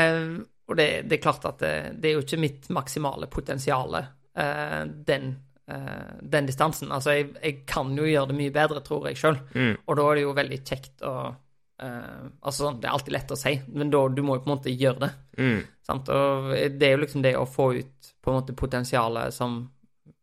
Eh, 0.00 0.26
og 0.64 0.76
det, 0.78 0.88
det 1.08 1.18
er 1.18 1.24
klart 1.24 1.44
at 1.48 1.60
det, 1.60 1.74
det 2.00 2.10
er 2.10 2.18
jo 2.18 2.24
ikke 2.24 2.40
mitt 2.40 2.68
maksimale 2.72 3.28
potensial, 3.32 3.98
eh, 4.00 4.80
den, 5.08 5.30
eh, 5.68 6.12
den 6.22 6.48
distansen. 6.48 6.92
Altså, 6.94 7.18
jeg, 7.18 7.32
jeg 7.42 7.62
kan 7.68 7.92
jo 7.96 8.08
gjøre 8.08 8.32
det 8.32 8.38
mye 8.38 8.54
bedre, 8.54 8.84
tror 8.84 9.10
jeg 9.10 9.20
sjøl. 9.20 9.40
Mm. 9.52 9.74
Og 9.84 9.98
da 10.00 10.06
er 10.08 10.20
det 10.20 10.26
jo 10.26 10.36
veldig 10.42 10.60
kjekt 10.64 11.08
å 11.08 11.16
Uh, 11.82 12.30
Altså, 12.38 12.68
sånn, 12.68 12.76
det 12.78 12.86
er 12.86 12.94
alltid 12.94 13.14
lett 13.16 13.32
å 13.34 13.36
si, 13.38 13.50
men 13.74 13.88
da 13.90 14.04
du 14.06 14.20
må 14.22 14.36
jo 14.36 14.44
på 14.44 14.46
en 14.46 14.52
måte 14.52 14.70
gjøre 14.70 15.00
det. 15.02 15.08
Mm. 15.42 15.56
Sant? 15.82 16.10
Og 16.14 16.52
det 16.78 16.86
er 16.86 16.92
jo 16.94 17.00
liksom 17.02 17.24
det 17.24 17.32
å 17.34 17.48
få 17.50 17.66
ut 17.74 18.10
på 18.22 18.30
en 18.30 18.38
måte 18.38 18.54
potensialet 18.56 19.34
som 19.34 19.56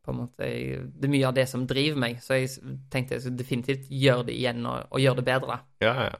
på 0.01 0.13
en 0.13 0.17
måte 0.17 0.47
Det 0.47 1.05
er 1.05 1.11
mye 1.13 1.27
av 1.27 1.35
det 1.35 1.43
som 1.51 1.67
driver 1.69 1.99
meg, 2.01 2.21
så 2.23 2.39
jeg 2.39 2.49
tenkte 2.89 3.19
jeg 3.19 3.35
definitivt 3.37 3.91
gjøre 3.91 4.29
det 4.31 4.37
igjen 4.39 4.63
og, 4.65 4.87
og 4.89 5.03
gjøre 5.03 5.19
det 5.19 5.27
bedre. 5.27 5.59
Ja, 5.83 5.93
ja. 6.07 6.15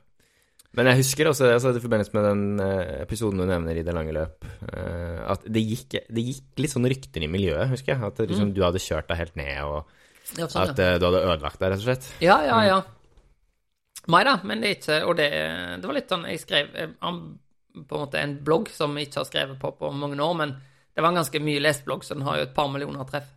Men 0.78 0.88
jeg 0.88 1.02
husker 1.02 1.28
også, 1.28 1.50
altså, 1.52 1.74
i 1.76 1.84
forbindelse 1.84 2.14
med 2.16 2.26
den 2.30 2.44
eh, 2.64 3.02
episoden 3.02 3.42
du 3.42 3.44
nevner 3.44 3.76
i 3.76 3.84
Det 3.84 3.96
lange 3.96 4.14
løp, 4.16 4.46
eh, 4.72 5.20
at 5.34 5.44
det 5.44 5.64
gikk, 5.68 5.98
det 6.08 6.24
gikk 6.30 6.64
litt 6.64 6.72
sånn 6.72 6.88
rykter 6.88 7.26
i 7.26 7.30
miljøet, 7.32 7.68
husker 7.74 7.94
jeg. 7.94 8.04
At 8.08 8.22
liksom, 8.24 8.54
mm. 8.54 8.56
du 8.56 8.64
hadde 8.64 8.84
kjørt 8.84 9.10
deg 9.12 9.20
helt 9.20 9.38
ned, 9.40 9.60
og 9.68 10.38
Ja, 10.40 10.48
sånn, 10.48 10.72
at 10.72 10.80
eh, 10.80 10.96
du 10.96 11.10
hadde 11.10 11.24
ødelagt 11.26 11.60
deg, 11.60 11.74
rett 11.74 11.84
og 11.84 11.88
slett. 11.90 12.10
Ja, 12.24 12.40
ja, 12.48 12.62
ja. 12.70 12.82
Nei 14.12 14.24
da, 14.26 14.38
men 14.48 14.64
det 14.64 14.70
er 14.70 14.78
ikke 14.80 14.96
Og 15.06 15.12
det, 15.20 15.28
det 15.78 15.86
var 15.86 15.94
litt 15.94 16.10
sånn 16.10 16.24
Jeg 16.26 16.40
skrev 16.42 16.72
om 17.06 17.20
på 17.72 17.96
en 17.96 18.02
måte 18.02 18.18
en 18.18 18.34
blogg 18.42 18.72
som 18.74 18.96
jeg 18.98 19.08
ikke 19.08 19.20
har 19.22 19.28
skrevet 19.30 19.60
på 19.62 19.70
på 19.78 19.92
mange 19.96 20.18
år, 20.20 20.34
men 20.36 20.56
det 20.92 21.04
var 21.04 21.14
en 21.14 21.22
ganske 21.22 21.40
mye 21.40 21.62
lest 21.64 21.86
blogg, 21.86 22.04
så 22.04 22.18
den 22.18 22.26
har 22.28 22.40
jo 22.40 22.48
et 22.50 22.56
par 22.56 22.68
millioner 22.72 23.08
treff. 23.08 23.30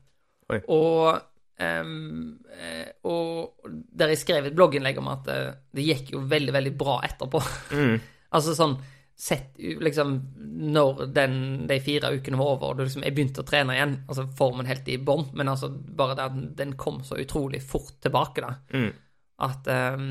Oi. 0.50 0.58
Og, 0.74 1.20
eh, 1.60 2.88
og 3.06 3.68
der 3.94 4.10
jeg 4.14 4.18
skrev 4.18 4.48
et 4.48 4.56
blogginnlegg 4.56 4.98
om 4.98 5.08
at 5.12 5.28
eh, 5.30 5.52
det 5.74 5.84
gikk 5.86 6.10
jo 6.16 6.24
veldig, 6.30 6.52
veldig 6.56 6.72
bra 6.78 6.96
etterpå. 7.06 7.42
Mm. 7.74 7.94
altså 8.34 8.56
sånn 8.58 8.76
Sett 9.14 9.52
liksom 9.62 10.08
Når 10.74 11.04
den, 11.14 11.34
de 11.70 11.76
fire 11.78 12.08
ukene 12.16 12.34
var 12.34 12.48
over, 12.56 12.72
og 12.72 12.80
du 12.80 12.82
liksom, 12.82 13.04
jeg 13.06 13.14
begynte 13.14 13.44
å 13.44 13.46
trene 13.46 13.76
igjen 13.76 13.92
Altså 14.10 14.24
formen 14.34 14.66
helt 14.66 14.88
i 14.90 14.96
bånn, 14.98 15.28
men 15.38 15.52
altså 15.52 15.68
bare 15.70 16.16
det 16.18 16.24
at 16.24 16.40
den 16.58 16.72
kom 16.74 16.98
så 17.06 17.20
utrolig 17.22 17.60
fort 17.62 18.00
tilbake, 18.02 18.42
da 18.42 18.56
Mm. 18.74 18.90
at 19.46 19.70
eh, 19.70 20.02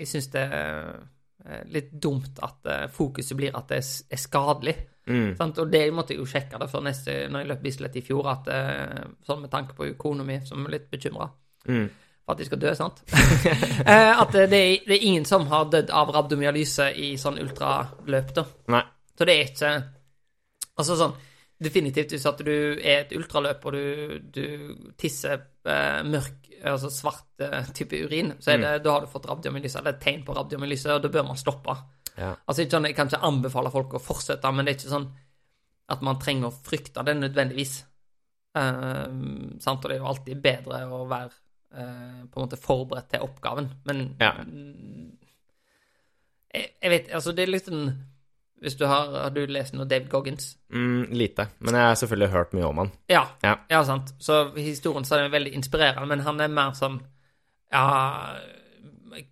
jeg 0.00 0.10
syns 0.10 0.28
det 0.34 0.42
er 0.42 1.62
litt 1.70 1.92
dumt 2.02 2.42
at 2.42 2.90
fokuset 2.90 3.38
blir 3.38 3.54
at 3.54 3.70
det 3.70 3.78
er 3.78 4.18
skadelig. 4.18 4.74
Mm. 5.06 5.32
Sant? 5.36 5.58
Og 5.58 5.70
det 5.72 5.80
måtte 5.94 6.14
jeg 6.14 6.20
jo 6.20 6.26
sjekke 6.30 6.58
det 6.62 6.68
før 6.70 6.84
neste, 6.86 7.16
når 7.28 7.42
jeg 7.42 7.48
løp 7.48 7.62
Bislett 7.64 7.96
i 7.98 8.02
fjor, 8.06 8.28
at 8.30 8.48
eh, 8.54 9.02
sånn 9.26 9.40
med 9.42 9.50
tanke 9.50 9.74
på 9.74 9.88
kona 9.98 10.22
mi, 10.24 10.36
som 10.46 10.64
er 10.66 10.78
litt 10.78 10.90
bekymra 10.90 11.30
Mm. 11.66 11.88
for 12.26 12.32
at 12.34 12.38
de 12.38 12.44
skal 12.46 12.58
dø, 12.58 12.70
sant. 12.74 13.02
Eh, 13.92 14.20
at 14.20 14.32
det 14.32 14.48
det 14.50 14.94
er 14.96 15.02
ingen 15.06 15.24
som 15.24 15.46
har 15.46 15.64
dødd 15.70 15.90
av 15.90 16.10
rabdomyalyse 16.14 16.88
i 16.98 17.12
sånn 17.18 17.38
ultraløp, 17.42 18.32
da. 18.34 18.44
Nei. 18.74 18.82
Så 19.18 19.26
det 19.28 19.34
er 19.36 19.50
ikke 19.50 19.72
Altså 20.78 20.96
sånn 20.96 21.12
Definitivt 21.62 22.10
hvis 22.10 22.26
at 22.26 22.40
du 22.42 22.54
er 22.80 23.04
et 23.04 23.12
ultraløp 23.14 23.66
og 23.68 23.72
du, 23.76 24.18
du 24.34 24.46
tisser 24.98 25.36
eh, 25.64 26.00
mørk, 26.02 26.48
altså 26.64 26.90
svart 26.90 27.38
eh, 27.44 27.68
type 27.74 28.00
urin, 28.02 28.32
så 28.42 28.50
er 28.56 28.58
det, 28.58 28.72
da 28.82 28.96
har 28.96 29.04
du 29.04 29.10
fått 29.12 29.28
rabdiomylyse, 29.30 29.78
eller 29.78 29.94
et 29.94 30.00
tegn 30.02 30.24
på 30.26 30.34
rabdiomylyse, 30.34 30.90
og 30.90 31.04
da 31.04 31.10
bør 31.14 31.28
man 31.28 31.38
stoppe. 31.38 31.76
Ja. 32.18 32.34
Altså 32.46 32.66
sånn, 32.68 32.84
Jeg 32.90 32.96
kan 32.96 33.08
ikke 33.08 33.22
anbefale 33.24 33.70
folk 33.72 33.94
å 33.96 34.02
fortsette, 34.02 34.50
men 34.52 34.66
det 34.66 34.74
er 34.74 34.78
ikke 34.80 34.94
sånn 34.96 35.08
at 35.92 36.02
man 36.04 36.18
trenger 36.20 36.48
å 36.48 36.54
frykte 36.64 37.02
det 37.04 37.14
nødvendigvis. 37.18 37.82
Uh, 38.56 39.56
sant? 39.64 39.80
Og 39.84 39.88
det 39.88 39.96
er 39.96 40.02
jo 40.02 40.10
alltid 40.10 40.42
bedre 40.44 40.82
å 40.92 41.02
være 41.08 41.30
uh, 41.72 42.22
på 42.28 42.36
en 42.36 42.44
måte 42.44 42.60
forberedt 42.60 43.08
til 43.14 43.24
oppgaven, 43.24 43.70
men 43.88 44.02
Ja. 44.20 44.34
jeg, 46.52 46.66
jeg 46.82 46.90
vet 46.92 47.12
Altså, 47.16 47.32
det 47.32 47.46
er 47.48 47.58
sånn 47.64 47.86
Hvis 48.60 48.76
du 48.76 48.84
har 48.86 49.08
Har 49.22 49.30
du 49.32 49.46
lest 49.46 49.72
noe 49.74 49.88
Dave 49.88 50.04
Goggins? 50.08 50.56
Mm, 50.70 51.08
lite. 51.16 51.48
Men 51.60 51.74
jeg 51.74 51.88
har 51.88 51.96
selvfølgelig 51.98 52.28
hørt 52.30 52.52
mye 52.52 52.68
om 52.68 52.78
han. 52.78 52.92
Ja. 53.10 53.24
Ja. 53.42 53.56
ja, 53.70 53.80
sant. 53.84 54.12
Så 54.22 54.52
historien 54.56 55.04
så 55.04 55.16
er 55.16 55.24
den 55.24 55.32
veldig 55.32 55.54
inspirerende, 55.56 56.06
men 56.06 56.20
han 56.20 56.40
er 56.40 56.48
mer 56.52 56.76
sånn 56.78 57.00
Ja 57.72 58.36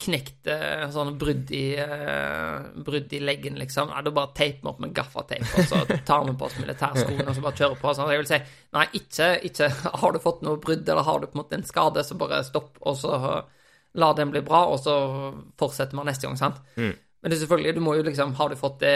Knekt 0.01 0.49
sånne 0.49 0.91
sånn 0.95 1.19
brudd 1.21 1.51
i 1.57 1.65
eh, 1.81 2.69
Brudd 2.87 3.13
i 3.17 3.21
leggen, 3.23 3.59
liksom. 3.61 3.93
Ja, 3.95 4.03
da 4.05 4.13
bare 4.15 4.33
teiper 4.37 4.65
vi 4.65 4.73
opp 4.73 4.81
med 4.85 4.95
gaffateip, 4.97 5.47
og 5.59 5.69
så 5.71 5.83
tar 6.09 6.27
vi 6.29 6.35
på 6.39 6.49
oss 6.49 6.59
militærskoene 6.61 7.27
og 7.27 7.37
så 7.37 7.45
bare 7.45 7.61
kjører 7.61 7.81
på. 7.81 7.95
Sånn. 7.97 8.13
Jeg 8.15 8.23
vil 8.23 8.31
si 8.31 8.41
nei, 8.77 8.87
ikke, 9.01 9.31
ikke 9.51 9.71
Har 10.03 10.15
du 10.15 10.21
fått 10.23 10.43
noe 10.47 10.61
brudd, 10.63 10.89
eller 10.89 11.07
har 11.07 11.21
du 11.21 11.29
på 11.29 11.39
en 11.39 11.43
måte 11.43 11.59
en 11.59 11.67
skade, 11.67 12.05
så 12.07 12.19
bare 12.21 12.43
stopp, 12.47 12.81
og 12.81 12.99
så 13.01 13.21
la 13.99 14.11
den 14.15 14.31
bli 14.31 14.43
bra, 14.47 14.65
og 14.71 14.79
så 14.83 14.97
fortsetter 15.59 15.99
man 15.99 16.07
neste 16.11 16.29
gang, 16.29 16.39
sant? 16.39 16.61
Mm. 16.77 16.93
Men 17.21 17.33
det 17.33 17.37
er 17.37 17.43
selvfølgelig, 17.43 17.77
du 17.77 17.83
må 17.85 17.95
jo 17.99 18.05
liksom 18.07 18.33
Har 18.39 18.49
du 18.49 18.57
fått, 18.57 18.79
det, 18.81 18.95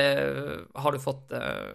har 0.80 0.94
du 0.94 1.00
fått 1.02 1.34
uh, 1.36 1.74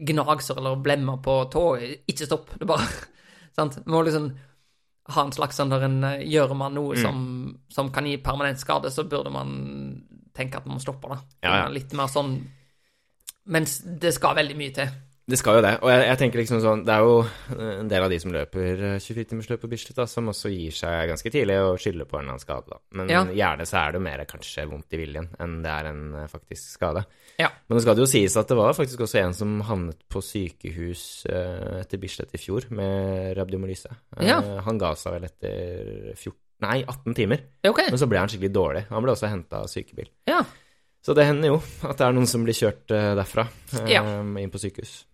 gnagser 0.00 0.56
eller 0.56 0.80
blemmer 0.80 1.18
på 1.20 1.34
tåa? 1.52 1.90
ikke 2.08 2.28
stopp. 2.28 2.54
Det 2.56 2.68
bare 2.68 2.86
Sant? 3.58 3.80
Du 3.84 3.90
må 3.92 4.00
liksom 4.06 4.30
ha 5.14 5.22
en 5.26 5.32
slags 5.34 5.56
sånn 5.60 5.70
der 5.72 5.84
en 5.86 5.98
eh, 6.04 6.22
Gjør 6.30 6.54
man 6.56 6.74
noe 6.74 6.94
Mm. 6.96 7.02
som, 7.02 7.20
som 7.68 7.90
kan 7.94 8.06
gi 8.06 8.16
permanent 8.22 8.58
skade, 8.62 8.90
så 8.90 9.04
burde 9.08 9.30
man 9.32 10.02
tenke 10.34 10.56
at 10.56 10.66
man 10.66 10.80
stopper 10.80 11.14
det. 11.14 11.20
Ja, 11.42 11.56
ja. 11.64 11.68
Litt 11.68 11.92
mer 11.92 12.06
sånn 12.08 12.38
Mens 13.50 13.78
det 13.82 14.12
skal 14.14 14.36
veldig 14.36 14.54
mye 14.56 14.72
til. 14.76 14.90
Det 15.30 15.38
skal 15.38 15.58
jo 15.58 15.62
det. 15.62 15.70
Og 15.84 15.90
jeg, 15.92 16.02
jeg 16.08 16.18
tenker 16.18 16.40
liksom 16.40 16.58
sånn 16.64 16.80
Det 16.88 16.94
er 16.94 17.04
jo 17.06 17.18
en 17.80 17.88
del 17.90 18.02
av 18.06 18.10
de 18.10 18.18
som 18.22 18.32
løper 18.34 18.80
24-timersløp 19.04 19.60
på 19.62 19.68
Bislett, 19.70 19.94
da, 20.00 20.06
som 20.10 20.26
også 20.32 20.50
gir 20.50 20.74
seg 20.74 21.06
ganske 21.12 21.30
tidlig 21.32 21.58
og 21.62 21.78
skylder 21.82 22.08
på 22.10 22.18
en 22.18 22.24
eller 22.24 22.34
annen 22.34 22.42
skade, 22.42 22.66
da. 22.72 22.78
Men 22.98 23.12
Ja. 23.12 23.22
gjerne 23.38 23.66
så 23.68 23.78
er 23.80 23.92
det 23.94 24.00
jo 24.00 24.04
mer 24.08 24.24
kanskje 24.30 24.64
vondt 24.70 24.96
i 24.96 25.00
viljen 25.00 25.28
enn 25.38 25.58
det 25.62 25.70
er 25.74 25.88
en 25.92 26.02
eh, 26.22 26.26
faktisk 26.32 26.72
skade. 26.74 27.04
Ja. 27.38 27.48
Men 27.68 27.78
det 27.78 27.82
skal 27.84 27.94
det 27.98 28.02
jo 28.04 28.10
sies 28.10 28.36
at 28.40 28.48
det 28.50 28.56
var 28.58 28.74
faktisk 28.76 29.00
også 29.06 29.20
en 29.22 29.36
som 29.38 29.52
havnet 29.68 30.00
på 30.10 30.20
sykehus 30.24 31.04
uh, 31.30 31.78
etter 31.80 32.00
Bislett 32.02 32.34
i 32.34 32.40
fjor 32.42 32.66
med 32.74 33.36
rabdomyolyse. 33.38 33.92
Eh, 34.18 34.26
Ja. 34.28 34.40
Han 34.66 34.78
ga 34.82 34.94
seg 34.98 35.14
vel 35.18 35.28
etter 35.30 36.10
14, 36.16 36.34
nei, 36.66 36.80
18 36.84 37.14
timer, 37.16 37.40
Ok. 37.70 37.80
men 37.88 37.98
så 38.02 38.08
ble 38.10 38.18
han 38.20 38.28
skikkelig 38.28 38.52
dårlig. 38.52 38.82
Han 38.90 39.02
ble 39.06 39.12
også 39.14 39.30
henta 39.30 39.62
av 39.62 39.70
sykebil. 39.72 40.10
Ja. 40.28 40.42
Så 41.00 41.14
det 41.16 41.24
hender 41.24 41.54
jo 41.54 41.60
at 41.88 41.96
det 41.96 42.04
er 42.04 42.12
noen 42.12 42.28
som 42.28 42.42
blir 42.44 42.52
kjørt 42.58 42.90
eh, 42.92 43.14
derfra 43.16 43.46
eh, 43.78 43.86
Ja. 43.94 44.02
inn 44.20 44.50
på 44.52 44.60
sykehus. 44.60 45.06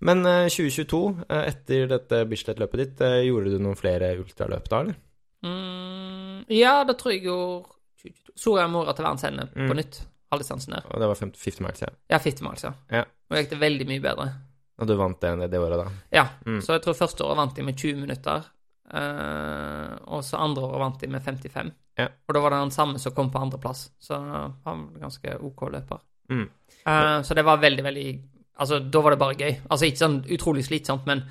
Men 0.00 0.26
eh, 0.26 0.48
2022, 0.52 1.00
eh, 1.28 1.44
etter 1.52 1.86
dette 1.88 2.22
Bislett-løpet 2.28 2.80
ditt, 2.82 3.00
eh, 3.00 3.22
gjorde 3.28 3.50
du 3.54 3.58
noen 3.62 3.76
flere 3.78 4.12
ultraløp 4.20 4.68
da, 4.68 4.80
eller? 4.84 4.94
Mm, 5.46 6.44
ja, 6.52 6.84
da 6.84 6.94
tror 6.98 7.12
jeg 7.14 7.24
gjorde 7.24 7.62
gjorde 7.66 7.68
2022. 8.02 8.32
Soria 8.42 8.64
Moria 8.68 8.92
til 8.96 9.04
verdens 9.04 9.24
ende 9.28 9.44
på 9.52 9.68
Mm. 9.70 9.76
nytt. 9.76 10.00
Halvdistansen 10.32 10.72
der. 10.72 10.84
Og 10.90 10.98
det 11.00 11.08
var 11.08 11.14
50, 11.14 11.36
50 11.44 11.60
miles, 11.60 11.80
ja. 11.82 11.88
Ja, 12.10 12.18
50 12.18 12.42
miles, 12.42 12.62
ja. 12.64 12.72
Ja. 12.90 13.02
Og 13.30 13.36
gikk 13.36 13.50
det 13.50 13.58
veldig 13.60 13.86
mye 13.86 14.00
bedre. 14.00 14.26
Og 14.80 14.86
du 14.88 14.94
vant 14.96 15.20
det, 15.20 15.50
det 15.52 15.60
året, 15.60 15.78
da. 15.84 15.90
Ja, 16.10 16.24
Mm. 16.46 16.60
så 16.64 16.72
jeg 16.72 16.82
tror 16.82 16.94
første 16.96 17.20
året 17.24 17.36
vant 17.36 17.54
de 17.54 17.62
med 17.62 17.76
20 17.76 17.96
minutter. 18.00 18.44
Uh, 18.92 19.96
og 20.12 20.22
så 20.24 20.36
andre 20.40 20.62
året 20.66 20.80
vant 20.82 21.00
de 21.00 21.06
med 21.06 21.22
55. 21.24 21.70
Ja. 21.98 22.08
Og 22.28 22.34
da 22.34 22.40
var 22.40 22.50
det 22.50 22.58
han 22.62 22.70
samme 22.74 22.98
som 23.00 23.12
kom 23.16 23.30
på 23.30 23.40
andreplass, 23.40 23.90
så 24.00 24.18
han 24.18 24.60
var 24.64 25.00
ganske 25.00 25.36
OK 25.40 25.62
løper. 25.72 26.00
Mm. 26.30 26.48
Uh, 26.86 27.20
så 27.22 27.34
det 27.34 27.44
var 27.44 27.58
veldig, 27.62 27.84
veldig 27.86 28.06
Altså, 28.60 28.78
da 28.84 29.00
var 29.00 29.14
det 29.14 29.18
bare 29.22 29.38
gøy. 29.38 29.54
Altså 29.70 29.86
ikke 29.88 30.02
sånn 30.02 30.18
utrolig 30.34 30.64
slitsomt, 30.66 31.06
men 31.08 31.22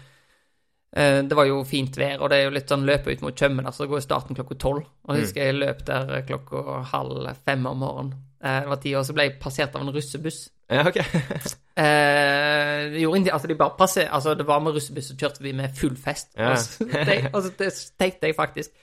eh, 0.95 1.21
det 1.23 1.37
var 1.37 1.45
jo 1.47 1.61
fint 1.67 1.97
vær, 1.97 2.17
og 2.21 2.31
det 2.31 2.39
er 2.39 2.47
jo 2.47 2.55
litt 2.57 2.71
sånn 2.73 2.87
løpe 2.87 3.13
ut 3.13 3.21
mot 3.25 3.37
Tjøme 3.37 3.63
der, 3.65 3.75
så 3.75 3.87
går 3.87 4.03
starten 4.03 4.37
klokka 4.37 4.57
tolv. 4.59 4.83
Og 5.07 5.15
jeg 5.15 5.27
husker 5.27 5.47
jeg 5.47 5.59
løp 5.61 5.85
der 5.87 6.25
klokka 6.27 6.81
halv 6.91 7.29
fem 7.45 7.65
om 7.69 7.81
morgenen. 7.85 8.17
Eh, 8.41 8.61
det 8.65 8.71
var 8.73 8.81
ti 8.81 8.95
år, 8.97 9.05
så 9.05 9.13
ble 9.15 9.27
jeg 9.29 9.39
passert 9.43 9.75
av 9.77 9.85
en 9.85 9.93
russebuss. 9.95 10.47
Ja, 10.71 10.87
ok. 10.87 11.01
Eh, 11.81 12.89
det 12.91 12.99
gjorde 12.99 13.17
ingenting, 13.17 13.33
altså 13.33 13.47
de 13.47 13.55
bare 13.57 13.73
passer, 13.79 14.09
altså 14.11 14.33
det 14.35 14.43
var 14.45 14.59
med 14.61 14.75
russebuss, 14.75 15.07
så 15.07 15.15
kjørte 15.17 15.41
vi 15.41 15.53
med 15.55 15.71
full 15.73 15.95
fest. 15.97 16.33
Ja. 16.37 16.49
Og 16.51 16.59
så 16.59 16.83
tenk- 17.07 17.29
og 17.31 17.45
så 17.47 17.51
tenkte 17.97 18.27
jeg 18.27 18.35
faktisk, 18.35 18.73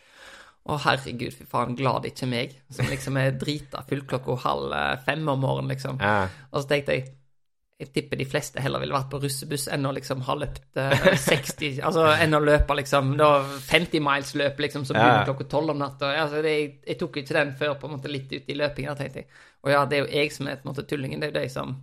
å 0.69 0.79
herregud, 0.83 1.37
fy 1.37 1.45
faen, 1.47 1.77
glad 1.77 2.03
det 2.03 2.15
ikke 2.15 2.25
er 2.25 2.31
meg, 2.33 2.55
som 2.75 2.89
liksom 2.89 3.21
er 3.21 3.37
drita 3.39 3.85
full 3.87 4.03
klokka 4.09 4.39
halv 4.43 4.75
fem 5.05 5.29
om 5.29 5.45
morgenen, 5.45 5.71
liksom. 5.77 6.01
Ja. 6.01 6.27
Og 6.51 6.65
så 6.65 6.71
tenkte 6.73 6.97
jeg, 6.97 7.07
jeg 7.79 7.93
tipper 7.95 8.19
de 8.19 8.25
fleste 8.27 8.59
heller 8.61 8.81
ville 8.83 8.95
vært 8.97 9.11
på 9.13 9.21
russebuss 9.23 9.69
enn 9.71 9.87
å 9.87 9.93
liksom 9.95 10.23
ha 10.27 10.35
løpt 10.35 10.81
eh, 10.83 11.05
60, 11.23 11.77
altså 11.87 12.09
enn 12.25 12.35
å 12.35 12.41
løpe 12.43 12.75
liksom, 12.75 13.13
da 13.21 13.29
50 13.69 14.03
miles 14.03 14.33
løp 14.41 14.59
liksom, 14.65 14.85
som 14.89 14.97
Ja. 14.99 15.03
begynner 15.05 15.29
klokka 15.29 15.47
12 15.53 15.71
om 15.77 15.79
natta. 15.79 16.11
Altså, 16.25 16.43
det, 16.43 16.57
jeg 16.89 16.99
tok 16.99 17.17
jo 17.21 17.23
ikke 17.23 17.37
den 17.39 17.53
før 17.61 17.77
på 17.79 17.87
en 17.87 17.95
måte 17.95 18.11
litt 18.11 18.33
ut 18.35 18.51
i 18.51 18.57
løpinga, 18.59 18.97
tenkte 18.99 19.23
jeg. 19.23 19.29
Og 19.63 19.71
ja, 19.71 19.85
det 19.87 19.99
er 19.99 20.03
jo 20.05 20.11
jeg 20.19 20.33
som 20.35 20.49
er 20.51 20.59
på 20.59 20.67
en 20.67 20.73
måte 20.73 20.87
tullingen, 20.91 21.21
det 21.23 21.31
er 21.31 21.33
jo 21.37 21.39
de 21.45 21.53
som 21.55 21.77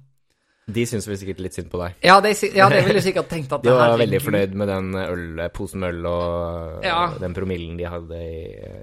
De 0.66 0.82
syns 0.90 1.06
vel 1.06 1.18
sikkert 1.22 1.40
litt 1.46 1.54
synd 1.54 1.68
på 1.70 1.78
deg. 1.78 1.94
ja, 2.02 2.16
det, 2.26 2.32
ja, 2.58 2.66
de 2.74 2.80
ville 2.88 3.02
sikkert 3.06 3.28
tenkt 3.30 3.52
at 3.54 3.62
De 3.66 3.70
var 3.70 3.84
herregud. 3.92 4.02
veldig 4.02 4.22
fornøyd 4.24 4.56
med 4.58 4.68
den 4.72 4.88
øl, 4.98 5.42
posen 5.54 5.80
med 5.84 5.94
øl 5.94 6.08
og 6.10 6.82
Ja. 6.84 7.04
den 7.22 7.36
promillen 7.38 7.78
de 7.78 7.86
hadde 7.86 8.18
i, 8.18 8.40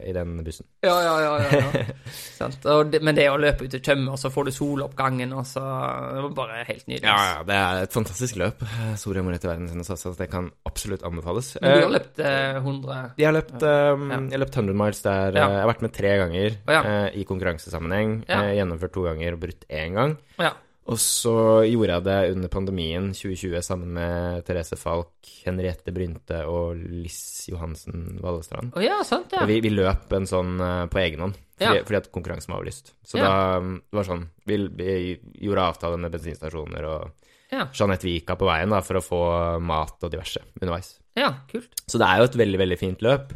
i 0.07 0.12
den 0.14 0.37
bussen. 0.47 0.64
Ja, 0.87 0.95
ja, 1.03 1.16
ja. 1.24 1.33
ja, 1.43 1.72
ja. 1.74 2.78
Det, 2.93 2.99
men 3.03 3.14
det 3.18 3.24
å 3.30 3.37
løpe 3.39 3.66
ut 3.66 3.70
til 3.74 3.83
Tjøme, 3.83 4.12
og 4.14 4.18
så 4.18 4.30
får 4.30 4.47
du 4.49 4.53
soloppgangen, 4.55 5.33
og 5.35 5.45
så 5.47 5.61
Det 5.62 6.22
var 6.24 6.33
bare 6.39 6.62
helt 6.70 6.87
nydelig. 6.91 7.07
Ja, 7.07 7.18
ja, 7.33 7.43
det 7.47 7.59
er 7.59 7.83
et 7.89 7.95
fantastisk 7.95 8.39
løp. 8.41 8.62
Soria 8.99 9.22
Moria 9.26 9.39
til 9.43 9.51
verdens 9.53 9.74
altså, 9.91 9.97
så 9.99 10.14
det 10.18 10.30
kan 10.33 10.51
absolutt 10.68 11.03
anbefales. 11.07 11.53
Men 11.61 11.70
du 11.70 11.78
Eh, 11.83 11.85
har 11.87 11.95
løpt 11.99 12.18
eh, 12.22 12.57
100 12.62 12.99
Jeg 13.18 13.26
har 13.28 13.37
løpt, 13.41 13.62
um, 13.62 14.09
jeg 14.11 14.37
har 14.39 14.43
løpt 14.47 14.57
100 14.62 14.74
miles 14.85 15.03
der. 15.03 15.28
Eh, 15.35 15.39
Jeg 15.43 15.62
har 15.62 15.70
vært 15.74 15.83
med 15.87 15.93
tre 15.99 16.14
ganger 16.22 16.59
oh, 16.66 16.91
eh, 16.93 17.09
i 17.18 17.24
konkurransesammenheng. 17.26 18.20
Eh, 18.28 18.51
Gjennomført 18.59 18.95
to 18.95 19.07
ganger 19.07 19.35
og 19.39 19.41
brutt 19.47 19.66
én 19.70 19.95
gang. 19.99 20.16
Ja. 20.39 20.53
Og 20.91 20.99
så 20.99 21.33
gjorde 21.68 21.95
jeg 21.95 22.05
det 22.09 22.16
under 22.35 22.51
pandemien 22.51 23.05
2020 23.14 23.61
sammen 23.62 23.93
med 23.95 24.43
Therese 24.49 24.74
Falk, 24.80 25.12
Henriette 25.45 25.93
Brynte 25.95 26.41
og 26.51 26.74
Liss 26.76 27.47
Johansen 27.53 28.18
Vallestrand. 28.22 28.72
Å 28.74 28.83
ja, 28.83 28.97
sant, 29.07 29.30
ja. 29.30 29.45
Vi, 29.47 29.61
vi 29.62 29.70
løp 29.70 30.11
en 30.18 30.26
sånn 30.26 30.57
eh, 30.59 30.87
på 30.91 30.99
egen 31.05 31.22
hånd, 31.22 31.39
fordi, 31.55 31.78
Ja. 31.78 31.85
fordi 31.87 32.01
at 32.01 32.11
konkurransen 32.11 32.51
var 32.51 32.64
avlyst. 32.64 32.93
Så 33.07 33.20
Ja. 33.20 33.28
da 33.28 33.59
um, 33.62 33.76
det 33.78 34.01
var 34.01 34.09
sånn 34.11 34.24
Vi, 34.51 34.57
vi 34.74 35.20
gjorde 35.47 35.68
avtale 35.70 36.01
med 36.03 36.11
bensinstasjoner 36.16 36.89
og 36.91 37.12
Ja. 37.53 37.68
Jeanette 37.70 38.09
Vika 38.09 38.35
på 38.41 38.47
veien 38.49 38.70
da, 38.74 38.80
for 38.83 38.99
å 38.99 39.05
få 39.07 39.22
mat 39.62 40.03
og 40.03 40.11
diverse 40.11 40.41
underveis. 40.61 40.97
Ja, 41.14 41.30
kult. 41.53 41.68
Så 41.87 41.99
det 42.01 42.09
er 42.09 42.18
jo 42.18 42.24
et 42.24 42.39
veldig, 42.43 42.59
veldig 42.59 42.78
fint 42.80 43.03
løp. 43.05 43.35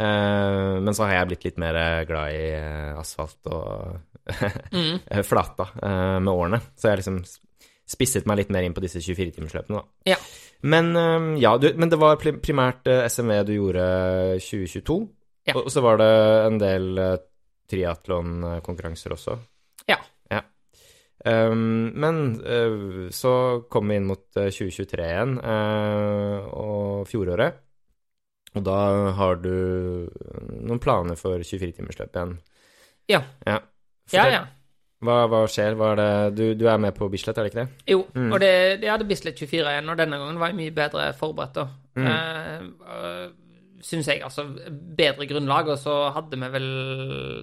Eh, 0.00 0.72
men 0.80 0.94
så 0.96 1.04
har 1.06 1.18
jeg 1.18 1.30
blitt 1.32 1.46
litt 1.48 1.60
mer 1.60 1.78
glad 2.08 2.36
i 2.36 2.44
eh, 2.56 2.98
asfalt 3.00 3.50
og 3.52 3.98
Mm. 4.72 5.00
eh, 5.10 5.22
flata 5.26 5.66
med 6.22 6.30
årene. 6.30 6.60
Så 6.78 6.86
jeg 6.86 6.92
har 6.92 7.00
liksom 7.00 7.22
spisset 7.92 8.28
meg 8.30 8.38
litt 8.38 8.52
mer 8.54 8.62
inn 8.64 8.74
på 8.76 8.84
disse 8.84 9.02
24-timersløpene, 9.02 9.80
da. 9.80 10.14
Ja. 10.14 10.18
Men 10.62 10.94
ja, 11.42 11.56
du, 11.58 11.72
men 11.74 11.90
det 11.90 11.98
var 11.98 12.20
primært 12.22 12.86
SMV 12.86 13.32
du 13.48 13.52
gjorde 13.56 13.86
2022. 14.38 14.96
Ja. 15.50 15.56
Og 15.58 15.66
så 15.74 15.82
var 15.82 15.98
det 15.98 16.12
en 16.46 16.60
del 16.62 17.02
triatlonkonkurranser 17.72 19.14
også. 19.16 19.36
Ja. 19.90 19.98
ja. 20.30 20.42
Um, 21.26 21.90
men 21.98 22.22
uh, 22.42 23.08
så 23.14 23.32
kom 23.70 23.90
vi 23.90 23.98
inn 24.00 24.08
mot 24.08 24.24
eh, 24.38 24.50
2023 24.50 25.06
igjen, 25.06 25.36
uh, 25.38 26.48
og 26.52 27.04
fjoråret. 27.10 27.60
Og 28.54 28.64
da 28.66 28.78
har 29.16 29.38
du 29.40 29.52
noen 30.62 30.80
planer 30.82 31.16
for 31.16 31.38
24-timersløp 31.40 32.12
igjen? 32.16 32.34
Ja. 33.08 33.22
Ja, 33.46 33.58
Ja, 34.12 34.24
Fortell. 34.24 34.32
ja. 34.32 34.42
Hva, 35.02 35.14
hva 35.26 35.38
skjer? 35.50 35.74
Hva 35.78 35.94
det 35.98 36.08
du, 36.36 36.42
du 36.54 36.66
er 36.70 36.78
med 36.78 36.94
på 36.94 37.08
Bislett, 37.10 37.38
er 37.38 37.46
det 37.46 37.52
ikke 37.52 37.62
det? 37.64 37.84
Jo, 37.90 38.02
Mm. 38.14 38.32
og 38.32 38.40
det, 38.40 38.50
jeg 38.82 38.90
hadde 38.92 39.06
Bislett 39.08 39.38
24 39.40 39.70
igjen, 39.72 39.88
og 39.90 39.96
denne 39.98 40.18
gangen 40.20 40.38
var 40.38 40.52
jeg 40.52 40.58
mye 40.60 40.74
bedre 40.76 41.06
forberedt, 41.18 41.54
da. 41.54 41.64
Mm. 41.96 42.06
Eh, 42.06 42.66
øh, 42.96 43.30
Syns 43.82 44.06
jeg, 44.06 44.20
altså. 44.22 44.44
Bedre 44.96 45.26
grunnlag, 45.26 45.66
og 45.72 45.78
så 45.78 46.12
hadde 46.14 46.38
vi 46.38 46.48
vel, 46.54 46.68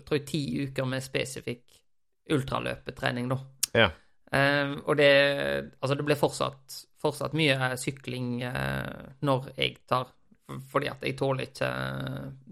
tror 0.08 0.16
jeg, 0.22 0.26
ti 0.30 0.44
uker 0.70 0.86
med 0.88 1.04
spesifikk 1.04 1.66
ultraløpetrening, 2.32 3.28
da. 3.34 3.38
Ja. 3.76 3.90
Uh, 4.30 4.78
og 4.86 4.96
det 4.98 5.10
Altså, 5.82 5.96
det 5.98 6.06
ble 6.06 6.16
fortsatt, 6.16 6.76
fortsatt 7.02 7.34
mye 7.34 7.56
sykling 7.82 8.44
uh, 8.46 9.10
når 9.26 9.48
jeg 9.58 9.78
tar 9.90 10.06
Fordi 10.72 10.90
at 10.92 11.04
jeg 11.06 11.18
tåler 11.20 11.50
ikke 11.50 11.70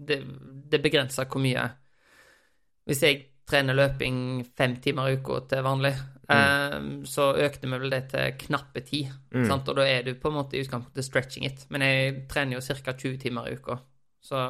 Det, 0.08 0.18
det 0.70 0.80
begrenser 0.84 1.26
hvor 1.28 1.42
mye 1.42 1.64
Hvis 2.88 3.02
jeg 3.02 3.24
trener 3.48 3.76
løping 3.76 4.44
fem 4.56 4.76
timer 4.84 5.08
i 5.08 5.18
uka 5.18 5.40
til 5.48 5.64
vanlig, 5.64 5.94
eh, 6.28 6.74
så 7.08 7.30
økte 7.40 7.64
vi 7.64 7.78
vel 7.80 7.94
det 7.94 8.02
til 8.12 8.34
knappe 8.42 8.82
ti. 8.84 9.02
Mm. 9.32 9.46
Sant? 9.48 9.70
Og 9.72 9.78
da 9.78 9.86
er 9.88 10.04
du 10.04 10.10
på 10.20 10.28
en 10.28 10.36
måte 10.36 10.58
i 10.58 10.60
utgangspunktet 10.64 11.06
stretching 11.06 11.46
it. 11.48 11.64
Men 11.72 11.84
jeg 11.86 12.26
trener 12.28 12.58
jo 12.58 12.60
ca. 12.60 12.92
20 12.92 13.16
timer 13.22 13.48
i 13.48 13.56
uka. 13.56 13.78
Så 14.20 14.42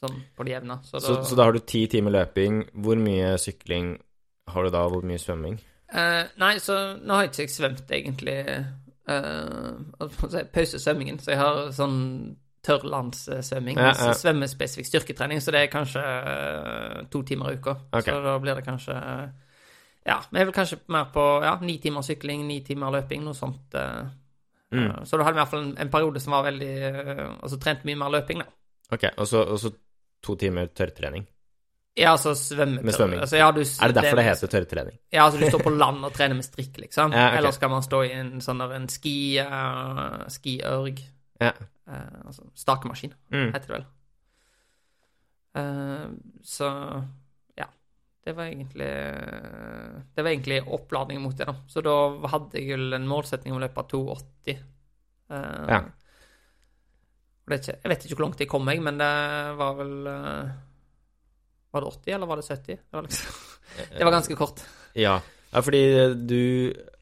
sånn 0.00 0.18
på 0.36 0.46
det 0.46 0.56
jevne. 0.56 0.80
Så 0.82 1.00
Så, 1.00 1.20
så 1.24 1.38
da 1.38 1.46
har 1.46 1.54
du 1.54 1.62
ti 1.62 1.86
timer 1.86 2.14
løping. 2.18 2.64
Hvor 2.74 2.98
mye 2.98 3.36
sykling 3.38 3.94
har 4.50 4.66
du 4.66 4.74
da, 4.74 4.82
hvor 4.90 5.06
mye 5.06 5.22
svømming? 5.22 5.60
Eh, 5.86 6.24
nei, 6.42 6.56
så 6.62 6.96
nå 6.98 7.14
har 7.14 7.26
jeg 7.26 7.46
ikke 7.46 7.54
svømt, 7.54 7.86
egentlig. 7.94 8.38
Uh, 9.06 9.76
Pausesvømmingen. 10.52 11.18
Så 11.22 11.30
jeg 11.34 11.38
har 11.38 11.70
sånn 11.76 11.98
tørrlandssvømming. 12.66 13.78
Ja, 13.78 13.92
Ja, 13.92 14.06
ja. 14.10 14.14
Svømmespesifikk 14.18 14.88
styrketrening, 14.88 15.40
så 15.40 15.52
det 15.54 15.60
er 15.64 15.70
kanskje 15.72 16.02
uh, 16.02 17.04
to 17.10 17.22
timer 17.22 17.52
i 17.52 17.58
uka. 17.60 17.76
Okay. 17.92 18.10
Så 18.12 18.22
da 18.24 18.38
blir 18.42 18.58
det 18.58 18.64
kanskje 18.66 18.96
Ja, 20.06 20.20
vi 20.30 20.38
er 20.40 20.46
vel 20.46 20.54
kanskje 20.54 20.78
mer 20.94 21.08
på 21.14 21.22
ja, 21.42 21.56
ni 21.62 21.78
timer 21.82 22.02
sykling, 22.06 22.44
ni 22.46 22.60
timer 22.66 22.90
løping, 22.94 23.24
noe 23.26 23.34
sånt. 23.34 23.74
eh. 23.74 24.06
Mm. 24.72 24.84
Eh, 24.90 25.04
Så 25.04 25.16
da 25.18 25.24
hadde 25.24 25.34
vi 25.34 25.40
i 25.40 25.42
hvert 25.44 25.50
fall 25.54 25.64
en, 25.64 25.74
en 25.78 25.90
periode 25.90 26.20
som 26.20 26.32
var 26.34 26.42
veldig 26.48 26.70
eh, 26.90 27.20
Altså 27.42 27.58
trent 27.62 27.84
mye 27.86 27.96
mer 27.96 28.10
løping, 28.10 28.38
da. 28.42 28.46
Ok, 28.92 29.04
og 29.16 29.26
så, 29.26 29.42
og 29.46 29.58
så 29.62 29.70
to 30.22 30.34
timer 30.36 30.66
tørrtrening. 30.74 31.26
Ja, 31.96 32.10
altså 32.12 32.34
svømme... 32.36 32.82
Med 32.84 32.92
svømming. 32.92 33.20
Altså, 33.24 33.38
ja, 33.40 33.46
du, 33.56 33.62
Er 33.62 33.88
det 33.88 33.94
derfor 33.96 34.18
det 34.20 34.24
heter 34.26 34.50
tørrtrening? 34.52 34.98
Ja, 35.12 35.24
altså 35.24 35.40
du 35.40 35.46
står 35.48 35.62
på 35.64 35.70
land 35.72 36.04
og 36.04 36.12
trener 36.12 36.36
med 36.36 36.44
strikk, 36.44 36.76
liksom. 36.82 37.12
Ja, 37.16 37.30
okay. 37.30 37.38
Eller 37.38 37.54
skal 37.56 37.70
man 37.72 37.82
stå 37.86 38.02
i 38.04 38.10
en 38.18 38.34
sånn 38.44 38.60
der 38.60 38.74
en 38.76 38.88
ski... 38.92 39.14
Uh, 39.40 40.26
skiørg. 40.34 41.00
Ja. 41.40 41.54
Uh, 41.88 42.26
altså 42.28 42.44
stakemaskin, 42.58 43.14
Mm. 43.32 43.48
heter 43.54 43.66
det 43.66 43.78
vel. 43.78 43.86
Uh, 45.56 46.12
så 46.44 46.68
ja. 47.56 47.66
Det 48.26 48.34
var 48.36 48.44
egentlig 48.50 48.90
Det 50.16 50.22
var 50.24 50.30
egentlig 50.34 50.60
oppladning 50.68 51.20
mot 51.24 51.36
det, 51.38 51.46
da. 51.48 51.54
Så 51.68 51.80
da 51.80 51.96
hadde 52.28 52.60
jeg 52.60 52.76
vel 52.76 52.92
en 52.98 53.08
målsetning 53.08 53.54
om 53.54 53.60
å 53.62 53.64
løpe 53.64 53.86
2,80. 53.94 54.60
Uh, 55.32 55.64
Ja. 55.72 55.80
jeg 57.48 57.88
vet 57.88 58.04
ikke 58.04 58.16
hvor 58.18 58.26
langt 58.26 58.40
jeg 58.40 58.48
kom, 58.50 58.68
jeg, 58.68 58.82
men 58.82 58.98
det 58.98 59.12
var 59.56 59.74
vel 59.78 60.08
Var 61.76 61.84
det 61.86 61.92
80, 61.94 62.12
eller 62.16 62.26
var 62.32 62.40
det 62.40 62.48
70? 62.48 62.66
Det 62.80 62.96
var, 62.96 63.06
liksom, 63.06 63.40
det 63.98 64.04
var 64.08 64.14
ganske 64.16 64.36
kort. 64.42 64.62
Ja. 64.96 65.16
ja, 65.52 65.60
fordi 65.62 65.82
du 66.26 66.42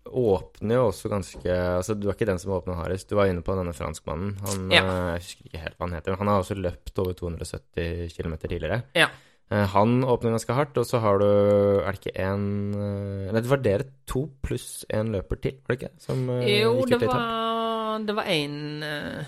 åpner 0.04 0.76
jo 0.76 0.86
også 0.90 1.08
ganske 1.08 1.48
Altså, 1.78 1.94
du 1.96 2.08
er 2.10 2.14
ikke 2.16 2.26
den 2.28 2.38
som 2.42 2.52
åpner 2.56 2.76
hardest. 2.76 3.08
Du 3.08 3.14
var 3.16 3.30
inne 3.30 3.40
på 3.46 3.54
denne 3.56 3.72
franskmannen. 3.76 4.34
Han, 4.44 4.64
Ja. 4.74 4.82
eh, 4.82 5.12
Jeg 5.14 5.22
husker 5.22 5.46
ikke 5.48 5.62
helt 5.62 5.78
hva 5.78 5.86
han 5.88 5.94
heter. 5.96 6.10
men 6.12 6.18
Han 6.18 6.28
har 6.32 6.42
også 6.42 6.56
løpt 6.58 6.98
over 7.00 7.14
270 7.16 8.12
km 8.16 8.34
tidligere. 8.44 8.82
Ja. 8.98 9.06
Eh, 9.50 9.66
Han 9.74 10.02
åpner 10.04 10.34
ganske 10.34 10.54
hardt, 10.56 10.76
og 10.80 10.86
så 10.88 11.00
har 11.00 11.18
du 11.22 11.24
Er 11.84 11.92
det 11.92 12.00
ikke 12.02 12.16
en 12.20 12.74
eh, 12.74 13.32
Nei, 13.32 13.40
det 13.40 13.50
var 13.50 13.62
dere 13.64 13.84
to 14.06 14.26
pluss 14.42 14.84
en 14.90 15.12
løper 15.12 15.40
til, 15.40 15.56
var 15.66 15.74
det 15.76 15.80
ikke? 15.82 15.92
Som 16.00 16.26
Jo, 16.28 16.74
gikk 16.82 16.96
ut 16.96 17.02
i 17.02 17.06
etapp? 17.06 17.24
Jo, 17.24 18.04
Det 18.06 18.14
var 18.16 18.24
en 18.34 18.82
eh, 18.82 19.24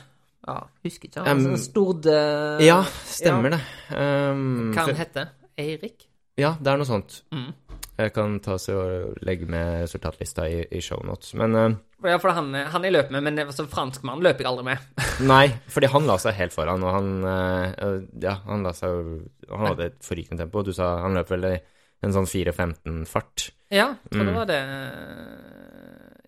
Ja, 0.47 0.59
husker 0.87 1.09
ikke. 1.11 1.25
Han 1.27 1.45
um, 1.53 1.57
Stord 1.59 2.07
uh, 2.07 2.61
Ja, 2.63 2.81
stemmer 3.11 3.57
det. 3.57 3.61
Um, 3.91 4.73
Hva 4.77 4.85
han 4.87 4.99
heter 5.01 5.33
Eirik? 5.59 6.07
Ja, 6.39 6.55
det 6.61 6.69
er 6.71 6.79
noe 6.81 6.87
sånt. 6.89 7.23
Mm. 7.33 7.49
Jeg 7.97 8.13
kan 8.13 8.35
ta 8.45 8.59
seg 8.61 8.77
og 8.77 9.15
legge 9.25 9.47
med 9.49 9.87
resultatlista 9.87 10.45
i, 10.53 10.59
i 10.77 10.83
shownotes. 10.85 11.33
Men 11.41 11.57
uh, 11.57 11.71
Ja, 12.05 12.19
for 12.21 12.31
han, 12.37 12.51
han 12.55 12.85
jeg 12.85 12.93
løper 12.93 13.15
med, 13.17 13.25
men 13.25 13.41
altså, 13.47 13.65
franskmannen 13.73 14.23
løper 14.27 14.45
jeg 14.45 14.51
aldri 14.53 14.67
med. 14.69 14.85
Nei, 15.33 15.47
fordi 15.73 15.89
han 15.95 16.07
la 16.07 16.19
seg 16.21 16.37
helt 16.37 16.53
foran, 16.55 16.85
og 16.85 16.93
han 16.93 17.09
uh, 17.25 17.97
Ja, 18.23 18.37
han 18.47 18.63
la 18.69 18.75
seg 18.77 19.01
Han 19.49 19.67
hadde 19.71 19.89
et 19.95 19.99
forrykende 20.05 20.45
tempo. 20.45 20.63
Du 20.67 20.75
sa 20.77 20.99
han 21.03 21.17
løp 21.17 21.33
vel 21.33 21.49
i 21.49 21.57
en 22.05 22.13
sånn 22.13 22.29
4.15-fart. 22.29 23.49
Ja, 23.73 23.95
jeg 24.05 24.13
tror 24.13 24.23
Mm. 24.23 24.29
det 24.29 24.37
var 24.37 24.47
det 24.53 24.61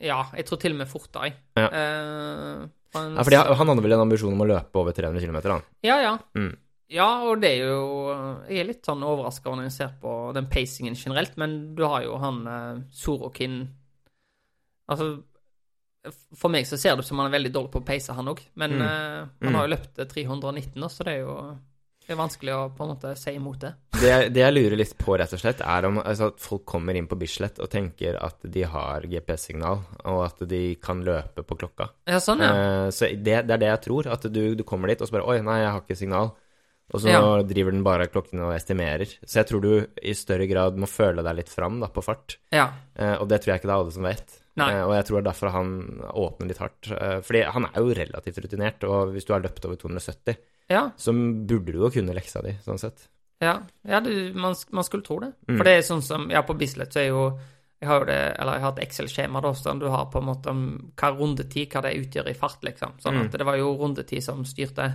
Ja, 0.01 0.25
jeg 0.37 0.47
tror 0.47 0.61
til 0.63 0.73
og 0.73 0.79
med 0.79 0.89
fortere. 0.89 1.33
Ja. 1.57 1.69
Uh, 1.69 2.69
han- 2.95 3.17
Ja, 3.17 3.23
fordi 3.27 3.37
han 3.57 3.67
hadde 3.69 3.83
vel 3.83 3.93
en 3.93 4.01
ambisjon 4.07 4.33
om 4.33 4.41
å 4.45 4.47
løpe 4.49 4.77
over 4.81 4.93
300 4.93 5.21
km, 5.21 5.41
han. 5.51 5.63
Ja, 5.83 5.97
ja. 6.01 6.19
Mm. 6.35 6.57
Ja, 6.89 7.09
og 7.29 7.41
det 7.43 7.51
er 7.59 7.67
jo 7.69 8.45
Jeg 8.49 8.61
er 8.61 8.65
litt 8.71 8.83
sånn 8.87 9.03
overraska 9.05 9.51
når 9.53 9.65
jeg 9.69 9.73
ser 9.73 9.91
på 10.01 10.33
den 10.33 10.47
pacingen 10.49 10.95
generelt, 10.97 11.37
men 11.37 11.75
du 11.75 11.83
har 11.85 12.03
jo 12.07 12.17
han 12.17 12.47
uh, 12.47 12.81
Sorokin 12.91 13.69
Altså 14.89 15.23
For 16.41 16.49
meg 16.49 16.65
så 16.65 16.79
ser 16.79 16.95
det 16.97 17.01
ut 17.05 17.09
som 17.11 17.19
han 17.21 17.29
er 17.29 17.37
veldig 17.39 17.53
dårlig 17.53 17.71
på 17.75 17.81
å 17.83 17.85
pace, 17.85 18.15
han 18.15 18.31
òg, 18.31 18.41
men 18.57 18.71
Mm. 18.79 18.83
eh, 18.83 19.27
han 19.43 19.53
Mm. 19.53 19.55
har 19.55 19.67
jo 19.69 19.75
løpt 19.75 19.99
eh, 19.99 20.05
319, 20.07 20.81
da, 20.81 20.87
så 20.89 21.05
det 21.05 21.13
er 21.19 21.19
jo 21.27 21.59
det 22.09 22.15
er 22.15 22.19
vanskelig 22.23 22.53
å 22.57 22.61
på 22.73 22.87
en 22.87 22.91
måte 22.95 23.11
si 23.21 23.35
imot 23.37 23.61
det. 23.61 23.71
Det, 23.99 24.13
det 24.33 24.41
jeg 24.41 24.55
lurer 24.55 24.79
litt 24.81 24.95
på, 24.97 25.13
rett 25.21 25.33
og 25.37 25.41
slett, 25.43 25.61
er 25.61 25.85
om 25.85 25.99
altså, 26.01 26.31
at 26.33 26.41
folk 26.41 26.63
kommer 26.71 26.97
inn 26.97 27.05
på 27.11 27.19
Bislett 27.21 27.59
og 27.61 27.69
tenker 27.69 28.17
at 28.25 28.47
de 28.49 28.63
har 28.65 29.05
GPS-signal, 29.11 29.83
og 30.09 30.21
at 30.25 30.41
de 30.49 30.63
kan 30.81 31.03
løpe 31.05 31.45
på 31.45 31.59
klokka. 31.61 31.91
Ja, 32.09 32.17
sånn, 32.25 32.41
ja. 32.41 32.51
Uh, 32.57 32.89
så 32.95 33.11
det, 33.13 33.43
det 33.45 33.57
er 33.59 33.61
det 33.61 33.69
jeg 33.75 33.83
tror. 33.91 34.09
At 34.15 34.25
du, 34.33 34.43
du 34.57 34.65
kommer 34.65 34.89
dit 34.89 35.05
og 35.05 35.11
så 35.11 35.19
bare 35.19 35.29
Oi, 35.29 35.39
nei, 35.45 35.59
jeg 35.61 35.75
har 35.75 35.85
ikke 35.85 35.99
signal. 36.01 36.33
Og 36.89 37.03
så 37.05 37.13
Ja. 37.13 37.21
driver 37.45 37.75
den 37.77 37.85
bare 37.85 38.09
klokken 38.09 38.41
og 38.47 38.55
estimerer. 38.57 39.11
Så 39.21 39.43
jeg 39.43 39.51
tror 39.51 39.61
du 39.61 39.73
i 40.01 40.15
større 40.17 40.47
grad 40.49 40.79
må 40.81 40.89
føle 40.89 41.21
deg 41.27 41.43
litt 41.43 41.53
fram 41.53 41.77
da, 41.85 41.91
på 41.93 42.01
fart. 42.07 42.39
ja. 42.57 42.71
Uh, 42.97 43.19
og 43.21 43.29
det 43.29 43.43
tror 43.43 43.53
jeg 43.53 43.61
ikke 43.61 43.69
det 43.69 43.75
er 43.77 43.83
alle 43.83 43.93
som 43.99 44.09
vet. 44.09 44.39
Nei. 44.59 44.73
Eh, 44.75 44.81
og 44.89 44.95
jeg 44.97 45.05
tror 45.07 45.19
det 45.19 45.21
er 45.21 45.27
derfor 45.29 45.53
han 45.55 45.69
åpner 46.19 46.49
litt 46.51 46.59
hardt. 46.65 46.89
Fordi 47.23 47.43
han 47.55 47.69
er 47.69 47.77
jo 47.85 47.93
relativt 47.95 48.41
rutinert, 48.43 48.87
og 48.89 49.13
hvis 49.15 49.29
du 49.29 49.37
har 49.37 49.45
løpt 49.45 49.69
over 49.69 49.77
270, 49.79 50.35
Ja, 50.69 50.91
så 50.97 51.13
burde 51.15 51.73
du 51.73 51.79
jo 51.81 51.91
kunne 51.91 52.13
leksa 52.17 52.43
di, 52.45 52.53
sånn 52.65 52.79
sett. 52.79 53.07
ja, 53.41 53.55
ja 53.89 54.01
du, 54.01 54.11
man, 54.35 54.55
man 54.71 54.85
skulle 54.85 55.03
tro 55.07 55.19
det. 55.23 55.33
Mm. 55.49 55.57
For 55.57 55.65
det 55.65 55.73
er 55.79 55.87
sånn 55.87 56.03
som 56.03 56.27
Ja, 56.31 56.43
på 56.43 56.57
Bislett 56.59 56.93
så 56.93 57.01
er 57.01 57.09
jo 57.09 57.23
Jeg 57.81 57.89
har 57.89 58.01
jo 58.01 58.07
det, 58.09 58.19
eller 58.41 58.53
jeg 58.59 58.63
har 58.65 58.73
et 58.73 58.83
Excel-skjema 58.89 59.41
da, 59.41 59.53
sånn 59.55 59.79
du 59.79 59.87
har 59.89 60.09
på 60.11 60.19
en 60.19 60.27
måte 60.27 60.51
om 60.51 60.63
hva 60.99 61.13
rundetid, 61.15 61.71
hva 61.71 61.83
det 61.87 61.93
utgjør 62.01 62.29
i 62.33 62.35
fart, 62.35 62.59
liksom. 62.67 62.97
Sånn 62.99 63.15
Mm. 63.15 63.27
at 63.29 63.37
det 63.39 63.47
var 63.47 63.57
jo 63.57 63.69
rundetid 63.79 64.23
som 64.25 64.43
styrte. 64.45 64.89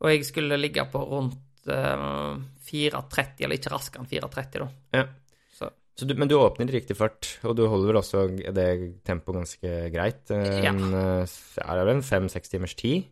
Og 0.00 0.08
jeg 0.10 0.24
skulle 0.24 0.56
ligge 0.56 0.86
på 0.90 1.02
rundt 1.04 1.68
eh, 1.68 2.38
4.30, 2.64 3.44
eller 3.44 3.58
ikke 3.58 3.72
raskere 3.74 4.00
enn 4.02 4.08
4.30, 4.08 4.58
da. 4.64 4.68
Ja. 4.96 5.04
Så 5.52 5.68
Så 5.98 6.06
du, 6.08 6.14
men 6.14 6.28
du 6.28 6.36
åpner 6.38 6.70
i 6.70 6.78
riktig 6.80 6.96
fart, 6.96 7.38
og 7.44 7.56
du 7.58 7.66
holder 7.68 7.88
vel 7.92 8.00
også 8.00 8.24
det 8.54 8.68
tempoet 9.04 9.36
ganske 9.42 9.92
greit. 9.92 10.30
En, 10.30 10.64
Ja. 10.64 10.72
Eh, 10.72 11.26
er 11.60 11.74
det 11.76 11.84
vel 11.86 11.96
en 11.96 12.02
fem-seks 12.02 12.48
timers 12.48 12.74
tid? 12.74 13.04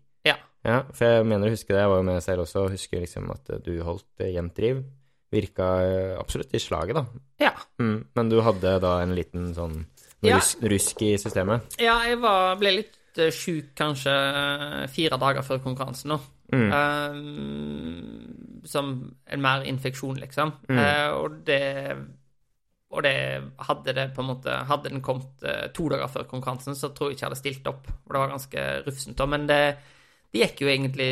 Ja. 0.66 0.82
For 0.96 1.06
jeg 1.06 1.26
mener 1.30 1.48
å 1.48 1.54
huske 1.54 1.72
det, 1.72 1.82
jeg 1.84 1.90
var 1.92 2.00
jo 2.00 2.06
med 2.08 2.22
selv 2.24 2.44
også, 2.44 2.64
og 2.66 2.74
husker 2.74 3.02
liksom 3.02 3.30
at 3.34 3.52
eh, 3.54 3.62
du 3.62 3.72
holdt 3.86 4.24
eh, 4.24 4.32
jevnt 4.34 4.56
driv. 4.58 4.82
Virka 5.34 5.70
eh, 5.86 6.12
absolutt 6.18 6.54
i 6.54 6.62
slaget, 6.62 6.98
da. 6.98 7.04
ja. 7.48 7.52
Mm. 7.82 7.98
Men 8.16 8.30
du 8.32 8.38
hadde 8.44 8.76
da 8.82 8.96
en 9.02 9.14
liten 9.16 9.50
sånn 9.56 9.84
Ja. 10.24 10.38
rus, 10.38 10.56
rusk 10.62 11.02
i 11.06 11.12
systemet? 11.20 11.76
Ja, 11.82 11.98
jeg 12.08 12.18
var, 12.22 12.56
ble 12.60 12.78
litt 12.80 12.94
sjuk 13.32 13.70
kanskje 13.78 14.12
fire 14.92 15.16
dager 15.20 15.44
før 15.44 15.62
konkurransen, 15.64 16.12
nå. 16.12 16.18
Mm. 16.52 16.68
Um, 16.70 18.62
som 18.68 18.90
en 19.26 19.42
mer 19.42 19.64
infeksjon, 19.66 20.18
liksom. 20.20 20.52
Mm. 20.68 20.78
Uh, 20.78 21.10
og 21.16 21.40
det 21.46 21.96
Og 22.94 23.02
det 23.02 23.42
hadde 23.66 23.92
det 23.96 24.04
på 24.14 24.22
en 24.22 24.28
måte 24.28 24.52
Hadde 24.68 24.92
den 24.92 25.02
kommet 25.02 25.42
to 25.74 25.88
dager 25.90 26.06
før 26.06 26.22
konkurransen, 26.30 26.76
så 26.78 26.92
tror 26.94 27.10
jeg 27.10 27.16
ikke 27.16 27.24
jeg 27.24 27.30
hadde 27.30 27.40
stilt 27.40 27.66
opp. 27.66 27.88
For 28.04 28.14
det 28.14 28.20
var 28.22 28.30
ganske 28.30 28.66
rufsent. 28.86 29.24
Men 29.28 29.48
det, 29.50 29.58
det 30.36 30.44
gikk 30.44 30.62
jo 30.62 30.68
egentlig 30.70 31.10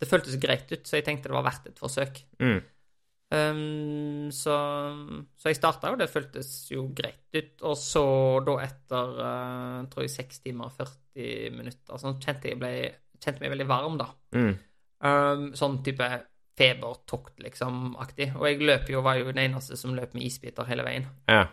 Det 0.00 0.08
føltes 0.10 0.38
greit 0.42 0.68
ut, 0.72 0.82
så 0.86 0.98
jeg 0.98 1.06
tenkte 1.06 1.30
det 1.30 1.36
var 1.38 1.46
verdt 1.46 1.70
et 1.70 1.80
forsøk. 1.80 2.22
Mm. 2.42 2.60
Um, 3.30 4.30
så, 4.34 4.56
så 5.38 5.52
jeg 5.52 5.58
starta, 5.60 5.92
og 5.92 6.00
det 6.00 6.10
føltes 6.10 6.48
jo 6.72 6.88
greit 6.96 7.30
ut. 7.36 7.52
Og 7.62 7.76
så 7.78 8.02
da 8.46 8.56
etter 8.64 9.14
uh, 9.20 9.76
tror 9.92 10.06
jeg 10.06 10.16
6 10.16 10.42
timer 10.48 10.70
og 10.70 10.74
40 10.80 11.54
minutter 11.54 12.02
sånn 12.02 12.18
kjente 12.22 12.50
jeg 12.50 12.58
ble, 12.58 12.72
kjente 13.22 13.44
meg 13.44 13.54
veldig 13.54 13.68
varm, 13.70 14.00
da. 14.00 14.10
Mm. 14.34 14.52
Um, 15.00 15.46
sånn 15.56 15.78
type 15.86 16.10
febertokt, 16.60 17.38
liksom, 17.40 17.94
aktig. 18.02 18.32
Og 18.36 18.44
jeg 18.48 18.66
løp 18.66 18.90
jo, 18.92 19.04
var 19.06 19.20
jo 19.20 19.30
den 19.30 19.44
eneste 19.46 19.78
som 19.80 19.94
løp 19.96 20.12
med 20.16 20.26
isbiter 20.26 20.66
hele 20.68 20.84
veien. 20.84 21.06
Ja. 21.30 21.46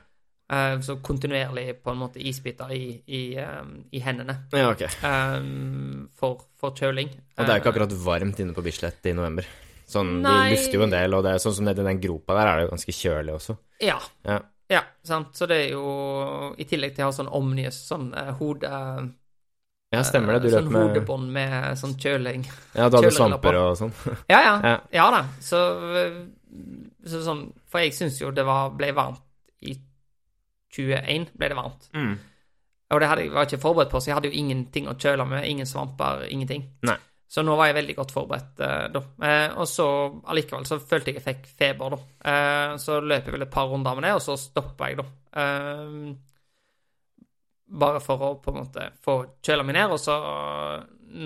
Uh, 0.48 0.80
så 0.80 0.96
kontinuerlig 1.04 1.74
på 1.84 1.92
en 1.92 1.98
måte 2.00 2.22
isbiter 2.24 2.70
i, 2.72 3.02
i, 3.04 3.22
um, 3.36 3.74
i 3.92 4.00
hendene 4.00 4.38
ja, 4.56 4.70
okay. 4.72 4.88
um, 5.04 6.06
for, 6.16 6.46
for 6.56 6.72
kjøling. 6.72 7.10
Og 7.36 7.42
det 7.42 7.52
er 7.52 7.58
jo 7.58 7.64
ikke 7.66 7.68
Uh, 7.68 7.74
akkurat 7.74 7.96
varmt 8.06 8.40
inne 8.40 8.56
på 8.56 8.64
Bislett 8.64 9.10
i 9.12 9.16
november. 9.18 9.48
Sånn, 9.88 10.22
Nei. 10.24 10.38
De 10.48 10.56
lufter 10.56 10.80
jo 10.80 10.86
en 10.86 10.94
del, 10.94 11.16
og 11.18 11.26
det 11.26 11.34
er 11.36 11.44
sånn 11.44 11.58
som 11.58 11.68
nedi 11.68 11.84
den 11.84 12.00
gropa 12.04 12.36
der 12.38 12.52
er 12.52 12.60
det 12.60 12.68
jo 12.68 12.72
ganske 12.78 12.96
kjølig 12.96 13.34
også. 13.36 13.58
Ja. 13.84 13.98
Ja. 14.24 14.40
Ja, 14.72 14.82
sant. 15.04 15.36
Så 15.36 15.48
det 15.48 15.58
er 15.66 15.70
jo 15.78 15.84
I 16.60 16.68
tillegg 16.68 16.96
til 16.96 17.06
å 17.06 17.10
ha 17.10 17.16
sånn 17.16 17.32
omnius, 17.32 17.80
sånn 17.88 18.14
uh, 18.16 18.32
hode... 18.40 18.72
Ja, 19.92 20.02
stemmer 20.04 20.36
det. 20.36 20.48
Du 20.48 20.52
sånn 20.52 20.66
løp 20.68 20.74
med 20.74 20.90
hodebånd 20.90 21.30
med 21.32 21.80
sånn 21.80 21.94
kjøling. 21.96 22.42
Ja, 22.76 22.90
du 22.92 22.98
hadde 23.00 23.12
svamper 23.16 23.60
og 23.62 23.76
sånn. 23.80 23.94
Ja, 24.34 24.42
ja. 24.44 24.56
Ja. 24.64 24.74
Ja 24.96 25.06
da. 25.16 25.22
Så, 25.44 25.62
så 27.08 27.22
sånn 27.24 27.46
For 27.72 27.84
jeg 27.84 27.96
syns 27.96 28.20
jo 28.20 28.34
det 28.36 28.44
var, 28.48 28.74
ble 28.76 28.92
varmt 28.96 29.24
i 29.64 29.78
21 30.78 31.32
ble 31.34 31.52
det 31.52 31.58
varmt. 31.58 31.90
Mm. 31.98 32.16
Og 32.88 33.02
det 33.04 33.10
hadde 33.10 33.26
jeg 33.26 33.50
ikke 33.50 33.60
forberedt 33.60 33.92
på, 33.92 34.00
så 34.00 34.12
jeg 34.12 34.18
hadde 34.20 34.32
jo 34.32 34.40
ingenting 34.40 34.88
å 34.88 34.96
kjøle 34.96 35.26
med. 35.28 35.44
Ingen 35.50 35.68
svamper, 35.68 36.24
ingenting. 36.32 36.64
Nei. 36.88 36.96
Så 37.28 37.44
nå 37.44 37.58
var 37.60 37.68
jeg 37.68 37.76
veldig 37.82 37.96
godt 37.98 38.14
forberedt 38.16 38.62
eh, 38.64 38.86
da. 38.94 39.02
Eh, 39.28 39.58
og 39.60 39.68
så 39.68 39.88
allikevel 40.32 40.68
så 40.70 40.78
følte 40.80 41.12
jeg 41.12 41.20
jeg 41.20 41.26
fikk 41.26 41.50
feber, 41.60 41.98
da. 41.98 42.00
Eh, 42.32 42.76
så 42.80 43.02
løp 43.04 43.28
jeg 43.28 43.36
vel 43.36 43.44
et 43.44 43.52
par 43.52 43.68
runder 43.68 43.98
med 43.98 44.08
det, 44.08 44.14
og 44.16 44.24
så 44.24 44.38
stoppa 44.40 44.88
jeg, 44.88 45.02
da. 45.02 45.08
Eh, 45.44 46.16
bare 47.68 48.00
for 48.00 48.24
å 48.24 48.32
på 48.40 48.54
en 48.54 48.62
måte 48.62 48.88
få 49.04 49.18
kjøla 49.44 49.68
meg 49.68 49.76
ned, 49.76 49.98
og 49.98 50.00
så 50.00 50.16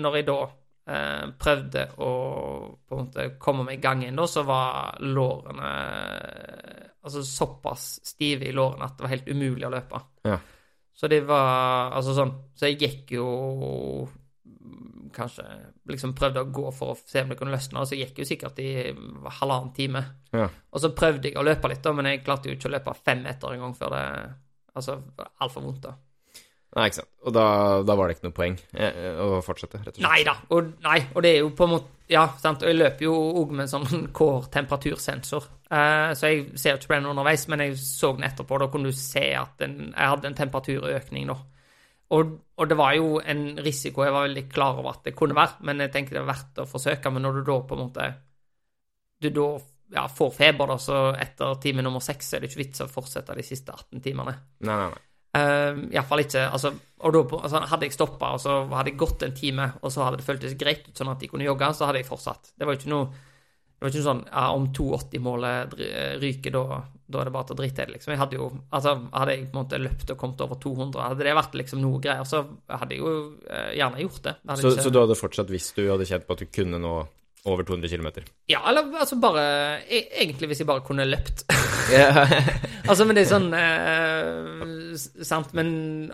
når 0.02 0.18
jeg 0.18 0.26
da 0.26 0.38
eh, 0.42 1.26
prøvde 1.38 1.86
å 2.02 2.10
på 2.82 2.98
en 2.98 3.04
måte 3.04 3.28
komme 3.38 3.68
meg 3.68 3.78
i 3.78 3.84
gang 3.84 4.02
igjen, 4.02 4.18
da, 4.18 4.26
så 4.26 4.42
var 4.48 4.98
lårene 5.06 5.70
altså 7.02 7.22
såpass 7.26 7.86
stive 8.06 8.48
i 8.48 8.54
lårene 8.54 8.86
at 8.86 8.96
det 8.96 9.06
var 9.06 9.14
helt 9.14 9.30
umulig 9.30 9.68
å 9.68 9.72
løpe. 9.74 10.02
Ja. 10.28 10.38
Så 10.94 11.08
det 11.08 11.22
var 11.24 11.94
altså 11.96 12.12
sånn 12.14 12.32
Så 12.54 12.68
jeg 12.68 12.76
gikk 12.82 13.14
jo 13.16 13.28
kanskje 15.12 15.44
liksom 15.90 16.14
prøvde 16.16 16.44
å 16.44 16.50
gå 16.54 16.70
for 16.72 16.94
å 16.94 16.96
se 16.96 17.20
om 17.20 17.32
det 17.32 17.36
kunne 17.36 17.52
løsne, 17.52 17.82
og 17.82 17.88
så 17.88 17.98
gikk 17.98 18.22
jo 18.22 18.26
sikkert 18.28 18.60
i 18.62 18.70
halvannen 19.40 19.74
time. 19.76 20.00
Ja. 20.32 20.46
Og 20.72 20.80
så 20.80 20.92
prøvde 20.96 21.28
jeg 21.28 21.36
å 21.36 21.44
løpe 21.44 21.68
litt, 21.68 21.82
da, 21.84 21.92
men 21.96 22.08
jeg 22.08 22.22
klarte 22.24 22.48
jo 22.48 22.56
ikke 22.56 22.70
å 22.70 22.72
løpe 22.76 22.94
fem 22.96 23.20
meter 23.26 23.52
en 23.52 23.66
gang 23.66 23.76
før 23.76 23.92
det 23.96 24.06
Altså 24.72 24.94
altfor 25.44 25.66
vondt, 25.66 25.82
da. 25.84 25.90
Nei, 26.72 26.86
ikke 26.88 27.02
sant. 27.02 27.10
Og 27.26 27.34
da, 27.36 27.42
da 27.84 27.96
var 27.98 28.08
det 28.08 28.14
ikke 28.16 28.24
noe 28.24 28.36
poeng 28.38 28.54
eh, 28.72 29.18
å 29.20 29.42
fortsette, 29.44 29.82
rett 29.82 29.90
og 29.90 29.98
slett. 29.98 30.06
Nei 30.06 30.22
da. 30.24 30.32
Og, 30.56 30.70
nei, 30.86 30.94
og 31.12 31.26
det 31.26 31.32
er 31.34 31.42
jo 31.42 31.50
på 31.58 31.66
en 31.66 31.74
måte 31.74 31.90
Ja, 32.12 32.26
sant. 32.40 32.62
Og 32.62 32.68
jeg 32.70 32.78
løper 32.78 33.06
jo 33.06 33.14
òg 33.40 33.54
med 33.54 33.66
en 33.66 33.72
sånn 33.72 34.06
core-temperatursensor. 34.18 35.48
Eh, 35.72 36.10
så 36.18 36.28
jeg 36.30 36.60
ser 36.60 36.74
jo 36.74 36.80
ikke 36.80 36.92
på 36.92 36.98
den 36.98 37.08
underveis, 37.12 37.46
men 37.50 37.64
jeg 37.64 37.78
så 37.80 38.12
den 38.16 38.28
etterpå. 38.28 38.60
Da 38.60 38.68
kunne 38.72 38.92
du 38.92 38.98
se 38.98 39.24
at 39.38 39.56
den, 39.62 39.92
jeg 39.94 40.12
hadde 40.14 40.30
en 40.30 40.38
temperaturøkning, 40.42 41.26
nå. 41.30 41.38
Og, 42.12 42.32
og 42.60 42.68
det 42.68 42.76
var 42.76 42.92
jo 42.92 43.14
en 43.24 43.44
risiko 43.64 44.02
jeg 44.04 44.12
var 44.12 44.26
veldig 44.26 44.42
klar 44.52 44.76
over 44.82 44.90
at 44.90 45.06
det 45.06 45.14
kunne 45.16 45.36
være, 45.36 45.62
men 45.64 45.80
jeg 45.80 45.92
tenkte 45.94 46.18
det 46.18 46.24
var 46.26 46.34
verdt 46.34 46.60
å 46.60 46.68
forsøke. 46.68 47.12
Men 47.14 47.24
når 47.24 47.38
du 47.38 47.46
da 47.48 47.60
på 47.64 47.78
en 47.78 47.86
måte 47.86 48.10
Du 49.22 49.30
da 49.30 49.46
ja, 49.94 50.08
får 50.08 50.30
feber, 50.34 50.66
da, 50.72 50.76
så 50.80 50.98
etter 51.20 51.56
time 51.62 51.84
nummer 51.84 52.02
seks 52.04 52.32
er 52.32 52.42
det 52.42 52.50
ikke 52.50 52.62
vits 52.62 52.82
å 52.84 52.90
fortsette 52.90 53.36
de 53.38 53.44
siste 53.46 53.72
18 53.72 54.02
timene. 54.04 54.34
Nei, 54.64 54.76
nei, 54.76 54.88
nei. 54.92 55.02
Uh, 55.32 55.88
Iallfall 55.94 56.20
ikke 56.26 56.42
altså, 56.52 56.74
Og 57.00 57.14
da 57.14 57.20
altså, 57.38 57.60
hadde 57.70 57.86
jeg 57.86 57.94
stoppa, 57.96 58.34
og 58.36 58.40
så 58.42 58.56
hadde 58.68 58.90
jeg 58.92 58.98
gått 59.00 59.22
en 59.24 59.32
time, 59.32 59.70
og 59.80 59.92
så 59.94 60.04
hadde 60.04 60.18
det 60.20 60.26
føltes 60.26 60.56
greit 60.60 60.84
ut, 60.88 60.96
sånn 60.98 61.08
at 61.08 61.22
de 61.22 61.30
kunne 61.30 61.46
jogge, 61.46 61.70
så 61.74 61.88
hadde 61.88 62.02
jeg 62.02 62.08
fortsatt. 62.10 62.52
Det 62.52 62.68
var 62.68 62.76
jo 62.76 62.82
ikke 62.82 62.92
noe 62.92 63.06
Det 63.12 63.86
var 63.86 63.94
ikke 63.94 64.04
sånn 64.04 64.20
ja, 64.28 64.42
om 64.54 64.66
280-målet 64.76 65.72
ryker, 66.22 66.52
da, 66.54 66.82
da 67.08 67.18
er 67.22 67.24
det 67.26 67.32
bare 67.34 67.48
til 67.48 67.56
å 67.56 67.60
drite 67.62 67.82
i 67.82 67.86
det, 67.88 67.94
liksom. 67.96 68.12
Jeg 68.12 68.20
hadde 68.20 68.36
jo 68.38 68.50
Altså, 68.70 68.92
hadde 69.10 69.34
jeg 69.34 69.48
på 69.48 69.56
en 69.56 69.62
måte 69.64 69.80
løpt 69.82 70.12
og 70.14 70.20
kommet 70.20 70.44
over 70.44 70.60
200, 70.62 71.00
hadde 71.08 71.26
det 71.26 71.34
vært 71.40 71.58
liksom 71.58 71.82
noe 71.82 71.98
greier, 72.04 72.28
så 72.28 72.44
hadde 72.68 72.94
jeg 72.94 73.02
jo 73.02 73.16
eh, 73.48 73.72
gjerne 73.80 74.04
gjort 74.04 74.22
det. 74.28 74.36
det 74.44 74.58
Så, 74.60 74.70
ikke- 74.70 74.84
så 74.86 74.92
du 74.92 75.00
hadde 75.00 75.18
fortsatt 75.18 75.50
hvis 75.50 75.72
du 75.74 75.82
hadde 75.90 76.06
kjent 76.12 76.28
på 76.28 76.36
at 76.36 76.44
du 76.44 76.52
kunne 76.52 76.78
nå 76.78 76.94
over 77.44 77.64
200 77.66 77.88
km? 77.88 78.06
Ja, 78.46 78.60
eller 78.70 78.92
altså 79.00 79.16
bare 79.20 79.42
e 79.90 80.02
Egentlig 80.22 80.48
hvis 80.52 80.60
jeg 80.62 80.68
bare 80.68 80.84
kunne 80.86 81.06
løpt. 81.08 81.44
Ja. 81.92 82.26
Altså, 82.82 83.04
men 83.06 83.14
det 83.14 83.22
er 83.22 83.28
sånn 83.30 83.52
eh, 83.54 85.22
Sant, 85.22 85.52
men 85.54 85.68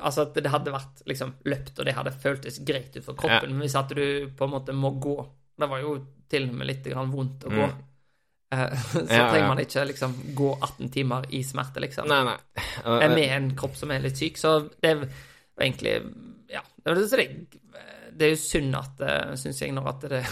altså 0.04 0.26
at 0.26 0.34
det 0.36 0.50
hadde 0.52 0.74
vært 0.74 0.98
liksom 1.08 1.30
løpt, 1.48 1.78
og 1.80 1.86
det 1.88 1.94
hadde 1.96 2.12
føltes 2.20 2.58
greit 2.68 2.92
ut 2.98 3.06
for 3.06 3.16
kroppen. 3.16 3.54
Men 3.54 3.64
hvis 3.64 3.76
at 3.80 3.94
du 3.96 4.28
på 4.36 4.44
en 4.44 4.52
måte 4.52 4.74
må 4.76 4.90
gå 5.00 5.14
Det 5.58 5.68
var 5.70 5.80
jo 5.80 5.94
til 6.28 6.44
og 6.50 6.58
med 6.60 6.68
litt 6.68 6.84
grann 6.84 7.08
vondt 7.08 7.46
å 7.48 7.52
gå. 7.54 7.68
Mm. 7.70 7.78
eh, 8.52 8.74
så 8.92 9.00
Ja, 9.06 9.22
ja. 9.22 9.30
trenger 9.32 9.48
man 9.48 9.62
ikke 9.64 9.86
liksom 9.88 10.18
gå 10.36 10.50
18 10.58 10.92
timer 10.98 11.24
i 11.32 11.40
smerte, 11.40 11.80
liksom. 11.86 12.12
Nei, 12.12 12.20
nei. 12.28 12.36
er 12.98 13.14
med 13.16 13.32
en 13.38 13.48
kropp 13.56 13.80
som 13.80 13.96
er 13.96 14.04
litt 14.04 14.20
syk. 14.20 14.36
Så 14.40 14.58
det 14.76 14.92
er 14.92 15.06
egentlig 15.56 15.96
Ja. 16.52 16.60
det 16.84 16.98
det, 17.00 17.28
det 18.12 18.28
er 18.28 18.36
jo 18.36 18.44
synd 18.44 18.76
at, 18.76 19.02
syns 19.40 19.64
jeg, 19.64 19.72
når 19.72 19.92
at 19.94 20.08
det 20.12 20.22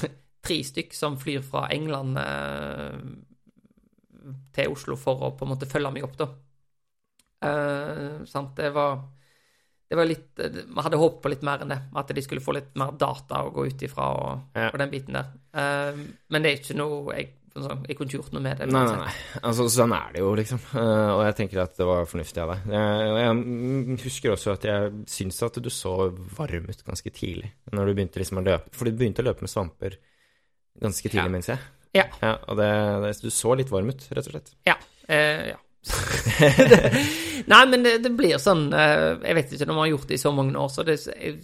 tre 0.46 0.58
stykk 0.64 0.96
som 0.96 1.18
flyr 1.20 1.44
fra 1.44 1.66
England 1.74 2.18
eh, 2.22 2.96
til 4.56 4.72
Oslo 4.72 4.96
for 5.00 5.28
å 5.28 5.34
på 5.36 5.46
en 5.46 5.52
måte 5.54 5.68
følge 5.70 5.92
meg 5.94 6.06
opp, 6.06 6.16
da. 6.20 6.30
Eh, 7.46 8.24
sant. 8.30 8.56
Det 8.56 8.72
var 8.74 8.98
det 9.86 9.94
var 9.94 10.08
litt 10.08 10.40
Vi 10.42 10.82
hadde 10.82 10.98
håpet 10.98 11.22
på 11.22 11.30
litt 11.30 11.46
mer 11.46 11.62
enn 11.62 11.70
det. 11.70 11.80
At 11.94 12.10
de 12.14 12.22
skulle 12.24 12.42
få 12.42 12.56
litt 12.56 12.72
mer 12.78 12.96
data 12.98 13.44
å 13.46 13.52
gå 13.54 13.68
ut 13.68 13.82
ifra 13.86 14.10
og, 14.18 14.46
Ja. 14.56 14.70
og 14.72 14.78
den 14.82 14.90
biten 14.90 15.18
der. 15.18 15.32
Eh, 15.54 16.00
men 16.28 16.42
det 16.42 16.50
er 16.50 16.58
ikke 16.58 16.78
noe 16.80 17.14
jeg, 17.14 17.28
sånn, 17.54 17.84
jeg 17.86 17.96
kunne 17.96 18.10
ikke 18.10 18.18
gjort 18.18 18.32
noe 18.34 18.42
med 18.42 18.58
det. 18.58 18.66
Nei, 18.66 18.82
nei, 18.84 18.96
nei. 19.04 19.12
Altså, 19.42 19.68
sånn 19.70 19.94
er 19.94 20.10
det 20.12 20.24
jo, 20.24 20.32
liksom. 20.34 20.60
Uh, 20.74 21.12
og 21.14 21.22
jeg 21.28 21.36
tenker 21.38 21.62
at 21.62 21.78
det 21.78 21.86
var 21.86 22.10
fornuftig 22.10 22.42
av 22.42 22.52
deg. 22.52 22.66
Jeg, 22.74 23.14
jeg 23.22 23.38
mm, 23.38 23.94
husker 24.02 24.34
også 24.34 24.56
at 24.56 24.66
jeg 24.68 24.90
syns 25.14 25.40
at 25.46 25.62
du 25.62 25.70
så 25.70 25.94
varm 26.36 26.68
ut 26.68 26.84
ganske 26.90 27.14
tidlig. 27.14 27.52
Når 27.72 27.86
du 27.86 27.94
begynte 27.94 28.20
liksom 28.20 28.42
å 28.42 28.44
løpe. 28.44 28.74
For 28.74 28.90
du 28.90 28.98
begynte 28.98 29.22
å 29.22 29.28
løpe 29.30 29.46
med 29.46 29.54
svamper 29.54 29.98
ganske 30.82 31.08
tidlig, 31.08 31.22
Ja. 31.22 31.28
minnes 31.32 31.48
jeg. 31.52 31.58
Ja. 31.96 32.04
og 32.48 32.58
det, 32.58 32.66
det, 33.06 33.12
du 33.24 33.30
så 33.32 33.54
litt 33.56 33.70
varm 33.72 33.88
ut, 33.88 34.02
rett 34.12 34.26
og 34.26 34.34
slett. 34.34 34.52
Ja. 34.68 34.76
Eh, 35.08 35.52
ja. 35.54 35.60
Nei, 37.46 37.60
men 37.70 37.84
det, 37.86 37.92
det 38.02 38.10
blir 38.18 38.40
sånn 38.42 38.72
eh, 38.74 39.20
Jeg 39.22 39.36
vet 39.38 39.52
ikke, 39.54 39.68
når 39.68 39.76
man 39.76 39.84
har 39.84 39.90
gjort 39.92 40.08
det 40.10 40.16
i 40.16 40.18
så 40.18 40.32
mange 40.34 40.56
år, 40.58 40.70
så 40.74 40.82
det 40.82 40.96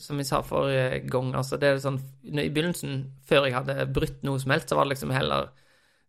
som 0.02 0.18
jeg 0.18 0.26
sa 0.26 0.40
forrige 0.42 1.04
gang 1.12 1.28
altså 1.38 1.60
det 1.62 1.68
er 1.68 1.78
sånn, 1.78 2.00
I 2.26 2.48
begynnelsen, 2.48 3.04
før 3.28 3.46
jeg 3.46 3.54
hadde 3.54 3.86
brutt 3.94 4.24
noe 4.26 4.40
som 4.42 4.50
helst, 4.50 4.72
så 4.72 4.78
var 4.80 4.88
det 4.88 4.96
liksom 4.96 5.14
heller 5.14 5.52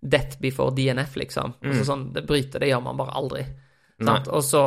death 0.01 0.41
before 0.41 0.73
DNF, 0.75 1.13
liksom. 1.15 1.53
Altså 1.63 1.85
sånn, 1.87 2.07
det 2.15 2.25
bryter, 2.27 2.59
det 2.59 2.73
gjør 2.73 2.81
man 2.89 2.97
bare 2.99 3.13
aldri. 3.15 3.45
Sant? 4.03 4.27
Og 4.27 4.43
så, 4.43 4.63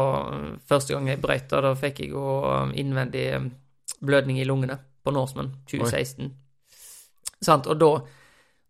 første 0.68 0.94
gang 0.94 1.10
jeg 1.10 1.20
brøyt, 1.20 1.50
da, 1.50 1.74
fikk 1.76 2.00
jeg 2.04 2.14
jo 2.14 2.22
innvendig 2.72 3.24
eh, 3.34 3.48
blødning 4.00 4.40
i 4.40 4.46
lungene 4.48 4.78
på 5.04 5.12
Norseman 5.12 5.50
2016. 5.68 6.30
Sant? 7.44 7.68
Og 7.68 7.76
da, 7.82 7.90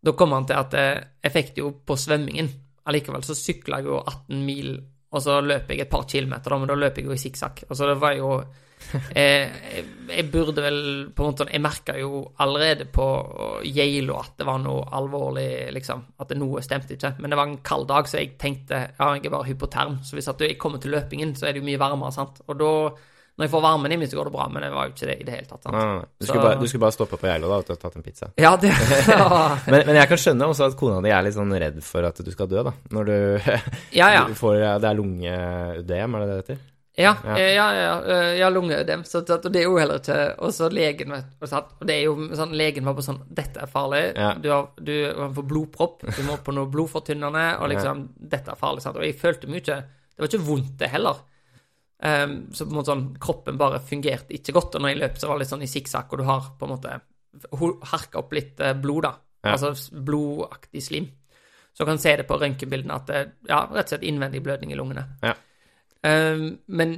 da 0.06 0.14
kom 0.14 0.34
han 0.36 0.46
til 0.46 0.60
at 0.60 0.76
eh, 0.78 1.06
jeg 1.26 1.34
fikk 1.34 1.56
det 1.56 1.64
jo 1.64 1.72
på 1.86 1.96
svømmingen. 1.98 2.52
Allikevel 2.86 3.24
så 3.26 3.34
sykla 3.34 3.80
jeg 3.80 3.90
jo 3.90 3.98
18 3.98 4.44
mil, 4.46 4.76
og 5.10 5.22
så 5.22 5.40
løper 5.42 5.74
jeg 5.74 5.86
et 5.86 5.90
par 5.90 6.06
kilometer, 6.06 6.52
da, 6.52 6.60
men 6.60 6.70
da 6.70 6.78
løper 6.78 7.02
jeg 7.02 7.10
jo 7.10 7.16
i 7.16 7.24
sikksakk. 7.24 7.64
Altså, 7.66 7.88
det 7.90 7.96
var 8.02 8.14
jo 8.18 8.30
eh, 9.16 9.48
jeg, 9.72 9.84
jeg 10.12 10.26
burde 10.30 10.60
vel 10.60 10.78
på 11.16 11.24
en 11.24 11.30
måte 11.30 11.46
Jeg 11.48 11.62
merka 11.64 11.94
jo 11.96 12.20
allerede 12.44 12.84
på 12.92 13.06
Geilo 13.64 14.18
at 14.20 14.34
det 14.36 14.46
var 14.46 14.60
noe 14.62 14.84
alvorlig, 14.94 15.48
liksom. 15.74 16.04
At 16.20 16.30
det 16.30 16.38
noe 16.38 16.62
stemte 16.62 16.94
ikke. 16.94 17.14
Men 17.18 17.32
det 17.32 17.40
var 17.40 17.50
en 17.50 17.58
kald 17.66 17.88
dag, 17.90 18.06
så 18.06 18.20
jeg 18.20 18.36
tenkte 18.38 18.82
ja, 18.92 19.10
jeg 19.16 19.26
er 19.26 19.34
bare 19.34 19.48
hypoterm. 19.48 19.98
Så 20.06 20.18
hvis 20.18 20.30
at 20.30 20.44
jeg 20.44 20.58
kommer 20.60 20.82
til 20.82 20.94
løpingen, 20.94 21.34
så 21.34 21.48
er 21.48 21.56
det 21.56 21.64
jo 21.64 21.70
mye 21.72 21.82
varmere, 21.82 22.14
sant. 22.14 22.44
Og 22.46 22.60
da, 22.60 22.72
når 23.36 23.44
jeg 23.44 23.50
får 23.52 23.62
varmen 23.66 23.92
i 23.92 23.96
meg, 24.00 24.08
så 24.08 24.16
går 24.16 24.28
det 24.30 24.32
bra, 24.32 24.46
men 24.48 24.62
det 24.64 24.70
var 24.72 24.86
jo 24.88 24.92
ikke 24.94 25.08
det 25.10 25.16
i 25.20 25.24
det 25.28 25.34
hele 25.34 25.46
tatt. 25.50 25.64
Nei, 25.68 25.72
nei, 25.76 25.96
nei. 25.96 26.04
Du, 26.06 26.24
Så- 26.24 26.28
skulle 26.30 26.44
bare, 26.46 26.60
du 26.60 26.66
skulle 26.70 26.84
bare 26.86 26.94
stoppe 26.96 27.16
på 27.20 27.26
Geilo 27.28 27.48
da, 27.52 27.58
og 27.60 27.80
tatt 27.82 27.96
en 28.00 28.02
pizza. 28.06 28.30
Ja, 28.40 28.54
det 28.56 28.70
ja. 28.72 29.26
Men, 29.72 29.82
men 29.90 29.98
jeg 30.00 30.08
kan 30.08 30.22
skjønne 30.22 30.48
også 30.48 30.70
at 30.70 30.76
kona 30.80 31.02
di 31.04 31.12
er 31.12 31.22
litt 31.26 31.36
sånn 31.36 31.52
redd 31.52 31.82
for 31.84 32.06
at 32.08 32.16
du 32.24 32.30
skal 32.32 32.48
dø, 32.48 32.62
da. 32.64 32.72
Når 32.96 33.04
du, 33.10 33.16
Ja, 33.98 34.08
ja. 34.14 34.24
du 34.26 34.34
får 34.44 34.56
Det 34.80 34.88
er 34.88 34.96
lungeødem, 35.02 36.14
er 36.16 36.24
det 36.24 36.30
det 36.32 36.38
heter? 36.40 36.64
Ja, 36.96 37.10
Ja. 37.28 37.36
ja, 37.36 37.48
ja, 37.52 37.66
ja, 37.76 38.46
eh, 38.46 38.50
lungeødem. 38.56 39.02
Så, 39.04 39.20
så, 39.28 39.36
og 39.36 39.52
det 39.52 39.60
er 39.60 39.66
jo 39.68 39.76
heller 39.76 39.98
ikke 40.00 40.16
Og 40.40 40.54
så 40.56 40.70
legen 40.72 41.12
vet 41.12 41.26
du. 41.28 41.44
Og 41.44 41.84
det 41.84 41.92
er 41.98 42.04
jo 42.06 42.14
sånn 42.32 42.54
Legen 42.56 42.86
var 42.88 42.94
på 42.96 43.04
sånn 43.04 43.18
Dette 43.28 43.60
er 43.66 43.68
farlig. 43.68 44.00
Ja. 44.16 44.30
Du, 44.40 44.48
har, 44.48 44.70
du 44.80 44.94
får 45.36 45.44
blodpropp. 45.50 46.06
Du 46.16 46.22
må 46.24 46.38
på 46.40 46.54
noe 46.56 46.70
blodfortynnende. 46.72 47.44
Og 47.60 47.68
liksom 47.74 48.06
Dette 48.16 48.54
er 48.54 48.56
farlig. 48.56 48.80
Sant? 48.86 48.96
Og 48.96 49.04
jeg 49.04 49.18
følte 49.20 49.46
mye 49.52 49.60
Det 49.60 50.24
var 50.24 50.30
ikke 50.32 50.46
vondt, 50.48 50.72
det 50.80 50.88
heller. 50.96 51.20
Ehm, 52.02 52.52
så 52.52 52.66
på 52.66 52.74
en 52.74 52.76
måte 52.76 52.92
sånn 52.92 53.06
Kroppen 53.20 53.60
bare 53.60 53.80
fungerte 53.84 54.34
ikke 54.36 54.54
godt. 54.56 54.76
Og 54.76 54.84
når 54.84 54.92
jeg 54.92 55.02
løp, 55.02 55.20
så 55.20 55.30
var 55.30 55.38
det 55.38 55.44
litt 55.44 55.52
sånn 55.54 55.66
i 55.66 55.70
sikksakk, 55.70 56.12
og 56.12 56.20
du 56.20 56.26
har 56.28 56.50
på 56.58 56.68
en 56.68 56.74
måte 56.74 57.00
harka 57.92 58.20
opp 58.22 58.32
litt 58.36 58.60
eh, 58.64 58.76
blod, 58.76 59.08
da. 59.08 59.14
Ja. 59.46 59.54
Altså 59.54 59.72
blodaktig 59.92 60.82
slim. 60.82 61.10
Så 61.76 61.84
du 61.84 61.90
kan 61.90 62.00
se 62.00 62.14
det 62.16 62.24
på 62.28 62.38
røntgenbildene 62.40 62.94
at 62.96 63.10
det 63.10 63.18
ja, 63.50 63.60
rett 63.68 63.84
og 63.84 63.92
slett 63.92 64.06
innvendig 64.08 64.40
blødning 64.42 64.72
i 64.72 64.78
lungene. 64.78 65.04
Ja. 65.20 65.34
Um, 66.06 66.54
men 66.72 66.94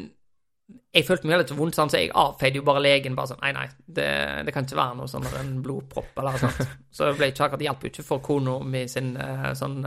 jeg 0.94 1.06
følte 1.08 1.26
meg 1.26 1.40
litt 1.40 1.50
så 1.50 1.56
vondt, 1.58 1.76
sånn 1.76 1.90
så 1.90 2.00
jeg 2.00 2.12
avfeide 2.16 2.60
jo 2.60 2.64
bare 2.66 2.82
legen. 2.84 3.16
bare 3.18 3.32
sånn, 3.32 3.40
Nei, 3.42 3.50
nei, 3.56 3.66
det, 3.84 4.08
det 4.46 4.54
kan 4.54 4.68
ikke 4.68 4.78
være 4.78 4.98
noe 5.00 5.10
sånn 5.10 5.26
en 5.40 5.52
blodpropp 5.64 6.20
eller 6.20 6.36
noe 6.36 6.42
sånt. 6.44 6.78
Så 6.94 7.08
det 7.08 7.18
ble 7.18 7.30
ikke 7.32 7.48
akkurat 7.48 7.64
hjalp 7.66 7.84
jo 7.84 7.90
ikke 7.92 8.06
for 8.06 8.24
kona 8.24 8.58
mi 8.64 8.84
sin 8.90 9.14
eh, 9.18 9.50
sånn 9.58 9.80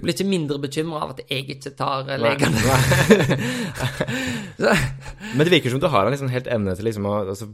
eh, 0.00 0.04
blir 0.04 0.16
ikke 0.16 0.28
mindre 0.28 0.58
bekymra 0.62 1.04
av 1.04 1.14
at 1.14 1.22
jeg 1.28 1.46
ikke 1.54 1.74
tar 1.78 2.08
eh, 2.08 2.20
legene. 2.20 2.58
Men 5.34 5.44
det 5.44 5.52
virker 5.52 5.70
som 5.70 5.80
du 5.80 5.88
har 5.90 6.06
en 6.06 6.14
liksom 6.14 6.30
helt 6.32 6.48
evne 6.50 6.74
til 6.76 6.88
liksom 6.88 7.06
å 7.08 7.14
altså, 7.32 7.48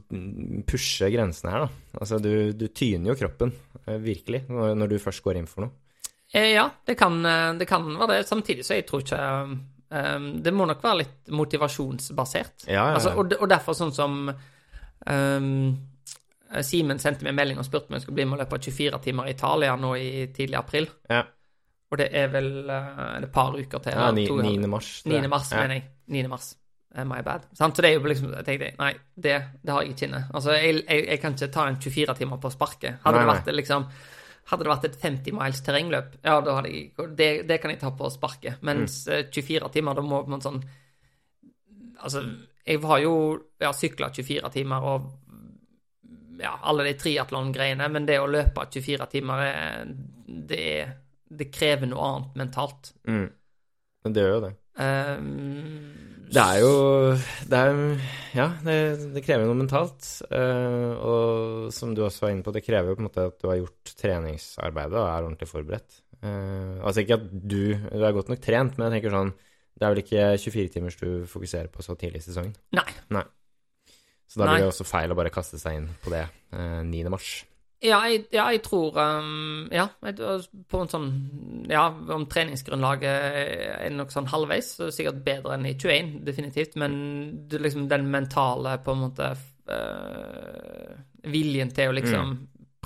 pushe 0.69 1.11
grensene 1.13 1.53
her, 1.53 1.67
da. 1.67 1.99
Altså, 2.01 2.21
du, 2.23 2.53
du 2.57 2.67
tyner 2.75 3.13
jo 3.13 3.19
kroppen, 3.21 3.53
eh, 3.85 3.99
virkelig, 4.03 4.45
når, 4.51 4.75
når 4.81 4.95
du 4.95 5.03
først 5.03 5.25
går 5.25 5.41
inn 5.41 5.51
for 5.51 5.67
noe. 5.67 5.75
Eh, 6.33 6.53
ja, 6.57 6.71
det 6.87 6.95
kan, 6.99 7.19
eh, 7.25 7.55
det 7.61 7.69
kan 7.71 7.87
være 7.99 8.17
det. 8.17 8.29
Samtidig 8.29 8.67
så 8.67 8.79
jeg 8.79 8.87
tror 8.89 9.05
ikke 9.05 9.21
um, 9.47 10.31
Det 10.43 10.53
må 10.55 10.67
nok 10.67 10.83
være 10.83 11.03
litt 11.05 11.35
motivasjonsbasert. 11.35 12.67
Ja, 12.67 12.73
ja, 12.73 12.87
ja. 12.89 12.95
Altså, 12.99 13.15
og, 13.15 13.37
og 13.39 13.51
derfor 13.51 13.79
sånn 13.79 13.95
som 13.95 14.25
um, 14.31 15.53
Simen 16.63 17.01
sendte 17.03 17.27
meg 17.27 17.33
en 17.33 17.39
melding 17.41 17.61
og 17.61 17.67
spurte 17.67 17.91
om 17.91 17.97
jeg 17.97 18.05
skulle 18.05 18.21
bli 18.21 18.27
med 18.27 18.39
og 18.39 18.45
løpe 18.45 18.61
24 18.63 19.01
timer 19.03 19.27
i 19.27 19.33
Italia 19.35 19.73
nå 19.79 19.95
i 19.99 20.11
tidlig 20.35 20.59
april. 20.59 20.87
Ja, 21.11 21.25
Og 21.97 22.03
det 22.03 22.11
er 22.13 22.29
vel 22.35 22.51
eh, 22.69 23.03
et 23.23 23.33
par 23.33 23.57
uker 23.57 23.81
til. 23.83 23.93
ja 23.97 24.09
eller 24.11 24.43
ni- 24.45 24.57
9. 24.61 24.69
mars. 24.69 24.91
9. 25.09 25.23
mars, 25.33 25.51
ja. 25.53 25.63
mener 25.65 25.79
jeg. 25.81 25.87
9. 26.13 26.29
mars. 26.29 26.51
Eh, 26.95 27.05
My 27.05 27.23
bad. 27.25 27.47
Så 27.57 27.71
det 27.77 27.85
er 27.91 27.95
jo 27.99 28.05
liksom 28.09 28.31
Jeg 28.35 28.45
tenkte 28.47 28.69
nei, 28.79 28.93
det, 29.17 29.33
det 29.65 29.73
har 29.73 29.83
jeg 29.83 29.95
ikke 29.97 30.07
inne. 30.11 30.21
Altså, 30.35 30.53
jeg, 30.57 30.85
jeg, 30.89 31.07
jeg 31.09 31.21
kan 31.21 31.35
ikke 31.35 31.49
ta 31.53 31.67
en 31.69 31.77
24 31.81 32.15
timer 32.21 32.39
på 32.41 32.51
sparket. 32.55 33.01
Hadde 33.05 33.19
Nei, 33.19 33.25
det 33.27 33.33
vært 33.35 33.57
liksom 33.57 33.89
hadde 34.47 34.63
det 34.63 34.71
vært 34.71 34.85
et 34.87 34.97
50 35.03 35.33
miles 35.35 35.61
terrengløp, 35.67 36.13
ja, 36.23 36.37
da 36.41 36.53
hadde 36.55 36.71
jeg 36.71 36.93
det, 37.19 37.31
det 37.49 37.57
kan 37.61 37.71
jeg 37.73 37.81
ta 37.81 37.91
på 37.91 38.07
sparket. 38.15 38.61
Mens 38.63 39.01
Mm. 39.09 39.13
eh, 39.17 39.25
24 39.35 39.69
timer, 39.75 39.95
da 39.99 40.03
må 40.07 40.21
man 40.29 40.41
sånn 40.41 40.63
Altså, 42.03 42.23
jeg 42.67 42.81
har 42.83 42.99
jo 43.01 43.13
ja, 43.61 43.73
sykla 43.73 44.11
24 44.15 44.51
timer 44.53 44.85
og 44.85 45.07
ja, 46.39 46.53
alle 46.69 46.85
de 46.85 46.95
triatlon-greiene, 47.01 47.89
men 47.91 48.07
det 48.07 48.19
å 48.21 48.29
løpe 48.29 48.67
24 48.71 49.07
timer, 49.11 49.43
er- 49.47 49.87
det, 50.29 50.59
er, 50.83 50.91
det 51.29 51.51
krever 51.55 51.91
noe 51.91 52.11
annet 52.11 52.41
mentalt. 52.43 52.93
Mm. 53.09 53.29
Men 54.07 54.15
det 54.15 54.23
gjør 54.23 54.35
jo 54.37 54.43
det. 54.47 54.53
Um, 54.77 55.95
Det 56.27 56.43
er 56.43 56.59
jo 56.61 56.73
det 57.49 57.59
er, 57.59 57.79
Ja, 58.37 58.47
det, 58.67 58.75
det 59.15 59.23
krever 59.25 59.47
noe 59.49 59.59
mentalt. 59.59 60.07
Uh, 60.31 60.93
og 61.01 61.73
som 61.75 61.95
du 61.97 62.03
også 62.05 62.27
var 62.27 62.35
inne 62.35 62.47
på, 62.47 62.55
det 62.55 62.65
krever 62.67 62.93
jo 62.93 62.99
på 62.99 63.05
en 63.05 63.09
måte 63.09 63.29
at 63.31 63.39
du 63.41 63.49
har 63.51 63.61
gjort 63.63 63.95
treningsarbeidet 63.99 64.99
og 65.01 65.07
er 65.09 65.27
ordentlig 65.27 65.49
forberedt. 65.51 66.01
Uh, 66.23 66.81
altså 66.81 67.03
ikke 67.03 67.19
at 67.19 67.27
du 67.29 67.75
Du 67.77 68.03
er 68.03 68.15
godt 68.17 68.31
nok 68.33 68.41
trent, 68.43 68.79
men 68.79 68.87
jeg 68.89 68.97
tenker 68.97 69.13
sånn 69.13 69.35
Det 69.77 69.85
er 69.85 69.91
vel 69.93 70.01
ikke 70.01 70.23
24 70.41 70.71
timers 70.73 70.97
du 70.97 71.09
fokuserer 71.29 71.69
på 71.69 71.85
så 71.85 71.93
tidlig 72.01 72.23
i 72.23 72.29
sesongen? 72.31 72.55
Nei. 73.13 73.27
Så 74.27 74.41
da 74.41 74.49
blir 74.49 74.65
det 74.65 74.71
også 74.73 74.87
feil 74.89 75.13
å 75.13 75.19
bare 75.19 75.31
kaste 75.35 75.61
seg 75.61 75.77
inn 75.79 75.91
på 76.03 76.11
det 76.15 76.25
uh, 76.57 76.81
9. 76.87 77.05
mars. 77.13 77.45
Ja, 77.85 77.99
jeg, 78.09 78.23
ja, 78.33 78.47
jeg 78.55 78.63
tror 78.65 78.97
um, 78.97 79.67
Ja, 79.71 79.85
på 80.01 80.79
en 80.81 80.89
sånn 80.89 81.09
Ja, 81.69 81.83
om 82.15 82.25
treningsgrunnlaget 82.31 83.05
er 83.85 83.91
nok 83.93 84.15
sånn 84.15 84.31
halvveis, 84.33 84.71
så 84.79 84.87
er 84.87 84.91
det 84.91 84.97
sikkert 84.97 85.19
bedre 85.27 85.55
enn 85.59 85.67
i 85.69 85.75
21, 85.77 86.15
definitivt, 86.25 86.77
men 86.81 86.95
det, 87.51 87.61
liksom 87.61 87.85
den 87.91 88.09
mentale, 88.11 88.79
på 88.85 88.95
en 88.97 89.03
måte 89.05 89.29
uh, 89.69 90.97
Viljen 91.27 91.73
til 91.75 91.91
å 91.91 91.97
liksom 91.97 92.37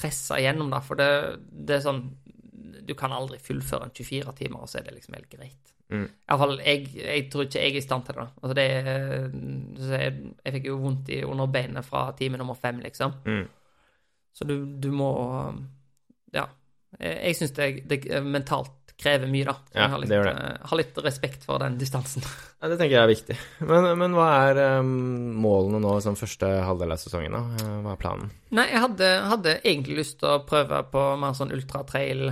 presse 0.01 0.39
igjennom, 0.41 0.71
da, 0.73 0.81
for 0.83 0.97
det, 0.99 1.09
det 1.53 1.77
er 1.79 1.83
sånn 1.85 2.03
Du 2.89 2.95
kan 2.99 3.13
aldri 3.15 3.39
fullføre 3.43 3.87
en 3.91 3.95
24 3.95 4.33
timer, 4.39 4.63
og 4.65 4.71
så 4.73 4.81
er 4.81 4.87
det 4.89 4.95
liksom 4.97 5.15
helt 5.15 5.31
greit. 5.31 5.75
Mm. 5.91 6.07
Iallfall, 6.31 6.57
jeg, 6.65 6.89
jeg 6.97 7.25
tror 7.31 7.45
ikke 7.47 7.61
jeg 7.63 7.75
er 7.75 7.79
i 7.79 7.83
stand 7.85 8.05
til 8.07 8.17
det. 8.19 8.25
Altså 8.41 8.57
det 8.59 8.65
er- 8.71 9.31
jeg, 10.01 10.13
jeg 10.47 10.55
fikk 10.57 10.67
jo 10.71 10.77
vondt 10.83 11.11
i 11.15 11.21
under 11.27 11.47
beinet 11.51 11.87
fra 11.87 12.09
time 12.19 12.39
nummer 12.41 12.59
fem, 12.59 12.81
liksom. 12.83 13.15
Mm. 13.27 13.45
Så 14.37 14.47
du, 14.49 14.57
du 14.67 14.91
må 14.95 15.13
Ja. 16.35 16.49
Jeg, 16.99 17.37
syns 17.39 17.53
det, 17.55 17.67
det 17.87 18.01
mentalt 18.27 18.81
krever 19.01 19.31
mye, 19.31 19.47
da. 19.49 19.55
Ja, 19.73 19.85
jeg 19.85 19.93
har 19.93 20.01
litt, 20.03 20.11
det 20.11 20.17
gjør 20.19 20.27
det. 20.29 20.33
Ha 20.37 20.71
har 20.71 20.81
litt 20.81 20.99
respekt 21.07 21.45
for 21.49 21.63
den 21.63 21.79
distansen. 21.81 22.25
Ja, 22.61 22.69
det 22.69 22.77
tenker 22.77 22.93
jeg 22.93 23.01
er 23.01 23.09
viktig. 23.09 23.35
Men, 23.65 23.87
men 23.97 24.13
hva 24.13 24.25
er 24.51 24.59
um, 24.83 24.91
målene 25.41 25.79
nå 25.81 25.95
som 26.05 26.19
første 26.21 26.45
halvdel 26.61 26.93
av 26.93 26.99
sesongen? 27.01 27.33
da? 27.33 27.71
Hva 27.87 27.95
er 27.95 28.01
planen? 28.03 28.35
Nei, 28.53 28.67
jeg 28.69 28.83
hadde, 28.85 29.09
hadde 29.31 29.55
egentlig 29.63 29.97
lyst 30.03 30.19
til 30.21 30.29
å 30.29 30.43
prøve 30.45 30.83
på 30.93 31.05
mer 31.23 31.33
sånn 31.39 31.55
ultratrail 31.57 32.27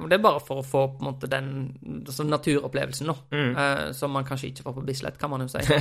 og 0.00 0.06
det 0.10 0.16
er 0.16 0.22
bare 0.24 0.40
for 0.42 0.60
å 0.60 0.66
få 0.66 0.80
på 0.94 1.02
en 1.02 1.08
måte 1.10 1.28
den 1.30 1.50
altså 2.06 2.24
naturopplevelsen, 2.26 3.06
nå, 3.10 3.14
Mm. 3.30 3.50
Eh, 3.56 3.92
som 3.96 4.10
man 4.14 4.24
kanskje 4.26 4.48
ikke 4.50 4.64
får 4.66 4.74
på 4.78 4.84
Bislett, 4.88 5.18
kan 5.20 5.30
man 5.30 5.44
jo 5.44 5.48
si. 5.52 5.60
det 5.62 5.78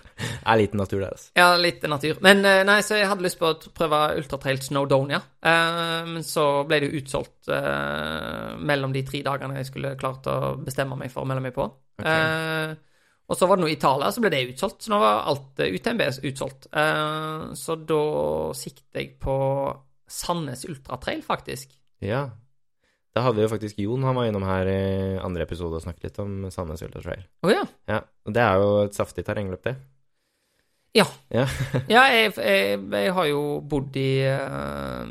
er 0.50 0.58
lite 0.60 0.76
natur, 0.76 1.00
deres. 1.00 1.30
altså. 1.30 1.30
Ja, 1.38 1.46
litt 1.56 1.86
natur. 1.88 2.18
Men 2.26 2.44
eh, 2.44 2.62
nei, 2.68 2.80
så 2.84 2.98
jeg 2.98 3.08
hadde 3.08 3.24
lyst 3.24 3.38
på 3.40 3.48
å 3.48 3.72
prøve 3.76 4.02
Ultratrail 4.20 4.60
Snowdonia. 4.64 5.22
Eh, 5.40 6.10
men 6.10 6.26
så 6.26 6.64
ble 6.68 6.80
det 6.82 6.90
jo 6.90 7.00
utsolgt 7.00 7.48
eh, 7.54 8.50
mellom 8.58 8.92
de 8.92 9.04
tre 9.08 9.22
dagene 9.26 9.60
jeg 9.60 9.70
skulle 9.70 9.96
klart 10.00 10.28
å 10.28 10.36
bestemme 10.60 10.98
meg 11.00 11.12
for 11.14 11.24
å 11.24 11.30
melde 11.30 11.46
meg 11.48 11.56
på. 11.56 11.68
Okay. 12.00 12.76
og 13.28 13.36
så 13.36 13.44
var 13.46 13.58
det 13.58 13.62
noe 13.66 13.70
i 13.70 13.74
Italia, 13.76 14.06
så 14.08 14.22
ble 14.24 14.30
det 14.32 14.38
utsolgt. 14.54 14.84
Så 14.84 14.92
nå 14.92 14.98
var 15.02 15.26
alt 15.30 15.60
eh, 15.60 15.74
UTMB 15.76 16.06
utsolgt. 16.30 16.70
Eh, 16.72 17.50
så 17.60 17.76
da 17.88 18.02
sikter 18.56 19.02
jeg 19.02 19.16
på 19.22 19.36
Sandnes 20.10 20.64
Ultratrail, 20.68 21.20
faktisk. 21.22 21.76
Ja. 22.02 22.24
Da 23.16 23.24
hadde 23.26 23.42
jo 23.42 23.50
faktisk 23.50 23.78
Jon, 23.82 24.04
han 24.06 24.14
var 24.14 24.28
innom 24.30 24.44
her 24.46 24.68
i 24.70 24.82
andre 25.18 25.42
episode 25.42 25.80
og 25.80 25.82
snakket 25.82 26.04
litt 26.08 26.20
om 26.22 26.44
Sandnes 26.54 26.82
Ultra 26.86 27.02
Trail. 27.02 27.24
Oh, 27.42 27.50
ja. 27.50 27.64
Ja, 27.90 28.04
og 28.26 28.36
det 28.36 28.44
er 28.44 28.60
jo 28.62 28.68
et 28.84 28.94
saftig 28.94 29.24
terrengløp, 29.26 29.64
det. 29.66 29.74
Ja. 30.94 31.06
Ja. 31.30 31.46
Ja, 31.94 32.04
jeg, 32.10 32.32
jeg, 32.36 32.78
jeg 32.92 33.14
har 33.14 33.26
jo 33.30 33.42
bodd 33.70 33.96
i 33.98 34.10
uh, 34.26 35.06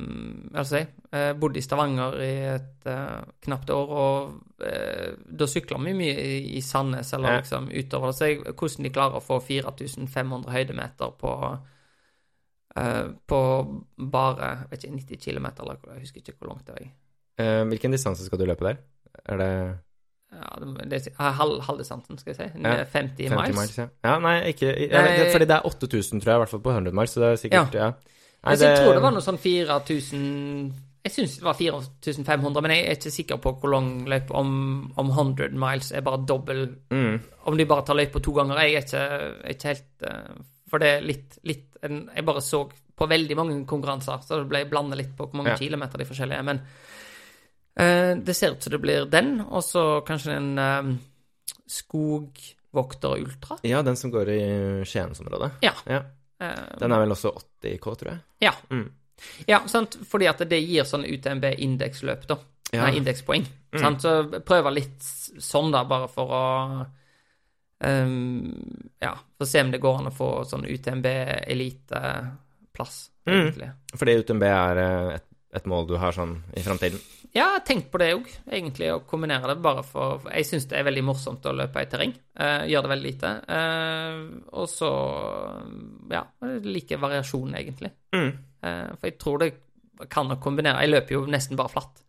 skal 0.63 0.81
jeg 0.81 0.89
eh, 1.15 1.31
bodd 1.39 1.55
i 1.57 1.63
Stavanger 1.63 2.17
i 2.23 2.31
et 2.51 2.87
uh, 2.91 3.23
knapt 3.45 3.71
år, 3.75 3.93
og 4.03 4.63
uh, 4.63 5.09
da 5.39 5.47
sykler 5.47 5.79
vi 5.87 5.95
mye 6.01 6.15
i, 6.19 6.37
i 6.59 6.63
Sandnes, 6.63 7.13
eller 7.15 7.37
Ja. 7.37 7.41
liksom 7.43 7.69
utover. 7.71 8.15
Så 8.15 8.31
jeg, 8.31 8.43
hvordan 8.51 8.87
de 8.87 8.93
klarer 8.95 9.19
å 9.19 9.23
få 9.23 9.39
4500 9.43 10.51
høydemeter 10.55 11.15
på 11.19 11.35
uh, 12.77 13.05
på 13.27 13.41
bare 14.11 14.51
vet 14.71 14.83
ikke, 14.83 14.99
90 14.99 15.23
km, 15.23 15.47
eller 15.63 15.79
jeg 15.95 16.05
husker 16.07 16.23
ikke 16.23 16.37
hvor 16.39 16.53
langt 16.53 16.67
det 16.67 16.75
er. 16.79 16.91
Eh, 17.39 17.61
hvilken 17.71 17.95
distanse 17.95 18.25
skal 18.25 18.41
du 18.41 18.47
løpe 18.49 18.67
der? 18.67 18.81
Er 19.25 19.39
det 19.39 19.51
Ja, 20.29 20.49
det, 20.61 20.89
det 20.91 20.99
er 21.07 21.31
halv, 21.39 21.61
halvdistansen, 21.65 22.19
skal 22.19 22.35
jeg 22.35 22.37
si. 22.37 22.61
Ja, 22.61 22.83
50, 22.83 23.29
50 23.29 23.29
miles. 23.29 23.55
miles? 23.57 23.77
ja. 23.77 23.87
ja, 24.05 24.19
nei, 24.19 24.35
ikke 24.51 24.69
ja, 24.75 25.01
det, 25.07 25.31
Fordi 25.31 25.47
det 25.49 25.55
er 25.55 25.65
8000, 25.65 26.21
tror 26.21 26.31
jeg, 26.31 26.37
i 26.37 26.43
hvert 26.43 26.53
fall 26.53 26.61
på 26.67 26.75
100 26.75 26.95
miles, 26.95 27.15
så 27.15 27.23
det 27.23 27.31
er 27.31 27.41
sikkert 27.45 27.79
Ja. 27.79 27.89
Nei, 28.39 28.55
jeg 28.55 28.77
tror 28.79 28.93
det 28.95 29.01
var 29.03 29.11
noe 29.11 29.23
sånn 29.23 29.39
4000 29.41 30.19
Jeg 31.03 31.11
syns 31.11 31.33
det 31.39 31.43
var 31.43 31.57
4500, 31.59 32.61
men 32.63 32.71
jeg 32.71 32.85
er 32.85 32.99
ikke 32.99 33.11
sikker 33.11 33.39
på 33.43 33.51
hvor 33.59 33.73
lang 33.73 33.89
løype 34.07 34.35
om, 34.35 34.53
om 34.99 35.09
100 35.11 35.57
miles 35.59 35.91
er 35.91 36.05
bare 36.05 36.21
dobbel 36.27 36.61
mm, 36.91 37.17
Om 37.51 37.57
de 37.59 37.65
bare 37.67 37.87
tar 37.87 37.99
løypa 37.99 38.21
to 38.23 38.35
ganger. 38.37 38.61
Jeg 38.63 38.77
er 38.77 38.85
ikke, 38.85 39.03
er 39.43 39.57
ikke 39.57 39.73
helt 39.73 40.07
eh, 40.11 40.37
For 40.71 40.83
det 40.83 40.93
er 40.93 41.03
litt, 41.07 41.39
litt 41.49 41.81
Jeg 41.83 42.27
bare 42.27 42.43
så 42.45 42.63
på 42.99 43.07
veldig 43.07 43.35
mange 43.39 43.57
konkurranser, 43.67 44.23
så 44.27 44.41
det 44.41 44.49
ble 44.51 44.65
blanda 44.67 44.97
litt 44.99 45.13
på 45.15 45.27
hvor 45.27 45.39
mange 45.39 45.55
kilometer 45.59 46.01
de 46.01 46.07
forskjellige 46.07 46.39
er. 46.41 46.47
Men 46.47 46.57
det 47.79 48.33
ser 48.35 48.51
ut 48.51 48.63
som 48.63 48.71
det 48.73 48.79
blir 48.83 49.05
den, 49.07 49.37
og 49.47 49.63
så 49.63 50.01
kanskje 50.07 50.33
en 50.35 50.49
uh, 50.59 50.89
Skogvokter 51.69 53.17
Ultra. 53.21 53.57
Ja, 53.61 53.81
den 53.81 53.97
som 53.97 54.11
går 54.11 54.29
i 54.29 54.85
Skiensområdet. 54.85 55.51
Ja. 55.61 55.71
ja. 55.85 56.01
Eh, 56.41 56.77
Den 56.79 56.91
er 56.91 56.99
vel 57.03 57.11
også 57.11 57.31
80 57.61 57.77
K, 57.83 57.95
tror 57.95 58.11
jeg. 58.11 58.19
ja. 58.39 58.53
Mm. 58.69 58.91
ja, 59.47 59.67
sant, 59.67 59.97
fordi 60.07 60.27
at 60.31 60.37
det 60.49 60.59
gir 60.63 60.83
sånn 60.87 61.05
UTMB-indeksløp, 61.05 62.27
da. 62.29 62.35
Ja. 62.71 62.81
Nei, 62.85 62.97
indekspoeng. 63.01 63.45
Mm. 63.73 63.79
Sant? 63.81 64.01
Så 64.05 64.11
prøver 64.45 64.71
litt 64.71 65.03
sånn, 65.03 65.71
da, 65.73 65.83
bare 65.89 66.07
for 66.11 66.27
å 66.29 66.43
um, 67.83 68.53
Ja, 69.01 69.13
for 69.37 69.45
å 69.45 69.49
se 69.49 69.61
om 69.65 69.71
det 69.73 69.81
går 69.83 69.97
an 69.99 70.07
å 70.11 70.15
få 70.15 70.29
sånn 70.47 70.65
UTMB-eliteplass, 70.69 73.09
Mm. 73.29 73.51
Fordi 73.93 74.13
UTMB 74.17 74.43
er 74.47 74.77
eh, 74.81 75.09
et, 75.19 75.25
et 75.53 75.65
mål 75.69 75.85
du 75.85 75.93
har 76.01 76.09
sånn 76.15 76.39
i 76.57 76.63
framtiden. 76.65 76.97
Ja, 77.29 77.43
jeg 77.43 77.59
har 77.59 77.65
tenkt 77.65 77.91
på 77.93 77.99
det 78.01 78.09
òg, 78.15 78.27
egentlig, 78.49 78.87
å 78.89 79.03
kombinere 79.05 79.51
det 79.51 79.61
bare 79.61 79.83
for 79.85 80.25
Jeg 80.31 80.47
syns 80.49 80.65
det 80.71 80.79
er 80.79 80.87
veldig 80.87 81.03
morsomt 81.05 81.45
å 81.45 81.53
løpe 81.53 81.83
i 81.83 81.89
terreng. 81.91 82.13
Uh, 82.33 82.65
gjør 82.65 82.87
det 82.87 82.91
veldig 82.95 83.09
lite. 83.11 83.33
Uh, 83.45 84.21
og 84.57 84.69
så 84.71 84.91
Ja, 86.09 86.23
like 86.41 86.73
liker 86.73 87.01
variasjon, 87.03 87.53
egentlig. 87.59 87.93
Mm. 88.15 88.31
Uh, 88.65 88.87
for 88.95 89.11
jeg 89.11 89.19
tror 89.21 89.43
det 89.43 89.51
kan 90.09 90.31
å 90.31 90.39
kombinere. 90.41 90.81
Jeg 90.85 90.95
løper 90.95 91.19
jo 91.19 91.25
nesten 91.29 91.59
bare 91.59 91.73
flatt. 91.73 92.01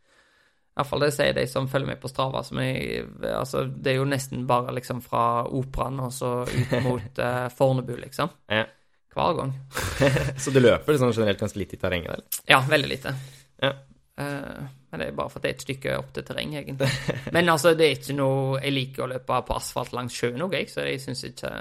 Iallfall 0.79 1.03
det 1.05 1.11
sier 1.13 1.35
de 1.37 1.45
som 1.51 1.69
følger 1.69 1.93
med 1.93 2.01
på 2.01 2.09
Strava. 2.09 2.43
Som 2.47 2.61
jeg, 2.63 3.05
altså, 3.35 3.65
det 3.69 3.95
er 3.95 4.01
jo 4.01 4.09
nesten 4.09 4.47
bare 4.49 4.73
liksom 4.77 5.03
fra 5.05 5.45
Operaen 5.45 6.01
og 6.05 6.13
så 6.15 6.33
ut 6.47 6.77
mot 6.87 7.21
eh, 7.27 7.47
Fornebu, 7.57 7.97
liksom. 8.01 8.33
Ja. 8.49 8.65
Hver 9.11 9.37
gang. 9.41 9.53
Så 10.43 10.53
du 10.55 10.61
løper 10.63 10.95
liksom, 10.95 11.11
generelt 11.11 11.41
ganske 11.43 11.59
litt 11.59 11.73
i 11.75 11.79
terrenget 11.83 12.13
Eller? 12.15 12.43
Ja, 12.47 12.61
veldig 12.71 12.91
lite. 12.93 13.15
Ja. 13.59 13.73
Eh, 14.21 14.69
men 14.91 15.03
det 15.03 15.07
er 15.07 15.17
bare 15.17 15.31
for 15.31 15.39
at 15.39 15.47
det 15.47 15.53
er 15.53 15.57
et 15.57 15.65
stykke 15.65 15.97
opp 16.01 16.11
til 16.15 16.27
terreng, 16.27 16.57
egentlig. 16.59 16.91
Men 17.35 17.53
altså, 17.53 17.77
det 17.79 17.87
er 17.87 17.97
ikke 17.99 18.17
noe 18.19 18.59
Jeg 18.59 18.75
liker 18.75 19.05
å 19.05 19.11
løpe 19.13 19.41
på 19.47 19.57
asfalt 19.57 19.95
langs 19.97 20.17
sjøen 20.19 20.43
òg, 20.43 20.57
jeg, 20.59 20.71
så 20.73 20.87
jeg 20.87 21.03
syns 21.05 21.25
ikke 21.31 21.53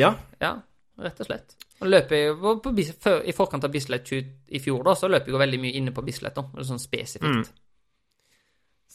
Ja. 0.00 0.14
Ja, 0.40 0.54
rett 1.04 1.20
og 1.20 1.28
slett. 1.28 1.56
Og 1.78 1.90
løper 1.92 2.16
jeg 2.18 2.36
på, 2.40 2.56
på, 2.64 2.74
før, 3.04 3.20
I 3.28 3.34
forkant 3.36 3.66
av 3.68 3.74
Bislett 3.74 4.10
i 4.10 4.60
fjor, 4.62 4.82
da, 4.86 4.96
så 4.98 5.10
løper 5.10 5.30
jeg 5.30 5.36
jo 5.36 5.42
veldig 5.44 5.60
mye 5.62 5.78
inne 5.78 5.94
på 5.94 6.04
Bislett, 6.06 6.38
da. 6.38 6.64
Sånn 6.66 6.80
spesifikt. 6.82 7.52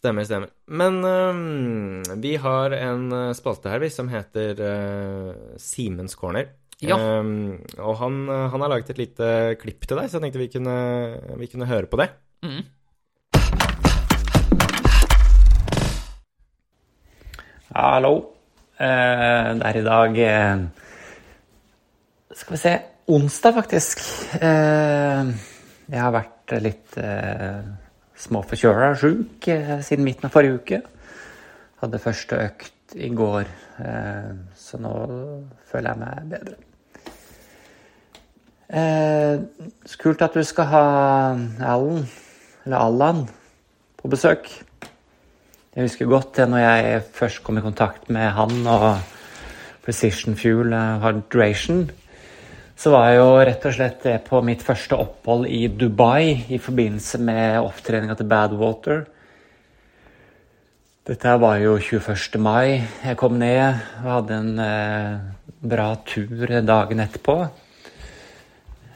Stemmer, 0.04 0.26
stemmer. 0.28 0.50
Men 0.68 0.98
um, 1.06 2.02
vi 2.20 2.34
har 2.44 2.74
en 2.76 3.06
øh, 3.16 3.30
spalte 3.38 3.72
her, 3.72 3.80
vi, 3.80 3.88
som 3.94 4.10
heter 4.12 4.60
uh, 4.60 5.54
Simens 5.62 6.18
corner. 6.20 6.50
Ja. 6.84 6.98
Um, 6.98 7.62
og 7.78 7.96
han, 8.02 8.18
han 8.28 8.66
har 8.66 8.74
laget 8.74 8.92
et 8.92 9.00
lite 9.00 9.30
klipp 9.62 9.88
til 9.88 10.02
deg, 10.02 10.10
så 10.12 10.18
jeg 10.18 10.26
tenkte 10.26 10.42
vi 10.42 10.52
kunne, 10.58 10.76
vi 11.40 11.48
kunne 11.54 11.70
høre 11.70 11.88
på 11.88 12.02
det. 12.02 12.10
Mm. 12.44 12.64
Hallo. 17.76 18.14
Eh, 18.76 19.54
det 19.56 19.70
er 19.70 19.78
i 19.80 19.84
dag 19.86 20.18
eh, 20.20 20.64
Skal 22.36 22.56
vi 22.56 22.60
se 22.60 22.74
onsdag, 23.08 23.56
faktisk. 23.62 24.04
Eh, 24.42 25.32
jeg 25.88 26.02
har 26.02 26.12
vært 26.12 26.56
litt 26.64 27.00
småforkjøla, 28.26 28.92
sjuk, 29.00 29.48
eh, 29.48 29.78
siden 29.80 30.04
midten 30.04 30.28
av 30.28 30.36
forrige 30.36 30.60
uke. 30.60 30.82
Hadde 31.80 32.04
første 32.04 32.44
økt 32.50 33.00
i 33.00 33.10
går, 33.10 33.48
så 34.56 34.80
nå 34.80 34.94
føler 35.72 35.90
jeg 35.90 36.00
meg 36.04 36.30
bedre. 36.36 36.60
Eh, 38.74 39.40
kult 40.02 40.22
at 40.26 40.34
du 40.34 40.44
skal 40.44 40.66
ha 40.72 40.86
Alan, 41.62 42.06
eller 42.66 42.78
Allan, 42.78 43.26
på 44.00 44.12
besøk. 44.12 44.48
Jeg 45.74 45.88
husker 45.88 46.10
godt 46.10 46.36
det 46.38 46.46
når 46.52 46.62
jeg 46.62 47.02
først 47.16 47.44
kom 47.44 47.58
i 47.58 47.66
kontakt 47.66 48.10
med 48.14 48.30
han 48.36 48.68
og 48.70 48.88
Precision 49.84 50.38
Fuel 50.40 50.76
Hydration. 51.04 51.88
Så 52.80 52.92
var 52.94 53.10
jeg 53.10 53.20
jo 53.20 53.32
rett 53.38 53.66
og 53.68 53.76
slett 53.76 54.06
det 54.06 54.16
på 54.28 54.42
mitt 54.46 54.64
første 54.66 54.98
opphold 54.98 55.48
i 55.48 55.66
Dubai 55.68 56.54
i 56.56 56.60
forbindelse 56.62 57.20
med 57.22 57.60
opptreninga 57.62 58.16
til 58.20 58.30
Badwater. 58.32 59.04
Dette 61.04 61.36
var 61.36 61.58
jo 61.60 61.76
21. 61.78 62.40
mai. 62.40 62.80
Jeg 63.04 63.20
kom 63.20 63.36
ned 63.40 63.82
og 64.06 64.08
hadde 64.08 64.40
en 64.40 64.64
eh, 64.64 65.18
bra 65.74 65.90
tur 66.08 66.48
dagen 66.64 67.04
etterpå. 67.04 67.38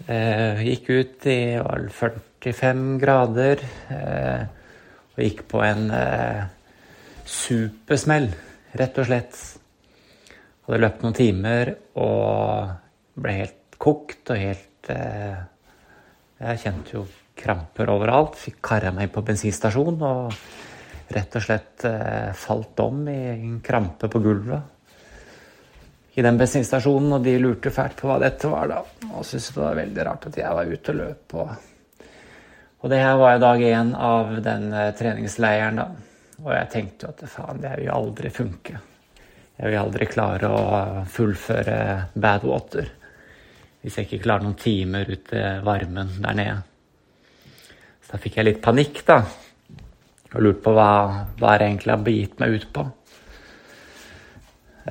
Eh, 0.08 0.62
gikk 0.64 0.86
ut 0.90 1.26
i 1.28 1.58
45 1.60 2.84
grader 3.02 3.60
eh, 3.92 4.44
og 5.12 5.20
gikk 5.20 5.42
på 5.52 5.60
en 5.66 5.90
eh, 5.92 6.46
supersmell, 7.28 8.30
rett 8.80 9.02
og 9.02 9.10
slett. 9.10 9.42
Hadde 10.64 10.80
løpt 10.80 11.04
noen 11.04 11.18
timer 11.18 11.74
og 12.00 12.72
ble 13.20 13.36
helt 13.42 13.76
kokt 13.76 14.32
og 14.32 14.40
helt 14.40 14.92
eh, 14.94 15.44
Jeg 16.40 16.64
kjente 16.64 16.96
jo 16.96 17.04
kramper 17.38 17.92
overalt. 17.92 18.40
Fikk 18.40 18.62
kara 18.64 18.94
meg 18.96 19.12
på 19.12 19.26
bensinstasjon 19.28 20.00
og 20.08 20.40
rett 21.12 21.36
og 21.36 21.44
slett 21.44 21.84
eh, 21.90 22.32
falt 22.32 22.80
om 22.84 23.04
i 23.12 23.20
en 23.34 23.60
krampe 23.66 24.08
på 24.08 24.24
gulvet. 24.24 24.77
I 26.18 26.24
den 26.26 26.38
bensinstasjonen, 26.40 27.12
og 27.14 27.26
de 27.26 27.36
lurte 27.38 27.70
fælt 27.74 28.00
på 28.00 28.10
hva 28.10 28.18
dette 28.22 28.50
var, 28.50 28.72
da. 28.72 28.82
Og 29.12 29.26
syntes 29.26 29.52
det 29.54 29.62
var 29.62 29.78
veldig 29.78 30.06
rart 30.08 30.28
at 30.32 30.40
jeg 30.42 30.58
var 30.58 30.72
ute 30.72 30.94
og 30.94 30.98
løp. 30.98 31.36
Og, 31.38 31.52
og 32.82 32.94
det 32.94 33.02
her 33.04 33.20
var 33.22 33.36
jo 33.36 33.44
dag 33.44 33.66
én 33.70 33.94
av 33.94 34.36
den 34.46 34.68
eh, 34.74 34.94
treningsleiren, 34.98 35.82
da. 35.84 35.88
Og 36.42 36.52
jeg 36.54 36.72
tenkte 36.74 37.06
jo 37.06 37.14
at 37.14 37.24
faen, 37.30 37.62
det 37.62 37.76
vil 37.78 37.94
aldri 37.94 38.34
funke. 38.34 38.82
Jeg 39.58 39.72
vil 39.72 39.80
aldri 39.80 40.10
klare 40.10 40.50
å 40.54 40.66
fullføre 41.10 41.78
bad 42.14 42.44
water 42.46 42.94
hvis 43.82 43.96
jeg 43.98 44.08
ikke 44.08 44.26
klarer 44.26 44.44
noen 44.44 44.58
timer 44.60 45.08
ut 45.08 45.30
i 45.32 45.42
varmen 45.64 46.10
der 46.20 46.36
nede. 46.36 46.56
Så 48.04 48.16
da 48.16 48.20
fikk 48.20 48.40
jeg 48.40 48.48
litt 48.50 48.60
panikk, 48.64 49.00
da. 49.08 49.22
Og 50.34 50.42
lurte 50.44 50.66
på 50.66 50.74
hva, 50.76 50.92
hva 51.40 51.54
jeg 51.56 51.70
egentlig 51.70 51.94
har 51.94 52.04
begitt 52.04 52.42
meg 52.42 52.58
ut 52.58 52.66
på. 52.76 52.84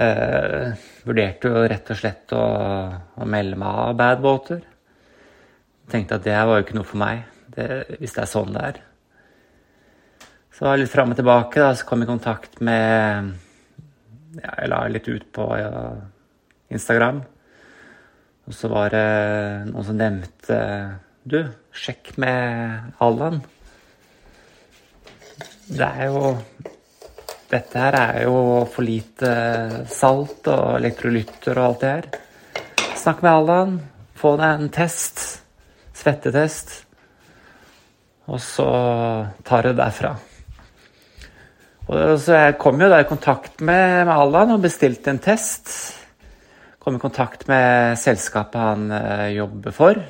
Eh, 0.01 0.86
vurderte 1.07 1.51
jo 1.51 1.62
rett 1.70 1.93
og 1.93 2.01
slett 2.01 2.35
å, 2.35 2.43
å 3.23 3.28
melde 3.28 3.59
meg 3.61 3.81
av 3.87 3.95
Badwater. 3.99 4.65
Tenkte 5.91 6.19
at 6.19 6.27
det 6.27 6.35
var 6.35 6.59
jo 6.59 6.66
ikke 6.66 6.78
noe 6.78 6.89
for 6.89 7.01
meg, 7.01 7.23
det, 7.55 7.69
hvis 8.01 8.16
det 8.16 8.24
er 8.24 8.31
sånn 8.31 8.53
det 8.57 8.65
er. 8.73 8.83
Så 10.57 10.65
var 10.65 10.74
jeg 10.74 10.87
litt 10.87 10.95
fram 10.95 11.12
og 11.12 11.19
tilbake, 11.19 11.62
da, 11.62 11.74
så 11.77 11.87
kom 11.87 12.03
jeg 12.03 12.09
i 12.09 12.15
kontakt 12.15 12.61
med 12.65 13.33
ja, 14.41 14.53
Jeg 14.57 14.70
la 14.73 14.78
litt 14.89 15.09
ut 15.09 15.27
på 15.37 15.49
ja, 15.61 15.73
Instagram. 16.73 17.20
Og 18.47 18.55
så 18.55 18.70
var 18.73 18.95
det 18.95 19.07
noen 19.69 19.87
som 19.87 19.99
nevnte 19.99 20.59
Du, 21.27 21.41
sjekk 21.77 22.15
med 22.23 22.97
Allan. 23.03 23.43
Det 25.66 25.87
er 25.87 26.12
jo 26.15 26.37
Dette 27.47 27.78
her 27.78 27.94
er 27.94 28.23
jo 28.24 28.39
for 28.66 28.82
lite 28.82 29.32
salt 29.93 30.48
og 30.51 30.81
elektrolytter 30.81 31.55
og 31.55 31.66
alt 31.68 31.85
det 31.85 31.93
her. 31.93 32.09
Snakk 32.98 33.23
med 33.23 33.31
Allan. 33.32 33.77
Få 34.18 34.35
deg 34.40 34.62
en 34.64 34.73
test. 34.74 35.23
Svettetest. 35.94 36.73
Og 38.27 38.40
så 38.43 38.66
tar 39.47 39.68
du 39.68 39.77
derfra. 39.78 40.16
Og 41.86 42.18
så 42.18 42.35
jeg 42.35 42.59
kom 42.59 42.82
jo 42.82 42.90
da 42.90 42.98
i 42.98 43.06
kontakt 43.06 43.62
med, 43.62 44.09
med 44.09 44.14
Allan 44.16 44.56
og 44.56 44.64
bestilte 44.64 45.12
en 45.12 45.23
test. 45.23 45.70
Kom 46.82 46.98
i 46.98 47.02
kontakt 47.02 47.47
med 47.51 47.94
selskapet 47.98 48.59
han 48.59 48.90
eh, 48.90 49.36
jobber 49.36 49.74
for. 49.74 50.01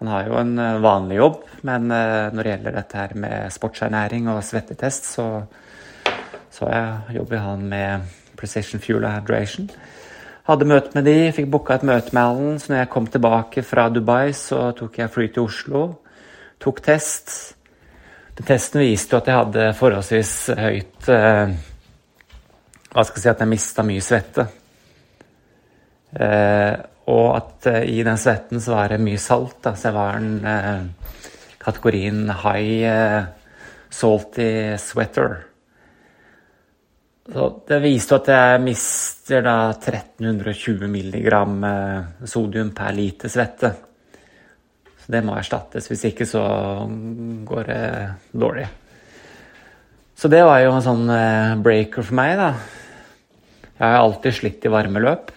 Han 0.00 0.08
har 0.08 0.30
jo 0.30 0.38
en 0.40 0.56
eh, 0.56 0.80
vanlig 0.80 1.20
jobb, 1.20 1.42
men 1.68 1.92
eh, 1.92 2.32
når 2.32 2.40
det 2.40 2.54
gjelder 2.54 2.76
dette 2.78 3.02
her 3.02 3.12
med 3.20 3.52
sportsernæring 3.52 4.30
og 4.32 4.40
svettetest, 4.48 5.12
så, 5.12 5.26
så 6.60 6.68
jeg 6.68 7.16
jobber 7.16 7.40
han 7.40 7.62
med 7.64 8.10
Precision 8.36 8.82
Fuel 8.84 9.06
Hydration. 9.08 9.70
Hadde 10.44 10.66
møte 10.68 10.92
med 10.92 11.06
de, 11.08 11.30
fikk 11.32 11.48
booka 11.48 11.78
et 11.78 11.86
møte 11.88 12.12
med 12.12 12.20
Allen. 12.20 12.58
Så 12.60 12.72
når 12.72 12.82
jeg 12.82 12.90
kom 12.92 13.06
tilbake 13.08 13.64
fra 13.64 13.86
Dubai, 13.88 14.34
så 14.36 14.70
tok 14.76 14.98
jeg 15.00 15.12
fly 15.14 15.28
til 15.32 15.48
Oslo. 15.48 15.82
Tok 16.60 16.82
test. 16.84 17.32
Den 18.36 18.48
testen 18.48 18.84
viste 18.84 19.16
jo 19.16 19.22
at 19.22 19.30
jeg 19.30 19.38
hadde 19.40 19.66
forholdsvis 19.78 20.34
høyt 20.56 21.08
eh, 21.12 21.56
Hva 22.90 23.02
skal 23.04 23.18
jeg 23.18 23.24
si 23.24 23.32
At 23.32 23.42
jeg 23.44 23.52
mista 23.54 23.84
mye 23.86 24.04
svette. 24.04 24.46
Eh, 26.20 26.72
og 27.10 27.26
at 27.38 27.68
eh, 27.72 27.84
i 27.96 28.00
den 28.06 28.20
svetten 28.20 28.60
så 28.60 28.76
var 28.76 28.92
det 28.92 29.00
mye 29.00 29.20
salt. 29.20 29.62
Da, 29.64 29.72
så 29.72 29.88
jeg 29.88 29.96
var 29.96 30.18
den 30.20 30.40
eh, 30.44 31.14
kategorien 31.62 32.26
high 32.44 32.90
eh, 32.90 33.22
salty 33.90 34.50
sweater. 34.76 35.49
Så 37.30 37.46
det 37.68 37.78
viste 37.84 38.16
at 38.18 38.28
jeg 38.32 38.62
mister 38.64 39.44
da 39.46 39.56
1320 39.70 40.88
milligram 40.90 41.60
eh, 41.62 42.26
sodium 42.26 42.72
per 42.74 42.94
liter 42.96 43.30
svette. 43.30 43.70
Så 44.98 45.12
det 45.14 45.20
må 45.22 45.36
erstattes. 45.38 45.86
Hvis 45.86 46.08
ikke 46.08 46.26
så 46.26 46.42
går 47.46 47.68
det 47.68 47.82
dårlig. 48.34 48.66
Så 50.18 50.28
det 50.28 50.42
var 50.44 50.58
jo 50.64 50.72
en 50.74 50.84
sånn 50.84 51.12
eh, 51.14 51.54
breaker 51.62 52.04
for 52.04 52.18
meg, 52.18 52.34
da. 52.40 52.48
Jeg 53.78 53.84
har 53.86 54.02
alltid 54.02 54.36
slitt 54.36 54.66
i 54.66 54.72
varmeløp. 54.74 55.30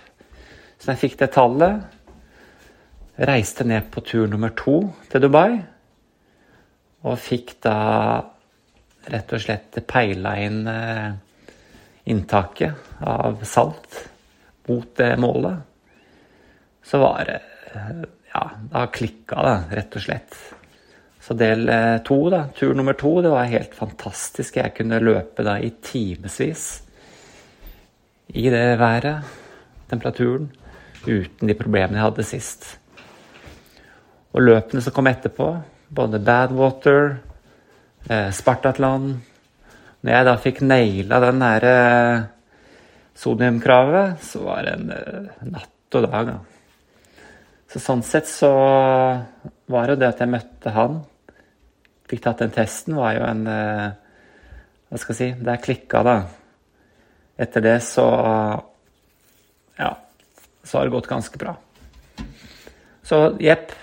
Så 0.81 0.91
jeg 0.91 0.99
fikk 1.05 1.19
det 1.21 1.29
tallet, 1.31 1.85
reiste 3.21 3.63
ned 3.69 3.85
på 3.93 4.01
tur 4.03 4.25
nummer 4.27 4.51
to 4.57 4.79
til 5.13 5.23
Dubai. 5.23 5.61
Og 7.05 7.21
fikk 7.21 7.53
da 7.63 7.77
rett 9.13 9.35
og 9.35 9.45
slett 9.45 9.79
peila 9.87 10.33
inn 10.41 10.59
eh, 10.67 11.13
inntaket 12.03 12.73
av 12.99 13.43
salt 13.43 14.09
mot 14.67 14.95
det 14.95 15.17
målet. 15.17 15.57
Så 16.83 16.99
var 17.03 17.23
det 17.27 17.41
Ja, 18.33 18.49
da 18.71 18.87
klikka 18.89 19.43
det, 19.45 19.57
rett 19.77 19.95
og 19.95 20.01
slett. 20.01 20.35
Så 21.21 21.35
del 21.37 21.69
eh, 21.69 21.99
to, 22.05 22.17
da, 22.33 22.47
tur 22.57 22.73
nummer 22.73 22.95
to, 22.97 23.11
det 23.21 23.29
var 23.29 23.45
helt 23.49 23.75
fantastisk. 23.77 24.57
Jeg 24.57 24.73
kunne 24.73 24.97
løpe 24.99 25.45
da 25.45 25.59
i 25.61 25.69
timevis 25.85 26.65
i 28.33 28.47
det 28.49 28.79
været, 28.81 29.21
temperaturen, 29.89 30.49
uten 31.05 31.47
de 31.47 31.55
problemene 31.57 31.99
jeg 31.99 32.07
hadde 32.07 32.25
sist. 32.25 32.65
Og 34.33 34.41
løpene 34.41 34.81
som 34.81 34.95
kom 34.95 35.11
etterpå, 35.11 35.51
både 35.93 36.21
Badwater, 36.25 37.19
eh, 38.09 38.31
Spartatland 38.33 39.19
Når 40.03 40.11
jeg 40.17 40.27
da 40.27 40.33
fikk 40.43 40.61
naila 40.67 41.19
den 41.23 41.39
der 41.39 41.65
sodiumkravet, 43.15 44.19
så 44.23 44.43
var 44.43 44.65
det 44.65 44.75
en 44.77 44.91
eh, 44.93 45.31
natt 45.53 45.97
og 45.97 46.07
dag. 46.07 46.31
Da. 46.31 46.37
Så 47.71 47.81
sånn 47.81 48.03
sett 48.05 48.29
så 48.29 48.51
var 48.53 49.85
det 49.85 49.95
jo 49.95 49.99
det 50.01 50.09
at 50.11 50.23
jeg 50.23 50.33
møtte 50.33 50.73
han, 50.75 51.01
fikk 52.09 52.23
tatt 52.25 52.43
den 52.43 52.53
testen, 52.53 52.97
var 52.99 53.15
jo 53.17 53.27
en 53.27 53.45
eh, 53.49 53.91
Hva 54.93 54.99
skal 55.01 55.15
jeg 55.15 55.17
si 55.17 55.43
Det 55.45 55.53
er 55.53 55.61
klikka, 55.63 56.03
da. 56.05 56.17
Etter 57.41 57.63
det 57.65 57.77
så 57.85 58.05
Ja, 59.79 59.93
så 60.61 60.77
har 60.77 60.85
det 60.85 60.93
gått 60.93 61.09
ganske 61.09 61.39
bra. 61.41 61.55
Så 63.03 63.23
jepp. 63.41 63.73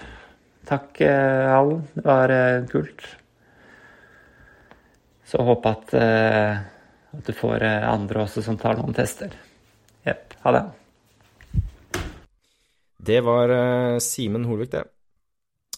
Takk, 0.70 1.00
eh, 1.02 1.50
Allen. 1.50 1.82
Det 1.96 2.04
var 2.06 2.30
eh, 2.30 2.68
kult. 2.70 3.02
Så 5.30 5.42
håper 5.46 5.76
at, 5.76 5.94
eh, 5.94 6.60
at 7.18 7.26
du 7.26 7.32
får 7.36 7.62
eh, 7.62 7.86
andre 7.86 8.24
også 8.24 8.42
som 8.42 8.58
tar 8.58 8.80
noen 8.80 8.96
tester. 8.96 9.34
Jepp. 10.06 10.34
Ha 10.42 10.54
det. 10.56 10.64
Det 13.00 13.20
var 13.24 13.48
uh, 13.48 13.98
Simen 14.02 14.44
Holvik, 14.44 14.72
det. 14.74 14.84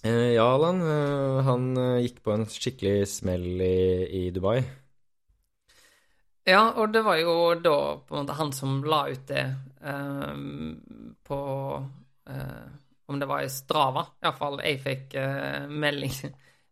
Eh, 0.02 0.32
ja, 0.34 0.54
Alan. 0.54 0.80
eh, 0.82 1.42
han 1.46 1.76
eh, 1.76 2.00
gikk 2.02 2.22
på 2.24 2.32
en 2.34 2.46
skikkelig 2.50 3.06
smell 3.06 3.60
i, 3.62 3.76
i 4.18 4.22
Dubai. 4.34 4.58
Ja, 6.42 6.72
og 6.74 6.90
det 6.90 7.04
var 7.06 7.20
jo 7.20 7.34
da 7.62 7.76
på 8.02 8.16
en 8.16 8.24
måte 8.24 8.34
han 8.34 8.50
som 8.56 8.80
la 8.82 9.04
ut 9.12 9.28
det 9.28 9.44
ehm, 9.86 10.72
på 11.22 11.38
eh, 12.26 12.64
Om 13.06 13.20
det 13.20 13.28
var 13.30 13.44
i 13.44 13.52
Strava. 13.52 14.02
Iallfall 14.24 14.58
jeg 14.64 14.80
fikk 14.82 15.14
uh, 15.20 15.68
melding 15.68 16.14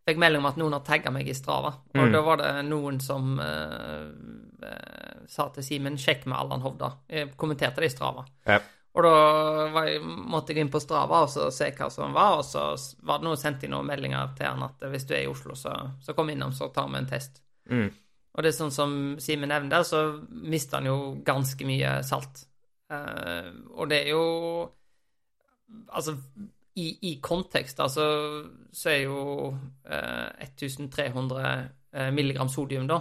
Fikk 0.09 0.19
melding 0.19 0.41
om 0.41 0.47
at 0.49 0.57
noen 0.57 0.73
har 0.73 0.81
tagga 0.87 1.11
meg 1.13 1.29
i 1.29 1.35
Strava. 1.37 1.75
Og 1.95 2.01
Mm. 2.07 2.13
da 2.13 2.21
var 2.25 2.37
det 2.41 2.53
noen 2.67 3.01
som 3.01 3.39
eh, 3.39 5.27
sa 5.29 5.49
til 5.55 5.63
Simen 5.63 5.97
'sjekk 5.97 6.27
med 6.27 6.39
Allan 6.39 6.63
Hovda'. 6.63 6.93
Jeg 7.09 7.37
kommenterte 7.37 7.77
det 7.81 7.91
i 7.93 7.97
Strava. 7.97 8.25
Ja. 8.47 8.59
Og 8.95 9.03
da 9.05 9.11
var 9.71 9.85
jeg, 9.87 10.01
måtte 10.03 10.49
jeg 10.53 10.59
inn 10.65 10.71
på 10.73 10.81
Strava 10.83 11.23
og 11.23 11.29
så 11.31 11.51
se 11.53 11.71
hva 11.71 11.91
som 11.91 12.13
var, 12.13 12.39
og 12.39 12.45
så 12.45 12.73
var 13.05 13.19
det 13.19 13.25
noen 13.29 13.37
sendt 13.39 13.63
inn 13.63 13.71
noen 13.71 13.87
meldinger 13.87 14.35
til 14.37 14.47
han 14.47 14.63
at 14.67 14.81
hvis 14.91 15.07
du 15.07 15.15
er 15.15 15.23
i 15.23 15.31
Oslo, 15.31 15.55
så, 15.55 15.93
så 16.03 16.13
kom 16.17 16.29
innom, 16.31 16.51
så 16.53 16.73
tar 16.75 16.89
vi 16.89 16.99
en 16.99 17.07
test. 17.07 17.41
Mm. 17.71 17.93
Og 18.35 18.43
det 18.43 18.49
er 18.49 18.59
sånn 18.59 18.73
som 18.75 19.17
Simen 19.23 19.49
nevnte, 19.49 19.85
så 19.85 20.21
mister 20.31 20.79
han 20.79 20.87
jo 20.87 21.17
ganske 21.25 21.65
mye 21.67 22.03
salt. 22.03 22.47
Eh, 22.91 23.53
og 23.77 23.89
det 23.89 24.07
er 24.07 24.11
jo 24.11 24.71
Altså, 25.95 26.17
i, 26.81 26.99
i 27.11 27.13
kontekst, 27.23 27.81
altså, 27.83 28.05
så 28.73 28.91
er 28.93 29.01
jo 29.05 29.55
eh, 29.85 30.47
1300 30.47 31.69
eh, 31.93 32.11
milligram 32.15 32.49
sodium, 32.49 32.89
da. 32.89 33.01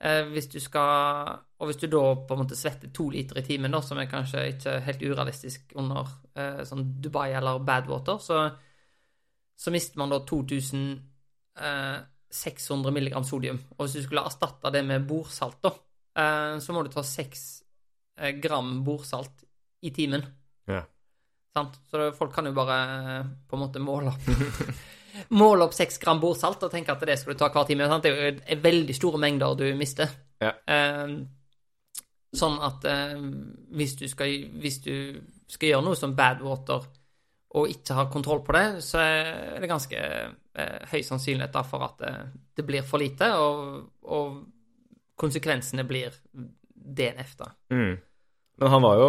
Eh, 0.00 0.24
hvis 0.32 0.48
du 0.48 0.56
skal 0.60 1.38
Og 1.60 1.66
hvis 1.68 1.76
du 1.76 1.86
da 1.92 2.14
på 2.24 2.32
en 2.32 2.40
måte 2.40 2.56
svetter 2.56 2.88
to 2.88 3.12
liter 3.12 3.36
i 3.36 3.44
timen, 3.44 3.68
da, 3.74 3.82
som 3.84 3.98
er 4.00 4.08
kanskje 4.08 4.48
ikke 4.54 4.80
helt 4.86 5.02
urealistisk 5.04 5.74
under 5.76 6.08
eh, 6.32 6.64
sånn 6.64 6.96
Dubai 7.04 7.36
eller 7.36 7.60
Badwater, 7.60 8.16
så, 8.24 8.48
så 9.60 9.68
mister 9.74 10.00
man 10.00 10.08
da 10.08 10.24
2600 10.24 12.96
milligram 12.96 13.28
sodium. 13.28 13.60
Og 13.76 13.84
hvis 13.84 13.96
du 13.98 14.02
skulle 14.06 14.24
erstatte 14.24 14.72
det 14.72 14.80
med 14.88 15.04
bordsalt, 15.08 15.60
da, 15.66 15.70
eh, 16.16 16.56
så 16.64 16.68
må 16.72 16.80
du 16.86 16.90
ta 16.94 17.02
6 17.04 17.60
gram 18.40 18.84
bordsalt 18.84 19.44
i 19.84 19.90
timen. 19.96 20.22
Ja. 20.68 20.84
Sant? 21.56 21.80
Så 21.90 22.12
folk 22.16 22.32
kan 22.34 22.46
jo 22.46 22.54
bare 22.56 22.78
eh, 23.18 23.28
på 23.48 23.58
en 23.58 23.64
måte 23.64 23.82
måle 23.82 24.14
opp 24.14 24.30
Måle 25.34 25.66
opp 25.66 25.74
6 25.74 25.98
gram 25.98 26.20
bordsalt 26.22 26.62
og 26.62 26.70
tenke 26.70 26.94
at 26.94 27.02
det 27.02 27.16
skal 27.18 27.34
du 27.34 27.40
ta 27.40 27.48
hver 27.50 27.66
time. 27.66 27.88
Sant? 27.90 28.06
Det 28.06 28.12
er 28.14 28.36
jo 28.38 28.62
veldig 28.62 28.94
store 28.94 29.18
mengder 29.20 29.56
du 29.58 29.64
mister. 29.76 30.12
Ja. 30.40 30.52
Eh, 30.70 31.16
sånn 32.30 32.60
at 32.62 32.86
eh, 32.86 33.16
hvis, 33.74 33.96
du 33.98 34.06
skal, 34.08 34.36
hvis 34.62 34.78
du 34.84 34.94
skal 35.50 35.72
gjøre 35.72 35.86
noe 35.88 35.98
som 35.98 36.14
bad 36.16 36.44
water 36.46 36.86
og 37.58 37.72
ikke 37.72 37.96
har 37.98 38.10
kontroll 38.12 38.44
på 38.46 38.54
det, 38.54 38.66
så 38.86 39.00
er 39.02 39.58
det 39.58 39.70
ganske 39.70 39.98
eh, 39.98 40.76
høy 40.92 41.00
sannsynlighet 41.02 41.58
for 41.66 41.86
at 41.88 42.04
eh, 42.06 42.20
det 42.54 42.64
blir 42.66 42.86
for 42.86 43.02
lite, 43.02 43.32
og, 43.34 43.88
og 44.06 44.36
konsekvensene 45.18 45.84
blir 45.88 46.14
DNF, 46.30 47.34
da. 47.40 47.50
Mm. 47.74 47.96
Men 48.60 48.68
han 48.74 48.82
var 48.84 48.98
jo 49.00 49.06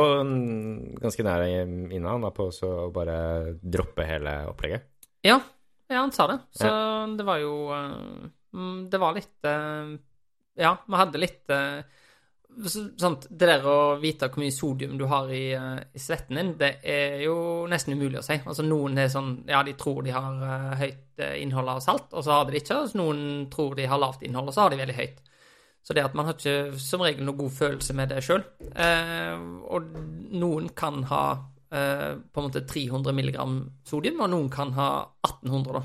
ganske 1.02 1.24
nær 1.28 1.42
inne 1.44 2.08
han 2.08 2.24
da, 2.24 2.30
på 2.32 2.48
å 2.48 2.76
bare 2.96 3.16
droppe 3.60 4.06
hele 4.08 4.36
opplegget. 4.48 4.86
Ja, 5.28 5.42
ja 5.92 6.04
han 6.06 6.14
sa 6.16 6.30
det. 6.32 6.38
Så 6.56 6.70
det 7.18 7.26
var 7.28 7.42
jo 7.42 7.56
eh, 7.76 8.30
mm, 8.56 8.78
Det 8.90 9.02
var 9.02 9.18
litt 9.18 9.50
eh, 9.50 9.92
Ja, 10.64 10.72
vi 10.88 11.02
hadde 11.02 11.22
litt 11.22 11.52
eh, 11.52 11.82
sant, 12.72 13.28
det 13.28 13.50
der 13.50 13.68
å 13.68 13.76
vite 14.00 14.30
hvor 14.32 14.44
mye 14.44 14.56
sodium 14.56 14.96
du 15.00 15.04
har 15.12 15.28
i, 15.36 15.52
i 15.52 16.00
svetten 16.00 16.40
din, 16.40 16.54
det 16.60 16.72
er 16.88 17.22
jo 17.26 17.36
nesten 17.72 17.96
umulig 17.96 18.22
å 18.22 18.26
si. 18.26 18.40
Altså 18.40 18.64
Noen 18.64 19.04
er 19.04 19.12
sånn 19.12 19.34
Ja, 19.52 19.66
de 19.68 19.76
tror 19.80 20.00
de 20.08 20.16
har 20.16 20.80
høyt 20.80 21.26
innhold 21.44 21.76
av 21.76 21.84
salt, 21.84 22.08
og 22.16 22.24
så 22.24 22.38
har 22.38 22.48
de 22.48 22.56
det 22.56 22.64
ikke. 22.64 22.80
Og 22.86 22.96
noen 23.00 23.22
tror 23.52 23.76
de 23.76 23.92
har 23.92 24.00
lavt 24.00 24.24
innhold, 24.24 24.52
og 24.52 24.56
så 24.56 24.66
har 24.66 24.72
de 24.72 24.80
veldig 24.80 24.98
høyt. 25.00 25.22
Så 25.82 25.96
det 25.98 26.04
at 26.06 26.14
man 26.18 26.28
har 26.28 26.38
ikke 26.38 26.78
som 26.82 27.02
regel 27.02 27.26
noe 27.26 27.40
god 27.40 27.56
følelse 27.56 27.96
med 27.98 28.12
det 28.14 28.22
sjøl. 28.26 28.44
Eh, 28.72 29.46
og 29.66 29.88
noen 30.38 30.70
kan 30.78 31.02
ha 31.10 31.24
eh, 31.74 32.12
på 32.22 32.42
en 32.42 32.48
måte 32.48 32.66
300 32.70 33.16
milligram 33.18 33.58
sodium, 33.88 34.22
og 34.22 34.30
noen 34.34 34.52
kan 34.54 34.76
ha 34.78 34.92
1800, 35.26 35.80
da. 35.80 35.84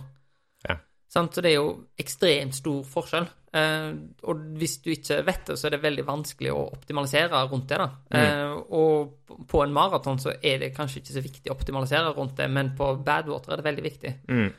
Ja. 0.69 0.77
Så 1.09 1.25
det 1.41 1.53
er 1.53 1.57
jo 1.57 1.71
ekstremt 1.97 2.59
stor 2.59 2.83
forskjell. 2.91 3.29
Eh, 3.57 3.89
og 4.29 4.43
hvis 4.61 4.77
du 4.85 4.91
ikke 4.93 5.23
vet 5.25 5.49
det, 5.49 5.57
så 5.57 5.69
er 5.69 5.77
det 5.77 5.85
veldig 5.85 6.05
vanskelig 6.09 6.53
å 6.53 6.67
optimalisere 6.75 7.41
rundt 7.49 7.73
det. 7.73 7.81
da. 7.81 7.89
Eh, 8.21 8.53
og 8.77 9.33
på 9.49 9.63
en 9.65 9.75
maraton 9.75 10.21
så 10.21 10.35
er 10.37 10.61
det 10.61 10.75
kanskje 10.77 11.01
ikke 11.01 11.17
så 11.17 11.25
viktig 11.25 11.53
å 11.53 11.57
optimalisere 11.57 12.13
rundt 12.17 12.37
det, 12.37 12.51
men 12.53 12.75
på 12.77 12.93
Badwater 13.07 13.55
er 13.55 13.63
det 13.63 13.69
veldig 13.71 13.87
viktig. 13.87 14.15
Mm. 14.29 14.51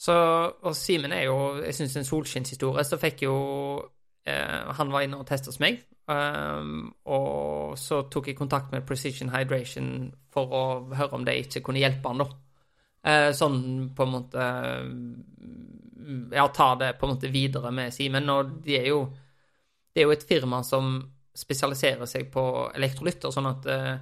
Så, 0.00 0.14
og 0.64 0.76
Simen 0.76 1.12
er 1.12 1.26
jo, 1.28 1.38
jeg 1.60 1.76
syns, 1.76 1.96
en 2.00 2.08
solskinnshistorie. 2.08 2.84
Så 2.88 2.96
fikk 3.00 3.26
jo 3.26 3.34
Han 4.26 4.90
var 4.92 5.02
inne 5.02 5.16
og 5.20 5.26
testet 5.26 5.48
hos 5.54 5.60
meg. 5.62 5.80
Um, 6.10 6.90
og 7.06 7.76
så 7.78 8.02
tok 8.10 8.26
jeg 8.28 8.36
kontakt 8.38 8.72
med 8.72 8.82
Precision 8.86 9.30
Hydration 9.30 10.10
for 10.34 10.50
å 10.54 10.62
høre 10.98 11.14
om 11.16 11.24
de 11.24 11.36
ikke 11.40 11.62
kunne 11.62 11.78
hjelpe 11.80 12.10
han, 12.10 12.18
da. 12.24 12.26
Uh, 13.00 13.30
sånn 13.32 13.60
på 13.96 14.04
en 14.04 14.12
måte 14.12 14.36
uh, 14.36 16.34
Ja, 16.34 16.48
ta 16.52 16.74
det 16.80 16.92
på 16.98 17.06
en 17.06 17.14
måte 17.14 17.30
videre 17.32 17.70
med 17.72 17.94
Simen. 17.94 18.28
Og 18.28 18.58
de 18.66 18.76
er 18.80 18.88
jo 18.90 19.04
Det 19.94 20.02
er 20.02 20.08
jo 20.08 20.14
et 20.16 20.26
firma 20.28 20.60
som 20.66 20.98
spesialiserer 21.34 22.06
seg 22.10 22.28
på 22.34 22.42
elektrolytter, 22.74 23.30
sånn 23.32 23.48
at 23.50 23.66
uh, 23.70 23.94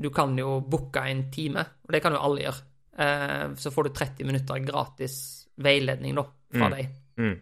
du 0.00 0.08
kan 0.10 0.32
jo 0.38 0.58
booke 0.64 1.00
en 1.04 1.26
time, 1.30 1.60
og 1.84 1.92
det 1.92 2.00
kan 2.02 2.14
jo 2.16 2.20
alle 2.24 2.46
gjøre. 2.46 2.60
Eh, 3.00 3.52
så 3.60 3.70
får 3.72 3.84
du 3.84 3.90
30 3.98 4.24
minutter 4.26 4.62
gratis 4.64 5.14
veiledning 5.60 6.16
da, 6.16 6.24
fra 6.56 6.68
Mm. 6.68 6.72
deg. 6.72 6.88
Mm. 7.20 7.34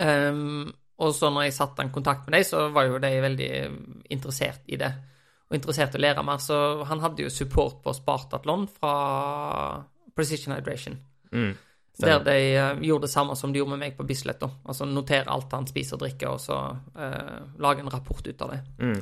Um, 0.00 0.72
og 0.98 1.14
så 1.14 1.30
når 1.30 1.46
jeg 1.46 1.54
satte 1.54 1.84
en 1.84 1.92
kontakt 1.94 2.26
med 2.26 2.38
dem, 2.38 2.46
så 2.46 2.64
var 2.74 2.88
jo 2.88 2.98
de 3.02 3.12
veldig 3.22 3.52
interessert 4.10 4.66
i 4.66 4.78
det. 4.80 4.90
Og 5.48 5.56
interessert 5.56 5.94
i 5.94 6.00
å 6.00 6.02
lære 6.02 6.24
mer. 6.26 6.40
Så 6.42 6.56
han 6.88 7.02
hadde 7.04 7.22
jo 7.22 7.30
support 7.32 7.78
på 7.84 7.94
Spartatlon 7.94 8.66
fra 8.72 8.94
Precision 10.18 10.56
Hydration. 10.56 10.98
Mm. 11.30 11.52
Der 11.98 12.22
de 12.22 12.34
eh, 12.54 12.80
gjorde 12.86 13.06
det 13.06 13.12
samme 13.12 13.34
som 13.38 13.52
de 13.52 13.58
gjorde 13.58 13.74
med 13.74 13.82
meg 13.82 13.96
på 13.98 14.06
Bislett. 14.06 14.40
da. 14.42 14.50
Altså 14.66 14.86
notere 14.86 15.30
alt 15.34 15.54
han 15.54 15.66
spiser 15.70 15.96
og 15.96 16.02
drikker, 16.04 16.34
og 16.34 16.42
så 16.42 16.58
uh, 16.98 17.38
lage 17.58 17.82
en 17.82 17.90
rapport 17.90 18.26
ut 18.26 18.44
av 18.46 18.52
det. 18.54 18.60
Mm. 18.78 19.00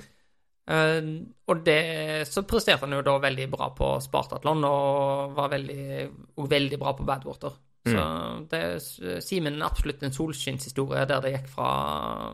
Uh, 0.67 1.11
og 1.47 1.61
det 1.67 1.81
så 2.29 2.43
presterte 2.49 2.87
han 2.87 2.97
jo 2.97 3.05
da 3.07 3.19
veldig 3.23 3.49
bra 3.53 3.69
på 3.77 3.91
Spartatlon, 4.05 4.65
og 4.69 5.37
var 5.37 5.53
veldig, 5.53 6.09
og 6.41 6.49
veldig 6.51 6.81
bra 6.81 6.97
på 6.97 7.09
Badwater. 7.09 7.61
Så 7.87 8.07
det 8.51 8.63
er 8.63 9.21
Simen 9.25 9.61
absolutt 9.65 10.03
en 10.07 10.15
solskinnshistorie 10.15 11.05
der 11.09 11.23
det 11.25 11.35
gikk 11.37 11.47
fra 11.53 11.71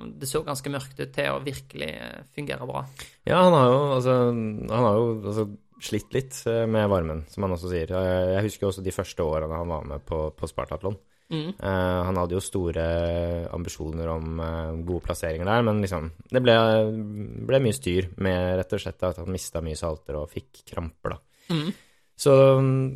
Det 0.03 0.29
så 0.31 0.43
ganske 0.47 0.73
mørkt 0.73 1.01
ut 1.01 1.13
til 1.15 1.29
å 1.33 1.43
virkelig 1.45 1.91
eh, 1.93 2.25
fungere 2.35 2.69
bra. 2.69 2.85
Ja, 3.29 3.43
han 3.45 3.57
har 3.57 3.69
jo, 3.69 3.79
altså, 3.99 4.17
han 4.33 4.87
har 4.89 4.99
jo 4.99 5.07
altså, 5.21 5.47
slitt 5.83 6.15
litt 6.17 6.43
eh, 6.51 6.65
med 6.71 6.91
varmen, 6.93 7.25
som 7.31 7.47
han 7.47 7.57
også 7.57 7.73
sier. 7.73 7.93
Jeg 7.93 8.45
husker 8.49 8.71
også 8.71 8.85
de 8.85 8.95
første 8.95 9.27
årene 9.27 9.63
han 9.63 9.73
var 9.73 9.89
med 9.95 10.07
på, 10.09 10.25
på 10.37 10.51
Spartatlon. 10.51 10.99
Mm. 11.33 11.55
Uh, 11.57 12.01
han 12.05 12.19
hadde 12.21 12.37
jo 12.37 12.43
store 12.45 12.83
ambisjoner 13.57 14.11
om 14.13 14.41
uh, 14.43 14.75
gode 14.85 15.07
plasseringer 15.07 15.49
der, 15.49 15.63
men 15.65 15.81
liksom 15.81 16.11
Det 16.29 16.43
ble, 16.45 16.57
ble 17.49 17.61
mye 17.65 17.77
styr 17.77 18.11
med 18.21 18.59
rett 18.61 18.75
og 18.77 18.83
slett 18.83 19.07
at 19.09 19.23
han 19.23 19.33
mista 19.33 19.63
mye 19.65 19.79
salter 19.79 20.19
og 20.21 20.29
fikk 20.33 20.61
kramper, 20.69 21.15
da. 21.15 21.55
Mm. 21.57 21.71
Så 22.19 22.33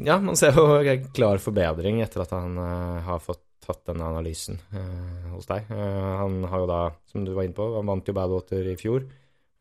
ja, 0.06 0.18
man 0.22 0.38
ser 0.38 0.56
jo 0.56 0.78
en 0.78 1.06
klar 1.16 1.40
forbedring 1.42 2.02
etter 2.04 2.24
at 2.24 2.34
han 2.36 2.58
uh, 2.60 3.02
har 3.06 3.22
fått 3.22 3.42
tatt 3.66 3.82
denne 3.88 4.06
analysen 4.06 4.60
uh, 4.70 5.32
hos 5.32 5.48
deg. 5.50 5.70
Uh, 5.72 6.12
han 6.22 6.44
har 6.46 6.62
jo 6.62 6.68
da, 6.70 6.80
som 7.10 7.24
du 7.26 7.32
var 7.34 7.48
inne 7.48 7.56
på, 7.56 7.70
han 7.74 7.88
vant 7.90 8.06
jo 8.06 8.14
Badwater 8.16 8.68
i 8.72 8.76
fjor. 8.78 9.08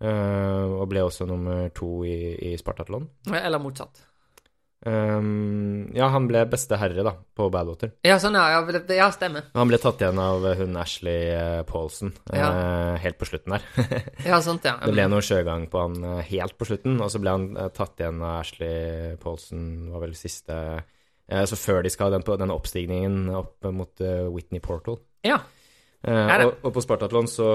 og 0.05 0.83
ble 0.91 1.01
også 1.07 1.25
nummer 1.25 1.69
to 1.73 2.03
i, 2.05 2.35
i 2.51 2.57
Spartatlon. 2.59 3.07
Eller 3.31 3.63
motsatt. 3.63 4.03
Um, 4.85 5.87
ja, 5.97 6.11
han 6.13 6.27
ble 6.29 6.43
beste 6.45 6.77
herre, 6.77 7.01
da, 7.05 7.15
på 7.33 7.47
Badwater. 7.49 7.95
Ja, 8.05 8.19
sånn, 8.21 8.35
ja. 8.37 8.51
Ja, 8.53 8.59
det- 8.69 8.97
ja 8.99 9.07
stemmer. 9.09 9.47
Han 9.57 9.71
ble 9.71 9.79
tatt 9.81 10.01
igjen 10.03 10.19
av 10.21 10.45
hun 10.59 10.77
Ashley 10.77 11.31
Paulson 11.65 12.13
Paulsen 12.13 12.13
uh, 12.29 12.95
helt 13.01 13.17
på 13.17 13.25
slutten 13.25 13.55
der. 13.55 13.65
Ja, 14.29 14.39
sant, 14.45 14.63
ja. 14.65 14.77
det 14.83 14.93
ble 14.93 15.07
noe 15.09 15.25
sjøgang 15.25 15.65
på 15.71 15.81
han 15.81 15.97
uh, 16.05 16.21
helt 16.21 16.57
på 16.59 16.67
slutten, 16.69 16.99
og 17.01 17.09
så 17.09 17.21
ble 17.23 17.33
han 17.33 17.47
uh, 17.57 17.69
tatt 17.73 17.97
igjen 17.99 18.21
av 18.21 18.43
Ashley 18.43 19.15
Paulsen, 19.21 19.89
var 19.91 20.05
vel 20.05 20.13
siste 20.17 20.55
eh, 21.27 21.45
Så 21.49 21.57
før 21.57 21.81
de 21.83 21.89
skal 21.89 22.13
den, 22.13 22.21
den 22.21 22.53
oppstigningen 22.53 23.29
opp 23.33 23.65
mot 23.73 24.01
eh, 24.01 24.27
Whitney 24.29 24.61
Portal. 24.61 24.99
Ja. 25.25 25.39
Eh, 26.05 26.45
og, 26.45 26.59
og 26.61 26.73
på 26.75 26.83
Spartatlon 26.85 27.25
så 27.29 27.45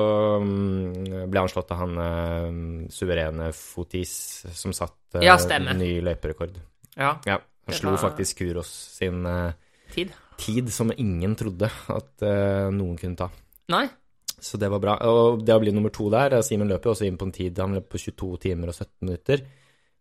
um, 0.43 1.05
ble 1.31 1.39
han 1.45 1.51
slått 1.53 1.71
av 1.71 1.85
han 1.85 2.01
eh, 2.03 2.89
suverene 2.91 3.53
Fotis, 3.55 4.13
som 4.59 4.75
satt 4.75 5.21
eh, 5.21 5.29
Ja, 5.29 5.37
ny 5.79 6.01
løyperekord. 6.03 6.59
Ja. 6.97 7.15
Ja, 7.27 7.39
han 7.67 7.75
slo 7.77 7.91
var- 7.95 8.03
faktisk 8.11 8.39
Kuros 8.39 8.71
sin 8.99 9.27
uh, 9.27 9.53
Tid. 9.93 10.13
tid 10.39 10.73
som 10.73 10.93
ingen 10.97 11.37
trodde 11.37 11.71
at 11.89 12.23
uh, 12.23 12.71
noen 12.75 12.97
kunne 12.99 13.17
ta. 13.17 13.31
Nei? 13.71 13.87
Så 14.41 14.57
det 14.57 14.71
var 14.73 14.81
bra. 14.81 14.97
Og 15.05 15.43
det 15.45 15.55
å 15.55 15.61
bli 15.61 15.73
nummer 15.77 15.93
to 15.93 16.07
der 16.11 16.33
eh, 16.39 16.43
Simen 16.47 16.71
løper 16.71 16.89
jo 16.89 16.95
også 16.95 17.05
inn 17.05 17.19
på 17.21 17.27
en 17.29 17.33
tid 17.35 17.59
Han 17.61 17.75
løp 17.77 17.91
på 17.93 17.99
22 18.01 18.39
timer 18.47 18.71
og 18.73 18.77
17 18.79 18.93
minutter. 19.05 19.43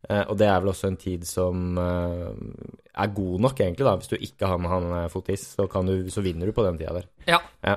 Uh, 0.07 0.23
og 0.31 0.37
det 0.39 0.47
er 0.47 0.61
vel 0.63 0.71
også 0.71 0.87
en 0.87 0.95
tid 1.01 1.25
som 1.27 1.75
er 1.79 3.11
god 3.17 3.43
nok, 3.43 3.59
egentlig, 3.59 3.83
da. 3.83 3.97
Hvis 3.99 4.13
du 4.13 4.15
ikke 4.15 4.47
har 4.47 4.61
med 4.63 4.71
han 4.71 5.09
Fotis, 5.11 5.43
så, 5.57 5.67
kan 5.67 5.91
du, 5.91 6.07
så 6.13 6.23
vinner 6.23 6.47
du 6.47 6.55
på 6.55 6.63
den 6.63 6.79
tida 6.79 6.95
der. 7.01 7.09
Ja. 7.27 7.41
Ja. 7.67 7.75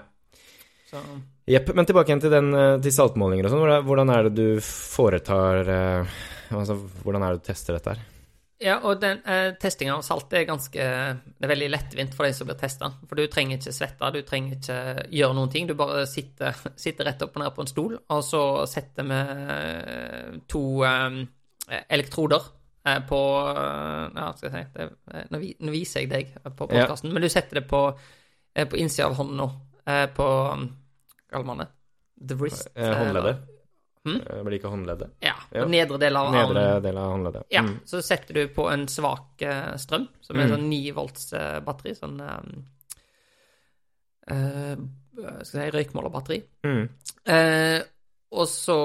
Så 0.87 1.03
Jepp. 1.51 1.73
Men 1.75 1.89
tilbake 1.89 2.13
igjen 2.13 2.23
til, 2.23 2.31
den, 2.31 2.55
til 2.85 2.95
saltmålinger 2.95 3.49
og 3.49 3.57
sånn. 3.57 3.67
Hvordan, 3.89 4.15
er 4.15 4.29
det 4.29 4.35
du 4.39 4.63
foretar 4.63 5.67
Altså, 6.55 6.77
hvordan 7.03 7.25
er 7.27 7.35
det 7.35 7.43
du 7.43 7.49
tester 7.51 7.75
dette 7.75 7.97
her? 7.97 8.07
Ja, 8.63 8.77
og 8.87 9.01
den 9.03 9.19
eh, 9.27 9.53
testinga 9.61 9.97
av 9.97 10.05
salt 10.07 10.33
er 10.39 10.45
ganske 10.47 10.79
Det 10.79 11.47
er 11.47 11.51
veldig 11.51 11.69
lettvint 11.73 12.15
for 12.15 12.29
de 12.29 12.35
som 12.37 12.47
blir 12.47 12.59
testa. 12.61 12.93
For 13.11 13.19
du 13.19 13.27
trenger 13.31 13.59
ikke 13.59 13.75
svette, 13.75 14.11
du 14.15 14.21
trenger 14.27 14.57
ikke 14.59 14.79
gjøre 15.11 15.37
noen 15.39 15.51
ting. 15.51 15.67
Du 15.67 15.75
bare 15.79 16.05
sitter, 16.07 16.55
sitter 16.85 17.09
rett 17.11 17.23
opp 17.27 17.37
og 17.37 17.43
ned 17.43 17.55
på 17.57 17.65
en 17.65 17.71
stol, 17.71 17.97
og 17.99 18.25
så 18.27 18.43
setter 18.71 19.09
vi 19.09 19.21
eh, 19.57 20.41
to 20.53 20.65
eh, 20.87 21.19
elektroder 21.89 22.49
eh, 22.87 23.03
på 23.09 23.21
eh, 23.51 24.07
Ja, 24.21 24.31
skal 24.39 24.51
jeg 24.51 24.67
si 24.71 24.79
det, 24.79 24.89
nå, 25.35 25.43
nå 25.67 25.75
viser 25.75 26.05
jeg 26.05 26.13
deg 26.15 26.35
på 26.59 26.71
Ja. 26.73 26.87
men 27.09 27.23
du 27.23 27.31
setter 27.33 27.61
det 27.63 27.67
på, 27.71 27.85
eh, 28.55 28.69
på 28.69 28.79
innsida 28.79 29.11
av 29.11 29.19
hånden 29.19 29.43
nå. 29.43 29.51
Eh, 29.87 30.07
på 30.15 30.29
Hva 30.31 31.33
kaller 31.33 31.49
man 31.49 31.65
det? 31.65 31.71
The 32.23 32.39
wrist? 32.39 32.69
Eh, 32.77 32.95
håndleddet? 32.95 33.49
Hm? 34.05 34.17
Eh, 34.27 34.41
Blir 34.43 34.57
ikke 34.59 34.71
håndleddet? 34.73 35.11
Ja. 35.23 35.37
Ja. 35.55 35.63
Nedre 35.71 35.95
del 36.03 36.17
av 36.19 36.33
Nedre 36.35 36.65
del 36.83 36.97
av 36.99 37.13
håndleddet. 37.13 37.45
Ja, 37.55 37.61
Mm. 37.63 37.77
så 37.87 38.01
setter 38.03 38.35
du 38.35 38.49
på 38.49 38.65
en 38.73 38.89
svak 38.89 39.43
eh, 39.43 39.77
strøm, 39.79 40.09
som 40.21 40.37
er 40.41 40.47
Mm. 40.49 40.57
sånn 40.57 40.69
9 40.69 40.93
volts 40.97 41.33
eh, 41.33 41.61
batteri, 41.61 41.95
sånn 41.95 42.21
eh, 42.21 42.43
Skal 45.45 45.61
jeg 45.61 45.63
si 45.71 45.71
røykmålerbatteri. 45.77 46.39
Mm. 46.65 46.85
Uh, 47.29 47.81
og 48.33 48.47
så 48.49 48.77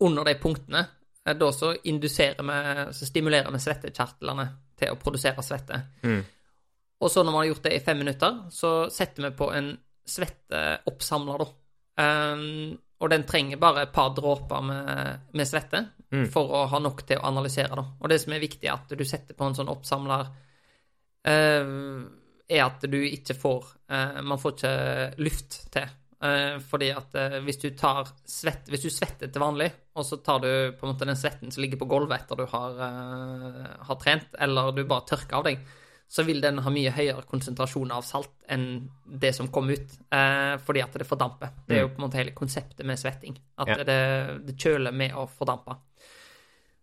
under 0.00 0.24
de 0.24 0.34
punktene, 0.40 0.86
da 1.24 1.50
så 1.52 1.74
induserer 1.84 2.40
vi, 2.42 2.92
så 2.96 3.06
stimulerer 3.06 3.52
vi 3.52 3.58
svettekjertlene 3.60 4.46
til 4.80 4.88
å 4.94 4.98
produsere 4.98 5.42
svette. 5.44 5.76
Mm. 6.02 6.22
Og 7.02 7.10
så 7.12 7.20
når 7.22 7.32
man 7.34 7.42
har 7.42 7.50
gjort 7.52 7.62
det 7.68 7.74
i 7.76 7.84
fem 7.84 7.98
minutter, 8.00 8.40
så 8.50 8.88
setter 8.90 9.28
vi 9.28 9.36
på 9.36 9.50
en 9.54 9.74
svetteoppsamler, 10.08 11.38
da. 11.44 11.50
Um, 12.32 12.78
og 13.02 13.10
den 13.10 13.26
trenger 13.26 13.58
bare 13.58 13.82
et 13.82 13.92
par 13.94 14.12
dråper 14.14 14.62
med, 14.62 15.28
med 15.34 15.48
svette 15.48 15.82
Mm. 16.12 16.26
for 16.28 16.50
å 16.52 16.66
ha 16.68 16.78
nok 16.82 17.06
til 17.08 17.16
å 17.16 17.28
analysere, 17.30 17.72
da. 17.78 17.86
Og 18.02 18.10
det 18.12 18.18
som 18.20 18.34
er 18.34 18.42
viktig, 18.42 18.68
er 18.68 18.76
at 18.76 18.92
du 18.92 19.04
setter 19.08 19.36
på 19.36 19.46
en 19.48 19.56
sånn 19.56 19.70
oppsamler, 19.72 20.28
uh, 21.24 21.72
er 22.52 22.62
at 22.66 22.84
du 22.90 22.98
ikke 23.06 23.36
får 23.38 23.68
uh, 23.88 24.18
Man 24.26 24.40
får 24.42 24.56
ikke 24.56 24.72
luft 25.24 25.56
til. 25.72 25.94
Uh, 26.22 26.58
fordi 26.68 26.90
at 26.94 27.16
hvis 27.42 27.58
du 27.58 27.72
tar 27.74 28.06
svett 28.28 28.68
Hvis 28.70 28.84
du 28.84 28.92
svetter 28.94 29.30
til 29.32 29.42
vanlig, 29.42 29.70
og 29.96 30.04
så 30.06 30.20
tar 30.22 30.42
du 30.44 30.50
på 30.76 30.84
en 30.84 30.92
måte 30.92 31.08
den 31.08 31.18
svetten 31.18 31.50
som 31.54 31.64
ligger 31.64 31.80
på 31.80 31.88
gulvet 31.90 32.20
etter 32.26 32.42
du 32.42 32.44
har, 32.52 32.76
har 33.88 33.98
trent, 34.00 34.36
eller 34.38 34.70
du 34.76 34.84
bare 34.84 35.08
tørker 35.08 35.40
av 35.40 35.48
deg, 35.48 35.64
så 36.12 36.22
vil 36.28 36.42
den 36.44 36.58
ha 36.60 36.70
mye 36.70 36.90
høyere 36.92 37.22
konsentrasjon 37.24 37.92
av 37.96 38.02
salt 38.04 38.32
enn 38.52 38.66
det 39.22 39.30
som 39.32 39.48
kom 39.48 39.70
ut, 39.72 39.94
eh, 40.12 40.58
fordi 40.60 40.82
at 40.84 40.98
det 41.00 41.06
fordamper. 41.08 41.54
Det 41.66 41.78
er 41.78 41.86
jo 41.86 41.92
på 41.94 42.02
en 42.02 42.04
måte 42.04 42.18
hele 42.20 42.34
konseptet 42.36 42.84
med 42.84 43.00
svetting. 43.00 43.38
At 43.56 43.68
Ja. 43.72 43.78
det, 43.80 43.96
det 44.44 44.56
kjøler 44.60 44.92
med 44.92 45.14
å 45.16 45.24
fordampe. 45.38 45.78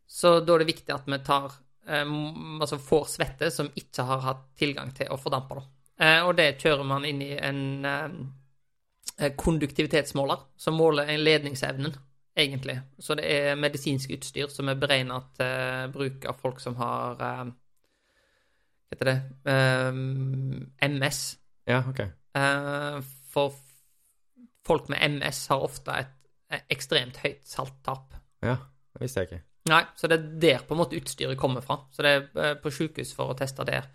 Så 0.10 0.40
da 0.42 0.56
er 0.56 0.64
det 0.64 0.72
viktig 0.72 0.96
at 0.96 1.06
vi 1.06 1.20
tar 1.28 1.52
eh, 1.88 2.16
altså 2.60 2.82
får 2.82 3.06
svette 3.14 3.52
som 3.54 3.70
ikke 3.78 4.08
har 4.10 4.26
hatt 4.26 4.44
tilgang 4.58 4.90
til 4.98 5.14
å 5.14 5.20
fordampe. 5.22 5.60
Da. 5.62 5.68
Eh, 6.06 6.26
og 6.26 6.36
det 6.42 6.56
kjører 6.64 6.90
man 6.90 7.06
inn 7.06 7.22
i 7.22 7.34
en 7.38 7.62
eh, 7.86 9.30
konduktivitetsmåler 9.38 10.42
som 10.58 10.74
måler 10.80 11.14
ledningsevnen, 11.22 11.94
egentlig. 12.38 12.80
Så 12.98 13.14
det 13.20 13.30
er 13.30 13.56
medisinsk 13.60 14.10
utstyr 14.16 14.50
som 14.50 14.70
er 14.72 14.80
beregna 14.80 15.22
til 15.38 15.92
bruk 15.94 16.26
av 16.26 16.40
folk 16.42 16.60
som 16.64 16.82
har 16.82 17.20
eh, 17.22 17.50
heter 18.94 19.12
det 19.12 19.18
Um, 19.50 20.72
MS. 20.82 21.22
Ja, 21.70 21.84
ok. 21.90 22.02
Uh, 22.38 23.00
for 23.30 23.54
folk 24.66 24.90
med 24.90 25.04
MS 25.18 25.48
har 25.52 25.66
ofte 25.66 25.96
et, 25.98 26.16
et 26.54 26.74
ekstremt 26.74 27.18
høyt 27.24 27.46
salttap. 27.48 28.18
Ja, 28.46 28.58
det 28.94 29.06
visste 29.06 29.24
jeg 29.24 29.30
ikke. 29.30 29.44
Nei, 29.70 29.84
så 29.96 30.10
det 30.10 30.18
er 30.18 30.28
der 30.42 30.62
på 30.66 30.76
en 30.76 30.82
måte 30.82 30.98
utstyret 30.98 31.38
kommer 31.40 31.62
fra. 31.66 31.82
Så 31.94 32.06
det 32.06 32.12
er 32.14 32.22
eh, 32.42 32.54
på 32.62 32.72
sykehus 32.74 33.12
for 33.14 33.34
å 33.34 33.38
teste 33.38 33.66
der. 33.68 33.90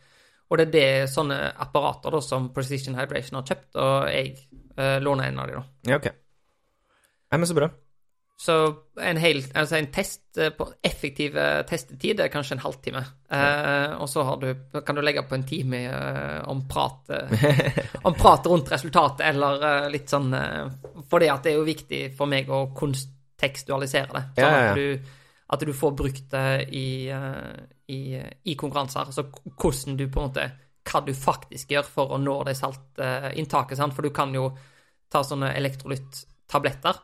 Og 0.52 0.60
det 0.60 0.66
er 0.68 0.74
det 0.74 1.10
sånne 1.10 1.38
apparater 1.64 2.14
da 2.14 2.20
som 2.22 2.50
Precision 2.54 2.98
Hydration 2.98 3.40
har 3.40 3.46
kjøpt, 3.48 3.70
og 3.80 3.94
jeg 4.12 4.34
uh, 4.76 5.00
låner 5.02 5.30
en 5.30 5.40
av 5.40 5.48
de 5.48 5.56
da. 5.56 5.62
Ja, 5.88 5.96
ok. 5.96 6.10
Nei, 7.32 7.38
men 7.40 7.48
så 7.48 7.56
bra. 7.56 7.70
Så 8.44 8.54
en, 9.00 9.16
hel, 9.16 9.38
altså 9.56 9.78
en 9.78 9.86
test 9.88 10.36
eh, 10.36 10.50
på 10.52 10.66
effektiv 10.84 11.36
testetid 11.64 12.18
er 12.20 12.28
kanskje 12.28 12.58
en 12.58 12.60
halvtime. 12.60 13.00
Eh, 13.32 13.94
og 13.96 14.08
så 14.10 14.20
har 14.28 14.42
du, 14.42 14.50
kan 14.84 14.98
du 14.98 15.00
legge 15.00 15.22
på 15.24 15.38
en 15.38 15.46
time 15.48 15.80
eh, 15.88 16.42
om, 16.52 16.60
prat, 16.68 17.08
eh, 17.08 17.78
om 18.04 18.12
prat 18.18 18.44
rundt 18.52 18.68
resultatet, 18.74 19.22
eller 19.30 19.64
eh, 19.68 19.86
litt 19.94 20.12
sånn 20.12 20.28
eh, 20.36 20.66
at 21.24 21.46
det 21.46 21.54
er 21.54 21.56
jo 21.56 21.64
viktig 21.64 22.00
for 22.18 22.28
meg 22.28 22.52
å 22.52 22.66
kontekstualisere 22.76 24.12
det. 24.12 24.22
Sånn 24.34 24.44
Ja, 24.44 24.50
ja, 24.50 24.60
ja. 24.60 24.74
At, 24.74 24.76
du, 24.76 25.24
at 25.56 25.64
du 25.64 25.72
får 25.80 25.96
brukt 26.02 26.28
det 26.36 26.44
i, 26.76 26.84
i, 27.96 28.00
i 28.20 28.58
konkurranser. 28.60 29.08
Altså 29.08 29.24
hvordan 29.54 29.96
du 29.96 30.04
på 30.04 30.20
en 30.20 30.28
måte 30.28 30.46
Hva 30.84 31.00
du 31.00 31.14
faktisk 31.16 31.72
gjør 31.72 31.88
for 31.88 32.12
å 32.12 32.20
nå 32.20 32.36
det 32.44 32.58
saltinntaket. 32.60 33.80
For 33.96 34.04
du 34.04 34.12
kan 34.12 34.36
jo 34.36 34.50
ta 35.08 35.24
sånne 35.24 35.54
elektrolyttabletter 35.56 37.00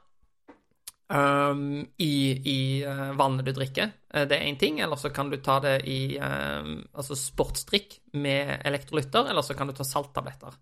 um, 1.10 1.86
i, 1.96 2.14
i 2.50 2.86
uh, 2.86 3.12
vannet 3.12 3.44
du 3.44 3.52
drikker. 3.52 3.90
Eh, 4.14 4.26
det 4.28 4.38
er 4.38 4.46
én 4.46 4.58
ting. 4.58 4.80
Eller 4.80 4.96
så 4.96 5.10
kan 5.10 5.30
du 5.30 5.36
ta 5.42 5.58
det 5.60 5.80
i 5.88 6.18
um, 6.18 6.78
altså 6.92 7.16
sportsdrikk 7.18 8.00
med 8.12 8.60
elektrolytter, 8.64 9.30
eller 9.30 9.42
så 9.42 9.54
kan 9.54 9.70
du 9.70 9.74
ta 9.76 9.84
salttabletter. 9.84 10.56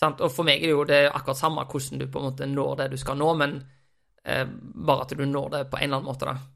Sant? 0.00 0.24
Og 0.24 0.32
for 0.32 0.46
meg 0.46 0.62
er 0.62 0.68
det 0.68 0.74
jo 0.74 0.88
det 0.88 1.02
akkurat 1.10 1.38
samme 1.38 1.66
hvordan 1.70 2.02
du 2.02 2.08
på 2.10 2.20
en 2.20 2.28
måte 2.30 2.50
når 2.50 2.76
det 2.82 2.90
du 2.94 2.98
skal 3.00 3.20
nå, 3.20 3.30
men 3.40 3.60
uh, 3.60 4.44
bare 4.88 5.06
at 5.06 5.16
du 5.16 5.24
når 5.26 5.54
det 5.56 5.64
på 5.70 5.80
en 5.80 5.88
eller 5.88 6.02
annen 6.02 6.12
måte, 6.12 6.32
da. 6.32 6.50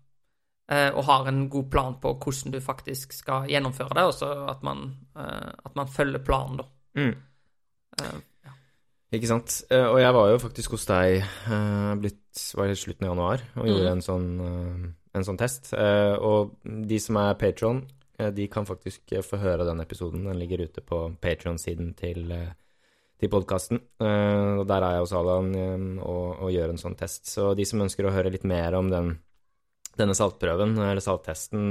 Uh, 0.69 0.91
og 0.99 1.05
har 1.09 1.29
en 1.31 1.47
god 1.49 1.71
plan 1.73 1.95
på 2.01 2.11
hvordan 2.21 2.53
du 2.53 2.61
faktisk 2.61 3.15
skal 3.17 3.49
gjennomføre 3.49 3.95
det, 3.97 4.09
og 4.09 4.17
så 4.17 4.33
at 4.51 4.65
man, 4.67 4.91
at 5.17 5.75
man 5.77 5.89
følger 5.89 6.25
planen, 6.25 6.61
da. 6.61 6.67
Mm. 6.99 7.15
Ikke 9.09 9.29
sant. 9.31 9.63
Eh, 9.73 9.87
og 9.89 9.99
jeg 10.03 10.15
var 10.15 10.31
jo 10.33 10.41
faktisk 10.43 10.75
hos 10.77 10.85
deg 10.89 11.23
eh, 11.23 11.93
blitt, 12.01 12.21
var 12.59 12.69
i 12.69 12.77
slutten 12.77 13.07
av 13.07 13.15
januar 13.15 13.45
og 13.57 13.69
gjorde 13.71 13.87
mm. 13.87 13.95
en, 13.95 14.03
sånn, 14.05 14.27
eh, 14.45 14.83
en 15.17 15.27
sånn 15.27 15.41
test. 15.41 15.71
Og 15.73 16.59
de 16.63 16.99
som 17.01 17.21
er 17.23 17.39
patron, 17.41 17.83
de 18.35 18.49
kan 18.51 18.67
faktisk 18.67 19.15
få 19.25 19.39
høre 19.41 19.65
den 19.65 19.81
episoden. 19.81 20.27
Den 20.27 20.41
ligger 20.41 20.67
ute 20.67 20.83
på 20.85 21.01
patron-siden 21.23 21.95
til, 21.97 22.35
til 23.17 23.31
podkasten. 23.33 23.81
og 24.03 24.65
der 24.67 24.83
er 24.83 24.97
jeg 24.97 25.05
hos 25.05 25.15
Alan 25.15 25.53
og, 26.03 26.43
og 26.43 26.51
gjør 26.51 26.75
en 26.75 26.83
sånn 26.83 26.99
test. 26.99 27.31
Så 27.31 27.53
de 27.55 27.65
som 27.69 27.85
ønsker 27.85 28.09
å 28.09 28.13
høre 28.13 28.33
litt 28.35 28.45
mer 28.45 28.75
om 28.75 28.91
den, 28.91 29.13
denne 29.97 30.19
saltprøven, 30.19 30.75
eller 30.83 31.05
salttesten, 31.05 31.71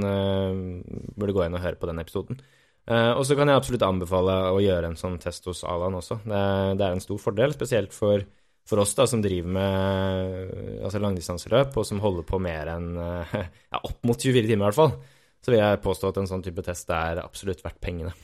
burde 1.20 1.36
gå 1.36 1.44
inn 1.44 1.60
og 1.60 1.62
høre 1.66 1.78
på 1.78 1.92
den 1.92 2.00
episoden. 2.00 2.40
Eh, 2.88 3.10
og 3.12 3.26
så 3.28 3.36
kan 3.36 3.50
jeg 3.50 3.60
absolutt 3.60 3.84
anbefale 3.84 4.34
å 4.54 4.60
gjøre 4.64 4.88
en 4.88 4.96
sånn 4.96 5.18
test 5.20 5.44
hos 5.50 5.60
Alan 5.68 5.98
også. 5.98 6.22
Det, 6.24 6.44
det 6.80 6.86
er 6.86 6.96
en 6.96 7.04
stor 7.04 7.20
fordel, 7.20 7.52
spesielt 7.52 7.92
for, 7.92 8.24
for 8.68 8.80
oss 8.80 8.94
da, 8.96 9.04
som 9.10 9.20
driver 9.24 9.52
med 9.58 10.80
altså 10.86 11.02
langdistanseløp, 11.04 11.76
og 11.76 11.84
som 11.84 12.00
holder 12.00 12.24
på 12.28 12.40
mer 12.40 12.72
enn 12.78 12.88
eh, 12.96 13.36
ja, 13.74 13.82
opp 13.82 14.00
mot 14.08 14.16
24 14.16 14.48
timer 14.48 14.64
i 14.64 14.66
hvert 14.70 14.80
fall. 14.80 14.96
Så 15.44 15.52
vil 15.52 15.60
jeg 15.60 15.84
påstå 15.84 16.10
at 16.10 16.22
en 16.22 16.32
sånn 16.32 16.42
type 16.46 16.64
test 16.64 16.88
er 16.90 17.20
absolutt 17.22 17.60
verdt 17.66 17.80
pengene. 17.84 18.16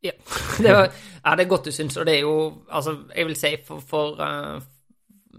det, 0.64 0.72
var, 0.72 0.86
ja, 0.88 1.32
det 1.36 1.44
er 1.44 1.48
godt 1.50 1.68
du 1.68 1.74
syns, 1.76 1.98
og 2.00 2.06
det 2.08 2.14
er 2.14 2.22
jo 2.24 2.36
Altså, 2.72 2.94
jeg 3.12 3.26
vil 3.28 3.34
si 3.36 3.50
for, 3.66 3.82
for 3.84 4.22
eh, 4.24 4.62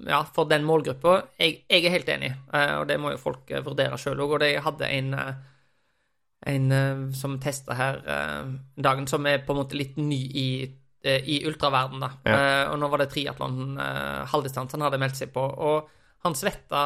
Ja, 0.05 0.19
for 0.35 0.45
den 0.45 0.68
målgruppa 0.68 1.15
jeg, 1.41 1.63
jeg 1.65 1.88
er 1.88 1.95
helt 1.95 2.11
enig, 2.13 2.30
eh, 2.53 2.76
og 2.77 2.85
det 2.89 2.99
må 3.01 3.15
jo 3.15 3.23
folk 3.23 3.49
eh, 3.49 3.63
vurdere 3.65 3.97
sjøl 3.97 4.22
òg. 4.22 4.35
Og 4.38 4.45
jeg 4.45 4.61
hadde 4.61 4.91
en 4.99 5.15
eh, 5.18 5.39
en 6.45 6.72
eh, 6.72 7.01
som 7.18 7.39
testa 7.41 7.77
her 7.77 8.01
eh, 8.01 8.51
dagen, 8.81 9.07
som 9.07 9.26
er 9.30 9.43
på 9.45 9.53
en 9.53 9.61
måte 9.61 9.77
litt 9.77 9.97
ny 10.01 10.22
i, 10.41 10.49
eh, 11.05 11.27
i 11.30 11.41
ultraverden, 11.49 12.01
da. 12.01 12.11
Ja. 12.26 12.38
Eh, 12.38 12.63
og 12.72 12.80
nå 12.81 12.89
var 12.91 13.03
det 13.03 13.11
triatlon, 13.13 13.76
uh, 13.77 14.23
halvdistanse, 14.31 14.77
han 14.77 14.88
hadde 14.88 15.01
meldt 15.01 15.19
seg 15.22 15.34
på. 15.35 15.43
Og 15.43 15.91
han 16.26 16.38
svetta 16.38 16.81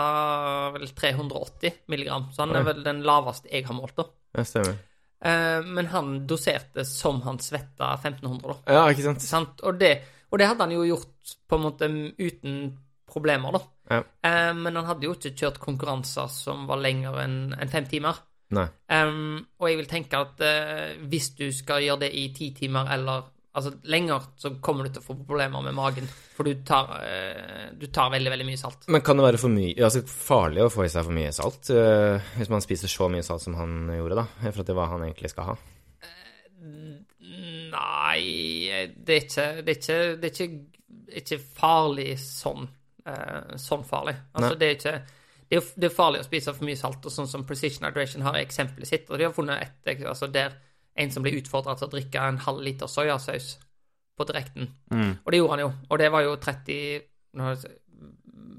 vel 0.76 0.88
380 0.96 1.86
milligram, 1.92 2.30
så 2.32 2.46
han 2.46 2.56
er 2.56 2.68
vel 2.68 2.84
den 2.86 3.02
laveste 3.08 3.52
jeg 3.52 3.68
har 3.68 3.76
målt, 3.76 3.98
da. 4.00 4.08
Ja, 4.36 4.46
stemmer. 4.48 4.78
Eh, 5.26 5.62
men 5.66 5.88
han 5.92 6.28
doserte 6.28 6.86
som 6.86 7.22
han 7.26 7.40
svetta 7.40 7.94
1500, 7.96 8.48
da. 8.52 8.76
Ja, 8.78 8.84
ikke 8.92 9.08
sant? 9.08 9.24
Sant? 9.26 9.64
Og, 9.66 9.80
det, 9.80 9.94
og 10.30 10.40
det 10.40 10.50
hadde 10.52 10.68
han 10.68 10.76
jo 10.76 10.86
gjort 10.88 11.36
på 11.50 11.58
en 11.58 11.66
måte 11.66 11.90
uten 12.20 12.60
problemer, 13.10 13.58
da. 13.58 13.64
Ja. 13.96 14.00
Eh, 14.30 14.52
men 14.58 14.76
han 14.76 14.88
hadde 14.90 15.08
jo 15.08 15.16
ikke 15.16 15.34
kjørt 15.36 15.60
konkurranser 15.64 16.30
som 16.32 16.64
var 16.70 16.82
lenger 16.84 17.20
enn 17.24 17.40
en 17.58 17.72
fem 17.72 17.88
timer. 17.90 18.22
Um, 18.54 19.40
og 19.60 19.70
jeg 19.70 19.80
vil 19.80 19.88
tenke 19.90 20.20
at 20.22 20.44
uh, 20.44 21.08
hvis 21.10 21.32
du 21.38 21.48
skal 21.56 21.86
gjøre 21.86 22.06
det 22.06 22.12
i 22.18 22.28
ti 22.36 22.52
timer 22.56 22.92
eller 22.94 23.32
altså 23.56 23.72
lenger, 23.90 24.28
så 24.38 24.52
kommer 24.64 24.86
du 24.86 24.94
til 24.94 25.02
å 25.02 25.06
få 25.06 25.16
problemer 25.18 25.64
med 25.66 25.76
magen. 25.78 26.10
For 26.36 26.48
du 26.48 26.62
tar, 26.68 26.92
uh, 27.00 27.72
du 27.74 27.88
tar 27.94 28.12
veldig, 28.14 28.34
veldig 28.36 28.48
mye 28.48 28.62
salt. 28.62 28.86
Men 28.92 29.04
kan 29.06 29.18
det 29.18 29.26
være 29.26 29.42
for 29.42 29.56
mye, 29.56 29.74
altså 29.80 30.04
farlig 30.12 30.66
å 30.66 30.72
få 30.74 30.86
i 30.86 30.92
seg 30.94 31.08
for 31.08 31.18
mye 31.18 31.34
salt? 31.36 31.72
Uh, 31.72 32.20
hvis 32.38 32.54
man 32.54 32.64
spiser 32.66 32.92
så 32.92 33.10
mye 33.12 33.26
salt 33.26 33.46
som 33.46 33.58
han 33.60 33.90
gjorde, 33.96 34.22
da? 34.22 34.28
For 34.44 34.54
at 34.54 34.62
det 34.62 34.70
til 34.70 34.80
hva 34.80 34.92
han 34.94 35.08
egentlig 35.08 35.34
skal 35.34 35.52
ha? 35.54 35.58
Nei, 37.76 38.22
det 38.96 39.16
er 39.16 39.24
ikke, 39.26 39.46
det 39.66 39.74
er 39.74 39.80
ikke, 39.80 40.00
det 40.22 40.30
er 40.30 40.36
ikke, 40.36 40.50
ikke 41.22 41.44
farlig 41.58 42.14
sånn. 42.22 42.70
sånn 43.60 43.84
farlig. 43.86 44.16
Altså, 44.34 44.54
Nei. 44.54 44.60
det 44.62 44.68
er 44.68 44.78
ikke 44.78 44.94
det 45.50 45.58
er, 45.60 45.66
det 45.78 45.90
er 45.92 45.96
farlig 45.96 46.20
å 46.22 46.26
spise 46.28 46.54
for 46.54 46.66
mye 46.66 46.76
salt, 46.80 47.06
og 47.06 47.12
sånn 47.14 47.28
som 47.30 47.44
Precision 47.46 47.86
Hydration 47.86 48.22
har 48.26 48.34
eksempelet 48.40 48.88
sitt. 48.90 49.10
Og 49.10 49.18
de 49.20 49.26
har 49.28 49.34
funnet 49.34 49.62
et 49.86 50.02
altså 50.06 50.28
der 50.32 50.56
en 50.98 51.12
som 51.12 51.24
ble 51.24 51.36
utfordra 51.38 51.76
til 51.78 51.88
å 51.88 51.92
drikke 51.92 52.22
en 52.28 52.38
halv 52.38 52.62
liter 52.64 52.88
soyasaus 52.88 53.58
på 54.18 54.26
direkten. 54.26 54.70
Og 55.26 55.32
det 55.32 55.38
gjorde 55.42 55.52
han 55.58 55.60
jo. 55.66 55.72
Og 55.92 56.00
det 56.00 56.12
var 56.12 56.22
jo 56.24 56.36
30 56.38 57.02
nå 57.36 57.44
har 57.44 57.56
jeg- 57.56 57.80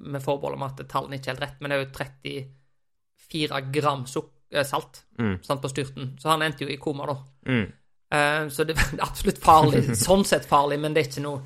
Med 0.06 0.22
forbehold 0.22 0.54
om 0.54 0.62
at 0.62 0.76
tallene 0.88 1.16
ikke 1.18 1.28
er 1.30 1.34
helt 1.34 1.40
rett, 1.42 1.60
men 1.60 1.70
det 1.70 1.76
er 1.76 1.84
jo 1.84 1.90
34 1.96 3.60
gram 3.72 4.04
eh, 4.52 4.62
salt 4.64 5.02
Mm. 5.18 5.42
sant, 5.42 5.62
på 5.62 5.68
styrten. 5.68 6.12
Så 6.20 6.28
han 6.28 6.42
endte 6.42 6.60
jo 6.64 6.68
i 6.68 6.76
koma, 6.76 7.06
da. 7.06 7.16
Mm. 7.46 7.72
Uh, 8.14 8.48
så 8.48 8.64
det 8.64 8.76
er 8.78 9.00
absolutt 9.02 9.38
farlig. 9.42 9.96
sånn 9.96 10.24
sett 10.24 10.44
farlig, 10.46 10.78
men 10.80 10.94
det 10.94 11.02
er 11.06 11.10
ikke 11.10 11.22
noe 11.24 11.42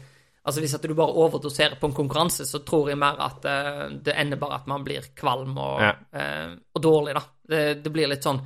Altså 0.47 0.61
Hvis 0.65 0.73
at 0.75 0.83
du 0.89 0.95
bare 0.97 1.13
overdoserer 1.21 1.75
på 1.81 1.87
en 1.91 1.93
konkurranse, 1.95 2.47
så 2.49 2.63
tror 2.65 2.89
jeg 2.89 2.97
mer 2.99 3.19
at 3.21 3.45
uh, 3.45 3.91
det 3.93 4.15
ender 4.17 4.39
bare 4.41 4.55
at 4.63 4.67
man 4.67 4.83
blir 4.87 5.05
kvalm 5.15 5.59
og, 5.59 5.83
Ja. 5.85 5.93
uh, 6.17 6.55
og 6.75 6.83
dårlig, 6.83 7.15
da. 7.15 7.23
Det, 7.51 7.83
det 7.85 7.93
blir 7.93 8.09
litt 8.09 8.25
sånn 8.25 8.41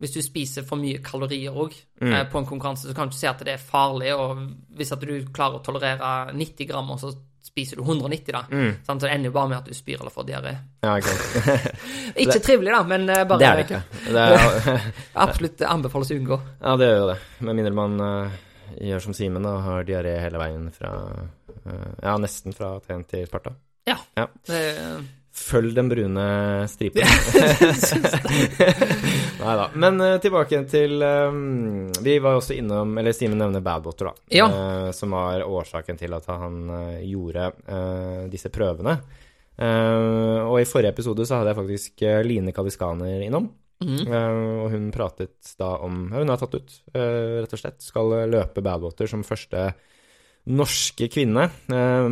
Hvis 0.00 0.12
du 0.12 0.20
spiser 0.22 0.62
for 0.64 0.76
mye 0.76 0.98
kalorier 1.04 1.52
òg 1.56 1.72
Mm. 2.00 2.28
på 2.30 2.38
en 2.38 2.44
konkurranse, 2.46 2.84
så 2.88 2.94
kan 2.94 3.08
du 3.08 3.14
ikke 3.14 3.18
si 3.22 3.26
at 3.26 3.38
det 3.44 3.54
er 3.54 3.62
farlig. 3.70 4.10
Og 4.12 4.36
hvis 4.76 4.92
at 4.92 5.00
du 5.00 5.24
klarer 5.32 5.56
å 5.56 5.62
tolerere 5.64 6.34
90 6.36 6.66
gram, 6.68 6.90
og 6.92 6.98
så 7.00 7.14
spiser 7.42 7.76
du 7.76 7.82
190, 7.82 8.32
da, 8.32 8.42
Mm. 8.50 8.74
sant, 8.84 9.00
så 9.00 9.06
det 9.08 9.14
ender 9.14 9.30
jo 9.30 9.32
bare 9.32 9.48
med 9.48 9.58
at 9.58 9.64
du 9.64 9.72
spyr 9.72 10.00
eller 10.00 10.10
får 10.12 10.26
diaré. 10.28 10.52
Ja, 10.84 11.00
sant. 11.00 11.72
Ikke 12.26 12.38
trivelig, 12.44 12.72
da, 12.74 12.82
men 12.82 13.06
bare 13.06 13.38
Det 13.38 13.46
er 13.48 13.56
det 13.56 13.64
ikke. 13.64 13.82
Det 14.12 14.26
er, 14.26 14.92
Absolutt 15.24 15.60
anbefales 15.64 16.10
å 16.12 16.18
unngå. 16.20 16.40
ja, 16.60 16.76
det 16.76 16.90
gjør 16.92 17.06
det. 17.14 17.18
Med 17.40 17.56
mindre 17.56 17.72
man 17.72 17.96
gjør 18.80 19.00
som 19.06 19.14
Simen 19.16 19.46
og 19.48 19.60
har 19.64 19.84
diaré 19.88 20.18
hele 20.22 20.38
veien 20.40 20.70
fra 20.74 20.90
eh, 21.64 21.92
Ja, 22.02 22.16
nesten 22.20 22.52
fra 22.56 22.66
Aten 22.78 23.04
til 23.08 23.26
Sparta. 23.28 23.50
Ja. 23.86 23.96
Ja. 24.18 24.26
Det, 24.48 24.62
Følg 25.36 25.74
den 25.76 25.88
brune 25.88 26.22
stripen. 26.68 27.02
Nei 29.42 29.56
da. 29.60 29.66
Men 29.76 30.00
uh, 30.00 30.20
tilbake 30.22 30.62
til 30.70 31.02
um, 31.04 31.92
Vi 32.02 32.18
var 32.24 32.36
også 32.38 32.54
innom 32.56 32.98
Eller 32.98 33.12
Simen 33.12 33.38
nevner 33.42 33.60
Badwater, 33.64 34.06
da. 34.08 34.12
Ja. 34.32 34.46
Uh, 34.48 34.90
som 34.96 35.12
var 35.12 35.44
årsaken 35.44 35.96
til 36.00 36.12
at 36.16 36.26
han 36.32 36.70
uh, 36.72 37.04
gjorde 37.04 37.52
disse 38.32 38.48
prøvene. 38.52 38.94
Og 39.56 40.58
i 40.60 40.66
forrige 40.68 40.92
episode 40.92 41.24
så 41.24 41.38
hadde 41.38 41.54
jeg 41.54 41.56
faktisk 41.56 42.02
Line 42.26 42.52
Kaliskaner 42.52 43.22
innom. 43.24 43.46
Mhm. 43.84 44.06
Uh, 44.08 44.64
og 44.64 44.70
hun 44.72 44.86
pratet 44.94 45.50
da 45.60 45.74
om 45.84 46.06
ja, 46.08 46.22
Hun 46.22 46.30
har 46.32 46.38
tatt 46.40 46.54
ut, 46.56 46.76
uh, 46.94 47.42
rett 47.42 47.52
og 47.52 47.60
slett. 47.60 47.82
Skal 47.84 48.14
løpe 48.32 48.64
Badwater 48.64 49.10
som 49.10 49.26
første 49.26 49.74
norske 50.46 51.08
kvinne. 51.12 51.48
Eh, 51.66 52.06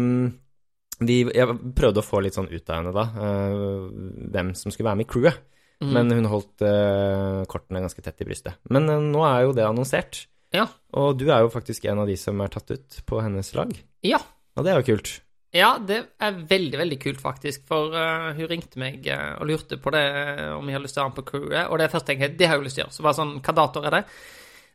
de, 1.05 1.17
jeg 1.35 1.57
prøvde 1.75 2.03
å 2.03 2.07
få 2.07 2.21
litt 2.23 2.37
sånn 2.37 2.51
ut 2.51 2.71
av 2.71 2.79
henne 2.79 2.93
da, 2.95 3.05
uh, 3.19 3.89
hvem 4.35 4.53
som 4.59 4.75
skulle 4.75 4.91
være 4.91 5.01
med 5.01 5.09
i 5.09 5.11
crewet. 5.11 5.43
Mm. 5.83 5.91
Men 5.91 6.13
hun 6.15 6.29
holdt 6.31 6.63
eh, 6.65 7.41
kortene 7.51 7.83
ganske 7.83 8.03
tett 8.05 8.23
i 8.23 8.27
brystet. 8.29 8.61
Men 8.73 8.87
eh, 8.89 9.03
nå 9.03 9.25
er 9.27 9.43
jo 9.45 9.57
det 9.57 9.67
annonsert. 9.67 10.23
Ja. 10.55 10.69
Og 10.97 11.19
du 11.19 11.27
er 11.27 11.43
jo 11.43 11.51
faktisk 11.53 11.89
en 11.91 12.05
av 12.05 12.09
de 12.09 12.15
som 12.21 12.39
er 12.41 12.53
tatt 12.55 12.71
ut 12.71 13.01
på 13.09 13.19
hennes 13.21 13.51
lag. 13.59 13.75
Ja. 14.07 14.21
Og 14.55 14.65
det 14.65 14.73
er 14.73 14.81
jo 14.81 14.95
kult. 14.95 15.11
Ja, 15.55 15.77
det 15.79 16.01
er 16.19 16.39
veldig, 16.51 16.79
veldig 16.81 16.97
kult, 16.99 17.21
faktisk. 17.23 17.63
For 17.69 17.95
uh, 17.95 18.33
hun 18.35 18.49
ringte 18.51 18.81
meg 18.83 19.05
uh, 19.07 19.37
og 19.39 19.47
lurte 19.53 19.79
på 19.79 19.93
det, 19.95 20.03
uh, 20.03 20.57
om 20.57 20.67
jeg 20.67 20.77
hadde 20.77 20.87
lyst 20.89 20.97
til 20.99 21.03
å 21.03 21.05
være 21.05 21.13
med 21.13 21.19
på 21.21 21.27
crewet. 21.29 21.61
Og 21.69 21.79
det 21.79 21.91
første 21.93 22.15
jeg 22.15 22.21
tenkte, 22.21 22.39
det 22.41 22.49
har 22.51 22.59
jeg 22.59 22.67
lyst 22.67 22.79
til 22.79 22.83
å 22.83 22.87
gjøre. 22.87 22.97
Så 22.97 23.07
bare 23.07 23.19
sånn, 23.21 23.37
hva 23.39 23.55
dato 23.61 23.83
er 23.85 23.95
det? 23.95 24.01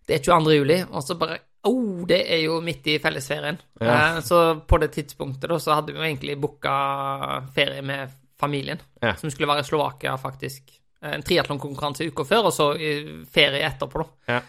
Det 0.07 0.15
er 0.15 0.23
22. 0.23 0.55
juli. 0.55 0.81
Og 0.87 1.05
så 1.05 1.19
bare 1.19 1.39
Oh, 1.67 2.05
det 2.07 2.21
er 2.31 2.37
jo 2.45 2.61
midt 2.63 2.85
i 2.87 2.93
fellesferien. 3.03 3.57
Ja. 3.83 4.21
Så 4.23 4.37
på 4.63 4.77
det 4.79 4.93
tidspunktet 4.95 5.49
da, 5.51 5.57
så 5.59 5.73
hadde 5.75 5.91
vi 5.91 5.99
jo 5.99 6.05
egentlig 6.07 6.37
booka 6.39 6.75
ferie 7.51 7.83
med 7.83 8.13
familien. 8.39 8.79
Ja. 9.03 9.11
Som 9.19 9.27
skulle 9.27 9.49
være 9.51 9.65
i 9.65 9.67
Slovakia, 9.67 10.13
faktisk. 10.15 10.71
En 11.03 11.25
triatlonkonkurranse 11.27 12.07
uka 12.07 12.23
før, 12.29 12.47
og 12.47 12.55
så 12.55 12.69
ferie 13.27 13.59
etterpå, 13.67 14.05
da. 14.05 14.37
Ja. 14.37 14.39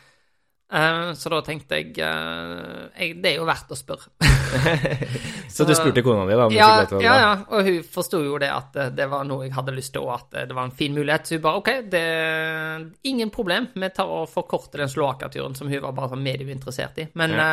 Eh, 0.73 1.13
så 1.19 1.31
da 1.33 1.41
tenkte 1.43 1.81
jeg, 1.81 1.97
eh, 1.99 2.91
jeg 2.95 3.17
Det 3.23 3.33
er 3.33 3.37
jo 3.41 3.47
verdt 3.49 3.73
å 3.75 3.79
spørre. 3.79 4.07
Så 5.51 5.65
du 5.67 5.73
spurte 5.75 6.03
kona 6.07 6.23
di, 6.29 6.37
da? 6.39 6.47
Ja, 6.55 6.69
ja, 7.03 7.15
ja, 7.19 7.31
og 7.51 7.67
hun 7.67 7.81
forsto 7.83 8.21
jo 8.23 8.37
det 8.39 8.51
at 8.55 8.77
eh, 8.79 8.91
det 8.95 9.09
var 9.11 9.25
noe 9.27 9.49
jeg 9.49 9.55
hadde 9.57 9.75
lyst 9.75 9.93
til, 9.97 10.05
og 10.07 10.13
at 10.15 10.47
det 10.47 10.55
var 10.55 10.69
en 10.69 10.75
fin 10.79 10.95
mulighet. 10.95 11.27
Så 11.27 11.35
hun 11.39 11.43
bare 11.43 11.59
OK, 11.59 11.71
det 11.91 12.03
er 12.07 12.85
ingen 13.11 13.33
problem. 13.35 13.67
Vi 13.75 13.91
tar 13.97 14.13
og 14.15 14.29
forkorter 14.31 14.85
den 14.85 14.93
Slovakia-turen 14.93 15.57
som 15.59 15.71
hun 15.73 15.83
var 15.83 15.97
bare 15.97 16.13
sånn 16.15 16.23
medieinteressert 16.23 17.03
i. 17.03 17.09
Men, 17.19 17.35
ja. 17.35 17.49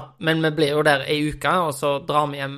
at, 0.00 0.08
men 0.24 0.40
vi 0.48 0.52
blir 0.56 0.72
jo 0.78 0.84
der 0.88 1.04
ei 1.04 1.18
uke, 1.28 1.52
og 1.68 1.74
så 1.76 1.98
drar 2.08 2.30
vi 2.32 2.40
hjem 2.40 2.56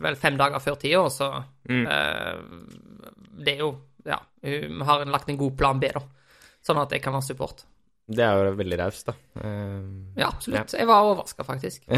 vel 0.00 0.16
fem 0.20 0.40
dager 0.40 0.64
før 0.64 0.80
tida, 0.80 1.04
og 1.04 1.12
så 1.12 1.30
Mm. 1.70 1.84
eh, 1.86 2.38
Det 3.44 3.52
er 3.52 3.58
jo 3.60 3.68
Ja, 4.08 4.16
vi 4.42 4.82
har 4.88 5.04
lagt 5.04 5.28
en 5.28 5.36
god 5.36 5.58
plan 5.58 5.78
B, 5.78 5.90
da. 5.92 6.00
Sånn 6.66 6.80
at 6.80 6.90
jeg 6.90 7.02
kan 7.04 7.12
være 7.12 7.28
support. 7.28 7.64
Det 8.10 8.24
er 8.26 8.32
jo 8.42 8.54
veldig 8.58 8.78
raust, 8.80 9.06
da. 9.06 9.12
Um, 9.38 10.10
Ja, 10.18 10.26
absolutt. 10.26 10.72
Jeg 10.74 10.86
var 10.88 11.04
overraska, 11.06 11.44
faktisk. 11.46 11.82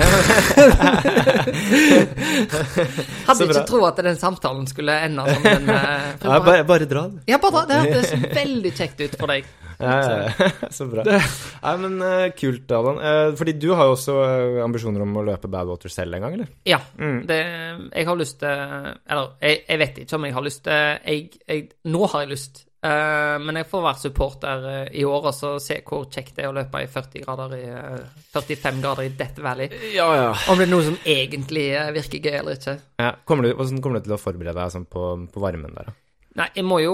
Hadde 3.29 3.47
ikke 3.47 3.63
tro 3.69 3.81
at 3.89 4.01
den 4.05 4.19
samtalen 4.21 4.67
skulle 4.69 4.93
ende 5.07 5.25
som 5.25 5.43
Den, 5.47 5.71
uh, 5.71 5.75
ja, 6.29 6.39
bare, 6.45 6.65
bare 6.69 6.89
dra, 6.91 7.07
du. 7.09 7.17
Ja, 7.31 7.39
bare 7.41 7.63
dra. 7.63 7.63
det 7.71 7.79
hørtes 7.87 8.35
veldig 8.37 8.73
kjekt 8.77 9.01
ut 9.01 9.17
for 9.21 9.33
deg. 9.33 9.49
Ja, 9.83 9.95
ja, 9.99 10.17
ja. 10.29 10.51
Så 10.71 10.87
bra. 10.91 11.03
Nei, 11.09 11.73
men 11.83 11.97
uh, 12.05 12.27
kult, 12.39 12.69
Adam. 12.69 13.01
Uh, 13.01 13.33
fordi 13.39 13.53
du 13.63 13.71
har 13.73 13.89
jo 13.89 13.97
også 13.97 14.19
ambisjoner 14.67 15.03
om 15.07 15.17
å 15.19 15.25
løpe 15.27 15.51
Badwater 15.51 15.91
selv 15.93 16.19
en 16.19 16.27
gang, 16.27 16.37
eller? 16.39 16.53
Ja. 16.69 16.81
Mm. 17.01 17.23
Det, 17.31 17.41
jeg 17.89 18.05
har 18.11 18.21
lyst 18.21 18.37
til 18.43 18.53
Eller, 18.53 19.33
jeg, 19.41 19.65
jeg 19.65 19.81
vet 19.81 19.99
ikke 20.05 20.17
om 20.19 20.29
jeg 20.29 20.37
har 20.37 20.45
lyst 20.47 20.63
til 20.69 20.77
jeg, 20.77 21.19
jeg, 21.49 21.65
Nå 21.89 22.05
har 22.13 22.27
jeg 22.27 22.31
lyst, 22.35 22.55
men 22.83 23.59
jeg 23.61 23.69
får 23.71 23.83
være 23.85 24.01
supporter 24.03 24.65
eh, 24.73 24.89
i 24.99 25.05
år 25.07 25.29
og 25.31 25.35
så 25.37 25.53
se 25.63 25.77
hvor 25.87 26.09
kjekt 26.11 26.35
det 26.35 26.43
er 26.43 26.51
å 26.51 26.57
løpe 26.57 26.81
i 26.83 26.89
40 26.91 27.23
grader 27.23 27.55
i 27.55 27.63
eh, 27.71 28.21
45 28.35 28.81
grader 28.83 29.07
i 29.07 29.13
Death 29.19 29.39
Valley. 29.45 29.69
Ja, 29.95 30.09
ja. 30.19 30.31
Om 30.51 30.59
det 30.59 30.67
er 30.67 30.73
noe 30.73 30.87
som 30.89 30.97
egentlig 31.07 31.69
eh, 31.79 31.93
virker 31.95 32.25
gøy 32.27 32.39
eller 32.41 32.59
ikke. 32.59 32.79
ja. 32.99 33.13
Kommer 33.25 33.47
du, 33.47 33.53
hvordan 33.55 33.83
kommer 33.85 34.03
du 34.03 34.09
til 34.09 34.17
å 34.17 34.23
forberede 34.23 34.59
deg 34.59 34.75
sånn, 34.75 34.89
på, 34.91 35.13
på 35.31 35.45
varmen 35.45 35.77
der, 35.79 35.93
da? 35.93 35.99
Nei, 36.33 36.47
jeg 36.57 36.65
må 36.65 36.79
jo, 36.81 36.93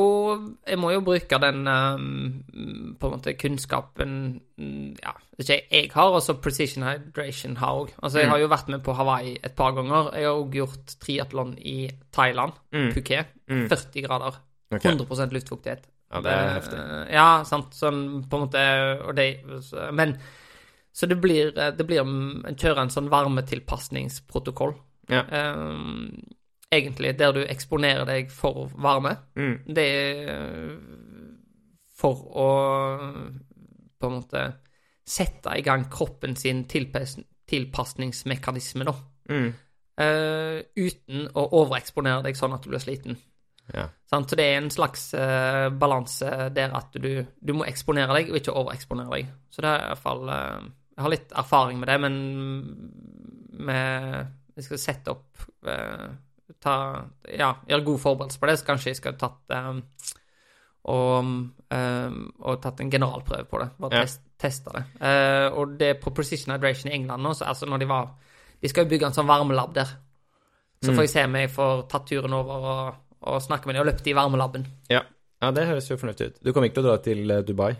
jeg 0.66 0.80
må 0.82 0.88
jo 0.90 1.00
bruke 1.06 1.38
den 1.38 1.60
um, 1.70 2.40
på 2.98 3.06
en 3.06 3.12
måte 3.14 3.36
kunnskapen 3.38 4.16
mm, 4.58 4.96
ja, 4.98 5.12
ikke 5.38 5.58
jeg 5.70 5.90
har, 5.94 6.10
og 6.10 6.24
så 6.26 6.34
Precision 6.42 6.82
Hydration 6.82 7.54
har 7.60 7.84
òg. 7.84 7.92
Altså, 8.02 8.18
jeg 8.24 8.32
har 8.32 8.42
jo 8.42 8.48
vært 8.50 8.72
med 8.74 8.82
på 8.82 8.96
Hawaii 8.98 9.36
et 9.38 9.54
par 9.54 9.76
ganger. 9.76 10.10
Jeg 10.18 10.26
har 10.26 10.40
òg 10.40 10.58
gjort 10.58 10.96
triatlon 11.04 11.54
i 11.62 11.76
Thailand, 12.10 12.58
Mm. 12.74 12.90
Phuket. 12.96 13.30
Mm. 13.48 13.62
40 13.70 14.04
grader. 14.08 14.40
Ok. 14.70 14.84
100% 14.84 15.32
luftfuktighet. 15.32 15.86
Ja, 16.12 16.20
det 16.24 16.32
er 16.32 16.50
heftig. 16.56 16.80
Ja, 17.12 17.28
sant. 17.48 17.74
Sånn 17.76 18.02
på 18.28 18.38
en 18.38 18.44
måte 18.46 18.60
Og 19.04 19.16
det 19.16 19.26
Men 19.92 20.14
Så 20.92 21.06
det 21.06 21.18
blir, 21.20 21.52
det 21.52 21.84
blir 21.86 22.00
En 22.00 22.56
kjører 22.56 22.82
en 22.82 22.92
sånn 22.92 23.10
varmetilpasningsprotokoll. 23.12 24.72
Ja. 25.08 25.22
Um, 25.28 26.16
egentlig 26.72 27.14
der 27.18 27.32
du 27.32 27.42
eksponerer 27.44 28.04
deg 28.08 28.32
for 28.32 28.68
varme. 28.76 29.14
Mm. 29.38 29.54
Det 29.76 29.84
er 29.84 30.74
for 31.98 32.24
å 32.38 32.48
på 33.98 34.10
en 34.10 34.18
måte 34.18 34.42
sette 35.08 35.54
i 35.58 35.64
gang 35.66 35.88
kroppen 35.90 36.36
sin 36.36 36.66
tilpas 36.70 37.16
tilpasningsmekanisme, 37.48 38.84
da. 38.84 38.94
Mm. 39.32 39.48
Uh, 39.98 40.58
uten 40.76 41.24
å 41.34 41.46
overeksponere 41.62 42.26
deg 42.26 42.36
sånn 42.38 42.54
at 42.54 42.62
du 42.62 42.70
blir 42.70 42.82
sliten. 42.82 43.16
Ja. 43.74 43.88
Så 44.08 44.36
det 44.36 44.44
er 44.44 44.58
en 44.62 44.70
slags 44.70 45.10
uh, 45.14 45.68
balanse 45.76 46.48
der 46.56 46.72
at 46.76 46.92
du, 46.96 47.26
du 47.44 47.52
må 47.52 47.64
eksponere 47.68 48.14
deg, 48.16 48.30
og 48.30 48.36
ikke 48.40 48.54
overeksponere 48.56 49.10
deg. 49.12 49.26
Så 49.52 49.60
det 49.60 49.68
er 49.68 49.82
i 49.84 49.88
hvert 49.92 49.98
fall 50.06 50.22
uh, 50.28 50.62
Jeg 50.96 51.02
har 51.04 51.10
litt 51.12 51.32
erfaring 51.36 51.78
med 51.78 51.88
det, 51.88 51.98
men 52.00 52.14
med 53.68 54.26
Jeg 54.56 54.64
skal 54.64 54.78
sette 54.82 55.12
opp 55.12 55.44
uh, 55.68 56.08
ta, 56.64 56.74
Ja, 57.36 57.52
gjøre 57.68 57.84
god 57.90 58.00
forberedelse 58.06 58.40
på 58.40 58.48
det, 58.48 58.56
så 58.58 58.68
kanskje 58.70 58.90
jeg 58.94 58.96
skal 59.02 59.18
tatt 59.20 59.52
eh, 59.54 59.82
og, 60.88 61.18
um, 61.20 62.14
og 62.40 62.60
tatt 62.64 62.80
en 62.80 62.90
generalprøve 62.90 63.44
på 63.50 63.58
det. 63.60 63.66
Bare 63.78 63.98
Ja. 63.98 64.04
test, 64.06 64.22
teste 64.40 64.72
det. 64.72 64.84
Og 65.52 65.74
det 65.78 65.88
er 65.90 65.98
på 66.00 66.10
Precision 66.16 66.54
Hydration 66.54 66.88
i 66.90 66.94
England 66.96 67.22
nå, 67.22 67.34
så 67.36 67.44
altså 67.44 67.66
når 67.68 67.78
de 67.82 67.88
var 67.90 68.08
De 68.62 68.68
skal 68.68 68.84
jo 68.86 68.90
bygge 68.90 69.06
en 69.06 69.12
sånn 69.14 69.28
varmelab 69.28 69.74
der. 69.74 69.90
Så 70.82 70.90
Mm. 70.90 70.96
får 70.96 71.02
jeg 71.04 71.10
se 71.10 71.24
om 71.24 71.34
jeg 71.36 71.50
får 71.50 71.82
tatt 71.88 72.06
turen 72.08 72.32
over 72.32 72.54
og, 72.54 72.94
og 73.22 73.42
snakke 73.42 73.66
med 73.66 73.74
dem 73.74 73.82
og 73.86 73.90
løpte 73.92 74.10
i 74.10 74.14
varmelaben. 74.16 74.66
Ja. 74.90 75.02
ja, 75.42 75.50
det 75.50 75.66
høres 75.66 75.90
jo 75.90 75.96
fornuftig 75.96 76.26
ut. 76.32 76.36
Du 76.44 76.52
kommer 76.52 76.68
ikke 76.70 76.80
til 76.80 76.86
å 76.86 76.90
dra 76.92 76.98
til 77.02 77.30
eh, 77.30 77.42
Dubai? 77.46 77.72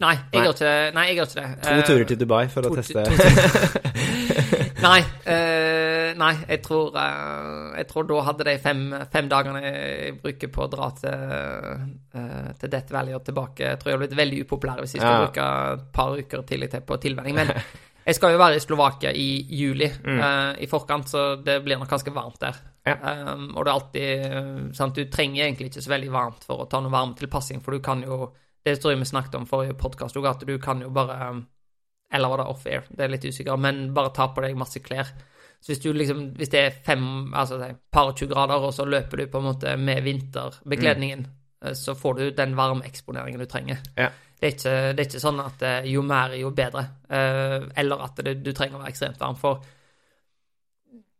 Nei, 0.00 0.14
jeg 0.32 0.44
gjør 0.46 0.54
ikke, 0.54 0.74
nei, 0.94 1.04
jeg 1.08 1.16
gjør 1.18 1.26
ikke 1.26 1.40
det. 1.40 1.48
To 1.64 1.70
Eh, 1.74 1.80
turer 1.88 2.04
til 2.06 2.18
Dubai 2.20 2.44
for 2.48 2.68
å 2.68 2.74
teste 2.76 3.02
to. 3.04 3.12
Nei, 4.88 5.00
Uh, 5.28 6.14
nei 6.16 6.30
jeg, 6.48 6.62
tror, 6.64 6.94
uh, 6.96 7.74
jeg 7.76 7.84
tror 7.90 8.06
da 8.08 8.20
hadde 8.24 8.44
de 8.46 8.54
fem, 8.62 8.78
fem 9.12 9.26
dagene 9.28 9.60
jeg 9.60 10.14
bruker 10.22 10.48
på 10.54 10.62
å 10.64 10.68
dra 10.72 10.86
til, 10.96 11.26
uh, 12.16 12.46
til 12.56 12.70
Death 12.72 12.94
Valley 12.94 13.12
og 13.16 13.26
tilbake, 13.26 13.66
jeg 13.74 13.80
tror 13.82 13.90
jeg 13.90 13.98
har 13.98 14.02
blitt 14.06 14.16
veldig 14.16 14.38
upopulær 14.46 14.80
hvis 14.80 14.94
jeg 14.96 15.02
skal 15.02 15.12
Ja. 15.18 15.26
bruke 15.26 15.48
et 15.74 15.84
par 15.92 16.14
uker 16.16 16.46
tidlig 16.48 16.70
til 16.72 16.80
på 16.88 16.96
tilvenning. 17.02 17.36
Men 17.36 17.52
jeg 18.08 18.16
skal 18.16 18.32
jo 18.32 18.40
være 18.40 18.56
i 18.56 18.64
Slovakia 18.64 19.12
i 19.12 19.28
juli 19.60 19.90
Mm. 20.00 20.22
i 20.64 20.66
forkant, 20.70 21.10
så 21.12 21.26
det 21.44 21.58
blir 21.64 21.76
nok 21.78 21.90
ganske 21.92 22.14
varmt 22.14 22.40
der. 22.40 22.56
Ja. 22.88 22.96
Um, 23.34 23.50
og 23.56 23.64
det 23.64 23.70
er 23.70 23.76
alltid 23.76 24.26
eh, 24.26 24.60
sant, 24.76 24.96
Du 24.96 25.10
trenger 25.12 25.44
egentlig 25.44 25.70
ikke 25.70 25.84
så 25.84 25.92
veldig 25.92 26.10
varmt 26.14 26.44
for 26.46 26.64
å 26.64 26.68
ta 26.70 26.80
noe 26.82 26.94
varmetilpassing, 26.94 27.62
for 27.64 27.76
du 27.76 27.84
kan 27.84 28.02
jo 28.04 28.30
Det 28.64 28.78
tror 28.80 28.92
jeg 28.92 29.00
vi 29.02 29.08
snakket 29.12 29.38
om 29.38 29.48
forrige 29.48 29.78
podkast 29.78 30.16
òg, 30.18 30.26
at 30.26 30.44
du 30.46 30.56
kan 30.62 30.82
jo 30.82 30.90
bare 30.94 31.30
um, 31.30 31.42
Eller 32.12 32.32
var 32.32 32.42
det 32.42 32.46
off-air? 32.52 32.86
Det 32.90 33.04
er 33.04 33.12
litt 33.12 33.26
usikker, 33.28 33.56
men 33.60 33.90
bare 33.94 34.14
ta 34.16 34.30
på 34.32 34.44
deg 34.44 34.56
masse 34.58 34.80
klær. 34.80 35.10
Så 35.60 35.72
hvis 35.72 35.82
du 35.82 35.90
liksom 35.92 36.30
Hvis 36.38 36.52
det 36.54 36.60
er 36.60 36.78
fem, 36.86 37.34
altså 37.34 37.60
par 37.92 38.12
og 38.12 38.16
20 38.16 38.32
grader, 38.32 38.68
og 38.68 38.72
så 38.74 38.86
løper 38.86 39.22
du 39.22 39.26
på 39.26 39.42
en 39.42 39.50
måte 39.50 39.76
med 39.76 40.02
vinterbekledningen, 40.06 41.26
mm. 41.60 41.74
så 41.74 41.94
får 41.98 42.14
du 42.14 42.30
den 42.30 42.56
varmeeksponeringen 42.56 43.40
du 43.40 43.46
trenger. 43.46 43.82
Ja. 43.96 44.10
Det 44.38 44.46
er, 44.46 44.52
ikke, 44.54 44.76
det 44.94 45.02
er 45.02 45.08
ikke 45.08 45.20
sånn 45.20 45.40
at 45.42 45.62
eh, 45.66 45.88
jo 45.90 46.04
mer, 46.06 46.36
jo 46.38 46.52
bedre. 46.54 46.84
Eller 47.10 48.04
at 48.04 48.20
det, 48.22 48.36
du 48.38 48.52
trenger 48.54 48.78
å 48.78 48.84
være 48.84 48.92
ekstremt 48.92 49.18
varm. 49.18 49.34
For 49.34 49.64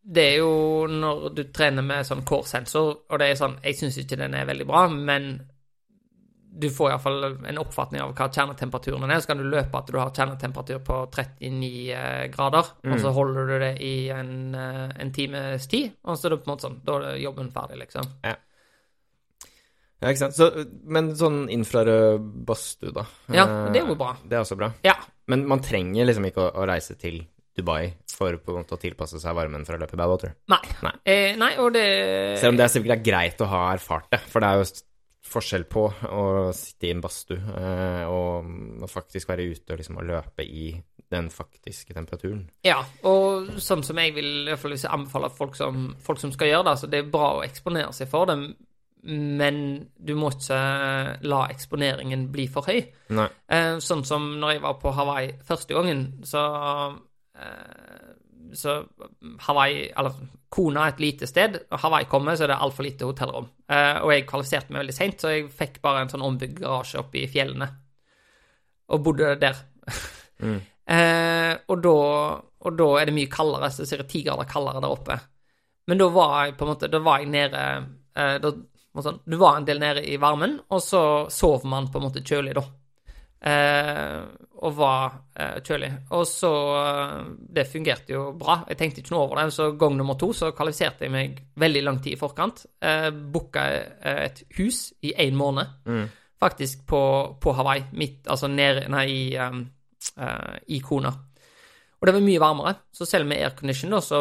det 0.09 0.25
er 0.25 0.39
jo 0.41 0.87
når 0.89 1.29
du 1.37 1.43
trener 1.53 1.85
med 1.85 2.07
sånn 2.07 2.25
core-sensor, 2.25 2.91
og 3.09 3.21
det 3.21 3.27
er 3.29 3.37
sånn 3.37 3.59
Jeg 3.61 3.77
syns 3.77 3.99
ikke 4.01 4.17
den 4.17 4.33
er 4.33 4.47
veldig 4.49 4.65
bra, 4.69 4.87
men 4.89 5.31
du 6.59 6.65
får 6.73 6.89
iallfall 6.89 7.27
en 7.47 7.59
oppfatning 7.61 8.01
av 8.01 8.15
hva 8.17 8.25
kjernetemperaturen 8.33 9.05
er. 9.05 9.21
Så 9.21 9.29
kan 9.29 9.37
du 9.37 9.45
løpe 9.45 9.77
at 9.77 9.87
du 9.87 9.99
har 9.99 10.09
kjernetemperatur 10.09 10.81
på 10.83 10.97
39 11.13 11.69
grader, 11.85 12.31
grader, 12.33 12.71
og 12.89 12.99
så 13.03 13.13
holder 13.15 13.51
du 13.51 13.55
det 13.61 13.71
i 13.85 13.93
en, 14.11 14.55
eh, 14.57 14.89
en 14.99 15.13
times 15.13 15.67
tid, 15.69 15.93
og 16.03 16.17
så 16.17 16.27
er 16.27 16.35
det 16.35 16.41
på 16.41 16.49
en 16.49 16.55
måte 16.55 16.67
sånn 16.67 16.79
Da 16.83 16.97
er 17.11 17.21
jobben 17.21 17.51
ferdig, 17.53 17.77
liksom. 17.85 18.09
Ja, 18.25 20.09
ikke 20.09 20.23
sant. 20.23 20.37
Så, 20.37 20.49
men 20.87 21.11
sånn 21.19 21.41
infrarød 21.51 22.27
badstue, 22.47 22.93
da. 22.95 23.05
Ja, 23.35 23.45
Eh, 23.45 23.71
det 23.73 23.81
er 23.81 23.87
jo 23.91 23.95
bra. 23.99 24.13
Det 24.23 24.37
er 24.37 24.45
også 24.45 24.57
bra. 24.59 24.71
Ja. 24.83 24.95
Men 25.27 25.45
man 25.47 25.61
trenger 25.61 26.07
liksom 26.07 26.25
ikke 26.25 26.47
å, 26.47 26.53
å 26.55 26.67
reise 26.69 26.95
til 26.99 27.21
Dubai 27.55 27.91
for 28.19 28.35
måte 28.51 28.75
å 28.75 28.81
tilpasse 28.81 29.21
seg 29.21 29.37
varmen 29.37 29.65
for 29.67 29.77
å 29.77 29.81
løpe 29.81 29.99
Badwater. 29.99 30.35
Nei. 30.51 30.61
Nei. 30.85 30.93
Eh, 31.07 31.31
nei, 31.39 31.53
og 31.63 31.73
det 31.75 31.87
Selv 32.41 32.53
om 32.53 32.59
det 32.59 32.67
er 32.67 32.75
selvfølgelig 32.75 33.07
greit 33.07 33.41
å 33.43 33.49
ha 33.49 33.65
erfart 33.73 34.11
det, 34.11 34.21
for 34.27 34.43
det 34.43 34.51
er 34.51 34.61
jo 34.61 34.69
forskjell 35.29 35.65
på 35.69 35.83
å 36.09 36.23
sitte 36.55 36.87
i 36.87 36.93
en 36.93 37.01
badstue 37.03 37.57
eh, 37.59 38.05
og 38.09 38.47
og, 38.49 38.87
faktisk 38.89 39.29
være 39.29 39.49
ute 39.51 39.73
og 39.73 39.81
liksom 39.81 39.99
å 39.99 40.05
løpe 40.05 40.45
i 40.45 40.71
den 41.09 41.29
faktiske 41.33 41.95
temperaturen. 41.95 42.43
Ja, 42.65 42.79
og 43.09 43.49
sånn 43.61 43.81
som 43.85 43.97
jeg 43.97 44.13
vil 44.17 44.29
i 44.43 44.51
hvert 44.51 44.61
fall 44.61 44.75
anbefale 44.93 45.31
folk 45.33 45.57
som, 45.57 45.93
folk 46.05 46.21
som 46.21 46.33
skal 46.33 46.51
gjøre 46.51 46.67
det, 46.67 46.73
altså 46.75 46.89
det 46.91 46.99
er 47.01 47.13
bra 47.13 47.31
å 47.37 47.45
eksponere 47.45 47.93
seg 47.97 48.11
for 48.11 48.29
det, 48.29 48.37
men 49.09 49.61
du 49.95 50.13
må 50.19 50.29
ikke 50.35 50.59
la 51.31 51.43
eksponeringen 51.49 52.27
bli 52.33 52.45
for 52.51 52.67
høy. 52.67 52.83
Nei. 53.15 53.29
Eh, 53.49 53.77
sånn 53.83 54.03
som 54.05 54.27
når 54.41 54.57
jeg 54.57 54.65
var 54.67 54.77
på 54.81 54.93
Hawaii 54.93 55.31
første 55.47 55.77
gangen, 55.77 56.03
så 56.27 56.43
eh, 57.39 58.08
Så 58.57 58.83
Hawaii 59.45 59.89
Eller 59.97 60.15
Kona 60.49 60.87
er 60.87 60.93
et 60.95 61.01
lite 61.03 61.27
sted, 61.29 61.59
og 61.69 61.81
Hawaii 61.83 62.07
kommer, 62.09 62.35
så 62.35 62.47
er 62.47 62.53
det 62.53 62.61
altfor 62.65 62.87
lite 62.87 63.05
hotellrom. 63.05 63.49
Eh, 63.69 63.99
og 64.01 64.13
jeg 64.13 64.25
kvalifiserte 64.29 64.73
meg 64.73 64.83
veldig 64.83 64.95
seint, 64.97 65.21
så 65.21 65.33
jeg 65.35 65.51
fikk 65.53 65.77
bare 65.83 66.03
en 66.03 66.09
sånn 66.09 66.25
ombygd 66.25 66.57
garasje 66.63 67.01
oppe 67.03 67.21
i 67.21 67.29
fjellene. 67.29 67.67
Og 68.93 69.03
bodde 69.05 69.35
der. 69.41 69.65
Mm. 70.39 70.61
Eh, 70.87 71.53
og, 71.67 71.81
da, 71.83 71.95
og 72.63 72.75
da 72.79 72.85
er 72.95 73.09
det 73.09 73.13
mye 73.17 73.27
kaldere, 73.27 73.67
så 73.75 73.83
det 73.83 73.97
er 73.97 74.07
ti 74.07 74.21
grader 74.23 74.47
kaldere 74.47 74.79
der 74.79 74.93
oppe. 74.93 75.17
Men 75.91 75.99
da 75.99 76.07
var 76.15 76.35
jeg 76.45 76.53
på 76.55 76.63
en 76.63 76.69
måte 76.69 76.87
Da 76.87 77.01
var 77.03 77.19
jeg 77.19 77.27
nede 77.33 77.63
eh, 78.15 78.37
da, 78.39 78.51
sånn, 79.03 79.19
Du 79.27 79.35
var 79.41 79.57
en 79.57 79.67
del 79.67 79.81
nede 79.83 80.05
i 80.07 80.15
varmen, 80.21 80.59
og 80.71 80.79
så 80.85 81.01
sov 81.27 81.65
man 81.67 81.89
på 81.91 81.99
en 81.99 82.07
måte 82.07 82.23
kjølig, 82.23 82.55
da. 82.55 82.63
Eh, 83.41 84.21
og 84.59 84.73
var 84.75 85.13
eh, 85.39 85.59
kjølig. 85.63 85.89
Og 86.11 86.25
så 86.27 86.49
eh, 86.75 87.29
Det 87.55 87.63
fungerte 87.71 88.11
jo 88.11 88.25
bra. 88.35 88.57
Jeg 88.67 88.77
tenkte 88.81 88.99
ikke 88.99 89.13
noe 89.15 89.23
over 89.27 89.39
det. 89.39 89.53
Så 89.55 89.69
gang 89.79 89.95
nummer 89.95 90.17
to 90.19 90.33
så 90.35 90.51
kvalifiserte 90.55 91.07
jeg 91.07 91.13
meg 91.13 91.39
veldig 91.59 91.83
lang 91.85 92.01
tid 92.03 92.17
i 92.17 92.19
forkant. 92.19 92.65
Eh, 92.83 93.07
Booka 93.11 93.63
eh, 93.71 94.25
et 94.25 94.43
hus 94.59 94.89
i 95.01 95.13
én 95.15 95.37
måned, 95.39 95.67
Mm. 95.85 96.09
faktisk 96.39 96.85
på, 96.87 97.01
på 97.39 97.53
Hawaii. 97.55 97.85
Midt, 97.93 98.27
altså 98.27 98.47
nede 98.47 98.87
Nei, 98.91 99.05
i, 99.07 99.37
um, 99.37 99.63
eh, 100.17 100.59
i 100.67 100.79
Kona. 100.79 101.09
Og 101.99 102.07
det 102.07 102.13
var 102.15 102.21
mye 102.23 102.39
varmere, 102.39 102.75
så 102.95 103.05
selv 103.05 103.27
med 103.27 103.41
aircondition 103.43 103.91
da, 103.91 103.99
så 103.99 104.19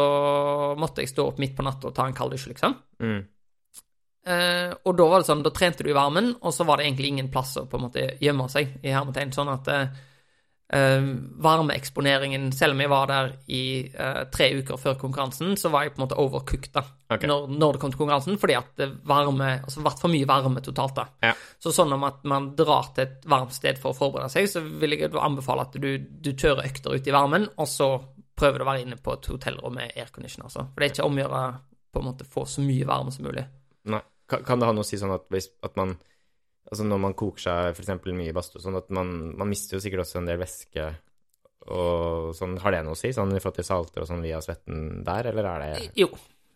måtte 0.78 0.98
jeg 1.04 1.12
stå 1.12 1.26
opp 1.28 1.38
midt 1.38 1.54
på 1.54 1.62
natta 1.62 1.86
og 1.86 1.94
ta 1.94 2.06
en 2.08 2.14
kalddusj, 2.16 2.48
liksom. 2.50 2.74
Mm. 2.98 3.20
Eh, 4.26 4.74
og 4.84 4.96
da 4.98 5.06
var 5.08 5.22
det 5.22 5.28
sånn, 5.30 5.44
da 5.46 5.54
trente 5.54 5.86
du 5.86 5.92
i 5.92 5.96
varmen, 5.96 6.34
og 6.42 6.54
så 6.54 6.66
var 6.68 6.78
det 6.78 6.88
egentlig 6.88 7.14
ingen 7.14 7.32
plass 7.32 7.56
å 7.60 7.66
på 7.70 7.78
en 7.78 7.88
måte 7.88 8.10
gjemme 8.20 8.48
seg, 8.52 8.78
i 8.82 8.92
hermetegn. 8.92 9.32
Sånn 9.32 9.50
at 9.52 9.70
eh, 9.72 11.04
varmeeksponeringen, 11.48 12.50
selv 12.52 12.76
om 12.76 12.82
jeg 12.82 12.92
var 12.92 13.06
der 13.08 13.30
i 13.56 13.62
uh, 13.88 14.26
tre 14.28 14.50
uker 14.58 14.76
før 14.76 14.98
konkurransen, 15.00 15.54
så 15.56 15.70
var 15.72 15.86
jeg 15.86 15.94
på 15.94 16.02
en 16.02 16.04
måte 16.04 16.18
overcooked 16.20 16.74
da, 16.74 16.82
okay. 17.08 17.24
når, 17.30 17.46
når 17.54 17.72
det 17.72 17.80
kom 17.80 17.94
til 17.94 18.02
konkurransen, 18.02 18.36
fordi 18.42 18.58
at 18.58 18.68
det 18.76 18.90
varme, 19.08 19.54
altså 19.62 19.84
ble 19.86 19.94
for 19.96 20.12
mye 20.12 20.28
varme 20.28 20.60
totalt 20.64 20.98
da. 20.98 21.06
Ja. 21.24 21.32
Så 21.62 21.72
sånn 21.72 21.94
om 21.96 22.04
at 22.08 22.20
man 22.28 22.50
drar 22.58 22.92
til 22.92 23.06
et 23.06 23.24
varmt 23.32 23.56
sted 23.56 23.80
for 23.80 23.94
å 23.94 23.96
forberede 23.96 24.28
seg, 24.34 24.50
så 24.52 24.60
vil 24.60 24.98
jeg 24.98 25.08
anbefale 25.16 25.64
at 25.64 25.80
du, 25.80 25.88
du 25.96 26.34
kjører 26.34 26.68
økter 26.68 26.98
ut 26.98 27.08
i 27.08 27.16
varmen, 27.16 27.48
og 27.56 27.70
så 27.70 27.94
prøver 28.38 28.60
du 28.60 28.66
å 28.66 28.68
være 28.68 28.84
inne 28.84 29.00
på 29.00 29.16
et 29.16 29.32
hotellrom 29.32 29.80
med 29.80 29.96
aircondition, 29.96 30.44
altså. 30.46 30.68
For 30.68 30.82
det 30.82 30.90
er 30.90 30.94
ikke 30.98 31.08
om 31.08 31.16
å 31.16 31.24
gjøre 31.24 31.46
på 31.88 32.02
en 32.02 32.10
måte 32.10 32.28
få 32.28 32.44
så 32.44 32.62
mye 32.62 32.86
varme 32.86 33.14
som 33.14 33.24
mulig. 33.24 33.48
Nei. 33.88 34.02
Kan, 34.28 34.60
det 34.60 34.68
ha 34.68 34.74
noe 34.76 34.84
å 34.84 34.88
si 34.88 34.98
sånn 35.00 35.14
at 35.14 35.32
at 35.64 35.76
man 35.80 35.96
Altså 36.68 36.84
når 36.84 36.98
man 37.00 37.14
koker 37.16 37.40
seg 37.40 37.70
f.eks. 37.72 37.94
mye 38.12 38.28
i 38.28 38.34
badstue, 38.36 38.60
sånn 38.60 38.76
at 38.76 38.90
man, 38.92 39.12
man 39.40 39.48
mister 39.48 39.78
jo 39.78 39.80
sikkert 39.80 40.02
også 40.02 40.18
en 40.20 40.26
del 40.28 40.36
væske 40.36 40.84
og 41.72 42.34
sånn. 42.36 42.58
Har 42.60 42.74
det 42.74 42.82
noe 42.84 42.96
å 42.96 42.98
si, 42.98 43.08
sånn 43.16 43.32
i 43.32 43.40
forhold 43.40 43.56
til 43.56 43.66
salter 43.66 44.04
og 44.04 44.10
sånn 44.10 44.20
via 44.24 44.40
svetten 44.44 45.00
der, 45.06 45.30
eller 45.30 45.48
er 45.48 45.64
det 45.64 45.86
Jo. 45.96 46.10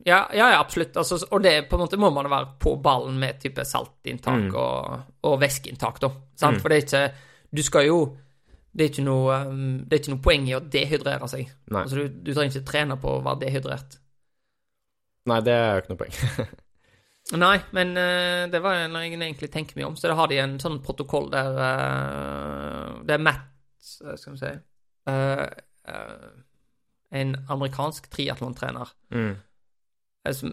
Ja, 0.05 0.27
ja, 0.35 0.51
ja 0.53 0.59
absolutt. 0.61 0.97
Altså, 1.01 1.17
og 1.31 1.45
det 1.45 1.55
på 1.71 1.79
en 1.79 1.85
måte 1.85 1.99
må 2.01 2.11
man 2.15 2.29
være 2.29 2.57
på 2.61 2.75
ballen 2.83 3.17
med 3.23 3.39
type 3.41 3.65
saltinntak 3.65 4.51
Mm. 4.51 4.55
og, 4.59 5.15
og 5.31 5.41
væskeinntak, 5.41 6.01
da. 6.03 6.11
Sant? 6.37 6.59
Mm. 6.59 6.61
For 6.61 6.69
det 6.69 6.77
er 6.77 6.87
ikke 6.87 7.05
Du 7.53 7.63
skal 7.63 7.87
jo 7.87 7.99
det 8.73 8.87
er, 8.99 9.03
noe, 9.05 9.35
um, 9.49 9.83
det 9.85 9.97
er 9.97 10.01
ikke 10.01 10.13
noe 10.15 10.25
poeng 10.25 10.47
i 10.49 10.55
å 10.57 10.63
dehydrere 10.65 11.27
seg. 11.29 11.51
Altså, 11.69 11.97
du, 11.97 12.21
du 12.25 12.31
trenger 12.33 12.57
ikke 12.57 12.71
trene 12.71 12.97
på 12.97 13.19
å 13.19 13.25
være 13.25 13.43
dehydrert. 13.45 13.99
Nei, 15.29 15.41
det 15.45 15.53
er 15.53 15.75
jo 15.75 15.83
ikke 15.83 15.93
noe 15.93 16.01
poeng. 16.01 16.15
Nei, 17.33 17.57
men 17.73 17.95
eh, 17.97 18.45
det 18.53 18.61
var 18.61 18.83
når 18.93 19.07
jeg 19.07 19.17
egentlig 19.17 19.49
tenker 19.53 19.79
mye 19.79 19.89
om, 19.89 19.97
så 19.97 20.11
da 20.11 20.17
har 20.19 20.29
de 20.29 20.41
en 20.43 20.59
sånn 20.61 20.83
protokoll 20.85 21.31
der 21.33 21.61
eh, 21.67 22.89
Det 23.09 23.15
er 23.17 23.23
Matt, 23.25 23.47
eh, 24.05 24.17
skal 24.21 24.35
vi 24.35 24.43
si 24.43 24.53
En 27.23 27.33
amerikansk 27.53 28.11
triatlontrener 28.13 28.93
mm. 29.13 29.33
som 30.33 30.53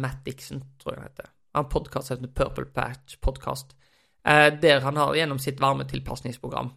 Matt 0.00 0.22
Dixon, 0.24 0.62
tror 0.80 0.94
jeg 0.94 1.00
han 1.00 1.08
heter. 1.10 1.32
Han 1.52 1.64
har 1.64 1.72
podkast 1.74 2.08
som 2.08 2.16
heter 2.16 2.32
Purple 2.32 2.64
Patch 2.72 3.18
Podcast, 3.20 3.74
der 4.22 4.80
han 4.86 4.96
har 4.96 5.18
gjennom 5.18 5.42
sitt 5.42 5.60
varmetilpasningsprogram 5.60 6.70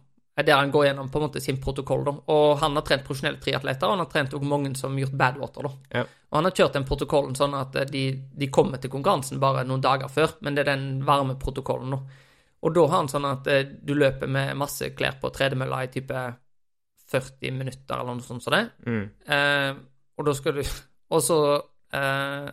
der 0.44 0.58
han 0.58 0.70
går 0.70 0.84
gjennom 0.90 1.08
på 1.08 1.16
en 1.18 1.24
måte 1.28 1.40
sin 1.40 1.56
protokoll. 1.62 2.04
da, 2.04 2.12
og 2.28 2.58
Han 2.60 2.74
har 2.76 2.82
trent 2.84 3.04
profesjonelle 3.06 3.40
triatleter, 3.40 3.86
og 3.86 3.90
han 3.96 4.02
har 4.04 4.10
trent 4.12 4.34
også 4.36 4.44
mange 4.50 4.74
som 4.76 4.92
har 4.92 5.00
gjort 5.06 5.16
badwater. 5.16 5.68
Ja. 5.94 6.02
Og 6.02 6.36
Han 6.36 6.44
har 6.44 6.50
kjørt 6.52 6.72
den 6.76 6.84
protokollen 6.84 7.34
sånn 7.34 7.54
at 7.56 7.76
eh, 7.76 7.86
de, 7.88 8.02
de 8.36 8.48
kommer 8.52 8.76
til 8.82 8.90
konkurransen 8.92 9.40
bare 9.40 9.64
noen 9.64 9.80
dager 9.80 10.08
før, 10.12 10.34
men 10.42 10.54
det 10.54 10.66
er 10.66 10.74
den 10.76 11.04
varme 11.06 11.38
protokollen. 11.40 11.90
da. 11.90 12.02
Og 12.66 12.74
da 12.74 12.84
har 12.88 12.96
han 12.98 13.08
sånn 13.08 13.24
at 13.30 13.46
eh, 13.46 13.62
du 13.64 13.94
løper 13.94 14.28
med 14.28 14.56
masse 14.56 14.90
klær 14.96 15.16
på 15.22 15.30
tredemølla 15.32 15.84
i 15.84 15.88
type 15.94 16.26
40 17.08 17.52
minutter 17.54 17.94
eller 18.00 18.16
noe 18.18 18.26
sånt 18.26 18.42
som 18.42 18.52
det. 18.52 18.64
Mm. 18.86 19.02
Eh, 19.28 19.72
og 20.18 20.26
da 20.26 20.34
skal 20.34 20.56
du 20.58 20.62
Og 21.14 21.22
så 21.22 21.36
eh, 21.94 22.48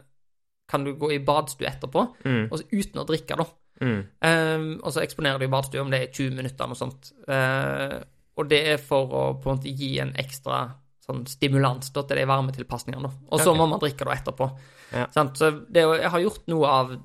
kan 0.70 0.84
du 0.86 0.94
gå 0.96 1.12
i 1.12 1.20
badstue 1.26 1.68
etterpå, 1.68 2.04
Mm. 2.24 2.50
så 2.50 2.64
uten 2.72 3.02
å 3.02 3.06
drikke, 3.06 3.36
da. 3.36 3.46
Mm. 3.84 4.00
Eh, 4.30 4.68
og 4.80 4.96
så 4.96 5.04
eksponerer 5.04 5.44
de 5.44 5.50
i 5.52 5.82
om 5.84 5.92
det 5.92 6.00
er 6.00 6.14
20 6.14 6.40
minutter 6.40 6.64
eller 6.64 6.74
noe 6.74 6.80
sånt. 6.80 7.12
Uh, 7.28 8.00
og 8.40 8.48
det 8.50 8.62
er 8.74 8.80
for 8.82 9.12
å 9.14 9.26
på 9.42 9.52
en 9.52 9.60
måte 9.60 9.74
gi 9.74 9.98
en 10.02 10.16
ekstra 10.18 10.64
sånn 11.04 11.26
stimulans 11.28 11.92
da, 11.94 12.06
til 12.08 12.22
de 12.22 12.30
varmetilpasningene. 12.30 13.12
Og 13.30 13.42
så 13.42 13.52
okay. 13.52 13.60
må 13.60 13.68
man 13.70 13.82
drikke 13.82 14.08
det 14.08 14.18
etterpå. 14.22 14.50
Ja. 14.94 15.06
Så 15.12 15.52
det, 15.68 15.84
jeg 15.84 16.12
har 16.16 16.24
gjort 16.24 16.50
noe 16.52 16.72
av 16.72 16.98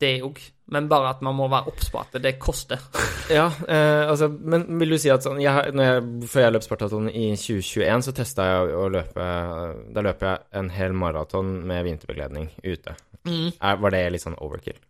det 0.00 0.14
òg, 0.24 0.38
men 0.72 0.86
bare 0.88 1.10
at 1.12 1.22
man 1.24 1.36
må 1.36 1.48
være 1.50 1.72
obs 1.72 1.90
på 1.92 2.00
at 2.00 2.20
det 2.22 2.38
koster. 2.42 2.82
Ja, 3.30 3.44
eh, 3.46 4.08
altså, 4.10 4.26
men 4.26 4.64
vil 4.80 4.90
du 4.90 4.96
si 4.98 5.06
at 5.12 5.22
sånn 5.22 5.38
jeg, 5.38 5.70
jeg, 5.70 6.06
Før 6.26 6.42
jeg 6.42 6.54
løp 6.56 6.64
Spartaton 6.66 7.04
i 7.06 7.28
2021, 7.38 8.02
så 8.02 8.14
testa 8.16 8.46
jeg 8.48 8.72
å 8.74 8.88
løpe 8.90 9.26
Da 9.94 10.02
løper 10.02 10.26
jeg 10.26 10.48
en 10.58 10.72
hel 10.74 10.96
maraton 10.98 11.52
med 11.70 11.84
vinterbegledning 11.86 12.48
ute. 12.64 12.96
Mm. 13.28 13.52
Er, 13.54 13.78
var 13.84 13.94
det 13.94 14.00
litt 14.10 14.24
sånn 14.24 14.34
overkill? 14.42 14.80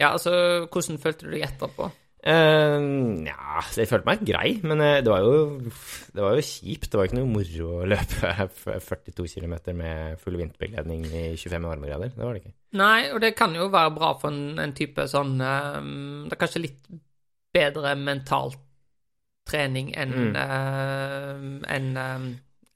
Ja, 0.00 0.12
altså, 0.12 0.66
hvordan 0.70 0.98
følte 1.02 1.26
du 1.26 1.34
deg 1.36 1.44
etterpå? 1.46 1.90
Eh, 2.24 2.78
Nja, 2.80 3.60
jeg 3.76 3.88
følte 3.90 4.08
meg 4.08 4.22
grei, 4.24 4.54
men 4.64 4.80
eh, 4.80 5.02
det 5.04 5.10
var 5.12 5.20
jo 5.20 5.58
Det 5.60 6.22
var 6.24 6.38
jo 6.38 6.44
kjipt. 6.46 6.88
Det 6.88 6.96
var 6.96 7.04
ikke 7.10 7.18
noe 7.18 7.28
moro 7.28 7.66
å 7.82 7.88
løpe 7.92 8.30
42 8.80 9.26
km 9.34 9.54
med 9.76 10.16
full 10.22 10.38
vinterbegledning 10.40 11.04
i 11.10 11.24
25 11.36 11.68
varmegrader. 11.68 12.14
Det 12.16 12.24
var 12.24 12.32
det 12.32 12.42
ikke. 12.46 12.54
Nei, 12.80 13.00
og 13.12 13.20
det 13.20 13.34
kan 13.36 13.52
jo 13.54 13.68
være 13.68 13.92
bra 13.98 14.14
for 14.18 14.32
en, 14.32 14.56
en 14.58 14.72
type 14.74 15.04
sånn 15.10 15.36
ehm, 15.44 16.24
Det 16.26 16.34
er 16.34 16.40
kanskje 16.40 16.64
litt 16.64 16.88
bedre 17.54 17.92
mental 18.00 18.56
trening 19.46 19.92
enn 20.00 20.14
Mm. 20.16 20.36
uh, 20.40 21.68
en, 21.76 21.90
um, 22.00 22.24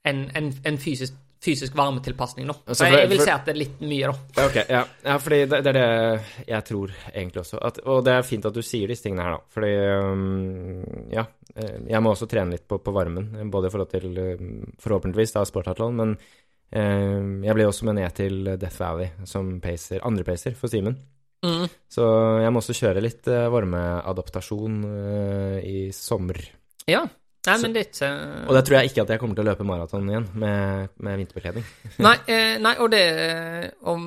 en, 0.05 0.53
en 0.69 0.79
fysisk, 0.79 1.15
fysisk 1.45 1.77
varmetilpasning, 1.79 2.47
nå. 2.49 2.55
Altså, 2.67 2.85
for- 2.85 2.99
jeg 2.99 3.11
vil 3.13 3.21
si 3.23 3.31
at 3.31 3.45
det 3.47 3.53
er 3.55 3.61
litt 3.61 3.81
mye, 3.81 4.11
da. 4.11 4.45
Ok, 4.47 4.57
ja, 4.69 4.83
ja 5.05 5.19
fordi 5.23 5.39
det, 5.47 5.61
det 5.65 5.73
er 5.73 5.79
det 5.79 6.47
jeg 6.49 6.65
tror 6.71 6.95
egentlig 7.13 7.43
også. 7.45 7.61
At, 7.69 7.79
og 7.87 8.03
det 8.07 8.17
er 8.17 8.27
fint 8.27 8.49
at 8.49 8.57
du 8.57 8.63
sier 8.63 8.91
disse 8.91 9.07
tingene 9.07 9.27
her, 9.27 9.37
da. 9.37 9.53
Fordi 9.55 9.73
um, 10.03 11.07
ja, 11.15 11.25
eh, 11.55 11.77
jeg 11.93 12.03
må 12.03 12.15
også 12.15 12.29
trene 12.31 12.57
litt 12.57 12.67
på, 12.69 12.81
på 12.83 12.95
varmen. 12.95 13.31
Både 13.53 13.71
i 13.71 13.75
forhold 13.75 13.93
til 13.95 14.19
øhm, 14.25 14.51
forhåpentligvis 14.83 15.37
da 15.37 15.45
sportartalen 15.49 15.99
men 15.99 16.17
um, 16.19 17.31
jeg 17.47 17.55
ble 17.55 17.69
også 17.69 17.89
med 17.89 18.01
ned 18.01 18.19
til 18.19 18.53
Death 18.59 18.83
Valley 18.83 19.29
som 19.29 19.55
pacer, 19.63 20.03
andre 20.07 20.27
pacer 20.27 20.59
for 20.59 20.71
Simen. 20.73 20.99
Mm. 21.47 21.69
Så 21.87 22.05
jeg 22.43 22.51
må 22.51 22.59
også 22.59 22.75
kjøre 22.75 23.03
litt 23.05 23.31
uh, 23.31 23.47
varmeadaptasjon 23.55 24.79
uh, 24.83 25.59
i 25.63 25.89
sommer. 25.95 26.43
Ja. 26.89 27.05
Nei, 27.47 27.55
men 27.63 27.73
litt... 27.77 28.01
Uh... 28.03 28.49
Og 28.49 28.57
da 28.57 28.61
tror 28.67 28.77
jeg 28.81 28.91
ikke 28.91 29.05
at 29.05 29.13
jeg 29.15 29.21
kommer 29.23 29.39
til 29.39 29.45
å 29.45 29.49
løpe 29.49 29.65
maraton 29.65 30.09
igjen 30.11 30.27
med, 30.43 30.91
med 31.07 31.21
vinterbekledning. 31.23 31.65
Nei, 32.07 32.15
eh, 32.27 32.57
nei, 32.61 32.73
og 32.83 32.91
det 32.93 33.03
eh, 33.23 33.69
om 33.89 34.03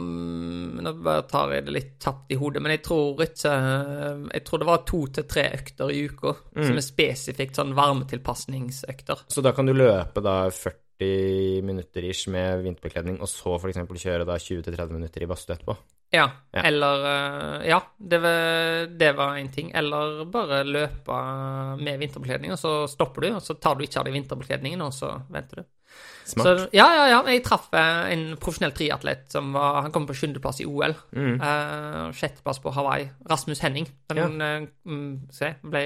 Nå 0.81 0.93
bare 1.01 1.23
tar 1.29 1.53
jeg 1.55 1.65
det 1.67 1.73
litt 1.75 1.91
tatt 2.01 2.31
i 2.33 2.37
hodet, 2.39 2.61
men 2.63 2.73
jeg 2.75 2.81
tror 2.85 3.21
ikke 3.25 3.51
eh, 3.53 4.21
Jeg 4.35 4.43
tror 4.47 4.61
det 4.61 4.67
var 4.69 4.83
to 4.89 5.01
til 5.15 5.27
tre 5.29 5.47
økter 5.57 5.93
i 5.93 6.03
uka 6.09 6.35
Mm. 6.51 6.65
som 6.67 6.75
er 6.75 6.83
spesifikt 6.83 7.55
sånn 7.55 7.71
varmetilpasningsøkter. 7.77 9.21
Så 9.31 9.39
da 9.41 9.53
kan 9.55 9.69
du 9.69 9.71
løpe 9.71 10.19
da 10.23 10.49
40 10.51 10.80
minutter 11.65 12.05
ish 12.09 12.27
med 12.31 12.63
vinterbekledning, 12.65 13.19
og 13.21 13.29
så 13.31 13.55
f.eks. 13.59 13.77
kjøre 14.03 14.25
da 14.27 14.37
20-30 14.41 14.93
minutter 14.95 15.23
i 15.25 15.29
badstue 15.29 15.55
etterpå. 15.57 15.75
Ja, 16.11 16.25
Ja. 16.51 16.61
eller 16.67 17.05
eh, 17.07 17.67
Ja, 17.69 17.79
det 17.97 18.19
var, 18.19 18.87
det 18.99 19.11
var 19.15 19.37
en 19.39 19.49
ting. 19.49 19.71
Eller 19.75 20.25
bare 20.25 20.63
løpe 20.67 21.19
med 21.79 21.99
vinterbekledning, 22.01 22.51
og 22.51 22.59
så 22.59 22.73
stopper 22.91 23.21
du, 23.21 23.29
og 23.35 23.41
så 23.45 23.55
tar 23.55 23.75
du 23.79 23.85
ikke 23.85 23.99
av 24.01 24.09
deg 24.09 24.17
vinterbekledningen, 24.19 24.81
og 24.81 24.91
så 24.93 25.13
venter 25.31 25.61
du. 25.63 25.69
Smart. 26.25 26.47
Så, 26.47 26.67
ja, 26.71 26.85
ja, 26.95 27.05
ja. 27.09 27.19
Jeg 27.31 27.43
traff 27.45 27.67
eh, 27.73 28.11
en 28.13 28.23
profesjonell 28.39 28.73
triatlet 28.75 29.31
som 29.33 29.51
var 29.55 29.81
Han 29.85 29.93
kom 29.95 30.05
på 30.07 30.15
sjuendeplass 30.15 30.61
i 30.61 30.67
OL. 30.69 30.93
Mm. 31.15 31.39
Uh, 31.41 32.11
Sjetteplass 32.15 32.61
på 32.63 32.73
Hawaii. 32.75 33.07
Rasmus 33.29 33.63
Henning. 33.65 33.87
Den 34.11 34.37
ja. 34.39 34.51
uh, 34.61 34.97
se, 35.33 35.53
ble, 35.63 35.83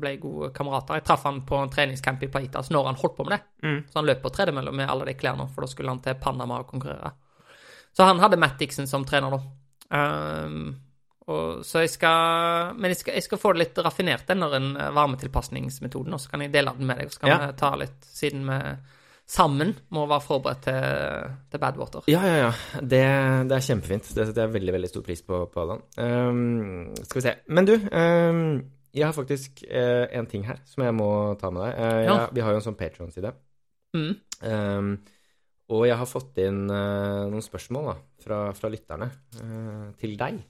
ble 0.00 0.16
gode 0.22 0.50
kamerater. 0.56 1.00
Jeg 1.00 1.06
traff 1.08 1.24
han 1.28 1.40
på 1.48 1.62
en 1.62 1.72
treningscamp 1.72 2.22
i 2.26 2.30
Paitas 2.32 2.70
når 2.74 2.90
han 2.90 3.00
holdt 3.00 3.16
på 3.16 3.28
med 3.28 3.38
det. 3.38 3.40
Mm. 3.64 3.78
Så 3.88 4.00
han 4.00 4.10
løp 4.10 4.20
på 4.24 4.34
tredemølla 4.34 4.74
med 4.74 4.90
alle 4.90 5.08
de 5.08 5.16
klærne, 5.18 5.48
for 5.54 5.64
da 5.64 5.70
skulle 5.72 5.94
han 5.94 6.02
til 6.04 6.18
Panama 6.20 6.60
og 6.62 6.68
konkurrere. 6.70 7.14
Så 7.96 8.06
han 8.06 8.20
hadde 8.22 8.38
Matt 8.38 8.60
Dixon 8.60 8.86
som 8.86 9.06
trener, 9.08 9.34
da. 9.34 9.40
Um, 9.88 10.76
og, 11.28 11.64
så 11.64 11.80
jeg 11.80 11.90
skal 11.94 12.74
Men 12.76 12.92
jeg 12.92 12.98
skal, 13.00 13.14
jeg 13.16 13.24
skal 13.24 13.40
få 13.40 13.54
det 13.54 13.62
litt 13.62 13.78
raffinert, 13.84 14.28
den 14.28 14.76
varmetilpasningsmetoden, 14.76 16.12
og 16.12 16.20
så 16.20 16.30
kan 16.32 16.44
jeg 16.44 16.52
dele 16.54 16.76
den 16.76 16.88
med 16.88 17.00
deg. 17.00 17.10
Og 17.10 17.16
så 17.16 17.24
kan 17.24 17.32
Ja. 17.32 17.40
vi 17.46 17.58
ta 17.58 17.74
litt, 17.76 17.98
siden 18.04 18.46
vi 18.48 18.60
sammen 19.28 19.74
må 19.92 20.06
være 20.08 20.24
forberedt 20.24 20.62
til, 20.64 21.34
til 21.52 21.60
Badwater. 21.60 22.06
Ja, 22.08 22.22
ja, 22.24 22.36
ja. 22.46 22.80
Det, 22.80 23.02
det 23.50 23.56
er 23.58 23.66
kjempefint. 23.66 24.08
Det 24.16 24.24
setter 24.30 24.46
jeg 24.46 24.54
veldig 24.56 24.74
veldig 24.78 24.90
stor 24.90 25.04
pris 25.04 25.20
på, 25.26 25.42
på. 25.52 25.66
Ehm, 26.00 26.94
skal 27.02 27.20
vi 27.20 27.24
se. 27.26 27.34
Men 27.52 27.68
du, 27.68 27.74
um, 27.76 28.40
jeg 28.96 29.04
har 29.04 29.12
faktisk 29.16 29.60
uh, 29.68 30.06
en 30.16 30.28
ting 30.30 30.46
her 30.48 30.62
som 30.68 30.86
jeg 30.86 30.96
må 30.96 31.10
ta 31.40 31.50
med 31.52 31.66
deg. 31.66 31.76
Eh, 31.76 32.02
Ja. 32.08 32.16
vi 32.32 32.40
har 32.44 32.56
jo 32.56 32.60
en 32.62 32.66
sånn 32.70 32.78
Patron-side. 32.80 33.34
Mm. 33.96 34.14
Um, 34.48 34.92
og 35.76 35.84
jeg 35.84 35.98
har 36.00 36.08
fått 36.08 36.38
inn 36.40 36.62
uh, 36.72 37.26
noen 37.28 37.44
spørsmål 37.44 37.90
da, 37.90 37.96
fra, 38.24 38.38
fra 38.56 38.70
lytterne 38.72 39.10
til 40.00 40.16
deg. 40.20 40.40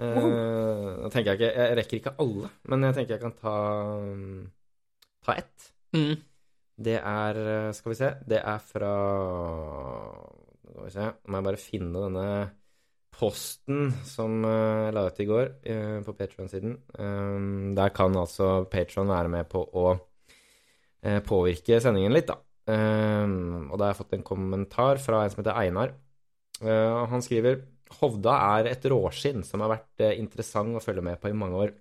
Uh, 0.00 1.04
Nå 1.04 1.10
tenker 1.12 1.34
jeg 1.34 1.36
ikke 1.36 1.48
Jeg 1.52 1.76
rekker 1.76 1.98
ikke 1.98 2.12
alle, 2.24 2.48
men 2.72 2.86
jeg 2.88 2.96
tenker 2.96 3.14
jeg 3.18 3.22
kan 3.22 3.34
ta, 3.38 3.54
um, 4.00 4.46
ta 5.26 5.34
ett. 5.38 5.70
Mm. 5.94 6.14
Det 6.80 6.96
er 6.96 7.40
eh, 7.40 7.72
Skal 7.76 7.92
vi 7.92 7.98
se. 7.98 8.10
Det 8.26 8.40
er 8.40 8.64
fra 8.64 8.94
Skal 10.64 10.86
vi 10.86 10.94
se. 10.94 11.06
Må 11.28 11.40
jeg 11.40 11.48
bare 11.50 11.60
finne 11.60 12.04
denne 12.06 12.26
posten 13.20 13.90
som 14.08 14.38
eh, 14.48 14.86
jeg 14.86 14.94
la 14.96 15.06
ut 15.08 15.20
i 15.20 15.26
går 15.28 15.48
eh, 15.72 15.96
på 16.06 16.14
Patron-siden. 16.16 16.78
Der 17.76 17.96
kan 17.96 18.16
altså 18.16 18.64
Patron 18.70 19.10
være 19.12 19.32
med 19.32 19.50
på 19.50 19.64
å 19.64 19.90
påvirke 21.24 21.78
sendingen 21.80 22.12
litt, 22.12 22.28
da. 22.28 22.34
Og 22.68 23.72
da 23.72 23.86
har 23.86 23.94
jeg 23.94 23.98
fått 24.02 24.10
en 24.18 24.24
kommentar 24.26 24.98
fra 25.00 25.22
en 25.24 25.30
som 25.32 25.40
heter 25.40 25.56
Einar. 25.56 25.94
Han 26.60 27.24
skriver 27.24 27.62
Hovda 28.02 28.34
er 28.58 28.68
et 28.68 28.84
råskinn 28.92 29.40
som 29.48 29.64
har 29.64 29.72
vært 29.72 30.04
interessant 30.12 30.76
å 30.76 30.82
følge 30.84 31.06
med 31.06 31.16
på 31.22 31.32
i 31.32 31.38
mange 31.40 31.62
år. 31.64 31.72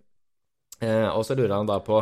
Og 1.12 1.20
så 1.28 1.36
lurer 1.36 1.58
han 1.58 1.68
da 1.68 1.82
på 1.84 2.00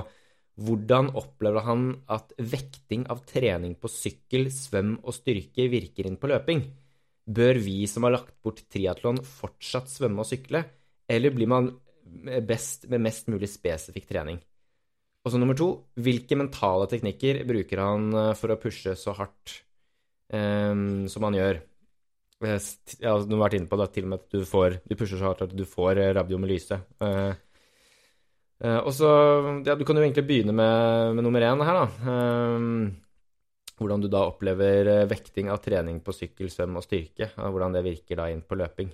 hvordan 0.57 1.11
opplever 1.19 1.65
han 1.67 1.87
at 2.09 2.33
vekting 2.37 3.05
av 3.13 3.21
trening 3.29 3.75
på 3.77 3.89
sykkel, 3.91 4.49
svøm 4.53 4.95
og 5.03 5.15
styrke 5.15 5.67
virker 5.69 6.09
inn 6.09 6.17
på 6.17 6.29
løping? 6.31 6.63
Bør 7.27 7.59
vi 7.61 7.81
som 7.91 8.07
har 8.07 8.15
lagt 8.15 8.33
bort 8.43 8.63
triatlon, 8.71 9.21
fortsatt 9.21 9.91
svømme 9.91 10.23
og 10.23 10.29
sykle, 10.29 10.63
eller 11.07 11.35
blir 11.35 11.51
man 11.51 11.69
best 12.47 12.87
med 12.89 13.03
mest 13.03 13.29
mulig 13.29 13.49
spesifikk 13.51 14.07
trening? 14.09 14.39
Og 15.27 15.33
så 15.33 15.39
nummer 15.41 15.57
to, 15.59 15.69
hvilke 15.99 16.37
mentale 16.39 16.87
teknikker 16.89 17.43
bruker 17.47 17.81
han 17.83 18.11
eh, 18.15 18.35
for 18.39 18.53
å 18.53 18.59
pushe 18.61 18.93
så 18.95 19.11
hardt 19.17 19.57
um, 20.31 21.03
som 21.11 21.25
han 21.27 21.35
gjør? 21.35 21.59
Eh, 22.45 22.69
du 23.01 23.33
har 23.33 23.41
vært 23.41 23.57
inne 23.57 23.69
på 23.69 23.79
det, 23.81 23.89
til 23.95 24.05
og 24.05 24.11
med 24.13 24.21
at 24.21 24.35
du 24.35 24.45
får 24.45 24.79
Du 24.85 24.93
pusher 24.95 25.17
så 25.17 25.31
hardt 25.31 25.43
at 25.47 25.55
du 25.57 25.65
får 25.67 25.97
eh, 25.97 26.13
radiomylyse. 26.15 26.79
Eh, 27.01 27.33
og 28.59 28.93
så 28.95 29.09
Ja, 29.65 29.75
du 29.77 29.83
kan 29.85 29.99
jo 29.99 30.01
egentlig 30.01 30.25
begynne 30.25 30.55
med, 30.55 31.15
med 31.17 31.27
nummer 31.27 31.43
én 31.45 31.61
her, 31.63 31.81
da. 31.83 32.13
Eh, 32.13 32.95
hvordan 33.77 34.01
du 34.01 34.07
da 34.09 34.23
opplever 34.31 34.89
eh, 34.89 35.09
vekting 35.09 35.51
av 35.53 35.61
trening 35.61 35.99
på 36.01 36.15
sykkel, 36.15 36.49
svøm 36.49 36.79
og 36.79 36.85
styrke. 36.85 37.31
og 37.37 37.53
Hvordan 37.53 37.77
det 37.77 37.85
virker 37.85 38.19
da 38.19 38.29
inn 38.33 38.41
på 38.41 38.57
løping. 38.57 38.89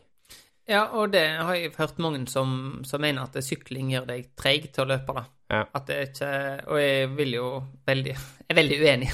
Ja, 0.68 0.86
og 0.96 1.12
det 1.12 1.26
har 1.44 1.56
jeg 1.58 1.74
hørt 1.76 2.00
mange 2.00 2.24
som, 2.32 2.82
som 2.88 3.02
mener 3.04 3.26
at 3.26 3.36
sykling 3.44 3.92
gjør 3.92 4.08
deg 4.14 4.30
treig 4.40 4.70
til 4.72 4.86
å 4.86 4.90
løpe, 4.94 5.16
da. 5.16 5.24
Ja. 5.52 5.64
At 5.76 5.90
det 5.90 5.96
er 5.96 6.06
ikke 6.08 6.28
Og 6.72 6.78
jeg 6.80 7.10
vil 7.18 7.34
jo 7.36 7.48
veldig 7.86 8.14
er 8.50 8.58
veldig 8.58 8.78
uenig. 8.80 9.10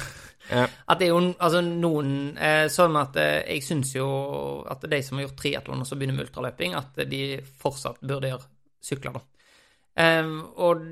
Ja. 0.50 0.66
At 0.90 0.98
det 0.98 1.08
er 1.08 1.10
jo 1.10 1.18
altså 1.36 1.60
noen 1.62 2.38
eh, 2.38 2.64
Sånn 2.72 2.96
at 2.98 3.18
eh, 3.20 3.42
jeg 3.44 3.62
syns 3.66 3.92
jo 3.94 4.06
at 4.66 4.86
de 4.88 4.98
som 5.04 5.18
har 5.18 5.28
gjort 5.28 5.36
triatlon 5.42 5.84
og 5.84 5.86
så 5.86 5.98
begynner 5.98 6.16
med 6.16 6.24
ultraløping, 6.24 6.74
at 6.78 6.96
de 7.10 7.20
fortsatt 7.60 8.00
burde 8.00 8.32
gjøre 8.32 8.48
sykler, 8.82 9.18
da. 9.18 9.39
Em, 9.96 10.36
og 10.62 10.84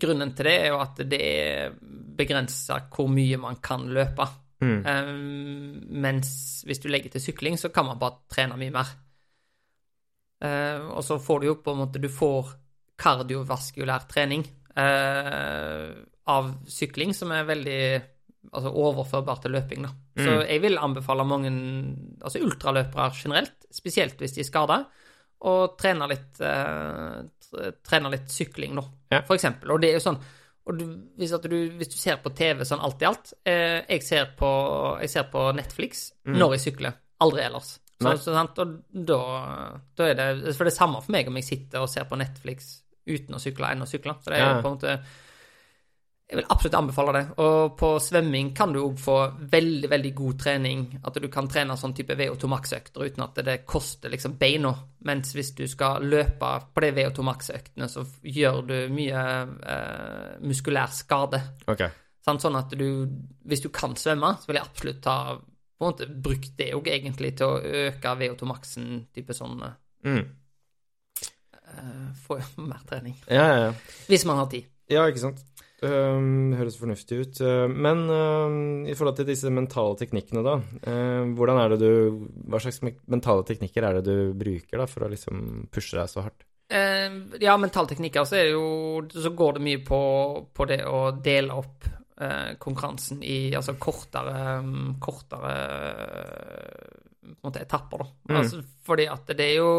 grunnen 0.00 0.34
til 0.36 0.46
det 0.46 0.54
er 0.62 0.68
jo 0.70 0.78
at 0.80 1.00
det 1.10 1.18
er 1.20 1.72
begrensa 2.18 2.78
hvor 2.94 3.08
mye 3.10 3.36
man 3.40 3.56
kan 3.62 3.88
løpe. 3.90 4.26
Mm. 4.60 4.82
Mens 6.02 6.30
hvis 6.66 6.80
du 6.82 6.88
legger 6.90 7.12
til 7.14 7.22
sykling, 7.28 7.58
så 7.58 7.70
kan 7.74 7.86
man 7.86 7.98
bare 8.00 8.24
trene 8.30 8.56
mye 8.58 8.74
mer. 8.74 8.88
Eh, 10.42 10.80
og 10.94 11.02
så 11.06 11.18
får 11.22 11.40
du 11.40 11.46
jo 11.48 11.56
på 11.58 11.72
en 11.74 11.80
måte 11.80 11.98
Du 11.98 12.06
får 12.08 12.52
kardiovaskulær 12.98 14.04
trening 14.10 14.44
eh, 14.78 15.88
av 16.30 16.52
sykling, 16.70 17.14
som 17.14 17.32
er 17.34 17.46
veldig 17.48 17.80
altså 18.54 18.70
overførbar 18.70 19.40
til 19.42 19.52
løping, 19.56 19.82
da. 19.84 19.90
Så 20.18 20.30
Mm. 20.30 20.46
jeg 20.48 20.60
vil 20.62 20.78
anbefale 20.78 21.24
mange 21.26 21.50
altså 22.22 22.40
ultraløpere 22.42 23.10
generelt, 23.14 23.66
spesielt 23.70 24.18
hvis 24.18 24.34
de 24.34 24.40
er 24.40 24.48
skada, 24.48 24.78
å 25.40 25.76
trene 25.78 26.08
litt, 26.08 26.40
eh, 26.40 27.22
t- 27.50 27.70
trene 27.86 28.10
litt 28.12 28.28
sykling, 28.32 28.74
da, 28.78 28.84
Ja. 29.16 29.20
for 29.26 29.36
eksempel. 29.36 29.70
Og 29.74 29.80
det 29.80 29.90
er 29.90 29.98
jo 30.00 30.04
sånn 30.10 30.20
og 30.68 30.76
du, 30.76 30.84
hvis, 31.16 31.30
du, 31.40 31.54
hvis 31.78 31.88
du 31.88 31.96
ser 31.96 32.18
på 32.20 32.28
TV 32.36 32.60
sånn 32.68 32.82
alt 32.84 33.00
i 33.00 33.06
alt 33.08 33.30
eh, 33.48 33.78
jeg, 33.88 34.02
ser 34.04 34.26
på, 34.36 34.48
jeg 35.00 35.08
ser 35.08 35.22
på 35.32 35.46
Netflix 35.56 36.10
når 36.28 36.58
jeg 36.58 36.60
sykler, 36.66 36.92
aldri 37.24 37.40
ellers. 37.46 37.78
Så, 38.02 38.12
så, 38.20 38.34
sant? 38.36 38.58
Og 38.60 38.74
da, 38.92 39.16
da 39.96 40.04
er 40.10 40.14
det 40.18 40.52
For 40.54 40.68
det 40.68 40.74
er 40.74 40.76
samme 40.76 41.00
for 41.02 41.10
meg 41.16 41.26
om 41.30 41.38
jeg 41.40 41.46
sitter 41.48 41.80
og 41.82 41.88
ser 41.88 42.04
på 42.04 42.18
Netflix 42.20 42.82
uten 43.08 43.34
å 43.34 43.40
sykle 43.40 43.72
enn 43.72 43.80
å 43.82 43.88
sykle. 43.88 44.12
Så 44.20 44.28
det 44.30 44.36
er 44.42 44.44
Ja. 44.44 44.60
på 44.60 44.68
en 44.68 44.76
måte 44.76 44.98
Jeg 46.28 46.36
vil 46.36 46.48
absolutt 46.52 46.74
anbefale 46.76 47.12
det. 47.16 47.22
Og 47.40 47.76
på 47.80 47.88
svømming 48.04 48.50
kan 48.56 48.72
du 48.74 48.82
òg 48.82 48.98
få 49.00 49.14
veldig, 49.48 49.88
veldig 49.88 50.10
god 50.18 50.40
trening. 50.42 50.82
At 51.08 51.16
du 51.16 51.28
kan 51.32 51.48
trene 51.48 51.76
sånn 51.80 51.94
type 51.96 52.16
VO2 52.18 52.50
max-økter 52.52 53.06
uten 53.08 53.24
at 53.24 53.40
det 53.46 53.54
koster 53.68 54.12
liksom 54.12 54.34
beina. 54.40 54.74
Mens 55.08 55.32
hvis 55.32 55.54
du 55.56 55.64
skal 55.70 56.04
løpe 56.04 56.50
på 56.74 56.84
de 56.84 56.90
VO2 56.98 57.24
max-øktene, 57.30 57.88
så 57.88 58.04
gjør 58.20 58.60
du 58.68 58.76
mye 58.92 59.22
eh, 59.72 60.34
muskulær 60.44 60.92
skade. 60.92 61.40
Okay. 61.64 61.88
Sånn 62.28 62.60
at 62.60 62.76
du 62.76 63.08
Hvis 63.48 63.64
du 63.64 63.70
kan 63.72 63.96
svømme, 63.96 64.34
så 64.36 64.50
vil 64.50 64.60
jeg 64.60 64.68
absolutt 64.68 65.00
ta 65.02 65.16
på 65.38 65.86
en 65.86 65.92
måte 65.92 66.08
brukt 66.10 66.56
det 66.58 66.72
òg 66.74 66.88
egentlig 66.90 67.36
til 67.38 67.54
å 67.54 67.84
øke 67.86 68.14
VO2 68.20 68.48
maxen, 68.50 69.06
type 69.14 69.32
sånn 69.32 69.62
Mm. 70.04 70.24
uh, 71.66 72.10
Få 72.22 72.36
mer 72.56 72.84
trening. 72.86 73.16
Ja, 73.26 73.46
ja, 73.48 73.56
ja. 73.64 73.72
Hvis 74.06 74.24
man 74.28 74.36
har 74.38 74.46
tid. 74.46 74.68
Ja, 74.88 75.08
ikke 75.08 75.24
sant. 75.24 75.40
Um, 75.78 76.56
høres 76.58 76.74
fornuftig 76.80 77.16
ut. 77.22 77.38
Uh, 77.38 77.68
men 77.70 78.00
um, 78.10 78.54
i 78.82 78.96
forhold 78.98 79.20
til 79.20 79.28
disse 79.28 79.50
mentale 79.54 79.94
teknikkene, 80.00 80.42
da. 80.42 80.56
uh, 80.58 81.28
hvordan 81.38 81.60
er 81.62 81.74
det 81.74 81.78
du 81.84 82.24
Hva 82.50 82.58
slags 82.62 82.80
mentale 82.82 83.44
teknikker 83.46 83.86
er 83.86 83.98
det 84.00 84.08
du 84.08 84.32
bruker 84.34 84.82
da, 84.82 84.88
for 84.90 85.06
å 85.06 85.10
liksom 85.12 85.68
pushe 85.70 85.94
deg 85.94 86.10
så 86.10 86.24
hardt? 86.26 86.42
Uh, 86.66 87.38
ja, 87.38 87.54
mentale 87.62 87.92
teknikker, 87.92 88.26
så 88.26 88.40
er 88.40 88.48
det 88.48 88.56
jo 88.56 89.22
Så 89.22 89.30
går 89.38 89.56
det 89.56 89.62
mye 89.68 89.82
på, 89.86 90.00
på 90.50 90.66
det 90.68 90.80
å 90.82 91.12
dele 91.14 91.60
opp 91.62 91.86
uh, 91.86 92.58
konkurransen 92.58 93.22
i 93.22 93.54
altså 93.54 93.76
kortere 93.78 94.58
Kortere 94.98 95.54
på 97.28 97.36
en 97.36 97.44
måte 97.44 97.62
etapper, 97.62 98.02
da. 98.02 98.08
Mm. 98.32 98.40
Altså, 98.40 98.64
fordi 98.88 99.06
at 99.12 99.30
det 99.30 99.46
er 99.46 99.60
jo 99.60 99.70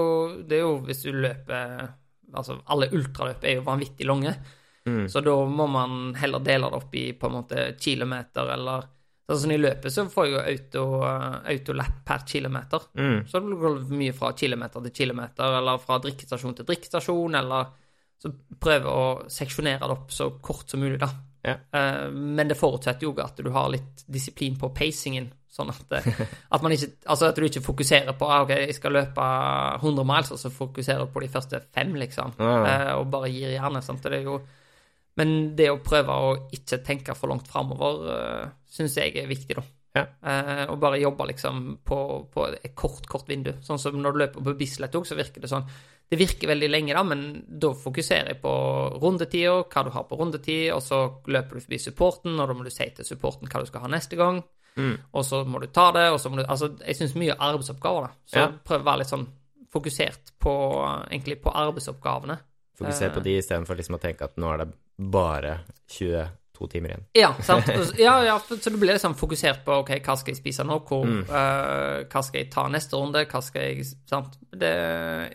Det 0.47 0.61
er 0.61 0.63
jo 0.63 0.77
hvis 0.85 1.03
du 1.03 1.11
løper 1.17 1.89
Altså, 2.30 2.59
alle 2.69 2.91
ultraløp 2.93 3.43
er 3.43 3.55
jo 3.57 3.63
vanvittig 3.65 4.05
lange. 4.05 4.35
Mm. 4.89 5.09
Så 5.11 5.21
da 5.25 5.35
må 5.45 5.67
man 5.71 5.99
heller 6.19 6.41
dele 6.45 6.69
det 6.71 6.79
opp 6.81 6.95
i 6.97 7.05
på 7.13 7.29
en 7.29 7.37
måte 7.41 7.67
kilometer, 7.79 8.55
eller 8.55 8.87
Sånn 9.29 9.43
som 9.43 9.51
i 9.53 9.59
løpet 9.61 9.93
så 9.93 10.07
får 10.09 10.25
jeg 10.25 10.31
jo 10.33 10.39
auto, 10.41 10.83
eh, 11.05 11.33
autolapp 11.53 11.97
per 12.05 12.23
kilometer. 12.25 12.85
Mm. 12.97 13.27
Så 13.29 13.41
det 13.45 13.57
går 13.61 13.75
mye 13.93 14.15
fra 14.17 14.31
kilometer 14.33 14.81
til 14.87 14.95
kilometer, 15.03 15.57
eller 15.59 15.77
fra 15.83 15.99
drikkestasjon 16.01 16.55
til 16.57 16.65
drikkestasjon, 16.65 17.37
eller 17.37 17.67
så 18.17 18.31
prøve 18.59 18.89
å 18.89 19.03
seksjonere 19.29 19.85
det 19.85 19.95
opp 19.99 20.15
så 20.15 20.31
kort 20.41 20.73
som 20.73 20.81
mulig, 20.81 20.97
da. 21.03 21.11
Ja. 21.45 21.53
Eh, 21.71 22.09
men 22.09 22.49
det 22.49 22.57
forutsetter 22.57 23.05
jo 23.05 23.13
at 23.21 23.37
du 23.37 23.51
har 23.53 23.69
litt 23.69 24.01
disiplin 24.09 24.57
på 24.59 24.71
pacingen, 24.73 25.29
sånn 25.49 25.69
at, 25.75 25.93
at 26.55 26.65
man 26.65 26.73
ikke 26.73 26.89
Altså 27.09 27.29
at 27.29 27.37
du 27.37 27.45
ikke 27.45 27.63
fokuserer 27.65 28.17
på 28.17 28.27
ah, 28.29 28.43
OK, 28.47 28.51
jeg 28.65 28.75
skal 28.77 28.97
løpe 28.97 29.27
100 29.77 30.09
miles, 30.09 30.33
og 30.33 30.41
så 30.41 30.49
fokuserer 30.53 31.05
du 31.05 31.13
på 31.13 31.21
de 31.21 31.29
første 31.29 31.61
fem, 31.69 31.93
liksom, 32.01 32.33
Ja, 32.41 32.49
ja. 32.49 32.73
eh, 32.73 32.95
og 32.97 33.13
bare 33.13 33.29
gir 33.29 33.53
jernet. 33.53 33.85
Sant? 33.85 34.01
Det 34.01 34.23
er 34.23 34.25
jo 34.25 34.41
men 35.19 35.55
det 35.59 35.67
å 35.73 35.81
prøve 35.83 36.15
å 36.15 36.31
ikke 36.55 36.79
tenke 36.85 37.15
for 37.17 37.31
langt 37.31 37.49
framover, 37.51 37.99
uh, 38.07 38.55
syns 38.71 38.95
jeg 38.97 39.17
er 39.19 39.27
viktig, 39.29 39.57
da. 39.59 39.65
Ja. 39.97 40.03
Eh, 40.21 40.65
og 40.69 40.77
bare 40.79 40.99
jobbe 41.01 41.25
liksom 41.31 41.79
på, 41.83 41.95
på 42.31 42.43
et 42.53 42.75
kort, 42.77 43.07
kort 43.09 43.27
vindu. 43.27 43.55
Sånn 43.65 43.79
som 43.81 43.95
når 43.97 44.13
du 44.13 44.19
løper 44.21 44.43
på 44.45 44.53
Bislett 44.59 44.93
òg, 44.95 45.07
så 45.09 45.17
virker 45.17 45.41
det 45.41 45.49
sånn. 45.49 45.65
Det 46.09 46.17
virker 46.17 46.47
veldig 46.51 46.69
lenge, 46.69 46.93
da, 46.93 47.01
men 47.03 47.23
da 47.49 47.71
fokuserer 47.73 48.29
jeg 48.35 48.39
på 48.43 48.51
rundetida, 49.01 49.55
hva 49.65 49.83
du 49.85 49.89
har 49.95 50.05
på 50.09 50.19
rundetid, 50.19 50.67
og 50.75 50.83
så 50.85 50.99
løper 51.25 51.57
du 51.57 51.63
forbi 51.65 51.79
supporten, 51.81 52.37
og 52.39 52.47
da 52.47 52.55
må 52.57 52.63
du 52.63 52.69
si 52.73 52.85
til 52.95 53.05
supporten 53.07 53.49
hva 53.49 53.61
du 53.65 53.69
skal 53.69 53.81
ha 53.87 53.89
neste 53.91 54.17
gang. 54.19 54.43
Mm. 54.77 54.93
Og 55.17 55.25
så 55.25 55.41
må 55.49 55.59
du 55.59 55.67
ta 55.73 55.87
det, 55.97 56.05
og 56.13 56.19
så 56.21 56.29
må 56.31 56.37
du 56.39 56.45
Altså, 56.45 56.69
jeg 56.85 56.95
syns 56.95 57.17
mye 57.17 57.35
arbeidsoppgaver, 57.35 58.07
da. 58.07 58.11
Så 58.29 58.37
Ja. 58.39 58.47
prøv 58.69 58.81
å 58.85 58.87
være 58.91 59.01
litt 59.01 59.11
sånn 59.11 59.25
fokusert 59.73 60.31
på 60.39 60.53
egentlig 61.09 61.41
på 61.41 61.51
arbeidsoppgavene. 61.51 62.37
Fokuser 62.79 63.09
på 63.09 63.19
Eh. 63.19 63.23
de 63.23 63.37
istedenfor 63.41 63.75
liksom 63.75 63.97
å 63.97 64.01
tenke 64.01 64.23
at 64.23 64.37
nå 64.37 64.53
er 64.53 64.57
det 64.65 64.69
bare 64.99 65.59
22 65.89 66.67
timer 66.73 66.89
igjen. 66.91 67.05
Ja, 67.15 67.30
sant? 67.45 67.69
Ja, 67.99 68.17
ja, 68.26 68.35
så 68.39 68.69
du 68.69 68.77
blir 68.77 68.91
liksom 68.93 69.15
fokusert 69.15 69.63
på 69.65 69.77
ok, 69.80 69.93
hva 70.03 70.17
skal 70.19 70.34
jeg 70.35 70.41
spise 70.41 70.65
nå, 70.67 70.81
hvor, 70.89 71.05
Mm. 71.07 71.21
uh, 71.31 72.03
hva 72.11 72.21
skal 72.26 72.41
jeg 72.43 72.51
ta 72.51 72.67
neste 72.67 72.99
runde, 72.99 73.23
hva 73.31 73.41
skal 73.43 73.61
jeg 73.69 73.88
sant? 74.09 74.35
Det 74.51 74.73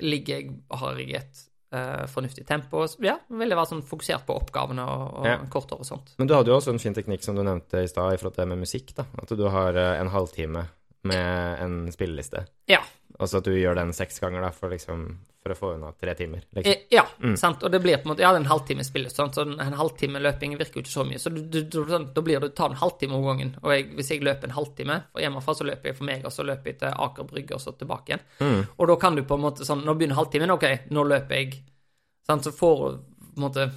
ligger 0.04 0.36
jeg, 0.42 0.50
har 0.70 1.00
jeg 1.00 1.16
et 1.22 1.42
uh, 1.74 2.04
fornuftig 2.12 2.44
tempo. 2.46 2.84
Ja, 3.02 3.16
veldig 3.32 3.56
være 3.58 3.70
sånn 3.72 3.82
fokusert 3.88 4.26
på 4.28 4.36
oppgavene 4.36 4.84
og, 4.84 5.06
og 5.22 5.26
Ja. 5.30 5.38
en 5.40 5.48
kort 5.50 5.72
sånt. 5.88 6.12
Men 6.18 6.28
du 6.28 6.34
hadde 6.36 6.52
jo 6.52 6.58
også 6.60 6.70
en 6.76 6.82
fin 6.82 6.94
teknikk 6.94 7.24
som 7.24 7.34
du 7.34 7.42
nevnte 7.42 7.82
i 7.82 7.88
stad 7.90 8.12
i 8.14 8.20
forhold 8.20 8.36
til 8.36 8.44
det 8.44 8.48
med 8.52 8.62
musikk, 8.66 8.92
da. 8.94 9.06
At 9.22 9.32
du 9.32 9.48
har 9.48 9.74
eh, 9.80 10.00
en 10.00 10.12
halvtime 10.12 10.66
med 11.04 11.60
en 11.64 11.74
spilleliste. 11.92 12.46
Ja. 12.70 12.80
Og 13.18 13.30
så 13.30 13.38
at 13.38 13.46
du 13.46 13.54
gjør 13.54 13.76
den 13.78 13.92
seks 13.94 14.18
ganger, 14.22 14.42
da, 14.42 14.50
for, 14.54 14.72
liksom, 14.74 15.04
for 15.42 15.54
å 15.54 15.56
få 15.58 15.68
unna 15.76 15.92
tre 16.00 16.14
timer. 16.18 16.42
Liksom. 16.50 16.82
Ja, 16.90 17.04
Ja, 17.22 17.36
sant. 17.38 17.62
Og 17.62 17.70
det 17.70 17.80
blir 17.84 18.00
på 18.00 18.08
en 18.08 18.12
måte 18.14 18.24
Ja, 18.24 18.32
det 18.34 18.40
er 18.40 18.44
en 18.44 18.50
halvtime 18.50 18.86
spillet, 18.86 19.14
sant? 19.14 19.36
så 19.38 19.44
en 19.46 19.78
halvtime 19.78 20.22
løping 20.22 20.56
virker 20.58 20.80
jo 20.80 20.84
ikke 20.84 20.94
så 20.94 21.04
mye. 21.06 21.20
Så 21.22 21.30
du, 21.30 21.42
du, 21.46 21.60
du, 21.62 21.84
da 21.86 22.24
blir 22.24 22.40
det 22.40 22.50
du 22.50 22.58
tar 22.58 22.74
en 22.74 22.80
halvtime 22.80 23.14
om 23.14 23.26
gangen. 23.28 23.54
Og 23.62 23.70
jeg, 23.74 23.86
hvis 23.94 24.10
jeg 24.10 24.24
løper 24.26 24.50
en 24.50 24.56
halvtime 24.58 24.98
fra 25.12 25.22
hjemmefra, 25.22 25.54
så 25.54 25.68
løper 25.70 25.92
jeg 25.92 25.98
for 26.00 26.10
meg, 26.10 26.26
og 26.26 26.34
så 26.34 26.46
løper 26.48 26.72
jeg 26.72 26.80
til 26.82 27.00
Aker 27.06 27.30
Brygge, 27.30 27.54
og 27.54 27.62
så 27.62 27.76
tilbake 27.78 28.12
igjen. 28.14 28.26
Mm. 28.40 28.60
Og 28.74 28.90
da 28.90 28.98
kan 29.06 29.18
du 29.18 29.22
på 29.22 29.38
en 29.38 29.46
måte 29.46 29.68
sånn 29.68 29.84
Nå 29.84 29.94
begynner 29.98 30.18
halvtimen, 30.18 30.54
OK, 30.56 30.68
nå 30.90 31.06
løper 31.06 31.42
jeg. 31.42 31.58
Sant? 32.26 32.46
Så 32.46 32.54
får 32.56 32.82
du 32.82 33.02
på 33.34 33.38
en 33.38 33.46
måte 33.46 33.70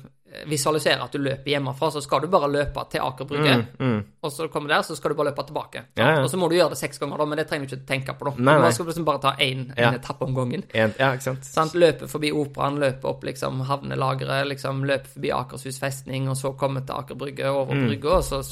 visualisere 0.48 1.02
at 1.04 1.12
du 1.16 1.22
løper 1.24 1.50
hjemmefra, 1.54 1.90
så 1.92 2.02
skal 2.04 2.22
du 2.22 2.28
bare 2.32 2.50
løpe 2.52 2.84
til 2.92 3.02
Aker 3.02 3.26
Brygge. 3.30 3.56
Mm, 3.80 3.86
mm. 3.88 4.00
Og 4.22 4.32
så 4.32 4.48
kommer 4.54 4.70
der, 4.74 4.82
så 4.86 4.96
skal 4.98 5.14
du 5.14 5.18
bare 5.20 5.30
løpe 5.32 5.46
tilbake. 5.48 5.84
Ja, 5.98 6.10
ja. 6.18 6.24
Og 6.24 6.30
så 6.30 6.38
må 6.38 6.50
du 6.52 6.56
gjøre 6.58 6.74
det 6.76 6.80
seks 6.82 7.00
ganger, 7.02 7.18
da, 7.18 7.26
men 7.32 7.42
det 7.42 7.48
trenger 7.50 7.68
du 7.68 7.76
ikke 7.76 7.88
tenke 7.90 8.16
på. 8.20 8.28
da. 8.30 8.34
Nei, 8.50 8.58
nei. 8.62 8.72
Skal 8.76 8.86
du 8.86 8.92
liksom 8.92 9.08
bare 9.08 9.22
ta 9.24 9.34
én 9.44 9.66
Ja. 9.78 9.92
etappe 9.96 10.26
om 10.28 10.36
gangen. 10.36 10.64
En, 10.74 10.94
ja, 11.00 11.14
ikke 11.16 11.24
sant? 11.30 11.48
Sånn, 11.48 11.74
Løpe 11.80 12.08
forbi 12.12 12.32
Operaen, 12.32 12.80
løpe 12.80 13.08
opp 13.10 13.24
liksom 13.24 13.62
havnelageret, 13.68 14.48
liksom 14.52 14.84
løpe 14.86 15.08
forbi 15.16 15.32
Akershus 15.32 15.80
festning, 15.80 16.30
og 16.30 16.38
så 16.38 16.54
komme 16.58 16.86
til 16.86 16.96
Aker 16.96 17.16
Brygge, 17.16 17.50
over 17.50 17.74
brygga, 17.88 18.18
og 18.20 18.24
så 18.24 18.44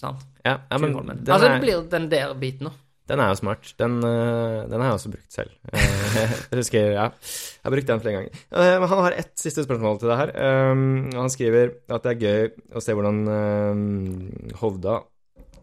sant? 0.00 0.24
Ja, 0.44 0.58
men 0.78 0.96
altså, 0.96 1.48
det 1.48 1.60
blir 1.60 1.82
den 1.90 2.08
der 2.10 2.34
biten, 2.34 2.70
da. 2.70 2.72
Den 3.10 3.20
er 3.22 3.32
jo 3.32 3.38
smart. 3.40 3.70
Den, 3.80 3.98
eh, 4.06 4.66
den 4.70 4.80
har 4.80 4.90
jeg 4.90 4.98
også 4.98 5.12
brukt 5.14 5.34
selv. 5.34 5.54
Eh, 6.10 6.32
jeg 6.50 6.58
husker, 6.58 6.88
ja. 6.90 7.04
Jeg 7.14 7.62
har 7.62 7.72
brukt 7.72 7.86
den 7.86 8.00
flere 8.02 8.14
ganger. 8.16 8.38
Eh, 8.50 8.84
han 8.90 9.02
har 9.04 9.14
ett 9.14 9.30
siste 9.38 9.62
spørsmål 9.62 10.00
til 10.00 10.10
deg 10.10 10.18
her. 10.18 10.32
Um, 10.72 10.80
han 11.14 11.30
skriver 11.30 11.70
at 11.86 12.02
det 12.02 12.10
er 12.10 12.24
gøy 12.24 12.74
å 12.74 12.82
se 12.82 12.96
hvordan 12.98 13.20
eh, 13.30 14.56
Hovda 14.58 14.96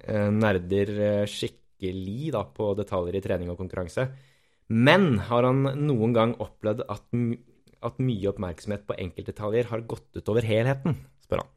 eh, 0.07 0.29
nerder 0.31 0.93
eh, 0.95 1.27
skikkelig 1.27 2.31
da, 2.37 2.45
på 2.47 2.71
detaljer 2.79 3.19
i 3.19 3.23
trening 3.25 3.51
og 3.51 3.59
konkurranse. 3.59 4.07
Men 4.71 5.19
har 5.27 5.47
han 5.49 5.67
noen 5.83 6.15
gang 6.15 6.35
opplevd 6.43 6.85
at, 6.87 7.05
at 7.91 8.01
mye 8.03 8.31
oppmerksomhet 8.31 8.87
på 8.87 8.97
enkeltdetaljer 9.03 9.71
har 9.73 9.87
gått 9.87 10.07
utover 10.15 10.47
helheten? 10.47 11.01
spør 11.27 11.43
han. 11.43 11.53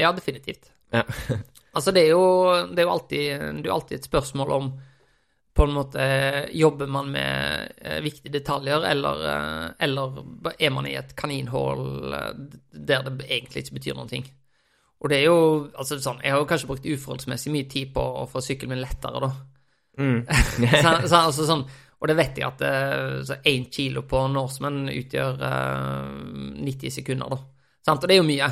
Ja, 0.00 0.12
definitivt. 0.16 0.72
Ja. 0.94 1.04
Altså, 1.72 1.92
det 1.94 2.06
er 2.06 2.14
jo, 2.14 2.24
det 2.70 2.82
er 2.82 2.88
jo 2.88 2.94
alltid, 2.94 3.44
det 3.62 3.68
er 3.68 3.74
alltid 3.74 3.98
et 4.00 4.08
spørsmål 4.08 4.56
om 4.56 4.70
på 5.54 5.64
en 5.66 5.74
måte 5.74 6.04
Jobber 6.52 6.86
man 6.86 7.10
med 7.10 7.72
eh, 7.76 8.00
viktige 8.02 8.32
detaljer, 8.32 8.84
eller, 8.86 9.24
eh, 9.32 9.66
eller 9.78 10.22
er 10.58 10.70
man 10.70 10.86
i 10.86 10.94
et 10.98 11.14
kaninhull 11.18 12.14
eh, 12.14 12.30
der 12.70 13.04
det 13.06 13.26
egentlig 13.26 13.64
ikke 13.64 13.78
betyr 13.80 13.98
noen 13.98 14.08
ting? 14.10 14.24
Og 15.00 15.10
det 15.10 15.18
er 15.18 15.26
jo 15.26 15.36
altså 15.74 15.98
sånn 16.00 16.20
Jeg 16.22 16.34
har 16.34 16.42
jo 16.42 16.48
kanskje 16.48 16.68
brukt 16.68 16.86
uforholdsmessig 16.86 17.52
mye 17.52 17.68
tid 17.72 17.92
på 17.94 18.04
å 18.22 18.26
få 18.30 18.42
sykkelen 18.44 18.74
min 18.74 18.82
lettere, 18.82 19.22
da. 19.22 19.30
Mm. 20.00 20.18
så, 20.82 20.96
så, 21.08 21.22
altså 21.26 21.46
sånn, 21.48 21.64
og 22.00 22.08
det 22.08 22.16
vet 22.16 22.40
jeg 22.40 22.48
at 22.48 23.32
én 23.48 23.66
kilo 23.72 24.06
på 24.08 24.22
Norseman 24.32 24.86
utgjør 24.88 25.40
uh, 25.44 26.60
90 26.64 26.94
sekunder, 26.94 27.32
da. 27.32 27.40
Sant? 27.84 28.04
Og 28.04 28.08
det 28.08 28.16
er 28.16 28.22
jo 28.22 28.28
mye. 28.28 28.48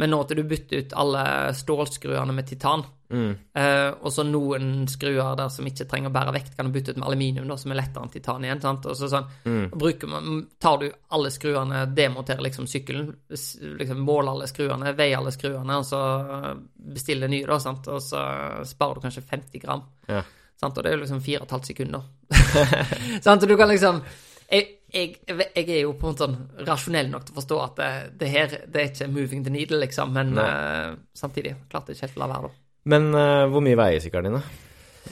Men 0.00 0.10
nå 0.14 0.22
til 0.26 0.40
du 0.40 0.46
bytter 0.48 0.80
ut 0.86 0.94
alle 0.96 1.22
stålskruene 1.60 2.32
med 2.36 2.48
titan, 2.48 2.86
Mm. 3.10 3.32
eh, 3.58 3.88
og 4.06 4.12
så 4.14 4.22
noen 4.22 4.84
skruer 4.86 5.34
der 5.36 5.48
som 5.50 5.66
ikke 5.66 5.82
trenger 5.90 6.12
å 6.12 6.14
bære 6.14 6.32
vekt, 6.36 6.52
kan 6.56 6.68
du 6.68 6.70
bytte 6.76 6.92
ut 6.92 7.00
med 7.00 7.08
aluminium, 7.08 7.48
da, 7.50 7.56
som 7.58 7.72
er 7.72 7.80
lettere 7.80 8.04
enn 8.06 8.12
titan 8.14 8.44
igjen. 8.46 8.60
sant? 8.62 8.86
Og 8.86 8.94
så 8.94 9.08
sånn, 9.10 9.26
Mm. 9.44 10.08
man, 10.08 10.46
Tar 10.60 10.78
du 10.78 10.92
alle 11.10 11.30
skruene, 11.30 11.92
demonterer 11.92 12.40
liksom 12.40 12.66
sykkelen, 12.70 13.16
liksom 13.28 13.98
måler 13.98 14.30
alle 14.30 14.46
skruene, 14.46 14.94
veier 14.96 15.18
alle 15.18 15.32
skruene, 15.32 15.76
og 15.76 15.84
så 15.84 16.56
bestiller 16.94 17.28
nye, 17.28 17.46
da, 17.46 17.58
sant? 17.58 17.88
og 17.88 18.00
så 18.00 18.64
sparer 18.64 18.94
du 18.94 19.00
kanskje 19.00 19.22
50 19.28 19.58
gram. 19.60 19.82
Ja. 20.08 20.22
Sant? 20.56 20.78
Og 20.78 20.84
det 20.84 20.92
er 20.92 20.96
jo 20.98 21.02
liksom 21.02 21.20
fire 21.20 21.40
og 21.40 21.48
et 21.48 21.50
halvt 21.50 21.66
sekunder. 21.66 22.02
sant? 23.24 23.42
Så 23.42 23.48
du 23.48 23.56
kan 23.56 23.68
liksom 23.68 24.02
jeg, 24.50 24.66
jeg, 24.92 25.16
jeg 25.28 25.66
er 25.68 25.80
jo 25.82 25.92
på 25.98 26.06
en 26.06 26.12
måte 26.14 26.24
sånn 26.26 26.66
rasjonell 26.66 27.10
nok 27.12 27.24
til 27.26 27.34
å 27.34 27.38
forstå 27.40 27.58
at 27.64 27.76
det, 27.80 27.90
det 28.20 28.28
her 28.32 28.54
det 28.66 28.80
er 28.82 28.88
ikke 28.90 29.08
moving 29.12 29.44
the 29.46 29.52
needle, 29.54 29.78
liksom, 29.82 30.12
men 30.16 30.32
eh, 30.38 30.94
samtidig 31.16 31.54
klarte 31.70 31.92
jeg 31.92 31.98
ikke 32.00 32.08
helt 32.08 32.18
å 32.18 32.22
la 32.24 32.28
være, 32.34 32.48
da. 32.50 32.56
Men 32.90 33.10
uh, 33.12 33.44
hvor 33.52 33.60
mye 33.60 33.76
veier 33.76 34.00
sykkelen 34.00 34.30
din, 34.30 34.38
da? 34.40 35.10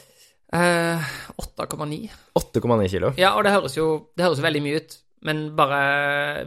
Uh, 0.48 1.10
8,9. 1.44 2.09
8,9 2.40 2.88
kilo. 2.88 3.10
Ja, 3.20 3.34
og 3.36 3.44
det 3.44 3.52
høres 3.52 3.74
jo 3.76 3.88
det 4.16 4.24
høres 4.24 4.40
veldig 4.40 4.62
mye 4.64 4.78
ut, 4.80 4.94
men 5.28 5.42
bare 5.59 5.80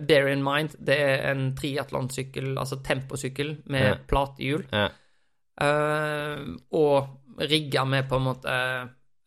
bear 0.08 0.30
in 0.32 0.41
mind, 0.45 0.74
det 0.82 0.98
er 1.03 1.28
en 1.34 1.52
triatlonsykkel, 1.60 2.56
altså 2.58 2.80
temposykkel, 2.86 3.58
med 3.70 3.86
Ja. 3.91 3.98
platehjul, 4.10 4.66
Ja. 4.74 4.88
eh, 5.62 6.41
og 6.72 7.41
rigga 7.52 7.86
med 7.86 8.10
på 8.10 8.16
en 8.20 8.28
måte 8.32 8.56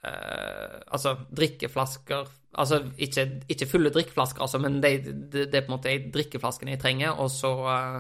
Altså 0.05 1.15
drikkeflasker 1.33 2.27
Altså 2.61 2.81
ikke, 3.03 3.27
ikke 3.51 3.69
fulle 3.71 3.91
drikkeflasker, 3.95 4.45
altså, 4.45 4.61
men 4.63 4.81
det, 4.83 4.97
det, 5.05 5.49
det 5.53 5.59
er 5.59 5.65
på 5.67 5.73
en 5.73 5.77
måte 5.79 5.95
drikkeflaskene 6.15 6.77
jeg 6.77 6.83
trenger, 6.83 7.17
og 7.21 7.31
så 7.33 7.51
uh, 7.67 7.99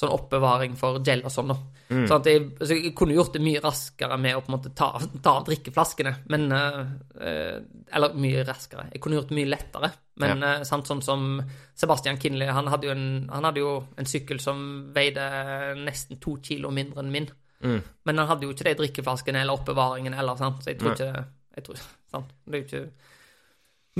sånn 0.00 0.12
oppbevaring 0.14 0.76
for 0.80 1.00
gel 1.04 1.22
og 1.26 1.32
sånn. 1.32 1.52
Mm. 1.90 2.04
Sånn 2.08 2.20
at 2.20 2.28
jeg, 2.30 2.44
altså, 2.56 2.76
jeg 2.76 2.92
kunne 2.96 3.16
gjort 3.16 3.34
det 3.36 3.42
mye 3.44 3.62
raskere 3.64 4.18
med 4.20 4.36
å 4.36 4.44
på 4.44 4.52
en 4.52 4.56
måte 4.56 4.72
ta, 4.76 4.92
ta 5.24 5.34
av 5.40 5.48
drikkeflaskene, 5.48 6.14
men 6.32 6.46
uh, 6.52 6.84
Eller 7.90 8.14
mye 8.20 8.44
raskere. 8.46 8.88
Jeg 8.94 9.02
kunne 9.02 9.18
gjort 9.18 9.32
det 9.32 9.40
mye 9.40 9.50
lettere, 9.50 9.90
men 10.20 10.44
eh, 10.46 10.62
sant, 10.68 10.86
sånn 10.86 11.00
som 11.02 11.22
Sebastian 11.74 12.18
Kinley, 12.20 12.50
han 12.52 12.68
hadde 12.70 12.86
jo 12.86 12.92
en, 12.92 13.06
han 13.32 13.46
hadde 13.48 13.62
jo 13.62 13.72
en 13.98 14.08
sykkel 14.08 14.38
som 14.42 14.60
veide 14.94 15.24
nesten 15.80 16.20
to 16.22 16.36
kilo 16.44 16.70
mindre 16.74 17.02
enn 17.02 17.12
min. 17.14 17.26
Mm. 17.64 17.80
Men 18.06 18.20
han 18.20 18.28
hadde 18.28 18.46
jo 18.46 18.54
ikke 18.54 18.68
de 18.68 18.76
drikkeflaskene 18.82 19.42
eller 19.42 19.58
oppbevaringen 19.58 20.14
eller, 20.14 20.38
sant, 20.38 20.62
så 20.62 20.70
jeg 20.70 20.78
tror 20.80 20.92
Nei. 20.92 20.98
ikke 21.00 21.24
jeg 21.56 21.66
tror, 21.66 21.80
sant? 22.14 22.36
Det 22.44 22.58
er 22.58 22.62
jo 22.62 22.68
ikke 22.68 22.84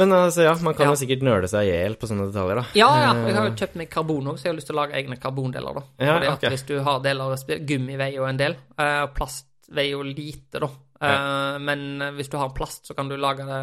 Men 0.00 0.14
altså, 0.16 0.42
ja, 0.46 0.54
man 0.64 0.74
kan 0.78 0.86
Ja. 0.88 0.94
jo 0.94 1.00
sikkert 1.02 1.22
nøle 1.26 1.48
seg 1.50 1.68
i 1.68 1.72
hjel 1.74 1.96
på 2.00 2.08
sånne 2.08 2.30
detaljer, 2.30 2.60
da. 2.62 2.64
Ja, 2.78 2.88
ja, 3.04 3.14
jeg 3.28 3.36
har 3.36 3.48
jo 3.50 3.56
kjøpt 3.60 3.76
meg 3.80 3.90
karbon 3.92 4.30
òg, 4.32 4.38
så 4.40 4.48
jeg 4.48 4.52
har 4.54 4.58
lyst 4.60 4.70
til 4.70 4.76
å 4.76 4.80
lage 4.80 4.96
egne 4.96 5.18
karbondeler, 5.20 5.74
da. 5.76 5.82
Ja, 6.00 6.14
Fordi 6.18 6.30
at 6.32 6.46
hvis 6.54 6.66
du 6.66 6.76
har 6.86 7.00
deler 7.04 7.36
Gummi 7.68 7.96
veier 8.00 8.16
jo 8.16 8.24
en 8.24 8.38
del, 8.40 8.56
eh, 8.78 9.06
plast 9.14 9.46
veier 9.70 9.92
jo 9.98 10.02
lite, 10.02 10.58
da. 10.64 10.70
Ja. 11.00 11.58
Men 11.58 12.02
eh, 12.02 12.10
hvis 12.12 12.28
du 12.30 12.36
har 12.36 12.50
plast, 12.50 12.86
så 12.88 12.94
kan 12.96 13.08
du 13.08 13.16
lage 13.16 13.44
det, 13.44 13.60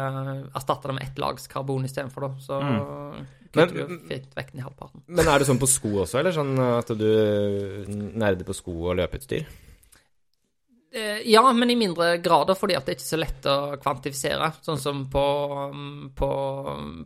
erstatte 0.54 0.88
det 0.88 0.94
med 0.94 1.02
ett 1.04 1.18
lags 1.18 1.46
karbon 1.46 1.84
istedenfor, 1.84 2.20
da. 2.20 2.30
Så 2.38 2.60
kutter 2.60 2.68
Mm. 2.68 3.26
Men- 3.54 3.68
du 3.88 3.98
fint 4.08 4.34
vekk 4.36 4.50
den 4.52 4.60
i 4.60 4.64
halvparten. 4.64 5.02
Men 5.08 5.26
er 5.26 5.38
det 5.38 5.46
sånn 5.48 5.58
på 5.58 5.66
sko 5.66 5.88
også, 6.04 6.18
eller 6.20 6.32
sånn 6.32 6.58
at 6.78 6.86
du 6.98 7.84
nerder 8.14 8.44
på 8.44 8.54
sko 8.54 8.90
og 8.90 8.96
løpeutstyr? 8.98 9.46
Eh, 10.92 11.18
Ja, 11.28 11.52
men 11.52 11.70
i 11.70 11.76
mindre 11.76 12.16
grader, 12.24 12.56
fordi 12.56 12.76
at 12.76 12.86
det 12.86 12.94
er 12.94 12.98
ikke 12.98 13.08
så 13.08 13.20
lett 13.20 13.48
å 13.50 13.56
kvantifisere. 13.82 14.52
Sånn 14.64 14.80
som 14.80 15.02
på, 15.12 15.24
på, 16.16 16.30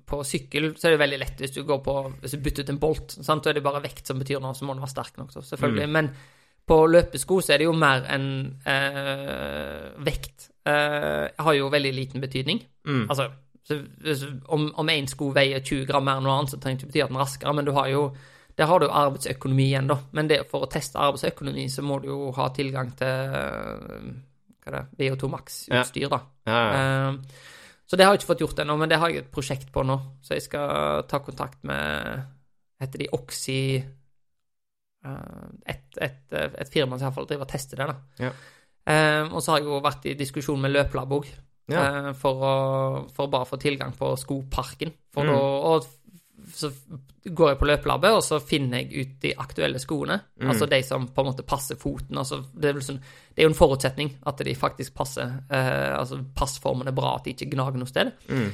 på 0.06 0.20
sykkel, 0.26 0.70
så 0.78 0.88
er 0.88 0.94
det 0.94 1.02
veldig 1.02 1.18
lett 1.22 1.42
hvis 1.42 1.56
du 1.56 1.64
går 1.66 1.80
på 1.82 1.96
Hvis 2.20 2.36
du 2.36 2.44
bytter 2.44 2.62
ut 2.62 2.70
en 2.74 2.78
bolt, 2.82 3.16
sant? 3.18 3.42
så 3.42 3.50
er 3.50 3.58
det 3.58 3.64
bare 3.66 3.82
vekt 3.82 4.06
som 4.06 4.20
betyr 4.22 4.40
noe, 4.42 4.54
så 4.54 4.68
må 4.68 4.76
den 4.76 4.84
være 4.84 4.94
sterk 4.94 5.18
nok, 5.18 5.32
så 5.34 5.42
selvfølgelig. 5.42 5.88
Men 5.98 6.12
på 6.66 6.78
løpesko 6.86 7.40
så 7.42 7.54
er 7.54 7.62
det 7.62 7.66
jo 7.66 7.74
mer 7.74 8.04
enn 8.14 8.28
eh, 8.70 9.88
vekt. 10.06 10.50
Eh, 10.62 11.24
har 11.42 11.56
jo 11.58 11.70
veldig 11.72 11.92
liten 11.96 12.22
betydning. 12.22 12.62
Mm. 12.86 13.08
Altså, 13.10 13.26
så, 13.66 13.80
om 14.46 14.90
én 14.90 15.08
sko 15.10 15.32
veier 15.34 15.62
20 15.62 15.88
gram 15.90 16.06
mer 16.06 16.20
enn 16.20 16.28
noe 16.28 16.38
annet, 16.38 16.54
så 16.54 16.60
trenger 16.62 16.78
det 16.78 16.86
ikke 16.86 16.92
bety 16.92 17.02
at 17.02 17.10
den 17.10 17.18
er 17.18 17.24
raskere, 17.24 17.54
men 17.58 17.66
du 17.66 17.72
har 17.74 17.90
jo 17.90 18.04
der 18.58 18.66
har 18.68 18.78
du 18.82 18.86
jo 18.86 18.92
arbeidsøkonomi 18.92 19.64
igjen, 19.70 19.86
da. 19.88 19.96
Men 20.12 20.28
det, 20.28 20.42
for 20.50 20.66
å 20.66 20.70
teste 20.70 20.98
arbeidsøkonomi, 21.00 21.68
så 21.72 21.82
må 21.86 21.98
du 22.02 22.08
jo 22.10 22.32
ha 22.36 22.48
tilgang 22.54 22.90
til 22.98 23.06
øh, 23.38 24.12
hva 24.64 24.72
det, 24.76 24.82
VO2 25.00 25.30
Max-utstyr, 25.32 26.08
da. 26.12 26.20
Ja, 26.46 26.58
ja. 26.58 26.82
ja. 26.82 27.14
så 27.88 27.96
det 27.98 28.04
har 28.06 28.14
jeg 28.14 28.22
ikke 28.22 28.30
fått 28.34 28.44
gjort 28.44 28.60
ennå, 28.62 28.76
men 28.80 28.88
det 28.92 28.98
har 29.02 29.10
jeg 29.10 29.24
et 29.24 29.32
prosjekt 29.34 29.72
på 29.74 29.82
nå. 29.88 29.96
Så 30.22 30.36
jeg 30.36 30.44
skal 30.46 31.02
ta 31.10 31.18
kontakt 31.24 31.62
med 31.68 32.22
Heter 32.82 33.02
de 33.04 33.08
Oxy 33.14 33.58
eh, 35.04 35.46
et, 35.66 35.86
et, 36.02 36.34
et 36.36 36.72
firma 36.72 36.98
som 36.98 37.08
iallfall 37.08 37.28
driver 37.30 37.46
og 37.46 37.52
tester 37.52 37.80
det, 37.82 37.88
da. 37.92 38.26
Ja. 38.28 38.32
Eh, 38.92 39.24
og 39.30 39.38
så 39.42 39.52
har 39.54 39.62
jeg 39.62 39.68
jo 39.70 39.80
vært 39.84 40.06
i 40.10 40.16
diskusjon 40.18 40.60
med 40.62 40.72
Løplab 40.74 41.12
òg, 41.18 41.28
Ja. 41.70 41.82
eh, 41.82 42.12
for, 42.18 42.42
å, 42.42 42.54
for 43.14 43.28
å 43.28 43.32
bare 43.32 43.46
få 43.48 43.58
tilgang 43.62 43.92
på 43.98 44.12
skoparken. 44.18 44.90
For 45.14 45.24
Mm. 45.28 45.34
å, 45.36 45.42
og 45.76 45.86
så 46.54 46.70
går 47.24 47.52
jeg 47.52 47.58
på 47.60 47.66
løpelabbet, 47.68 48.16
og 48.16 48.22
så 48.26 48.38
finner 48.42 48.82
jeg 48.82 49.04
ut 49.06 49.12
de 49.22 49.32
aktuelle 49.38 49.78
skoene. 49.82 50.16
Mm. 50.40 50.48
Altså 50.52 50.66
de 50.70 50.80
som 50.86 51.06
på 51.08 51.22
en 51.22 51.28
måte 51.30 51.44
passer 51.46 51.78
foten. 51.80 52.18
Altså, 52.18 52.40
det, 52.54 52.72
er 52.72 52.80
sånn, 52.84 52.98
det 53.32 53.42
er 53.42 53.48
jo 53.48 53.52
en 53.52 53.58
forutsetning 53.58 54.10
at 54.26 54.42
de 54.46 54.54
faktisk 54.58 54.94
passer. 54.98 55.36
Eh, 55.50 55.92
altså 55.98 56.18
passformen 56.36 56.90
er 56.90 56.96
bra, 56.96 57.14
at 57.16 57.28
de 57.28 57.34
ikke 57.36 57.50
gnager 57.54 57.78
noe 57.82 57.90
sted. 57.90 58.12
Mm. 58.28 58.50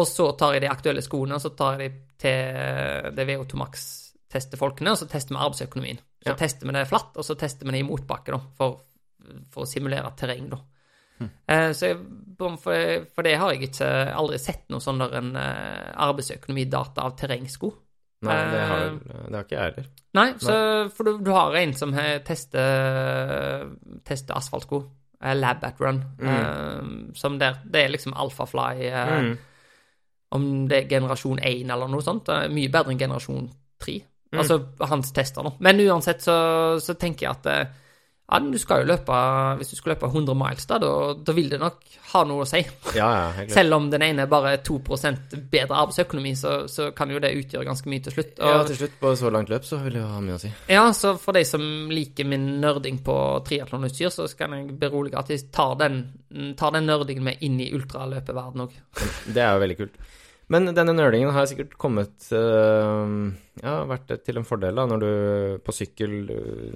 Og 0.00 0.08
så 0.08 0.30
tar 0.40 0.56
jeg 0.56 0.64
de 0.64 0.72
aktuelle 0.72 1.04
skoene, 1.04 1.36
og 1.36 1.44
så 1.44 1.52
tar 1.56 1.78
jeg 1.80 1.92
de 1.92 2.00
til 2.22 3.12
det 3.16 3.28
VO2 3.28 3.58
Max-tester 3.60 4.60
folkene, 4.60 4.94
og 4.94 5.00
så 5.00 5.08
tester 5.10 5.36
vi 5.36 5.42
arbeidsøkonomien. 5.44 6.00
Så 6.22 6.30
Ja. 6.32 6.36
tester 6.38 6.66
vi 6.66 6.72
det 6.76 6.88
flatt, 6.88 7.16
og 7.18 7.24
så 7.26 7.34
tester 7.38 7.66
vi 7.66 7.72
det 7.74 7.80
i 7.82 7.88
motbakke, 7.88 8.32
da, 8.32 8.38
for, 8.56 8.78
for 9.50 9.64
å 9.64 9.68
simulere 9.68 10.12
terreng, 10.16 10.48
da. 10.52 10.60
Eh, 11.48 11.70
så 11.76 11.92
jeg, 11.92 11.98
for, 12.38 13.06
for 13.14 13.26
det 13.26 13.36
har 13.38 13.52
jeg 13.52 13.68
ikke 13.68 13.90
aldri 14.18 14.38
sett 14.42 14.64
noe 14.72 14.82
sånn 14.82 15.02
der 15.02 15.14
en 15.20 15.32
eh, 15.38 15.92
arbeidsøkonomidata 16.08 17.04
av 17.06 17.16
terrengsko. 17.20 17.72
Nei, 18.22 18.38
det 18.52 18.64
har, 18.70 18.82
Eh, 18.86 19.22
det 19.28 19.34
har 19.34 19.46
ikke 19.46 19.56
jeg 19.56 19.62
heller. 19.68 19.86
Nei, 20.14 20.26
så, 20.38 20.56
for 20.94 21.08
du, 21.08 21.22
du 21.24 21.30
har 21.34 21.54
en 21.58 21.72
som 21.74 21.94
tester, 22.26 23.70
tester 24.04 24.36
asfaltsko. 24.36 24.82
Lab 25.22 25.62
at 25.62 25.78
Run, 25.78 26.00
eh, 26.18 26.86
som 27.14 27.36
der 27.38 27.60
Det 27.62 27.84
er 27.84 27.92
liksom 27.94 28.14
Alphafly 28.18 28.90
Mm. 28.90 29.38
Om 30.32 30.68
det 30.68 30.78
er 30.78 30.88
generasjon 30.88 31.38
1 31.38 31.70
eller 31.70 31.88
noe 31.92 32.02
sånt. 32.02 32.28
Mye 32.50 32.70
bedre 32.72 32.90
enn 32.94 32.98
generasjon 32.98 33.50
3. 33.78 33.98
Mm. 34.32 34.38
Altså 34.40 34.56
hans 34.88 35.12
tester, 35.12 35.44
nå. 35.44 35.52
Men 35.60 35.80
uansett 35.84 36.22
så, 36.24 36.36
så 36.80 36.94
tenker 36.96 37.26
jeg 37.26 37.36
at 37.36 37.68
ja, 38.30 38.38
du 38.38 38.58
skal 38.60 38.82
jo 38.82 38.88
løpe 38.88 39.16
Hvis 39.58 39.72
du 39.72 39.76
skal 39.76 39.92
løpe 39.92 40.08
100 40.08 40.36
miles, 40.38 40.64
da, 40.70 40.78
da, 40.80 40.92
da 41.18 41.34
vil 41.36 41.50
det 41.52 41.58
nok 41.60 41.80
ha 42.12 42.22
noe 42.28 42.44
å 42.44 42.48
si. 42.48 42.60
Ja, 42.96 43.08
ja. 43.36 43.46
Selv 43.52 43.76
om 43.76 43.88
den 43.92 44.04
ene 44.04 44.24
er 44.24 44.30
bare 44.30 44.54
2% 44.64 45.34
bedre 45.52 45.80
arbeidsøkonomi, 45.80 46.34
så, 46.36 46.54
så 46.68 46.90
kan 46.96 47.12
jo 47.12 47.20
det 47.22 47.32
utgjøre 47.38 47.66
ganske 47.68 47.92
mye 47.92 48.04
til 48.04 48.16
slutt. 48.16 48.34
Ja, 48.40 48.62
til 48.68 48.78
slutt, 48.82 48.96
på 49.00 49.12
så 49.18 49.32
langt 49.32 49.52
løp, 49.52 49.66
så 49.68 49.80
vil 49.82 49.96
det 49.96 50.02
jo 50.02 50.08
ha 50.12 50.20
mye 50.24 50.36
å 50.36 50.42
si. 50.42 50.52
ja, 50.70 50.84
så 50.96 51.14
for 51.20 51.36
de 51.36 51.44
som 51.48 51.64
liker 51.92 52.28
min 52.28 52.48
nerding 52.62 53.02
på 53.04 53.16
triatlonutstyr, 53.48 54.12
så 54.12 54.28
skal 54.30 54.56
jeg 54.58 54.78
berolige 54.80 55.20
at 55.20 55.32
jeg 55.32 55.48
tar 55.52 55.76
den, 55.80 56.02
tar 56.60 56.76
den 56.76 56.88
nerdingen 56.88 57.28
med 57.30 57.44
inn 57.44 57.60
i 57.64 57.70
ultraløpeverdenen 57.76 58.66
òg. 58.68 58.76
Det 59.32 59.40
er 59.44 59.56
jo 59.56 59.64
veldig 59.66 59.80
kult. 59.80 60.02
Men 60.52 60.68
denne 60.76 60.92
nølingen 60.96 61.32
har 61.32 61.46
sikkert 61.48 61.74
kommet 61.80 62.28
øh, 62.36 63.14
Ja, 63.62 63.74
vært 63.88 64.10
til 64.26 64.40
en 64.40 64.46
fordel 64.48 64.76
da, 64.78 64.84
når 64.90 65.02
du 65.02 65.10
på 65.64 65.74
sykkel 65.76 66.14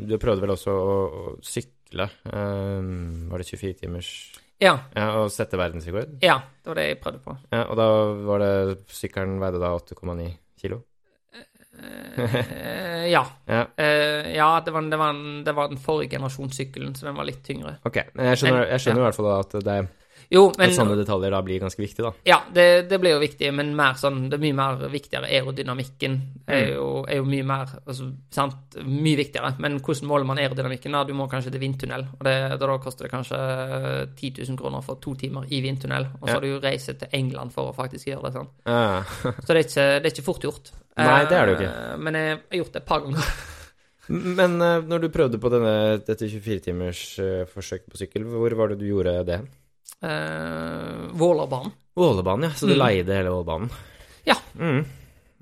Du 0.08 0.16
prøvde 0.22 0.44
vel 0.44 0.54
også 0.54 0.72
å, 0.72 0.96
å 1.06 1.36
sykle 1.44 2.08
øh, 2.32 2.90
Var 3.30 3.42
det 3.42 3.48
24 3.52 3.78
timers 3.82 4.10
Ja, 4.62 4.74
Ja, 4.96 5.08
og 5.20 5.28
sette 5.34 5.58
verdensrekord? 5.60 6.16
ja, 6.24 6.38
det 6.62 6.70
var 6.72 6.78
det 6.80 6.86
jeg 6.88 7.00
prøvde 7.04 7.20
på. 7.26 7.34
Ja, 7.52 7.64
og 7.68 7.76
da 7.76 7.88
var 8.30 8.40
det 8.40 8.52
Sykkelen 8.96 9.36
veide 9.42 9.60
da 9.60 9.74
8,9 9.76 10.30
kilo? 10.62 10.80
Eh, 11.76 13.10
ja. 13.12 13.26
Ja, 13.52 13.66
Eh, 13.76 14.32
ja, 14.34 14.48
det 14.64 14.72
var, 14.72 14.82
det, 14.90 14.96
var 14.98 15.12
en, 15.12 15.44
det 15.44 15.52
var 15.54 15.68
den 15.68 15.78
forrige 15.78 16.14
generasjonssykkelen, 16.16 16.94
så 16.96 17.06
den 17.10 17.18
var 17.18 17.28
litt 17.28 17.42
tyngre. 17.44 17.76
ok. 17.86 17.98
Men 18.16 18.30
jeg 18.32 18.40
skjønner, 18.40 18.64
jeg 18.72 18.82
skjønner 18.82 19.02
i 19.02 19.04
hvert 19.06 19.18
fall 19.18 19.28
da 19.28 19.36
at, 19.44 19.56
det, 19.68 19.76
Jo, 20.30 20.52
men 20.58 20.70
at 20.70 20.74
sånne 20.74 20.96
detaljer 20.98 21.30
da 21.30 21.40
blir 21.46 21.60
ganske 21.62 21.78
viktig, 21.82 22.02
da. 22.02 22.10
Ja, 22.26 22.40
det, 22.52 22.88
det 22.90 22.98
blir 22.98 23.12
jo 23.14 23.20
viktig, 23.22 23.52
men 23.54 23.68
mer 23.78 23.94
sånn, 24.00 24.24
det 24.32 24.40
mye 24.42 24.56
mer 24.58 24.80
viktigere. 24.90 25.28
Aerodynamikken 25.30 26.16
er 26.50 26.72
jo, 26.74 27.04
er 27.06 27.20
jo 27.20 27.24
mye 27.28 27.44
mer 27.46 27.76
altså, 27.86 28.08
sant, 28.34 28.78
mye 28.82 29.16
viktigere. 29.20 29.52
Men 29.62 29.78
hvordan 29.78 30.08
måler 30.10 30.26
man 30.26 30.40
aerodynamikken? 30.42 30.92
da? 30.96 31.04
Du 31.06 31.14
må 31.14 31.28
kanskje 31.30 31.52
til 31.54 31.62
vindtunnel. 31.62 32.06
og 32.18 32.24
det, 32.26 32.36
Da 32.58 32.78
koster 32.82 33.06
det 33.06 33.12
kanskje 33.12 33.38
10 34.16 34.32
000 34.48 34.58
kroner 34.58 34.82
for 34.82 34.98
to 35.02 35.14
timer 35.14 35.46
i 35.50 35.60
vindtunnel. 35.62 36.08
Og 36.20 36.26
så 36.26 36.32
Ja. 36.32 36.34
har 36.34 36.40
du 36.40 36.48
jo 36.48 36.60
reise 36.64 36.94
til 36.98 37.08
England 37.12 37.52
for 37.54 37.70
å 37.70 37.76
faktisk 37.76 38.06
gjøre 38.10 38.22
det. 38.26 38.32
sånn. 38.34 38.48
Ja. 38.66 39.02
Så 39.44 39.46
det 39.52 39.56
er 39.56 39.62
ikke, 39.68 39.86
det 40.02 40.06
er 40.10 40.14
ikke 40.16 40.26
fort 40.26 40.42
gjort. 40.42 40.72
Nei, 40.96 41.24
det 41.28 41.36
er 41.36 41.46
det 41.46 41.52
jo 41.54 41.60
ikke. 41.60 41.92
Eh, 41.92 41.96
Men 41.98 42.14
jeg 42.14 42.38
har 42.50 42.58
gjort 42.64 42.72
det 42.72 42.82
et 42.82 42.86
par 42.88 43.00
ganger. 43.04 43.30
Men 44.08 44.60
øh, 44.62 44.82
når 44.86 45.00
du 45.02 45.08
prøvde 45.10 45.38
på 45.42 45.50
denne, 45.50 45.72
dette 46.06 46.28
24-timers 46.30 47.00
øh, 47.18 47.46
forsøk 47.50 47.88
på 47.90 47.98
sykkel, 47.98 48.22
hvor 48.30 48.54
var 48.54 48.68
det 48.70 48.78
du 48.78 48.86
gjorde 48.86 49.16
det? 49.26 49.40
Uh, 50.04 51.08
Vålerbanen. 51.16 51.72
Vålerbanen, 51.96 52.50
ja. 52.50 52.54
Så 52.54 52.66
du 52.66 52.74
Mm. 52.74 52.78
leide 52.86 53.14
hele 53.14 53.30
Vålerbanen? 53.30 53.70
Ja. 54.24 54.34
Mm. 54.58 54.84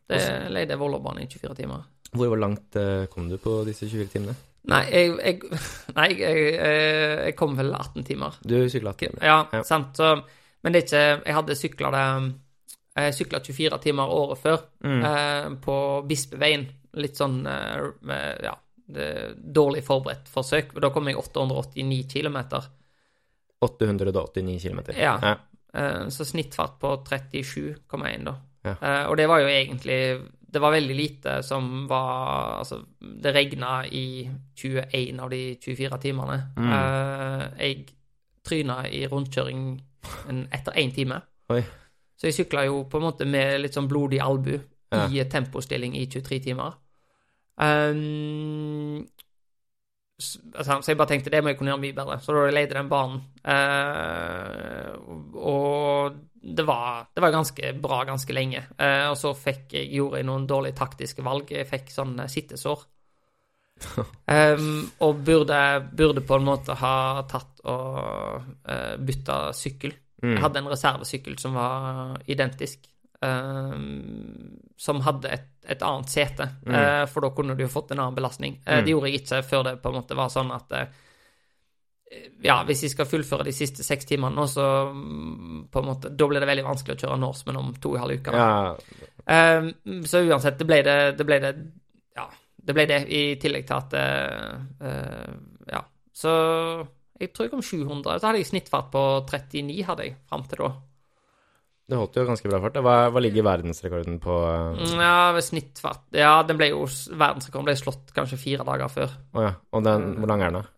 Det 0.06 0.50
leide 0.50 0.76
Vålerbanen 0.76 1.22
i 1.22 1.26
24 1.26 1.54
timer. 1.54 1.82
Hvor 2.14 2.36
langt 2.38 2.76
eh, 2.76 3.06
kom 3.10 3.28
du 3.28 3.38
på 3.38 3.64
disse 3.66 3.88
24 3.88 4.06
timene? 4.12 4.34
Nei, 4.70 4.84
jeg, 4.92 5.16
jeg, 5.18 5.40
nei 5.96 6.08
jeg, 6.14 6.36
jeg, 6.54 7.24
jeg 7.26 7.36
kom 7.36 7.56
vel 7.58 7.72
18 7.74 8.04
timer. 8.06 8.36
Du 8.46 8.54
sykla 8.70 8.92
18 8.94 8.98
timer. 9.08 9.24
Ja, 9.26 9.38
Ja. 9.52 9.62
sant. 9.66 9.96
Så, 9.98 10.12
men 10.62 10.72
det 10.72 10.84
er 10.84 10.86
ikke 10.86 11.26
Jeg 11.26 11.34
hadde 11.34 11.56
sykla 11.58 11.90
det 11.90 12.04
Jeg 12.96 13.14
sykla 13.18 13.40
24 13.42 13.78
timer 13.82 14.06
året 14.14 14.38
før 14.38 14.60
Mm. 14.84 15.02
eh, 15.04 15.48
på 15.64 16.06
Bispeveien. 16.06 16.68
Litt 16.94 17.16
sånn 17.18 17.44
eh, 17.46 17.90
med, 18.02 18.40
Ja, 18.44 18.54
det, 18.86 19.34
dårlig 19.52 19.82
forberedt 19.84 20.28
forsøk. 20.30 20.72
Da 20.80 20.90
kom 20.90 21.08
jeg 21.08 21.16
889 21.16 22.06
km. 22.12 22.38
889 23.64 24.60
km. 24.62 24.80
Ja. 24.98 25.16
ja. 25.22 25.34
Eh, 25.74 26.08
så 26.08 26.24
snittfart 26.24 26.78
på 26.80 26.96
37,1, 27.08 28.24
da. 28.24 28.36
Ja. 28.64 28.74
Eh, 28.80 29.04
og 29.10 29.16
det 29.20 29.26
var 29.28 29.42
jo 29.42 29.48
egentlig 29.52 29.98
Det 30.54 30.60
var 30.62 30.72
veldig 30.72 30.94
lite 30.96 31.32
som 31.44 31.86
var 31.90 32.60
Altså, 32.60 32.78
det 33.00 33.34
regna 33.34 33.82
i 33.84 34.30
21 34.56 35.20
av 35.20 35.30
de 35.30 35.56
24 35.60 35.98
timene. 36.00 36.38
Mm. 36.56 36.70
Eh, 36.72 37.44
jeg 37.58 37.88
tryna 38.44 38.84
i 38.88 39.06
rundkjøring 39.08 39.80
etter 40.52 40.78
én 40.78 40.94
time. 40.94 41.20
Oi. 41.50 41.62
Så 42.16 42.28
jeg 42.28 42.36
sykla 42.38 42.66
jo 42.68 42.84
på 42.88 43.00
en 43.00 43.06
måte 43.08 43.26
med 43.26 43.60
litt 43.60 43.74
sånn 43.74 43.88
blodig 43.88 44.20
albu 44.22 44.58
Ja. 44.94 45.08
i 45.10 45.24
tempostilling 45.26 45.96
i 45.96 46.06
23 46.06 46.38
timer. 46.44 46.76
Um, 47.56 49.06
altså, 50.18 50.78
så 50.82 50.92
jeg 50.92 50.98
bare 50.98 51.10
tenkte 51.10 51.32
det 51.32 51.42
må 51.42 51.52
jeg 51.52 51.58
kunne 51.58 51.72
gjøre 51.72 51.82
mye 51.82 51.96
bedre. 51.96 52.20
Så 52.22 52.36
da 52.36 52.44
leide 52.46 52.70
jeg 52.70 52.78
den 52.78 52.92
banen. 52.92 53.20
Eh, 53.54 54.94
og 55.40 56.18
det 56.44 56.66
var, 56.68 57.06
det 57.14 57.24
var 57.24 57.34
ganske 57.34 57.72
bra 57.82 58.02
ganske 58.08 58.36
lenge. 58.36 58.64
Eh, 58.78 59.06
og 59.10 59.16
så 59.18 59.34
fikk 59.36 59.76
gjorde 59.82 60.20
jeg 60.20 60.28
noen 60.28 60.48
dårlige 60.50 60.78
taktiske 60.78 61.24
valg. 61.24 61.50
Jeg 61.50 61.70
fikk 61.70 61.92
sånn 61.94 62.18
eh, 62.20 62.30
sittesår. 62.30 62.84
Um, 64.30 64.84
og 65.04 65.22
burde, 65.26 65.60
burde 65.98 66.22
på 66.22 66.38
en 66.38 66.46
måte 66.46 66.76
ha 66.78 67.24
tatt 67.26 67.64
og 67.66 68.44
uh, 68.70 68.94
bytta 69.02 69.38
sykkel. 69.56 69.96
Mm. 70.22 70.36
Jeg 70.36 70.42
hadde 70.44 70.60
en 70.62 70.70
reservesykkel 70.70 71.40
som 71.42 71.56
var 71.58 72.20
identisk. 72.30 72.86
um, 73.24 74.60
som 74.76 75.00
hadde 75.00 75.30
et, 75.32 75.50
et 75.68 75.82
annet 75.82 76.08
sete, 76.12 76.48
Mm. 76.66 76.74
eh, 76.74 77.06
for 77.06 77.20
da 77.24 77.30
kunne 77.30 77.56
du 77.56 77.62
jo 77.64 77.68
fått 77.72 77.90
en 77.92 77.98
annen 78.00 78.14
belastning. 78.16 78.58
Eh, 78.66 78.78
Mm. 78.80 78.84
Det 78.84 78.90
gjorde 78.92 79.10
jeg 79.10 79.20
ikke 79.22 79.42
før 79.44 79.64
det 79.64 79.82
på 79.82 79.88
en 79.88 79.94
måte 80.02 80.14
var 80.16 80.28
sånn 80.28 80.50
at 80.54 80.72
eh, 80.72 80.86
ja, 82.44 82.62
hvis 82.64 82.82
jeg 82.84 82.90
skal 82.92 83.06
fullføre 83.10 83.44
de 83.48 83.52
siste 83.52 83.82
seks 83.82 84.04
timene 84.06 84.36
nå, 84.36 84.44
så 84.46 84.64
mm, 84.92 85.68
på 85.72 85.80
en 85.80 85.86
måte, 85.88 86.10
da 86.14 86.26
blir 86.30 86.40
det 86.40 86.46
veldig 86.50 86.64
vanskelig 86.66 86.94
å 86.94 87.00
kjøre 87.00 87.18
Norseman 87.18 87.56
om 87.56 87.72
to 87.74 87.90
og 87.90 87.96
en 87.96 88.04
halv 88.04 88.20
uke. 88.20 88.32
Ja, 88.32 88.76
Um, 89.26 89.70
så 90.04 90.20
uansett, 90.20 90.58
det 90.58 90.66
ble 90.68 90.82
det, 90.84 91.16
det 91.16 91.24
ble 91.24 91.38
det 91.40 91.54
Ja, 92.14 92.26
det 92.60 92.74
ble 92.76 92.84
det, 92.86 92.98
i 93.08 93.36
tillegg 93.40 93.64
til 93.66 93.76
at 93.78 93.94
eh, 93.94 94.58
eh, 94.84 95.32
Ja. 95.72 95.80
Så 96.12 96.86
jeg 97.18 97.32
tror 97.32 97.46
jeg 97.46 97.50
kom 97.54 97.62
700. 97.62 98.18
Så 98.20 98.26
hadde 98.26 98.42
jeg 98.42 98.50
snittfart 98.50 98.90
på 98.92 99.24
39, 99.26 99.82
hadde 99.88 100.04
jeg, 100.04 100.16
fram 100.28 100.44
til 100.44 100.58
da. 100.58 100.68
Det 101.88 101.96
holdt 102.00 102.14
jo 102.16 102.24
ganske 102.26 102.48
bra 102.48 102.60
fart. 102.64 102.78
Hva, 102.80 102.94
hva 103.12 103.20
ligger 103.22 103.44
verdensrekorden 103.44 104.18
på? 104.22 104.34
Mm, 104.78 105.00
Ja, 105.00 105.40
snittfart 105.44 106.04
Ja, 106.16 106.42
den 106.42 106.56
ble 106.56 106.70
jo 106.70 106.84
Verdensrekorden 106.86 107.64
ble 107.68 107.74
slått 107.76 108.12
kanskje 108.16 108.38
fire 108.40 108.64
dager 108.64 108.88
før. 108.88 109.10
ja. 109.34 109.54
Og 109.72 109.84
den, 109.84 110.14
hvor 110.18 110.26
lang 110.28 110.42
er 110.42 110.50
den, 110.50 110.62
da? 110.62 110.68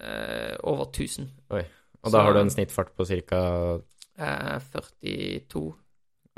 Eh, 0.00 0.56
over 0.64 0.86
1000. 0.90 1.28
Og 1.50 1.64
Så- 2.04 2.12
da 2.12 2.22
har 2.22 2.32
du 2.32 2.40
en 2.40 2.50
snittfart 2.50 2.94
på 2.96 3.04
ca. 3.06 3.80
Eh, 4.18 4.58
42 4.72 5.74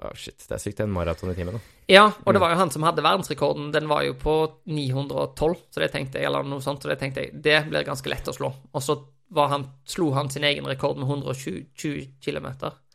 Å, 0.01 0.15
shit. 0.17 0.39
Det 0.49 0.53
er 0.53 0.59
sykt. 0.59 0.81
En 0.81 0.91
maraton 0.91 1.29
i 1.31 1.35
timen, 1.35 1.53
da. 1.53 1.61
Ja, 1.87 2.07
og 2.25 2.33
det 2.33 2.41
var 2.41 2.51
jo 2.55 2.57
han 2.57 2.71
som 2.71 2.83
hadde 2.83 3.03
verdensrekorden. 3.05 3.71
Den 3.71 3.87
var 3.87 4.01
jo 4.03 4.15
på 4.15 4.35
912, 4.67 5.57
så 5.71 5.75
det 5.83 5.91
tenkte 5.93 6.15
jeg, 6.15 6.25
eller 6.25 6.43
noe 6.43 6.61
sånt, 6.65 6.81
så 6.81 6.89
det 6.89 6.99
tenkte 7.03 7.17
jeg, 7.27 7.43
det 7.43 7.69
blir 7.69 7.85
ganske 7.85 8.09
lett 8.09 8.25
å 8.25 8.33
slå. 8.33 8.49
Og 8.73 8.81
så 8.81 8.97
var 9.31 9.49
han, 9.53 9.67
slo 9.85 10.11
han 10.17 10.31
sin 10.31 10.43
egen 10.49 10.65
rekord 10.65 10.97
med 10.97 11.07
120 11.07 12.09
km. 12.25 12.47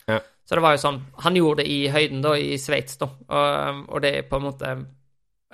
Ja. 0.08 0.20
Så 0.46 0.58
det 0.58 0.62
var 0.62 0.76
jo 0.76 0.82
sånn 0.84 1.00
Han 1.26 1.38
gjorde 1.40 1.64
det 1.64 1.72
i 1.74 1.80
høyden, 1.90 2.22
da, 2.26 2.36
i 2.38 2.58
Sveits, 2.62 3.00
da. 3.02 3.10
Og, 3.10 3.86
og 3.90 4.04
det 4.06 4.12
er 4.20 4.28
på 4.30 4.40
en 4.40 4.48
måte 4.48 4.74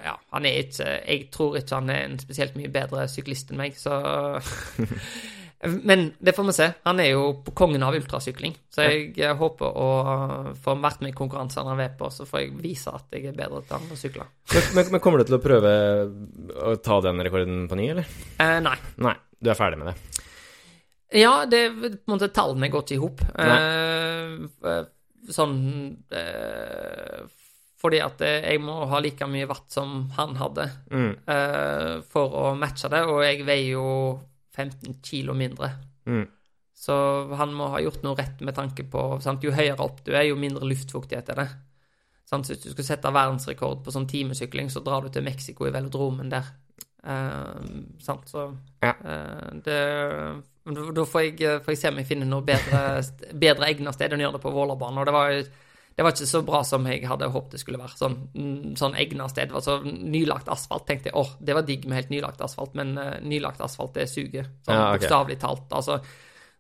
Ja, 0.02 0.18
han 0.34 0.48
er 0.48 0.64
ikke 0.66 0.90
Jeg 1.06 1.30
tror 1.34 1.60
ikke 1.60 1.80
han 1.80 1.94
er 1.94 2.08
en 2.08 2.18
spesielt 2.22 2.58
mye 2.60 2.72
bedre 2.74 3.08
syklist 3.12 3.54
enn 3.54 3.62
meg, 3.62 3.78
så 3.80 4.02
Men 5.62 6.08
det 6.18 6.34
får 6.34 6.48
vi 6.48 6.54
se. 6.58 6.66
Han 6.90 7.00
er 7.04 7.12
jo 7.12 7.26
på 7.46 7.54
kongen 7.54 7.84
av 7.86 7.94
ultrasykling, 7.94 8.56
så 8.74 8.88
jeg 8.88 9.36
håper 9.38 9.76
å 9.78 9.90
få 10.58 10.74
vært 10.82 11.04
med 11.06 11.14
i 11.14 11.18
konkurranser 11.20 11.68
han 11.70 11.84
er 11.84 11.92
på, 12.00 12.10
så 12.10 12.26
får 12.26 12.42
jeg 12.42 12.56
vise 12.64 12.90
at 12.90 13.14
jeg 13.14 13.30
er 13.30 13.38
bedre 13.38 13.62
til 13.68 13.78
han 13.78 13.94
å 13.94 14.00
sykle. 14.00 14.26
Men, 14.56 14.66
men, 14.80 14.90
men 14.96 15.04
kommer 15.06 15.22
du 15.22 15.30
til 15.30 15.38
å 15.38 15.44
prøve 15.44 15.76
å 16.66 16.74
ta 16.82 16.98
den 17.06 17.22
rekorden 17.22 17.68
på 17.70 17.78
ny, 17.78 17.92
eller? 17.94 18.10
Eh, 18.42 18.58
nei. 18.66 18.74
Nei. 19.06 19.14
Du 19.38 19.54
er 19.54 19.60
ferdig 19.62 19.84
med 19.84 19.92
det? 19.92 20.26
Ja, 21.14 21.46
det 21.46 21.62
på 21.76 21.86
en 21.90 21.98
måte 22.14 22.30
tallene 22.32 22.70
går 22.72 22.84
ikke 22.86 22.96
i 22.96 23.02
hop. 23.02 23.22
Ja. 23.36 23.56
eh, 23.60 24.86
sånn 25.32 25.56
eh, 26.12 27.22
Fordi 27.82 28.00
at 28.06 28.22
eh, 28.26 28.46
jeg 28.54 28.62
må 28.64 28.76
ha 28.90 29.00
like 29.02 29.26
mye 29.30 29.48
watt 29.50 29.72
som 29.74 30.10
han 30.18 30.36
hadde 30.40 30.68
Mm. 30.92 31.16
eh, 31.28 31.96
for 32.12 32.30
å 32.38 32.44
matche 32.58 32.90
det, 32.94 33.02
og 33.10 33.24
jeg 33.26 33.44
veier 33.48 33.72
jo 33.74 34.20
15 34.56 35.00
kilo 35.04 35.34
mindre. 35.34 35.72
Mm. 36.06 36.28
Så 36.82 36.94
han 37.38 37.54
må 37.54 37.70
ha 37.74 37.80
gjort 37.82 38.04
noe 38.04 38.16
rett 38.18 38.40
med 38.42 38.56
tanke 38.58 38.84
på 38.90 39.20
sant? 39.22 39.44
Jo 39.46 39.52
høyere 39.54 39.80
opp 39.82 40.04
du 40.06 40.12
er, 40.14 40.24
jo 40.30 40.36
mindre 40.36 40.66
luftfuktighet 40.70 41.30
er 41.30 41.36
det. 41.44 41.48
Sant? 42.30 42.46
Så 42.48 42.54
hvis 42.56 42.64
du 42.64 42.72
skal 42.72 42.88
sette 42.88 43.12
verdensrekord 43.14 43.84
på 43.86 43.92
sånn 43.94 44.08
timesykling, 44.10 44.70
så 44.72 44.82
drar 44.86 45.02
du 45.06 45.10
til 45.14 45.24
Mexico 45.26 45.66
i 45.68 45.72
velodromen 45.74 46.30
der. 46.32 46.48
Uh, 47.04 47.58
sant, 48.00 48.28
så 48.30 48.48
Ja. 48.84 48.94
uh, 49.02 49.50
det, 49.66 49.78
Da 50.64 50.92
da 50.94 51.06
får 51.10 51.24
jeg, 51.26 51.62
får 51.66 51.74
jeg 51.74 51.80
se 51.82 51.90
om 51.90 52.00
jeg 52.02 52.08
finner 52.10 52.30
noe 52.30 52.46
bedre, 52.46 53.02
bedre 53.46 53.70
egnet 53.72 53.98
sted 53.98 54.14
enn 54.14 54.22
å 54.22 54.28
gjøre 54.28 54.38
det 54.38 54.44
på 54.44 54.54
Vålerbanen. 54.56 55.02
Og 55.02 55.10
det 55.10 55.16
var, 55.16 55.34
det 55.98 56.06
var 56.06 56.14
ikke 56.14 56.30
så 56.30 56.44
bra 56.46 56.62
som 56.68 56.86
jeg 56.90 57.08
hadde 57.10 57.32
håpet 57.34 57.56
det 57.56 57.64
skulle 57.64 57.82
være. 57.82 57.98
Sånn, 57.98 58.18
mm, 58.36 58.76
sånn 58.80 58.98
egnet 59.02 59.34
sted. 59.34 59.50
Det 59.50 59.58
var 59.58 59.66
så 59.66 59.80
nylagt 59.86 60.52
asfalt. 60.54 60.86
Tenkte 60.90 61.10
jeg 61.10 61.18
åh, 61.18 61.34
det 61.40 61.58
var 61.58 61.68
digg 61.68 61.88
med 61.90 62.02
helt 62.02 62.14
nylagt 62.14 62.44
asfalt, 62.46 62.78
men 62.78 62.94
uh, 63.00 63.18
nylagt 63.26 63.64
asfalt, 63.66 63.96
det 63.98 64.10
suger. 64.12 64.52
Sånn 64.62 64.78
Ja, 64.78 64.88
okay. 64.92 65.02
bokstavelig 65.02 65.40
talt. 65.42 65.68
Altså, 65.82 66.02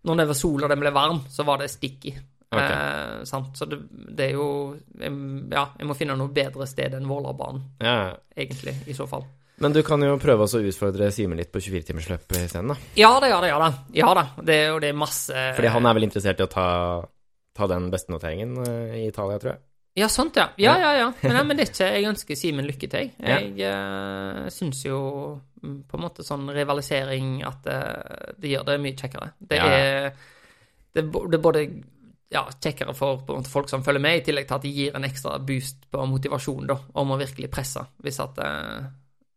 Når 0.07 0.17
det 0.17 0.29
var 0.31 0.39
sol 0.39 0.65
og 0.65 0.73
den 0.73 0.81
ble 0.81 0.93
varm, 0.95 1.25
så 1.29 1.45
var 1.45 1.61
det 1.61 1.69
sticky. 1.69 2.15
Okay. 2.51 2.71
Eh, 2.71 3.23
sant? 3.23 3.53
Så 3.55 3.65
det, 3.65 3.77
det 4.11 4.25
er 4.25 4.33
jo 4.35 4.75
Ja, 4.99 5.69
jeg 5.77 5.87
må 5.87 5.95
finne 5.95 6.17
noe 6.19 6.33
bedre 6.35 6.65
sted 6.67 6.97
enn 6.97 7.07
Vålerbanen, 7.07 7.61
Ja, 7.79 8.17
egentlig, 8.35 8.75
i 8.91 8.95
så 8.97 9.07
fall. 9.07 9.23
Men 9.61 9.73
du 9.75 9.81
kan 9.85 10.01
jo 10.03 10.15
prøve 10.21 10.47
å 10.47 10.61
utfordre 10.65 11.11
Simen 11.13 11.37
litt 11.39 11.51
på 11.53 11.61
24-timersløp 11.61 12.33
isteden, 12.39 12.71
da. 12.73 12.77
Ja 12.97 13.11
da, 13.21 13.29
ja 13.29 13.39
da, 13.43 13.47
ja 13.51 13.57
da. 13.61 13.71
Ja 13.93 14.13
da. 14.17 14.23
Det, 14.41 14.55
er- 14.55 14.71
jo 14.73 14.79
det 14.81 14.89
er 14.89 14.97
masse 14.97 15.43
Fordi 15.57 15.73
han 15.75 15.85
er 15.89 15.97
vel 15.99 16.07
interessert 16.07 16.41
i 16.41 16.47
å 16.47 16.49
ta, 16.51 16.67
ta 17.57 17.67
den 17.69 17.91
bestenoteringen 17.93 18.55
noteringen 18.57 18.97
i 18.97 19.05
Italia, 19.11 19.37
tror 19.41 19.53
jeg. 19.53 19.61
Ja, 19.99 20.07
sånt, 20.07 20.37
ja. 20.39 20.45
Ja, 20.55 20.77
ja, 20.79 20.91
ja. 20.95 21.07
Men, 21.21 21.33
nei, 21.35 21.43
men 21.49 21.57
det 21.59 21.65
er 21.65 21.71
ikke 21.73 21.87
Jeg 21.99 22.09
ønsker 22.13 22.37
Simen 22.39 22.67
lykke 22.69 22.87
til. 22.93 23.09
Ja. 23.19 23.39
Jeg 23.43 23.65
uh, 23.67 24.45
syns 24.55 24.85
jo 24.87 24.99
mm, 25.61 25.81
på 25.91 25.99
en 25.99 26.05
måte 26.05 26.23
sånn 26.23 26.47
rivalisering 26.55 27.41
at 27.47 27.65
det, 27.67 27.79
det 28.39 28.53
gjør 28.53 28.69
det 28.71 28.77
mye 28.85 28.95
kjekkere. 29.01 29.33
Det 29.39 29.59
Ja. 29.59 29.67
er 29.67 30.13
det, 30.95 31.03
det 31.11 31.37
er 31.37 31.43
både 31.43 31.65
ja, 32.31 32.45
kjekkere 32.63 32.95
for 32.95 33.21
måte, 33.27 33.51
folk 33.51 33.69
som 33.71 33.83
følger 33.83 34.03
med, 34.03 34.17
i 34.21 34.23
tillegg 34.25 34.47
til 34.47 34.55
at 34.57 34.63
det 34.65 34.71
gir 34.75 34.95
en 34.95 35.07
ekstra 35.07 35.35
boost 35.43 35.83
på 35.91 36.05
motivasjon 36.07 36.67
da, 36.71 36.77
om 36.99 37.11
å 37.11 37.19
virkelig 37.19 37.51
presse, 37.51 37.83
hvis 38.03 38.19
at 38.23 38.39
eh, 38.43 38.47
eh, 38.47 38.89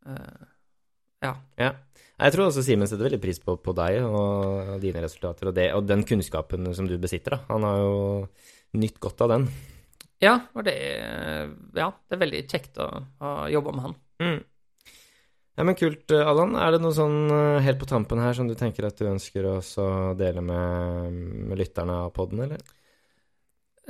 Ja. 0.05 1.35
Ja. 1.59 1.71
Jeg 2.15 2.35
tror 2.35 2.47
også 2.47 2.63
Simen 2.63 2.87
setter 2.87 3.09
veldig 3.09 3.21
pris 3.23 3.41
på, 3.43 3.57
på 3.59 3.75
deg 3.75 4.05
og 4.07 4.77
dine 4.83 5.03
resultater 5.03 5.51
og, 5.51 5.55
det, 5.57 5.71
og 5.75 5.87
den 5.89 6.05
kunnskapen 6.07 6.69
som 6.77 6.87
du 6.87 6.95
besitter. 7.01 7.39
da. 7.39 7.41
Han 7.51 7.67
har 7.67 7.81
jo 7.81 7.95
nytt 8.79 9.01
godt 9.03 9.25
av 9.25 9.33
den. 9.35 9.49
Ja, 10.23 10.39
og 10.55 10.65
det 10.69 10.77
Ja, 11.75 11.91
det 11.91 12.17
er 12.17 12.23
veldig 12.23 12.43
kjekt 12.51 12.79
å, 12.83 12.89
å 13.19 13.33
jobbe 13.51 13.75
med 13.75 13.89
han. 13.89 13.97
Mm. 14.23 14.39
Ja, 15.55 15.63
men 15.67 15.77
Kult, 15.79 16.11
eh, 16.11 16.27
Allan. 16.27 16.55
Er 16.59 16.75
det 16.75 16.81
noe 16.83 16.95
sånn 16.95 17.31
eh, 17.31 17.63
helt 17.63 17.79
på 17.83 17.87
tampen 17.91 18.23
her 18.23 18.35
som 18.35 18.49
du 18.51 18.57
tenker 18.59 18.89
at 18.89 18.99
du 18.99 19.07
ønsker 19.11 19.47
å 19.51 19.59
dele 20.19 20.43
med, 20.43 21.21
med 21.51 21.61
lytterne 21.61 22.01
av 22.07 22.15
podden, 22.17 22.43
eller? 22.47 22.63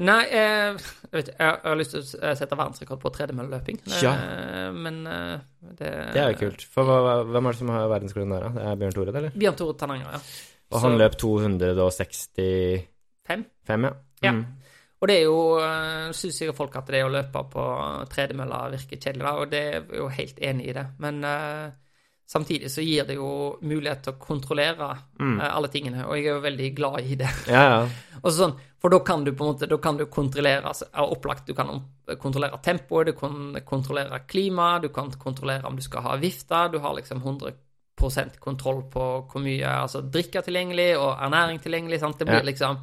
Nei, 0.02 0.24
eh, 0.26 0.74
jeg 0.74 1.12
vet. 1.12 1.28
Jeg 1.38 1.58
har 1.62 1.76
lyst 1.78 1.92
til 1.94 2.00
å 2.02 2.32
sette 2.34 2.56
verdensrekord 2.58 2.98
på 3.04 3.12
tredemølleløping. 3.14 3.76
Ja. 4.02 4.10
Eh, 4.14 4.72
Men 4.74 5.06
eh, 5.06 5.38
det 5.78 5.92
Det 6.16 6.22
er 6.24 6.32
jo 6.32 6.38
kult. 6.40 6.64
For 6.74 6.82
hva, 6.88 7.14
hvem 7.28 7.46
er 7.46 7.54
det 7.54 7.58
som 7.60 7.68
har 7.70 7.86
verdensrekorden 7.92 8.34
der, 8.34 8.48
da? 8.48 8.50
Det 8.56 8.64
er 8.72 8.80
Bjørn 8.82 8.96
Tore, 8.96 9.14
eller? 9.14 9.30
Bjørn 9.38 9.56
Tore 9.60 9.76
Tananger, 9.78 10.10
ja. 10.16 10.20
Og 10.74 10.80
han 10.80 10.92
Så- 10.92 10.98
løp 10.98 11.16
265, 11.20 12.84
Fem. 13.28 13.44
ja. 13.84 13.92
Ja. 14.22 14.32
Mm. 14.32 14.44
Og 15.00 15.08
det 15.08 15.16
er 15.18 15.24
jo 15.24 15.58
uh, 15.60 16.12
Syns 16.16 16.38
sikkert 16.38 16.56
folk 16.56 16.76
at 16.80 16.86
det 16.88 17.02
å 17.04 17.10
løpe 17.12 17.42
på 17.52 17.64
tredemølla 18.10 18.70
virker 18.72 18.96
kjedelig, 18.96 19.22
da, 19.26 19.32
og 19.36 19.50
det 19.50 19.62
er 19.74 19.82
jo 19.98 20.08
helt 20.08 20.38
enig 20.40 20.68
i 20.70 20.72
det. 20.72 20.86
Men 20.98 21.22
eh, 21.28 21.70
samtidig 22.26 22.70
så 22.70 22.82
gir 22.82 23.04
det 23.06 23.14
jo 23.18 23.58
mulighet 23.62 24.02
til 24.02 24.12
å 24.14 24.18
kontrollere 24.18 24.98
Mm. 25.20 25.40
eh, 25.40 25.56
alle 25.56 25.68
tingene, 25.68 26.06
og 26.06 26.16
jeg 26.16 26.26
er 26.26 26.34
jo 26.34 26.40
veldig 26.40 26.74
glad 26.76 27.00
i 27.00 27.14
det. 27.14 27.30
Ja, 27.48 27.62
ja. 27.68 27.88
Og 28.24 28.32
sånn, 28.32 28.54
for 28.80 28.90
da 28.90 28.98
kan 29.00 29.24
du 29.24 29.32
på 29.32 29.44
en 29.44 29.54
måte 29.54 29.68
Da 29.68 29.76
kan 29.78 29.96
du 29.96 30.06
kontrollere 30.06 30.62
altså, 30.64 30.86
opplagt, 30.94 31.46
du 31.46 31.54
kan 31.54 31.82
kontrollere 32.18 32.58
tempoet, 32.62 33.06
du 33.06 33.12
kan 33.12 33.54
kontrollere 33.64 34.20
klima, 34.26 34.78
du 34.80 34.88
kan 34.88 35.10
kontrollere 35.10 35.64
om 35.66 35.76
du 35.76 35.82
skal 35.82 36.02
ha 36.02 36.16
vifte, 36.16 36.68
du 36.72 36.78
har 36.78 36.94
liksom 36.94 37.20
100% 37.22 38.38
kontroll 38.40 38.82
på 38.90 39.04
hvor 39.30 39.40
mye 39.42 39.64
altså 39.82 40.00
drikke 40.02 40.42
tilgjengelig 40.42 40.96
og 40.98 41.16
ernæring 41.20 41.60
tilgjengelig. 41.62 42.00
sant? 42.00 42.18
Det 42.18 42.26
blir 42.26 42.40
Ja. 42.42 42.50
liksom 42.52 42.78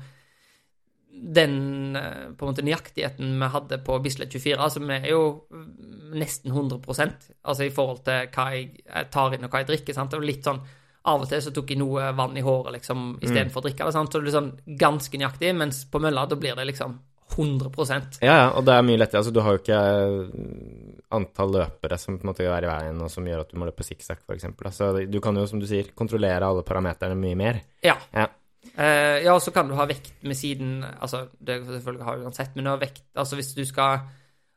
den 1.12 1.96
eh, 1.96 2.28
på 2.38 2.46
en 2.46 2.52
måte 2.52 2.66
nøyaktigheten 2.66 3.34
vi 3.42 3.50
hadde 3.56 3.80
på 3.86 3.98
Bislett 4.04 4.34
24, 4.34 4.58
altså 4.58 4.82
vi 4.84 4.96
er 4.98 5.10
jo 5.12 5.24
mm, 5.52 6.14
nesten 6.18 6.52
100% 6.52 7.28
altså 7.42 7.68
i 7.68 7.74
forhold 7.74 8.04
til 8.08 8.32
hva 8.34 8.48
jeg 8.56 9.10
tar 9.14 9.36
inn 9.36 9.46
og 9.48 9.52
hva 9.52 9.62
jeg 9.64 9.72
drikker. 9.74 9.98
sant? 9.98 10.12
Det 10.12 10.22
var 10.22 10.30
litt 10.32 10.48
sånn 10.48 10.64
av 11.12 11.24
og 11.24 11.30
til 11.30 11.42
så 11.42 11.54
tok 11.54 11.72
jeg 11.74 11.82
noe 11.82 12.12
vann 12.14 12.36
i 12.38 12.44
håret 12.46 12.76
liksom, 12.76 13.16
istedenfor 13.22 13.62
å 13.62 13.68
drikke 13.68 13.88
det. 13.88 13.94
sant? 13.96 14.12
Så 14.12 14.20
det 14.20 14.28
blir 14.28 14.36
sånn 14.36 14.52
ganske 14.82 15.22
nøyaktig, 15.22 15.54
mens 15.58 15.86
på 15.90 16.02
mølla 16.04 16.28
da 16.30 16.38
blir 16.38 16.58
det 16.58 16.68
liksom 16.70 17.00
100% 17.32 18.20
Ja, 18.22 18.34
ja, 18.36 18.48
og 18.52 18.66
det 18.68 18.76
er 18.76 18.84
mye 18.86 19.00
lettere. 19.00 19.22
Altså, 19.22 19.32
du 19.34 19.40
har 19.44 19.56
jo 19.56 19.62
ikke 19.62 19.78
eh, 19.80 21.06
antall 21.16 21.56
løpere 21.56 21.98
som 22.02 22.18
på 22.20 22.26
en 22.26 22.32
måte 22.34 22.46
er 22.46 22.68
i 22.68 22.70
veien, 22.70 23.00
og 23.02 23.12
som 23.14 23.28
gjør 23.28 23.46
at 23.46 23.54
du 23.54 23.60
må 23.62 23.70
løpe 23.70 23.86
sikksakk, 23.88 24.26
f.eks. 24.28 24.50
Altså, 24.52 24.92
du 25.08 25.20
kan 25.24 25.40
jo, 25.40 25.48
som 25.50 25.62
du 25.62 25.68
sier, 25.70 25.94
kontrollere 25.98 26.48
alle 26.48 26.66
parameterne 26.68 27.18
mye 27.18 27.40
mer. 27.40 27.62
Ja. 27.88 27.96
Ja. 28.12 28.28
Eh, 28.62 29.24
ja, 29.26 29.34
så 29.42 29.52
kan 29.52 29.68
du 29.68 29.74
ha 29.74 29.88
vekt 29.90 30.22
med 30.22 30.38
siden 30.38 30.84
Altså, 30.86 31.26
det 31.40 31.56
er 31.56 31.64
selvfølgelig 31.66 32.06
har 32.06 32.18
du 32.18 32.28
uansett, 32.28 32.52
men 32.56 32.68
du 32.68 32.70
har 32.70 32.82
vekt 32.82 33.08
Altså 33.18 33.36
hvis 33.40 33.56
du 33.58 33.64
skal 33.66 34.04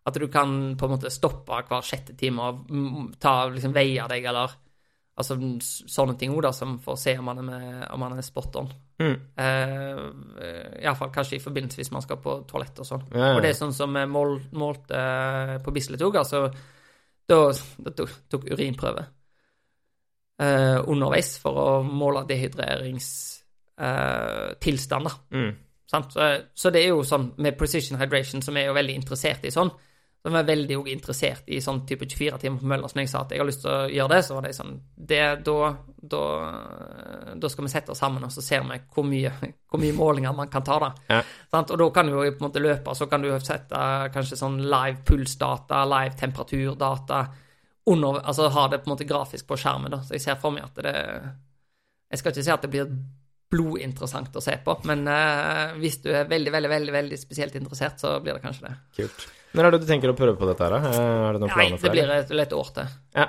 At 0.04 0.18
du 0.20 0.26
kan 0.28 0.76
på 0.76 0.86
en 0.86 0.92
måte 0.92 1.10
stoppe 1.10 1.56
hver 1.64 1.86
sjette 1.86 2.12
time 2.20 2.44
og 2.44 2.68
mm, 2.68 3.14
ta 3.18 3.48
liksom 3.48 3.72
veie 3.72 4.04
deg, 4.12 4.28
eller 4.28 4.52
Altså 5.14 5.36
sånne 5.62 6.16
ting 6.18 6.32
òg, 6.34 6.40
da, 6.42 6.50
som 6.52 6.74
får 6.82 6.96
se 6.98 7.12
om 7.18 7.28
man 7.30 7.38
er, 7.38 7.46
med, 7.46 7.66
om 7.94 8.00
man 8.02 8.16
er 8.18 8.24
spot 8.26 8.56
on. 8.58 8.70
Mm. 8.98 9.12
Uh, 9.38 10.00
Iallfall 10.82 11.12
kanskje 11.14 11.36
i 11.38 11.42
forbindelse 11.42 11.78
hvis 11.78 11.92
man 11.94 12.02
skal 12.02 12.18
på 12.22 12.34
toalett 12.50 12.80
og 12.82 12.88
sånn. 12.88 13.04
Ja, 13.14 13.28
ja. 13.28 13.36
Og 13.36 13.44
det 13.44 13.52
er 13.52 13.60
sånn 13.60 13.76
som 13.76 13.94
vi 13.94 14.02
mål, 14.10 14.34
målte 14.58 14.98
eh, 14.98 15.54
på 15.62 15.74
Bislett 15.74 16.02
òg, 16.02 16.18
altså 16.18 16.48
Da, 17.30 17.38
da 17.86 17.94
tok, 17.94 18.10
tok 18.28 18.50
urinprøve 18.50 19.06
eh, 20.42 20.82
underveis 20.82 21.36
for 21.40 21.62
å 21.62 21.70
måle 21.86 22.26
dehydreringstilstand, 23.78 25.04
da. 25.04 25.38
Mm. 25.38 25.56
Sant? 25.90 26.12
Så, 26.12 26.28
så 26.54 26.70
det 26.70 26.84
er 26.84 26.94
jo 26.94 27.02
sånn 27.06 27.32
med 27.36 27.58
precision 27.58 27.98
hydration, 28.00 28.42
som 28.42 28.56
er 28.56 28.68
jo 28.68 28.76
veldig 28.76 28.94
interessert 28.94 29.44
i 29.44 29.52
sånn, 29.54 29.70
som 30.24 30.36
er 30.38 30.46
veldig 30.48 30.78
interessert 30.88 31.50
i 31.52 31.58
sånn 31.60 31.82
type 31.84 32.06
24 32.08 32.38
timer 32.40 32.62
på 32.62 32.68
mølla, 32.70 32.88
som 32.88 33.02
jeg 33.02 33.10
sa 33.12 33.20
at 33.26 33.34
jeg 33.34 33.42
har 33.42 33.48
lyst 33.48 33.60
til 33.60 33.72
å 33.74 33.90
gjøre 33.92 34.14
det, 34.14 34.20
så 34.24 34.36
var 34.38 34.46
det 34.46 34.54
sånn 34.56 34.72
det, 34.96 35.24
da, 35.44 35.56
da, 36.14 36.22
da 37.36 37.50
skal 37.52 37.66
vi 37.66 37.72
sette 37.74 37.92
oss 37.92 38.00
sammen, 38.00 38.24
og 38.24 38.32
så 38.32 38.44
ser 38.44 38.64
vi 38.64 38.78
hvor 38.94 39.04
mye, 39.04 39.34
hvor 39.68 39.82
mye 39.82 39.96
målinger 39.98 40.36
man 40.38 40.52
kan 40.52 40.64
ta, 40.64 40.78
da. 40.80 40.90
Ja. 41.12 41.20
Sant? 41.52 41.74
Og 41.74 41.82
da 41.82 41.90
kan 41.92 42.08
du 42.08 42.16
jo 42.16 42.24
på 42.24 42.40
en 42.40 42.46
måte 42.46 42.64
løpe, 42.64 42.94
så 42.96 43.08
kan 43.10 43.24
du 43.24 43.28
sette 43.44 43.82
kanskje 44.14 44.40
sånn 44.40 44.62
live 44.64 45.02
pulsdata, 45.04 45.84
live 45.92 46.16
temperaturdata, 46.20 47.24
under, 47.92 48.22
altså 48.24 48.48
ha 48.48 48.64
det 48.72 48.80
på 48.80 48.88
en 48.88 48.94
måte 48.94 49.04
grafisk 49.04 49.44
på 49.50 49.58
skjermen, 49.60 49.92
da. 49.92 50.00
Så 50.00 50.16
jeg 50.16 50.24
ser 50.24 50.40
for 50.40 50.54
meg 50.54 50.64
at 50.64 50.78
det 50.80 50.94
Jeg 52.14 52.20
skal 52.20 52.32
ikke 52.32 52.44
si 52.46 52.52
at 52.52 52.62
det 52.62 52.70
blir 52.70 52.88
blodinteressant 53.52 54.34
å 54.34 54.42
se 54.42 54.56
på, 54.64 54.74
men 54.88 55.04
uh, 55.06 55.74
hvis 55.78 56.00
du 56.02 56.10
er 56.14 56.28
veldig, 56.30 56.52
veldig, 56.54 56.70
veldig 56.72 56.94
veldig 56.94 57.18
spesielt 57.20 57.54
interessert, 57.58 58.00
så 58.00 58.16
blir 58.24 58.38
det 58.38 58.42
kanskje 58.44 58.68
det. 58.68 58.74
Kult. 58.98 59.26
Når 59.54 59.68
er 59.68 59.74
det 59.76 59.80
du 59.84 59.86
tenker 59.86 60.10
å 60.10 60.16
prøve 60.18 60.34
på 60.38 60.48
dette 60.48 60.66
her, 60.66 60.74
da? 60.74 60.90
Eh, 60.90 61.18
Har 61.24 61.36
du 61.36 61.44
noen 61.44 61.52
Nei, 61.52 61.58
planer 61.60 61.78
for 61.78 61.86
det 61.86 61.94
blir 61.94 62.08
det? 62.10 62.16
et, 62.24 62.32
et 62.42 62.54
år 62.58 62.70
til. 62.74 62.94
Ja. 63.14 63.26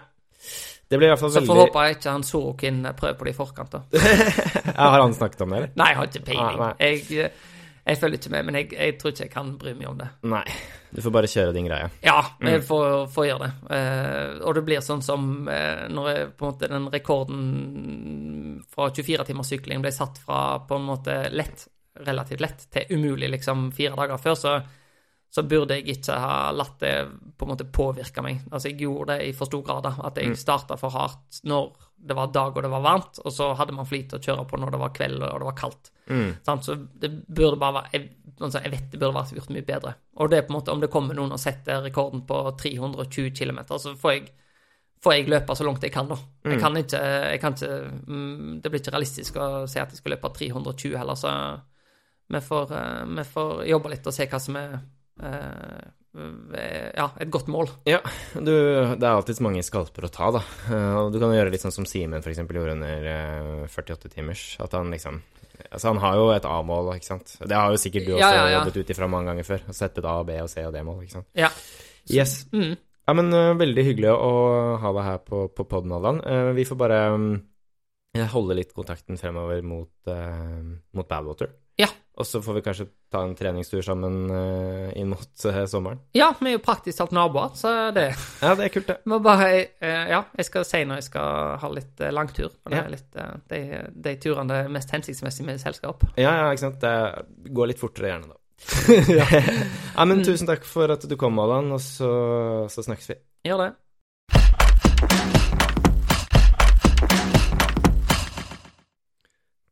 Det 0.85 0.99
blir 1.01 1.07
i 1.07 1.11
hvert 1.11 1.21
fall 1.21 1.31
Så 1.33 1.41
får 1.45 1.59
håpe 1.63 1.83
jeg 1.85 1.95
ikke 1.97 2.11
han 2.13 2.23
Sorokin 2.25 2.79
prøver 2.97 3.17
på 3.19 3.27
det 3.27 3.33
i 3.33 3.37
forkant, 3.37 3.73
da. 3.73 3.83
ja, 3.99 4.87
Har 4.93 5.01
han 5.01 5.13
snakket 5.17 5.45
om 5.45 5.53
det, 5.53 5.59
eller? 5.61 5.75
Nei, 5.81 5.91
jeg 5.91 5.99
har 5.99 6.09
ikke 6.09 6.23
peiling. 6.31 6.61
Ah. 6.61 6.73
Jeg, 6.81 7.29
jeg 7.85 7.97
følger 8.01 8.17
ikke 8.17 8.31
med, 8.33 8.45
men 8.45 8.55
jeg, 8.55 8.71
jeg 8.73 8.97
tror 8.97 9.11
ikke 9.11 9.23
jeg 9.27 9.31
kan 9.31 9.57
bry 9.61 9.73
meg 9.77 9.87
om 9.91 9.97
det. 9.99 10.07
Nei. 10.23 10.43
Du 10.95 11.01
får 11.03 11.11
bare 11.11 11.27
kjøre 11.29 11.53
din 11.53 11.67
greie. 11.67 11.89
Ja, 12.01 12.21
jeg 12.41 12.61
Mm. 12.61 12.65
får, 12.65 13.07
får 13.13 13.25
gjøre 13.27 13.45
det. 13.45 13.51
Eh, 13.77 14.39
og 14.47 14.55
det 14.55 14.63
blir 14.65 14.79
sånn 14.81 15.03
som 15.03 15.47
eh, 15.51 15.87
når 15.91 16.09
jeg, 16.09 16.29
på 16.37 16.45
en 16.47 16.51
måte 16.53 16.69
den 16.71 16.87
rekorden 16.93 18.65
fra 18.73 18.89
24-timerssykling 18.89 19.83
ble 19.83 19.91
satt 19.93 20.17
fra 20.23 20.59
på 20.67 20.77
en 20.79 20.87
måte 20.87 21.17
lett, 21.33 21.67
relativt 22.05 22.41
lett, 22.43 22.65
til 22.73 22.95
umulig 22.97 23.29
liksom 23.35 23.69
fire 23.75 23.95
dager 23.99 24.17
før, 24.21 24.35
så, 24.39 24.55
så 25.31 25.43
burde 25.47 25.77
jeg 25.79 25.97
ikke 25.97 26.17
ha 26.19 26.51
latt 26.55 26.79
det 26.83 26.95
på 27.37 27.45
en 27.45 27.53
måte 27.53 27.67
påvirke 27.71 28.23
meg. 28.25 28.41
Altså, 28.51 28.71
jeg 28.71 28.81
gjorde 28.85 29.15
det 29.19 29.29
i 29.29 29.33
for 29.35 29.49
stor 29.51 29.63
grad, 29.67 29.83
da. 29.87 29.93
At 30.07 30.17
jeg 30.21 30.31
Mm. 30.33 30.39
starta 30.39 30.77
for 30.79 30.89
hardt 30.95 31.41
når 31.43 31.73
det 32.05 32.15
var 32.17 32.27
dag 32.33 32.55
og 32.57 32.63
det 32.63 32.69
var 32.69 32.83
varmt, 32.85 33.17
og 33.25 33.33
så 33.33 33.47
hadde 33.57 33.73
man 33.73 33.87
flit 33.89 34.13
å 34.13 34.19
kjøre 34.21 34.45
på 34.49 34.59
når 34.61 34.71
det 34.75 34.79
var 34.83 34.93
kveld 34.93 35.23
og 35.25 35.39
det 35.41 35.47
var 35.49 35.57
kaldt. 35.57 35.91
Mm. 36.05 36.35
Så 36.45 36.75
det 37.01 37.09
burde 37.25 37.57
bare 37.57 37.79
være 37.79 37.89
jeg, 37.95 38.09
altså, 38.39 38.61
jeg 38.61 38.71
vet 38.75 38.91
det 38.91 38.99
burde 39.01 39.15
vært 39.17 39.33
gjort 39.39 39.53
mye 39.55 39.65
bedre. 39.65 39.93
Og 40.21 40.29
det 40.29 40.37
er 40.37 40.45
på 40.45 40.53
en 40.53 40.57
måte 40.59 40.71
om 40.75 40.83
det 40.83 40.91
kommer 40.93 41.17
noen 41.17 41.33
og 41.33 41.41
setter 41.41 41.81
rekorden 41.87 42.21
på 42.29 42.41
320 42.61 43.31
km, 43.33 43.59
så 43.81 43.95
får 43.97 44.13
jeg, 44.13 44.27
får 45.01 45.13
jeg 45.17 45.29
løpe 45.33 45.55
så 45.57 45.65
langt 45.65 45.83
jeg 45.83 45.93
kan, 45.93 46.07
da. 46.13 46.17
Jeg 46.45 46.55
Mm. 46.55 46.61
kan 46.61 46.77
ikke, 46.77 46.99
jeg 47.31 47.39
kan 47.41 47.53
ikke 47.57 47.75
mm, 48.07 48.61
Det 48.61 48.71
blir 48.71 48.81
ikke 48.83 48.93
realistisk 48.93 49.35
å 49.41 49.47
si 49.67 49.79
at 49.81 49.89
jeg 49.89 49.97
skal 49.97 50.13
løpe 50.15 50.29
320 50.37 50.97
heller, 50.97 51.15
så 51.17 51.31
vi 52.29 52.39
får, 52.41 52.71
eh, 52.73 53.05
vi 53.17 53.23
får 53.33 53.65
jobbe 53.69 53.89
litt 53.89 54.07
og 54.07 54.13
se 54.13 54.25
hva 54.29 54.39
som 54.41 54.55
er 54.61 54.79
eh, 55.21 55.89
ja, 56.15 57.09
et 57.19 57.31
godt 57.33 57.49
mål. 57.51 57.69
Ja, 57.89 57.99
du, 58.33 58.51
det 58.51 59.03
er 59.03 59.11
alltids 59.13 59.41
mange 59.43 59.63
skalper 59.65 60.07
å 60.07 60.11
ta, 60.13 60.29
da. 60.37 60.41
Eh, 60.71 60.97
Og 61.03 61.11
du 61.13 61.19
kan 61.19 61.33
jo 61.33 61.39
gjøre 61.39 61.51
litt 61.53 61.63
sånn 61.65 61.75
som 61.75 61.87
Simen 61.89 62.23
f.eks. 62.23 62.39
gjorde 62.43 62.75
under 62.77 63.09
eh, 63.11 63.65
48 63.71 64.11
timers. 64.15 64.45
At 64.63 64.77
han 64.77 64.91
liksom 64.93 65.21
Altså, 65.71 65.87
han 65.87 65.99
har 66.03 66.17
jo 66.19 66.25
et 66.33 66.45
A-mål, 66.47 66.89
ikke 66.97 67.07
sant. 67.07 67.29
Det 67.39 67.55
har 67.55 67.71
jo 67.71 67.79
sikkert 67.79 68.05
du 68.07 68.11
også 68.17 68.27
Ja, 68.27 68.31
ja, 68.35 68.47
ja. 68.51 68.57
jobbet 68.59 68.75
ut 68.83 68.89
ifra 68.91 69.07
mange 69.07 69.31
ganger 69.31 69.47
før. 69.47 69.61
Og 69.71 69.77
sett 69.77 69.97
et 70.01 70.07
A, 70.11 70.15
B 70.27 70.35
og 70.43 70.49
C 70.51 70.65
og 70.67 70.73
D-mål, 70.75 70.97
ikke 71.05 71.15
sant. 71.15 71.27
Ja. 71.39 71.47
Yes. 72.11 72.33
Mm. 72.51 72.73
Ja, 73.07 73.15
men 73.15 73.31
uh, 73.31 73.53
veldig 73.57 73.85
hyggelig 73.87 74.11
å 74.11 74.31
ha 74.83 74.91
deg 74.97 75.07
her 75.07 75.21
på, 75.23 75.45
på 75.55 75.65
podden, 75.71 75.93
Allan. 75.95 76.19
Uh, 76.27 76.51
vi 76.57 76.65
får 76.67 76.79
bare 76.79 76.99
um, 77.15 77.29
holde 78.35 78.57
litt 78.59 78.75
kontakten 78.75 79.19
fremover 79.21 79.63
mot, 79.65 79.91
uh, 80.11 80.59
mot 80.97 81.07
Badwater. 81.07 81.53
Ja, 81.79 81.87
Og 82.15 82.23
så 82.27 82.39
får 82.39 82.53
vi 82.55 82.61
kanskje 82.63 82.85
ta 83.11 83.25
en 83.25 83.33
treningstur 83.35 83.81
sammen 83.83 84.29
uh, 84.31 84.91
inn 84.95 85.09
mot 85.11 85.45
uh, 85.49 85.57
sommeren. 85.67 85.99
Ja, 86.15 86.29
vi 86.39 86.53
er 86.53 86.55
jo 86.55 86.61
praktisk 86.63 87.01
talt 87.01 87.11
naboer, 87.15 87.51
så 87.59 87.73
det 87.95 88.05
Ja, 88.45 88.53
det 88.55 88.69
er 88.69 88.71
kult, 88.71 88.87
det. 88.87 88.95
Må 89.11 89.19
bare 89.23 89.49
uh, 89.83 90.05
Ja, 90.13 90.21
jeg 90.39 90.47
skal 90.47 90.63
si 90.67 90.83
når 90.87 91.01
jeg 91.01 91.07
skal 91.09 91.57
ha 91.59 91.71
litt 91.75 92.03
langtur. 92.15 92.53
Og 92.63 92.71
det 92.71 92.79
Ja. 92.79 92.85
er 92.85 92.93
litt 92.93 93.19
de, 93.51 93.59
de 94.07 94.13
turene 94.23 94.47
det 94.53 94.61
er 94.63 94.71
mest 94.71 94.93
hensiktsmessig 94.95 95.45
med 95.47 95.59
selskap. 95.59 96.05
Ja, 96.15 96.31
ja, 96.39 96.47
ikke 96.53 96.63
sant. 96.69 96.79
Det 96.79 97.51
går 97.55 97.73
litt 97.73 97.83
fortere 97.83 98.13
gjerne, 98.13 98.31
da. 98.31 98.39
ja. 99.19 100.05
men 100.07 100.23
tusen 100.23 100.47
takk 100.47 100.63
for 100.67 100.93
at 100.95 101.03
du 101.03 101.17
kom, 101.19 101.35
Allan, 101.43 101.73
og 101.75 101.83
så, 101.83 102.11
så 102.71 102.85
snakkes 102.85 103.11
vi. 103.11 103.19
Gjør 103.49 103.65
det. 103.65 103.71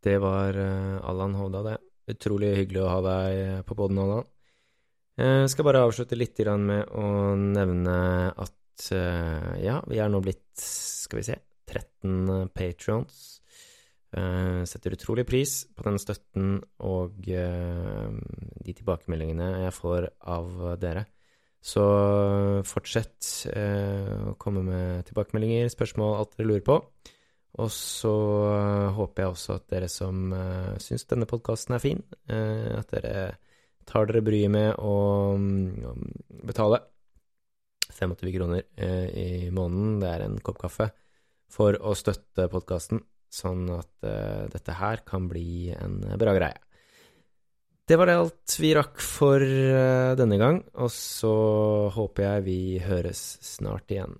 Det 0.03 0.19
var 0.19 0.59
Allan 1.07 1.39
Hovda, 1.39 1.63
det. 1.63 1.77
Utrolig 2.11 2.51
hyggelig 2.57 2.81
å 2.83 2.89
ha 2.91 2.99
deg 3.05 3.63
på 3.67 3.77
poden, 3.79 4.01
Allan. 4.03 4.25
Jeg 5.15 5.51
skal 5.53 5.67
bare 5.67 5.83
avslutte 5.85 6.17
litt 6.17 6.39
med 6.57 6.89
å 6.97 7.35
nevne 7.37 7.95
at 8.33 8.87
eh, 8.91 9.51
ja, 9.61 9.77
vi 9.87 10.01
er 10.01 10.09
nå 10.09 10.19
blitt, 10.25 10.49
skal 10.57 11.21
vi 11.21 11.27
se, 11.27 11.37
13 11.69 12.49
patrions. 12.51 13.21
Eh, 14.13 14.61
setter 14.69 14.97
utrolig 14.97 15.25
pris 15.25 15.55
på 15.73 15.85
den 15.87 15.97
støtten 16.01 16.57
og 16.85 17.29
eh, 17.29 18.09
de 18.65 18.75
tilbakemeldingene 18.77 19.63
jeg 19.63 19.77
får 19.77 20.09
av 20.33 20.51
dere. 20.81 21.07
Så 21.63 21.83
fortsett 22.67 23.47
eh, 23.53 24.33
å 24.33 24.35
komme 24.35 24.65
med 24.67 25.05
tilbakemeldinger, 25.07 25.71
spørsmål, 25.71 26.17
alt 26.19 26.35
dere 26.35 26.49
lurer 26.49 26.65
på. 26.67 26.81
Og 27.61 27.69
så 27.69 28.13
eh, 28.49 28.95
håper 28.97 29.23
jeg 29.23 29.33
også 29.35 29.57
at 29.59 29.67
dere 29.69 29.89
som 29.91 30.31
uh, 30.33 30.73
syns 30.81 31.05
denne 31.09 31.27
podkasten 31.29 31.75
er 31.75 31.83
fin, 31.83 32.01
uh, 32.31 32.79
at 32.79 32.89
dere 32.95 33.13
tar 33.85 34.09
dere 34.09 34.23
bryet 34.25 34.49
med 34.49 34.79
å 34.81 34.95
um, 35.37 36.01
betale 36.47 36.81
25 37.93 38.33
kroner 38.33 38.65
uh, 38.81 39.05
i 39.05 39.51
måneden, 39.53 39.99
det 40.01 40.09
er 40.09 40.25
en 40.25 40.39
kopp 40.41 40.63
kaffe, 40.65 40.89
for 41.53 41.77
å 41.77 41.93
støtte 41.93 42.49
podkasten, 42.49 43.03
sånn 43.29 43.67
at 43.75 43.91
uh, 44.01 44.49
dette 44.49 44.79
her 44.79 45.05
kan 45.05 45.29
bli 45.29 45.69
en 45.77 46.01
bra 46.17 46.33
greie. 46.39 46.57
Det 47.85 47.99
var 47.99 48.09
det 48.09 48.17
alt 48.17 48.57
vi 48.63 48.69
rakk 48.73 49.01
for 49.03 49.43
denne 49.43 50.37
gang, 50.39 50.61
og 50.79 50.87
så 50.89 51.33
håper 51.91 52.23
jeg 52.23 52.45
vi 52.47 52.61
høres 52.79 53.25
snart 53.43 53.91
igjen. 53.91 54.15